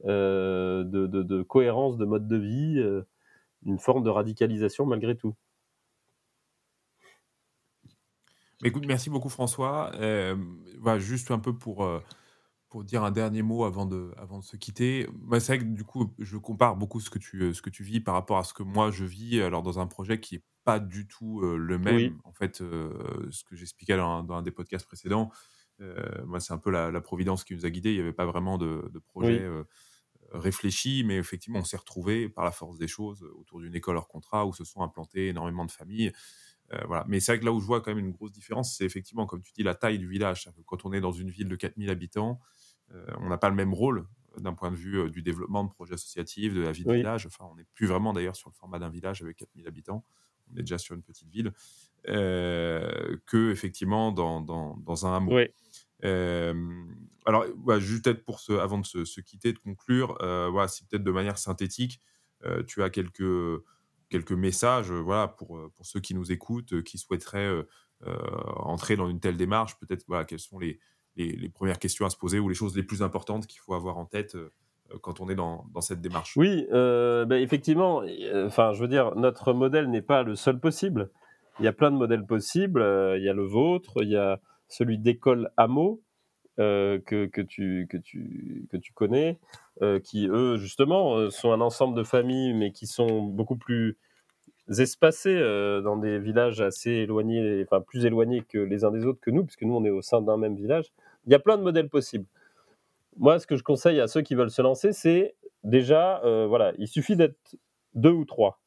euh, 0.07 0.83
de, 0.85 1.43
cohérence 1.43 1.99
de 1.99 2.05
mode 2.05 2.27
de 2.27 2.37
vie, 2.37 2.79
euh, 2.79 3.07
une 3.65 3.79
forme 3.79 4.03
de 4.03 4.11
radicalisation 4.11 4.85
malgré 4.85 5.17
tout. 5.17 5.37
Écoute, 8.65 8.87
merci 8.87 9.09
beaucoup 9.09 9.29
François. 9.29 9.93
juste 10.99 11.31
un 11.31 11.39
peu 11.39 11.55
pour 11.55 11.89
pour 12.69 12.85
dire 12.85 13.03
un 13.03 13.11
dernier 13.11 13.43
mot 13.43 13.65
avant 13.65 13.87
de, 13.87 14.13
avant 14.17 14.39
de 14.39 14.45
se 14.45 14.57
quitter, 14.57 15.09
bah, 15.15 15.41
c'est 15.41 15.57
vrai 15.57 15.65
que 15.65 15.73
du 15.73 15.85
coup, 15.85 16.13
je 16.19 16.37
compare 16.37 16.77
beaucoup 16.77 17.01
ce 17.01 17.11
que, 17.11 17.19
tu, 17.19 17.43
euh, 17.43 17.55
ce 17.55 17.63
que 17.63 17.71
tu 17.71 17.83
vis 17.83 18.01
par 18.01 18.15
rapport 18.15 18.39
à 18.39 18.45
ce 18.45 18.53
que 18.53 18.63
moi 18.63 18.91
je 18.91 19.05
vis, 19.05 19.41
alors 19.41 19.63
dans 19.63 19.79
un 19.79 19.87
projet 19.87 20.21
qui 20.21 20.37
n'est 20.37 20.43
pas 20.65 20.79
du 20.79 21.07
tout 21.07 21.41
euh, 21.43 21.57
le 21.57 21.79
même. 21.79 22.19
En 22.25 22.33
fait, 22.33 22.61
euh, 22.61 23.27
ce 23.31 23.43
que 23.45 23.57
j'expliquais 23.57 23.97
dans, 23.97 24.23
dans, 24.23 24.37
un 24.37 24.43
des 24.43 24.51
podcasts 24.51 24.87
précédents, 24.87 25.31
moi, 26.27 26.41
c'est 26.41 26.53
un 26.53 26.59
peu 26.59 26.73
la, 26.73 27.01
providence 27.01 27.45
qui 27.45 27.55
nous 27.55 27.65
a 27.65 27.71
guidés. 27.71 27.91
Il 27.91 27.95
n'y 27.95 28.01
avait 28.01 28.13
pas 28.13 28.27
vraiment 28.27 28.59
de, 28.59 28.91
projet 29.07 29.49
réfléchi, 30.33 31.05
mais 31.07 31.17
effectivement, 31.17 31.61
on 31.61 31.65
s'est 31.65 31.77
retrouvés 31.77 32.29
par 32.29 32.45
la 32.45 32.51
force 32.51 32.79
des 32.79 32.89
choses 32.89 33.23
autour 33.39 33.61
d'une 33.61 33.77
école 33.77 33.97
hors 33.97 34.09
contrat 34.09 34.45
où 34.45 34.53
se 34.53 34.65
sont 34.65 34.83
implantées 34.83 35.29
énormément 35.29 35.65
de 35.65 35.71
familles. 35.71 36.13
Voilà. 36.87 37.05
Mais 37.09 37.21
c'est 37.21 37.33
vrai 37.33 37.41
que 37.41 37.45
là 37.45 37.53
où 37.53 37.61
je 37.61 37.67
vois 37.67 37.81
quand 37.81 37.95
même 37.95 38.05
une 38.05 38.13
grosse 38.13 38.33
différence, 38.33 38.77
c'est 38.77 38.85
effectivement, 38.85 39.27
comme 39.27 39.43
tu 39.43 39.53
dis, 39.53 39.63
la 39.63 39.75
taille 39.75 39.99
du 39.99 40.09
village. 40.09 40.49
Quand 40.67 40.85
on 40.85 40.93
est 40.93 41.01
dans 41.01 41.13
une 41.13 41.31
ville 41.31 41.49
de 41.49 41.57
4000 41.57 41.91
habitants, 41.91 42.41
euh, 42.95 43.07
on 43.21 43.29
n'a 43.29 43.39
pas 43.39 43.49
le 43.49 43.55
même 43.55 43.75
rôle 43.75 44.07
d'un 44.37 44.55
point 44.55 44.71
de 44.71 44.77
vue 44.77 44.99
euh, 44.99 45.11
du 45.11 45.23
développement 45.23 45.65
de 45.65 45.71
projets 45.71 45.95
associatifs, 45.95 46.55
de 46.55 46.61
la 46.61 46.73
vie 46.73 46.85
de 46.85 46.93
village. 46.93 47.27
Enfin, 47.27 47.47
on 47.51 47.57
n'est 47.57 47.67
plus 47.75 47.87
vraiment 47.87 48.13
d'ailleurs 48.13 48.37
sur 48.37 48.51
le 48.51 48.55
format 48.55 48.79
d'un 48.79 48.91
village 48.91 49.23
avec 49.23 49.37
4000 49.37 49.67
habitants. 49.67 50.05
On 50.51 50.57
est 50.57 50.63
déjà 50.63 50.79
sur 50.79 50.95
une 50.95 51.03
petite 51.03 51.29
ville. 51.29 51.53
Euh, 52.09 53.17
que 53.27 53.51
effectivement 53.51 54.13
dans, 54.13 54.41
dans, 54.41 55.07
un 55.07 55.17
hameau. 55.17 55.37
alors, 57.27 57.45
juste 57.81 58.05
peut-être 58.05 58.25
pour 58.25 58.39
ce, 58.39 58.53
avant 58.53 58.79
de 58.79 58.87
se, 58.87 59.21
quitter, 59.21 59.53
de 59.53 59.59
conclure, 59.59 60.17
voilà, 60.21 60.69
si 60.69 60.85
peut-être 60.85 61.03
de 61.03 61.11
manière 61.11 61.39
synthétique, 61.39 62.01
tu 62.69 62.85
as 62.85 62.91
quelques, 62.91 63.63
quelques 64.09 64.33
messages 64.33 64.91
voilà, 64.91 65.29
pour, 65.29 65.71
pour 65.75 65.87
ceux 65.87 66.01
qui 66.01 66.15
nous 66.15 66.33
écoutent, 66.33 66.83
qui 66.83 66.99
souhaiteraient 66.99 67.65
entrer 68.57 68.97
dans 68.97 69.09
une 69.09 69.21
telle 69.21 69.37
démarche, 69.37 69.79
peut-être 69.79 70.05
voilà, 70.07 70.25
quels 70.25 70.39
sont 70.39 70.59
les, 70.59 70.79
les, 71.19 71.49
premières 71.49 71.79
questions 71.79 72.07
à 72.07 72.11
se 72.11 72.17
poser 72.17 72.39
ou 72.39 72.49
les 72.49 72.55
choses 72.55 72.77
les 72.77 72.83
plus 72.83 73.03
importantes 73.03 73.47
qu'il 73.47 73.61
faut 73.61 73.75
avoir 73.75 73.99
en 73.99 74.05
tête 74.05 74.35
euh, 74.35 74.51
quand 75.03 75.21
on 75.21 75.29
est 75.29 75.35
dans, 75.35 75.65
cette 75.81 76.01
démarche? 76.01 76.37
Oui, 76.37 76.67
euh, 76.73 77.25
ben, 77.25 77.43
effectivement, 77.43 78.03
euh, 78.03 78.49
je 78.49 78.81
veux 78.81 78.89
dire, 78.89 79.15
notre 79.17 79.53
modèle 79.53 79.91
n'est 79.91 80.03
pas 80.03 80.23
le 80.23 80.37
seul 80.37 80.61
possible. 80.61 81.11
Il 81.61 81.65
y 81.65 81.69
a 81.69 81.73
plein 81.73 81.91
de 81.91 81.97
modèles 81.97 82.25
possibles. 82.25 82.81
il 83.17 83.23
y 83.23 83.29
a 83.29 83.35
le 83.35 83.45
vôtre, 83.45 84.03
il 84.03 84.11
y 84.11 84.17
a 84.17 84.41
celui 84.69 84.99
d'école 84.99 85.51
hameau 85.57 86.03
que, 86.59 87.27
que, 87.27 87.41
tu, 87.41 87.87
que, 87.89 87.97
tu, 87.97 88.67
que 88.71 88.77
tu 88.77 88.93
connais, 88.93 89.39
qui, 90.05 90.29
eux, 90.29 90.57
justement, 90.57 91.31
sont 91.31 91.53
un 91.53 91.61
ensemble 91.61 91.97
de 91.97 92.03
familles, 92.03 92.53
mais 92.53 92.73
qui 92.73 92.87
sont 92.87 93.23
beaucoup 93.23 93.57
plus 93.57 93.97
espacés 94.69 95.41
dans 95.83 95.97
des 95.97 96.19
villages 96.19 96.61
assez 96.61 96.91
éloignés, 96.91 97.63
enfin 97.65 97.81
plus 97.81 98.05
éloignés 98.05 98.43
que 98.43 98.59
les 98.59 98.85
uns 98.85 98.91
des 98.91 99.07
autres 99.07 99.21
que 99.21 99.31
nous, 99.31 99.45
puisque 99.45 99.63
nous, 99.63 99.75
on 99.75 99.85
est 99.85 99.91
au 99.91 100.03
sein 100.03 100.21
d'un 100.21 100.37
même 100.37 100.57
village. 100.57 100.93
Il 101.27 101.33
y 101.33 101.35
a 101.35 101.39
plein 101.39 101.57
de 101.57 101.63
modèles 101.63 101.89
possibles. 101.89 102.27
Moi, 103.17 103.39
ce 103.39 103.47
que 103.47 103.57
je 103.57 103.63
conseille 103.63 104.01
à 104.01 104.07
ceux 104.07 104.23
qui 104.23 104.35
veulent 104.35 104.51
se 104.51 104.63
lancer, 104.63 104.93
c'est 104.93 105.35
déjà, 105.65 106.23
euh, 106.25 106.47
voilà, 106.47 106.73
il 106.79 106.87
suffit 106.87 107.17
d'être 107.17 107.57
deux 107.95 108.11
ou 108.11 108.25
trois 108.25 108.61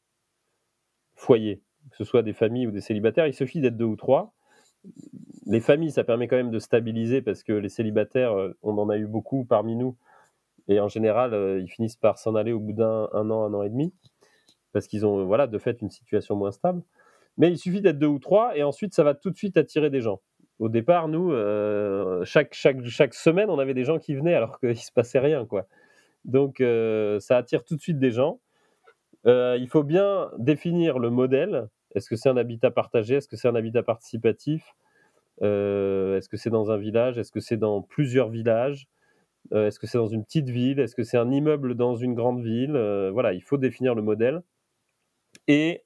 foyers, 1.14 1.62
que 1.90 1.96
ce 1.96 2.04
soit 2.04 2.22
des 2.22 2.32
familles 2.32 2.66
ou 2.66 2.70
des 2.70 2.80
célibataires, 2.80 3.26
il 3.26 3.34
suffit 3.34 3.60
d'être 3.60 3.76
deux 3.76 3.84
ou 3.84 3.96
trois. 3.96 4.32
Les 5.46 5.60
familles, 5.60 5.90
ça 5.90 6.04
permet 6.04 6.28
quand 6.28 6.36
même 6.36 6.50
de 6.50 6.58
stabiliser 6.58 7.22
parce 7.22 7.42
que 7.42 7.52
les 7.52 7.68
célibataires, 7.68 8.32
euh, 8.32 8.56
on 8.62 8.78
en 8.78 8.88
a 8.88 8.96
eu 8.96 9.06
beaucoup 9.06 9.44
parmi 9.44 9.76
nous, 9.76 9.96
et 10.68 10.80
en 10.80 10.88
général, 10.88 11.34
euh, 11.34 11.60
ils 11.60 11.68
finissent 11.68 11.96
par 11.96 12.18
s'en 12.18 12.34
aller 12.34 12.52
au 12.52 12.60
bout 12.60 12.72
d'un 12.72 13.08
an, 13.12 13.44
un 13.44 13.54
an 13.54 13.62
et 13.62 13.70
demi, 13.70 13.92
parce 14.72 14.86
qu'ils 14.86 15.04
ont, 15.04 15.24
voilà, 15.24 15.46
de 15.46 15.58
fait, 15.58 15.80
une 15.82 15.90
situation 15.90 16.36
moins 16.36 16.52
stable. 16.52 16.82
Mais 17.38 17.50
il 17.50 17.58
suffit 17.58 17.80
d'être 17.80 17.98
deux 17.98 18.06
ou 18.06 18.18
trois, 18.18 18.56
et 18.56 18.62
ensuite, 18.62 18.94
ça 18.94 19.04
va 19.04 19.14
tout 19.14 19.30
de 19.30 19.36
suite 19.36 19.56
attirer 19.56 19.90
des 19.90 20.00
gens 20.00 20.20
au 20.62 20.68
départ, 20.68 21.08
nous, 21.08 21.32
euh, 21.32 22.24
chaque, 22.24 22.54
semaine, 22.54 23.50
on 23.50 23.58
avait 23.58 23.74
des 23.74 23.84
gens 23.84 23.98
qui 23.98 24.14
venaient 24.14 24.34
alors 24.34 24.60
qu'il 24.60 24.68
ne 24.68 24.74
se 24.74 24.92
passait 24.92 25.18
rien. 25.18 25.44
Quoi. 25.44 25.66
Donc, 26.24 26.60
euh, 26.60 27.18
ça 27.18 27.36
attire 27.36 27.64
tout 27.64 27.74
de 27.74 27.80
suite 27.80 27.98
des 27.98 28.12
gens. 28.12 28.40
Euh, 29.26 29.56
il 29.58 29.68
faut 29.68 29.82
bien 29.82 30.30
définir 30.38 31.00
le 31.00 31.10
modèle. 31.10 31.68
Est-ce 31.94 32.08
que 32.08 32.16
c'est 32.16 32.28
un 32.28 32.36
habitat 32.36 32.70
partagé? 32.70 33.16
Est-ce 33.16 33.28
que 33.28 33.36
c'est 33.36 33.48
un 33.48 33.54
habitat 33.54 33.82
participatif? 33.82 34.74
Est-ce 35.40 36.28
que 36.28 36.36
c'est 36.36 36.50
dans 36.50 36.70
un 36.70 36.78
village? 36.78 37.18
Est-ce 37.18 37.32
que 37.32 37.40
c'est 37.40 37.56
dans 37.56 37.82
plusieurs 37.82 38.28
villages? 38.28 38.88
Est-ce 39.50 39.78
que 39.78 39.86
c'est 39.86 39.98
dans 39.98 40.06
une 40.06 40.24
petite 40.24 40.48
ville? 40.48 40.78
Est-ce 40.78 40.94
que 40.94 41.02
c'est 41.02 41.18
un 41.18 41.30
immeuble 41.30 41.74
dans 41.74 41.96
une 41.96 42.14
grande 42.14 42.42
ville? 42.42 42.76
Voilà, 43.12 43.32
il 43.32 43.42
faut 43.42 43.58
définir 43.58 43.94
le 43.94 44.02
modèle. 44.02 44.42
Et 45.48 45.82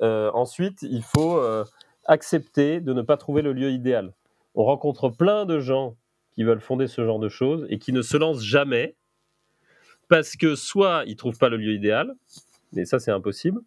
ensuite, 0.00 0.82
il 0.82 1.02
faut 1.02 1.40
accepter 2.04 2.80
de 2.80 2.92
ne 2.92 3.02
pas 3.02 3.16
trouver 3.16 3.42
le 3.42 3.52
lieu 3.52 3.70
idéal. 3.70 4.12
On 4.54 4.64
rencontre 4.64 5.08
plein 5.08 5.44
de 5.44 5.60
gens 5.60 5.96
qui 6.32 6.44
veulent 6.44 6.60
fonder 6.60 6.86
ce 6.86 7.04
genre 7.04 7.18
de 7.18 7.28
choses 7.28 7.66
et 7.68 7.78
qui 7.78 7.92
ne 7.92 8.02
se 8.02 8.16
lancent 8.16 8.44
jamais 8.44 8.94
parce 10.08 10.36
que 10.36 10.54
soit 10.54 11.04
ils 11.06 11.16
trouvent 11.16 11.38
pas 11.38 11.48
le 11.48 11.56
lieu 11.56 11.72
idéal, 11.72 12.14
mais 12.72 12.84
ça 12.84 12.98
c'est 12.98 13.10
impossible, 13.10 13.60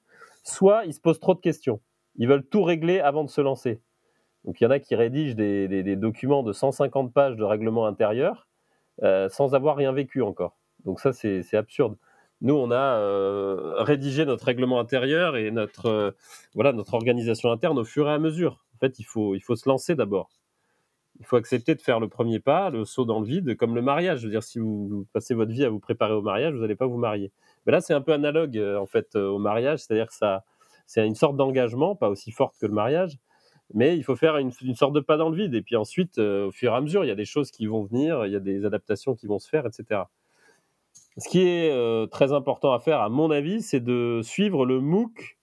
soit 0.44 0.86
ils 0.86 0.94
se 0.94 1.00
posent 1.00 1.20
trop 1.20 1.34
de 1.34 1.40
questions. 1.40 1.82
Ils 2.16 2.28
veulent 2.28 2.46
tout 2.46 2.64
régler 2.64 3.00
avant 3.00 3.24
de 3.24 3.30
se 3.30 3.42
lancer. 3.42 3.82
Donc 4.46 4.60
il 4.60 4.64
y 4.64 4.68
en 4.68 4.72
a 4.72 4.80
qui 4.80 4.96
rédigent 4.96 5.36
des, 5.36 5.96
documents 5.96 6.44
de 6.44 6.52
150 6.52 7.14
pages 7.14 7.36
de 7.36 7.44
règlement 7.44 7.86
intérieur 7.86 8.48
euh, 9.04 9.30
sans 9.30 9.56
avoir 9.56 9.76
rien 9.76 9.92
vécu 9.92 10.22
encore. 10.22 10.58
Donc 10.86 11.00
ça 11.00 11.14
c'est 11.14 11.56
absurde. 11.56 11.98
Nous 12.42 12.56
on 12.56 12.72
a 12.72 12.98
euh, 12.98 13.76
rédigé 13.84 14.26
notre 14.26 14.46
règlement 14.46 14.80
intérieur 14.80 15.38
et 15.38 15.52
notre 15.52 15.86
euh, 15.86 16.12
voilà 16.56 16.74
notre 16.74 16.96
organisation 16.96 17.52
interne 17.52 17.78
au 17.78 17.86
fur 17.86 18.10
et 18.10 18.14
à 18.14 18.20
mesure. 18.20 18.66
En 18.76 18.80
fait 18.80 18.98
il 19.00 19.04
faut 19.04 19.36
il 19.36 19.42
faut 19.42 19.56
se 19.56 19.70
lancer 19.70 19.96
d'abord 19.96 20.30
il 21.22 21.26
faut 21.26 21.36
accepter 21.36 21.76
de 21.76 21.82
faire 21.82 22.00
le 22.00 22.08
premier 22.08 22.40
pas, 22.40 22.72
le 22.72 22.84
saut 22.84 23.06
dans 23.06 23.20
le 23.20 23.28
vide, 23.28 23.56
comme 23.56 23.76
le 23.76 23.84
mariage. 23.84 24.22
Je 24.22 24.26
veux 24.26 24.32
dire, 24.32 24.42
si 24.42 24.58
vous, 24.58 25.06
passez 25.14 25.36
votre 25.36 25.52
vie 25.52 25.64
à 25.64 25.70
vous 25.70 25.80
préparer 25.80 26.14
au 26.14 26.24
mariage, 26.24 26.56
vous 26.56 26.62
n'allez 26.62 26.76
pas 26.76 26.88
vous 26.88 26.98
marier. 26.98 27.32
Mais 27.66 27.72
là, 27.72 27.82
c'est 27.82 27.94
un 27.94 28.02
peu 28.02 28.14
analogue 28.14 28.58
euh, 28.58 28.80
en 28.80 28.86
fait 28.86 29.16
euh, 29.16 29.30
au 29.30 29.40
mariage, 29.40 29.80
c'est-à-dire 29.80 30.08
que 30.08 30.16
ça, 30.16 30.44
c'est 30.86 31.06
une 31.06 31.16
sorte 31.16 31.38
d'engagement, 31.38 31.96
pas 31.96 32.10
aussi 32.10 32.32
forte 32.32 32.58
que 32.60 32.66
le 32.66 32.74
mariage, 32.74 33.18
mais 33.74 33.96
il 33.96 34.04
faut 34.04 34.16
faire 34.16 34.38
une, 34.38 34.52
sorte 34.76 34.94
de 34.94 35.00
pas 35.00 35.18
dans 35.18 35.30
le 35.30 35.38
vide. 35.38 35.54
Et 35.54 35.62
puis 35.62 35.76
ensuite, 35.76 36.18
euh, 36.18 36.48
au 36.48 36.52
fur 36.52 36.74
et 36.74 36.76
à 36.76 36.82
mesure, 36.82 37.06
il 37.06 37.08
y 37.08 37.12
a 37.12 37.16
des 37.16 37.26
choses 37.26 37.52
qui 37.52 37.68
vont 37.68 37.84
venir, 37.84 38.26
il 38.26 38.34
y 38.34 38.36
a 38.36 38.40
des 38.40 38.66
adaptations 38.66 39.16
qui 39.16 39.28
vont 39.28 39.40
se 39.40 39.48
faire, 39.48 39.66
etc. 39.66 40.02
Ce 41.18 41.30
qui 41.30 41.42
est 41.42 42.10
très 42.10 42.32
important 42.32 42.74
à 42.74 42.80
faire, 42.80 43.02
à 43.02 43.10
mon 43.10 43.32
avis, 43.32 43.62
c'est 43.62 43.82
de 43.82 44.22
suivre 44.24 44.66
le 44.66 44.80
MOOC 44.80 45.38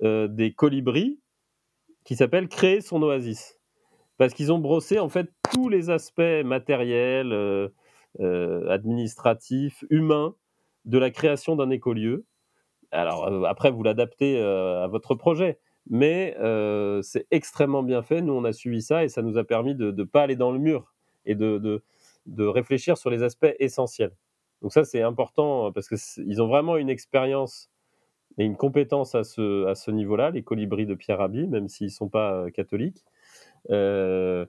des 0.00 0.52
colibris 0.52 1.20
qui 2.04 2.16
s'appelle 2.16 2.48
Créer 2.48 2.80
son 2.80 3.02
oasis 3.02 3.58
parce 4.18 4.34
qu'ils 4.34 4.52
ont 4.52 4.58
brossé 4.58 4.98
en 4.98 5.08
fait 5.08 5.32
tous 5.52 5.68
les 5.68 5.90
aspects 5.90 6.20
matériels, 6.44 7.32
administratifs, 8.18 9.84
humains 9.88 10.34
de 10.88 10.98
la 10.98 11.10
création 11.10 11.54
d'un 11.54 11.70
écolieu. 11.70 12.26
Alors 12.90 13.28
euh, 13.28 13.44
après, 13.44 13.70
vous 13.70 13.82
l'adaptez 13.82 14.40
à 14.42 14.88
votre 14.88 15.14
projet, 15.14 15.58
mais 15.88 16.36
c'est 17.02 17.26
extrêmement 17.30 17.82
bien 17.82 18.02
fait. 18.02 18.20
Nous, 18.20 18.32
on 18.32 18.44
a 18.44 18.52
suivi 18.52 18.82
ça 18.82 19.04
et 19.04 19.08
ça 19.08 19.22
nous 19.22 19.38
a 19.38 19.44
permis 19.44 19.74
de 19.74 19.92
ne 19.92 20.04
pas 20.04 20.22
aller 20.22 20.36
dans 20.36 20.50
le 20.50 20.58
mur 20.58 20.92
et 21.24 21.34
de, 21.34 21.58
de, 21.58 21.84
de, 22.26 22.44
réfléchir 22.44 22.98
sur 22.98 23.10
les 23.10 23.22
aspects 23.22 23.54
essentiels. 23.58 24.16
Donc 24.62 24.72
ça, 24.72 24.84
c'est 24.84 25.02
important 25.02 25.70
parce 25.72 25.88
qu'ils 25.88 26.42
ont 26.42 26.48
vraiment 26.48 26.76
une 26.76 26.88
expérience 26.88 27.70
et 28.38 28.44
une 28.44 28.56
compétence 28.56 29.14
à 29.14 29.24
ce, 29.24 29.66
à 29.66 29.74
ce 29.74 29.90
niveau-là, 29.90 30.30
les 30.30 30.42
colibris 30.42 30.86
de 30.86 30.94
Pierre 30.94 31.18
Rabhi, 31.18 31.46
même 31.48 31.68
s'ils 31.68 31.88
ne 31.88 31.92
sont 31.92 32.08
pas 32.08 32.50
catholiques. 32.52 33.04
Euh, 33.70 34.46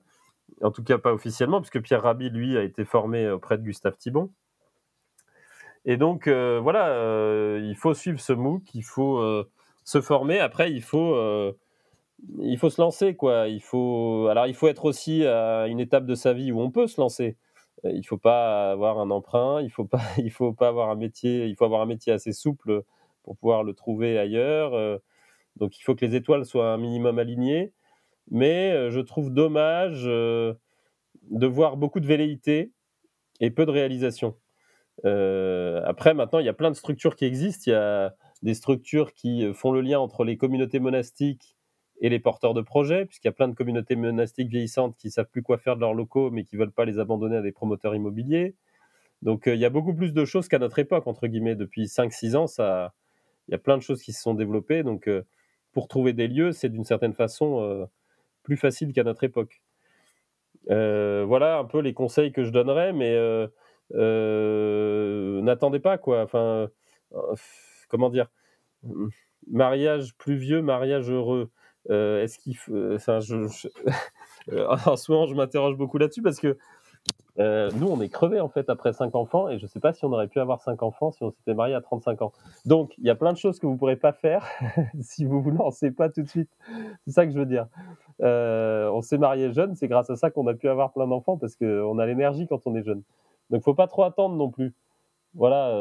en 0.61 0.71
tout 0.71 0.83
cas, 0.83 0.97
pas 0.97 1.13
officiellement, 1.13 1.59
puisque 1.59 1.81
Pierre 1.81 2.03
Rabhi, 2.03 2.29
lui, 2.29 2.57
a 2.57 2.63
été 2.63 2.85
formé 2.85 3.29
auprès 3.29 3.57
de 3.57 3.63
Gustave 3.63 3.97
Thibon. 3.97 4.31
Et 5.85 5.97
donc, 5.97 6.27
euh, 6.27 6.59
voilà, 6.61 6.89
euh, 6.89 7.61
il 7.63 7.75
faut 7.75 7.93
suivre 7.93 8.19
ce 8.19 8.33
MOOC, 8.33 8.73
il 8.75 8.83
faut 8.83 9.21
se 9.83 10.01
former. 10.01 10.39
Après, 10.39 10.71
il 10.71 10.81
faut, 10.81 11.15
il 12.39 12.57
faut 12.57 12.69
se 12.69 12.81
lancer, 12.81 13.15
quoi. 13.15 13.47
Il 13.47 13.61
faut, 13.61 14.27
alors, 14.29 14.47
il 14.47 14.53
faut 14.53 14.67
être 14.67 14.85
aussi 14.85 15.25
à 15.25 15.67
une 15.67 15.79
étape 15.79 16.05
de 16.05 16.15
sa 16.15 16.33
vie 16.33 16.51
où 16.51 16.61
on 16.61 16.71
peut 16.71 16.87
se 16.87 16.99
lancer. 17.01 17.37
il 17.85 18.03
faut 18.05 18.17
pas 18.17 18.71
avoir 18.71 18.99
un 18.99 19.09
emprunt, 19.11 19.61
il 19.61 19.71
faut 19.71 19.87
faut 20.31 20.53
pas 20.53 20.67
avoir 20.67 20.89
un 20.89 20.95
métier, 20.95 21.47
il 21.47 21.55
faut 21.55 21.65
avoir 21.65 21.81
un 21.81 21.85
métier 21.85 22.13
assez 22.13 22.33
souple 22.33 22.83
pour 23.23 23.37
pouvoir 23.37 23.63
le 23.63 23.73
trouver 23.73 24.17
ailleurs. 24.19 24.99
donc 25.57 25.77
il 25.79 25.83
faut 25.83 25.95
que 25.95 26.05
les 26.05 26.15
étoiles 26.15 26.45
soient 26.45 26.73
un 26.73 26.77
minimum 26.77 27.19
alignées. 27.19 27.73
Mais 28.31 28.91
je 28.91 28.99
trouve 28.99 29.31
dommage 29.33 30.03
de 30.05 31.47
voir 31.47 31.77
beaucoup 31.77 31.99
de 31.99 32.07
velléité 32.07 32.71
et 33.39 33.51
peu 33.51 33.65
de 33.65 33.71
réalisation. 33.71 34.35
Après, 35.03 36.13
maintenant, 36.13 36.39
il 36.39 36.45
y 36.45 36.49
a 36.49 36.53
plein 36.53 36.71
de 36.71 36.75
structures 36.75 37.15
qui 37.15 37.25
existent. 37.25 37.63
Il 37.67 37.71
y 37.71 37.75
a 37.75 38.15
des 38.41 38.53
structures 38.53 39.13
qui 39.13 39.53
font 39.53 39.71
le 39.71 39.81
lien 39.81 39.99
entre 39.99 40.23
les 40.23 40.37
communautés 40.37 40.79
monastiques 40.79 41.57
et 42.01 42.09
les 42.09 42.19
porteurs 42.19 42.53
de 42.53 42.61
projets, 42.61 43.05
puisqu'il 43.05 43.27
y 43.27 43.29
a 43.29 43.33
plein 43.33 43.47
de 43.47 43.55
communautés 43.55 43.95
monastiques 43.95 44.49
vieillissantes 44.49 44.95
qui 44.97 45.11
savent 45.11 45.29
plus 45.29 45.43
quoi 45.43 45.57
faire 45.57 45.75
de 45.75 45.81
leurs 45.81 45.93
locaux, 45.93 46.31
mais 46.31 46.43
qui 46.43 46.55
veulent 46.55 46.71
pas 46.71 46.85
les 46.85 46.99
abandonner 46.99 47.37
à 47.37 47.41
des 47.41 47.51
promoteurs 47.51 47.95
immobiliers. 47.95 48.55
Donc 49.21 49.47
euh, 49.47 49.55
il 49.55 49.59
y 49.59 49.65
a 49.65 49.69
beaucoup 49.69 49.93
plus 49.93 50.13
de 50.13 50.25
choses 50.25 50.47
qu'à 50.47 50.59
notre 50.59 50.79
époque, 50.79 51.07
entre 51.07 51.27
guillemets. 51.27 51.55
Depuis 51.55 51.85
5-6 51.85 52.35
ans, 52.35 52.45
il 53.47 53.51
y 53.51 53.55
a 53.55 53.57
plein 53.57 53.77
de 53.77 53.83
choses 53.83 54.01
qui 54.01 54.13
se 54.13 54.21
sont 54.21 54.33
développées. 54.33 54.83
Donc 54.83 55.07
euh, 55.07 55.23
pour 55.73 55.87
trouver 55.87 56.13
des 56.13 56.27
lieux, 56.27 56.51
c'est 56.51 56.69
d'une 56.69 56.85
certaine 56.85 57.13
façon 57.13 57.61
euh, 57.61 57.85
plus 58.43 58.57
facile 58.57 58.93
qu'à 58.93 59.03
notre 59.03 59.23
époque. 59.23 59.61
voilà 60.67 61.57
un 61.59 61.65
peu 61.65 61.79
les 61.79 61.93
conseils 61.93 62.31
que 62.31 62.43
je 62.43 62.51
donnerais, 62.51 62.93
mais 62.93 63.15
n'attendez 63.91 65.79
pas 65.79 65.97
quoi. 65.97 66.23
Enfin, 66.23 66.67
comment 67.89 68.09
dire 68.09 68.27
Mariage 69.47 70.15
plus 70.17 70.35
vieux, 70.35 70.61
mariage 70.61 71.09
heureux. 71.09 71.49
Euh, 71.89 72.21
est-ce 72.23 72.37
qu'il 72.37 72.55
enfin, 72.93 73.19
je, 73.19 73.35
en 74.87 74.95
ce 74.95 75.11
moment, 75.11 75.25
je 75.25 75.35
m'interroge 75.35 75.75
beaucoup 75.75 75.97
là-dessus 75.97 76.21
parce 76.21 76.39
que 76.39 76.57
euh, 77.39 77.69
nous, 77.75 77.87
on 77.87 78.01
est 78.01 78.09
crevés 78.09 78.41
en 78.41 78.49
fait 78.49 78.69
après 78.69 78.91
5 78.91 79.15
enfants 79.15 79.47
et 79.47 79.57
je 79.59 79.63
ne 79.63 79.69
sais 79.69 79.79
pas 79.79 79.93
si 79.93 80.03
on 80.03 80.11
aurait 80.11 80.27
pu 80.27 80.39
avoir 80.39 80.59
5 80.59 80.83
enfants 80.83 81.11
si 81.11 81.23
on 81.23 81.31
s'était 81.31 81.53
marié 81.53 81.73
à 81.73 81.81
35 81.81 82.21
ans. 82.21 82.33
Donc, 82.65 82.93
il 82.97 83.05
y 83.05 83.09
a 83.09 83.15
plein 83.15 83.31
de 83.31 83.37
choses 83.37 83.59
que 83.59 83.65
vous 83.65 83.73
ne 83.73 83.77
pourrez 83.77 83.95
pas 83.95 84.11
faire 84.11 84.45
si 85.01 85.23
vous 85.23 85.41
vous 85.41 85.51
lancez 85.51 85.91
pas 85.91 86.09
tout 86.09 86.21
de 86.21 86.27
suite. 86.27 86.49
C'est 87.05 87.11
ça 87.11 87.25
que 87.25 87.31
je 87.31 87.39
veux 87.39 87.45
dire. 87.45 87.67
Euh, 88.21 88.89
on 88.91 89.01
s'est 89.01 89.17
marié 89.17 89.53
jeune, 89.53 89.75
c'est 89.75 89.87
grâce 89.87 90.09
à 90.09 90.17
ça 90.17 90.31
qu'on 90.31 90.47
a 90.47 90.53
pu 90.53 90.67
avoir 90.67 90.91
plein 90.91 91.07
d'enfants 91.07 91.37
parce 91.37 91.55
qu'on 91.55 91.97
a 91.97 92.05
l'énergie 92.05 92.45
quand 92.45 92.61
on 92.65 92.75
est 92.75 92.83
jeune. 92.83 93.03
Donc, 93.49 93.63
faut 93.63 93.75
pas 93.75 93.87
trop 93.87 94.03
attendre 94.03 94.35
non 94.35 94.49
plus. 94.49 94.73
Voilà, 95.33 95.71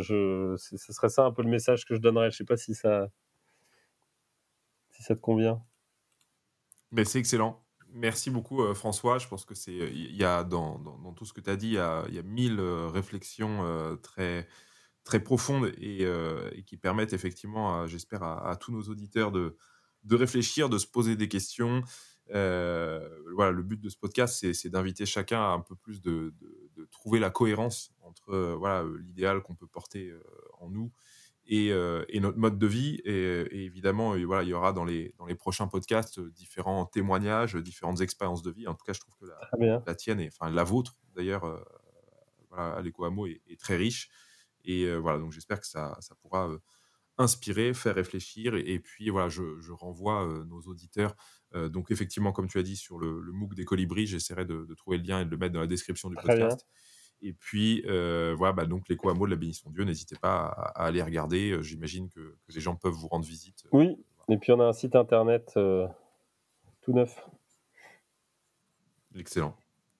je, 0.00 0.54
ce 0.56 0.92
serait 0.92 1.08
ça 1.08 1.24
un 1.24 1.32
peu 1.32 1.42
le 1.42 1.48
message 1.48 1.86
que 1.86 1.94
je 1.94 2.00
donnerais. 2.00 2.30
Je 2.30 2.36
sais 2.36 2.44
pas 2.44 2.56
si 2.56 2.74
ça, 2.74 3.08
ça 5.00 5.14
te 5.14 5.20
convient. 5.20 5.62
Mais 6.92 7.04
c'est 7.04 7.18
excellent. 7.18 7.62
Merci 7.92 8.30
beaucoup 8.30 8.62
euh, 8.62 8.74
François. 8.74 9.18
Je 9.18 9.26
pense 9.26 9.44
que 9.44 9.54
c'est 9.54 9.72
il 9.72 10.14
y 10.14 10.24
a 10.24 10.44
dans, 10.44 10.78
dans, 10.78 11.12
tout 11.12 11.24
ce 11.24 11.32
que 11.32 11.40
tu 11.40 11.50
as 11.50 11.56
dit, 11.56 11.68
il 11.68 11.74
y 11.74 11.78
a, 11.78 12.04
y 12.08 12.18
a 12.18 12.22
mille 12.22 12.60
euh, 12.60 12.88
réflexions 12.88 13.64
euh, 13.64 13.96
très 13.96 14.46
très 15.02 15.20
profondes 15.20 15.72
et, 15.78 16.02
et, 16.02 16.62
qui 16.62 16.76
permettent 16.76 17.14
effectivement, 17.14 17.86
j'espère, 17.86 18.22
à, 18.22 18.54
tous 18.56 18.70
nos 18.70 18.82
auditeurs 18.82 19.32
de, 19.32 19.56
de 20.04 20.14
réfléchir, 20.14 20.68
de 20.68 20.76
se 20.76 20.86
poser 20.86 21.16
des 21.16 21.26
questions. 21.26 21.82
voilà, 22.28 23.50
le 23.50 23.62
but 23.62 23.80
de 23.80 23.88
ce 23.88 23.96
podcast, 23.96 24.52
c'est 24.52 24.68
d'inviter 24.68 25.06
chacun 25.06 25.40
à 25.40 25.48
un 25.48 25.60
peu 25.60 25.74
plus 25.74 26.02
de, 26.02 26.34
trouver 26.90 27.18
la 27.18 27.30
cohérence 27.30 27.92
entre 28.02 28.54
voilà 28.58 28.84
l'idéal 29.00 29.42
qu'on 29.42 29.54
peut 29.54 29.66
porter 29.66 30.12
en 30.58 30.68
nous 30.70 30.92
euh, 31.52 32.04
et, 32.08 32.20
notre 32.20 32.38
mode 32.38 32.58
de 32.58 32.66
vie. 32.66 33.00
Et, 33.04 33.64
évidemment, 33.64 34.14
euh, 34.14 34.24
voilà, 34.24 34.42
il 34.42 34.48
y 34.48 34.54
aura 34.54 34.72
dans 34.72 34.84
les, 34.84 35.14
dans 35.18 35.26
les 35.26 35.34
prochains 35.34 35.66
podcasts 35.66 36.18
euh, 36.18 36.30
différents 36.30 36.86
témoignages, 36.86 37.56
différentes 37.56 38.00
expériences 38.00 38.42
de 38.42 38.50
vie. 38.50 38.68
En 38.68 38.74
tout 38.74 38.84
cas, 38.84 38.92
je 38.92 39.00
trouve 39.00 39.16
que 39.16 39.26
la, 39.26 39.80
la 39.86 39.94
tienne, 39.94 40.20
et, 40.20 40.28
enfin 40.28 40.50
la 40.50 40.64
vôtre 40.64 40.96
d'ailleurs, 41.16 41.44
euh, 41.44 41.60
voilà, 42.50 42.80
est, 42.80 43.40
est, 43.48 43.60
très 43.60 43.76
riche. 43.76 44.10
Et 44.64 44.94
voilà, 44.96 45.18
donc 45.18 45.32
j'espère 45.32 45.58
que 45.58 45.66
ça, 45.66 45.96
ça 46.00 46.14
pourra 46.16 46.50
inspirer, 47.20 47.74
faire 47.74 47.94
réfléchir. 47.94 48.54
Et, 48.54 48.78
puis 48.80 49.10
voilà, 49.10 49.28
je, 49.28 49.60
je 49.60 49.72
renvoie 49.72 50.26
nos 50.48 50.60
auditeurs. 50.62 51.14
donc 51.54 51.90
effectivement, 51.90 52.32
comme 52.32 52.48
tu 52.48 52.58
as 52.58 52.62
dit 52.62 52.76
sur 52.76 52.98
le, 52.98 53.20
le 53.20 53.32
MOOC 53.32 53.54
des 53.54 53.64
colibris, 53.64 54.06
j'essaierai 54.06 54.44
de, 54.44 54.64
de, 54.64 54.74
trouver 54.74 54.96
le 54.96 55.04
lien 55.04 55.20
et 55.20 55.24
de 55.24 55.30
le 55.30 55.36
mettre 55.36 55.52
dans 55.52 55.60
la 55.60 55.66
description 55.66 56.08
du 56.08 56.16
podcast. 56.16 56.66
Et 57.22 57.32
puis, 57.32 57.82
euh, 57.86 58.34
voilà, 58.36 58.52
bah, 58.52 58.66
donc 58.66 58.88
les 58.88 58.96
Coamo 58.96 59.26
de 59.26 59.30
la 59.30 59.36
Bénisson 59.36 59.70
Dieu, 59.70 59.84
n'hésitez 59.84 60.16
pas 60.16 60.46
à, 60.46 60.86
aller 60.86 61.02
regarder. 61.02 61.50
Euh, 61.50 61.62
j'imagine 61.62 62.08
que, 62.08 62.20
que, 62.20 62.52
les 62.54 62.60
gens 62.60 62.76
peuvent 62.76 62.94
vous 62.94 63.08
rendre 63.08 63.26
visite. 63.26 63.64
Euh, 63.66 63.68
oui, 63.72 64.04
et 64.28 64.38
puis 64.38 64.52
on 64.52 64.60
a 64.60 64.64
un 64.64 64.72
site 64.72 64.96
internet 64.96 65.52
tout 65.54 66.92
neuf. 66.92 67.26
Excellent. 69.14 69.54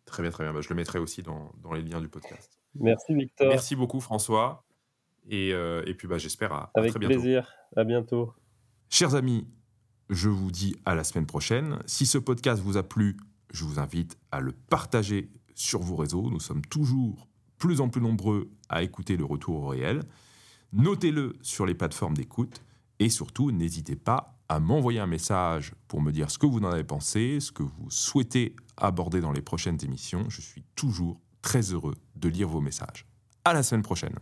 Très 0.07 0.23
bien, 0.23 0.31
très 0.33 0.45
bien. 0.45 0.53
Bah, 0.53 0.61
je 0.63 0.69
le 0.71 0.75
mettrai 0.75 0.99
aussi 0.99 1.23
dans, 1.23 1.53
dans, 1.63 1.73
les 1.73 1.83
liens 1.83 2.01
du 2.01 2.09
podcast. 2.09 2.59
Merci 2.75 3.15
Victor. 3.15 3.49
Merci 3.49 3.77
beaucoup 3.77 4.01
François. 4.01 4.65
Et, 5.29 5.51
et 5.51 5.95
puis 5.95 6.09
bah, 6.09 6.19
j'espère 6.19 6.53
à, 6.53 6.71
Avec 6.75 6.91
à 6.91 6.93
très 6.93 6.99
bientôt. 7.01 7.13
Avec 7.15 7.23
plaisir. 7.23 7.53
À 7.77 7.85
bientôt. 7.85 8.33
Chers 8.89 9.15
amis, 9.15 9.47
je 10.09 10.29
vous 10.29 10.51
dis 10.51 10.75
à 10.85 10.95
la 10.95 11.05
semaine 11.05 11.27
prochaine. 11.27 11.79
Si 11.87 12.07
ce 12.07 12.19
podcast 12.19 12.61
vous 12.61 12.77
a 12.77 12.83
plu, 12.83 13.17
je 13.53 13.65
vous 13.65 13.79
invite 13.79 14.19
à 14.33 14.41
le 14.41 14.53
partager 14.53 15.31
sur 15.55 15.81
vos 15.81 15.97
réseaux. 15.97 16.31
Nous 16.31 16.41
sommes 16.41 16.63
toujours 16.63 17.29
plus 17.59 17.81
en 17.81 17.89
plus 17.89 18.01
nombreux 18.01 18.51
à 18.69 18.83
écouter 18.83 19.17
le 19.17 19.25
retour 19.25 19.63
au 19.63 19.69
réel. 19.69 20.03
Notez-le 20.73 21.35
sur 21.43 21.67
les 21.67 21.75
plateformes 21.75 22.15
d'écoute 22.17 22.63
et 22.99 23.09
surtout 23.09 23.51
n'hésitez 23.53 23.97
pas 23.97 24.37
à 24.49 24.59
m'envoyer 24.59 24.99
un 24.99 25.07
message 25.07 25.75
pour 25.87 26.01
me 26.03 26.11
dire 26.11 26.31
ce 26.31 26.39
que 26.39 26.47
vous 26.47 26.59
en 26.59 26.71
avez 26.71 26.85
pensé, 26.85 27.39
ce 27.39 27.53
que 27.53 27.63
vous 27.63 27.89
souhaitez 27.91 28.57
aborder 28.77 29.21
dans 29.21 29.33
les 29.33 29.43
prochaines 29.43 29.79
émissions. 29.85 30.25
Je 30.29 30.41
suis 30.41 30.65
toujours 30.75 31.21
très 31.43 31.73
heureux 31.73 31.95
de 32.17 32.29
lire 32.29 32.49
vos 32.49 32.61
messages. 32.61 33.07
À 33.45 33.53
la 33.53 33.63
semaine 33.63 33.83
prochaine. 33.83 34.15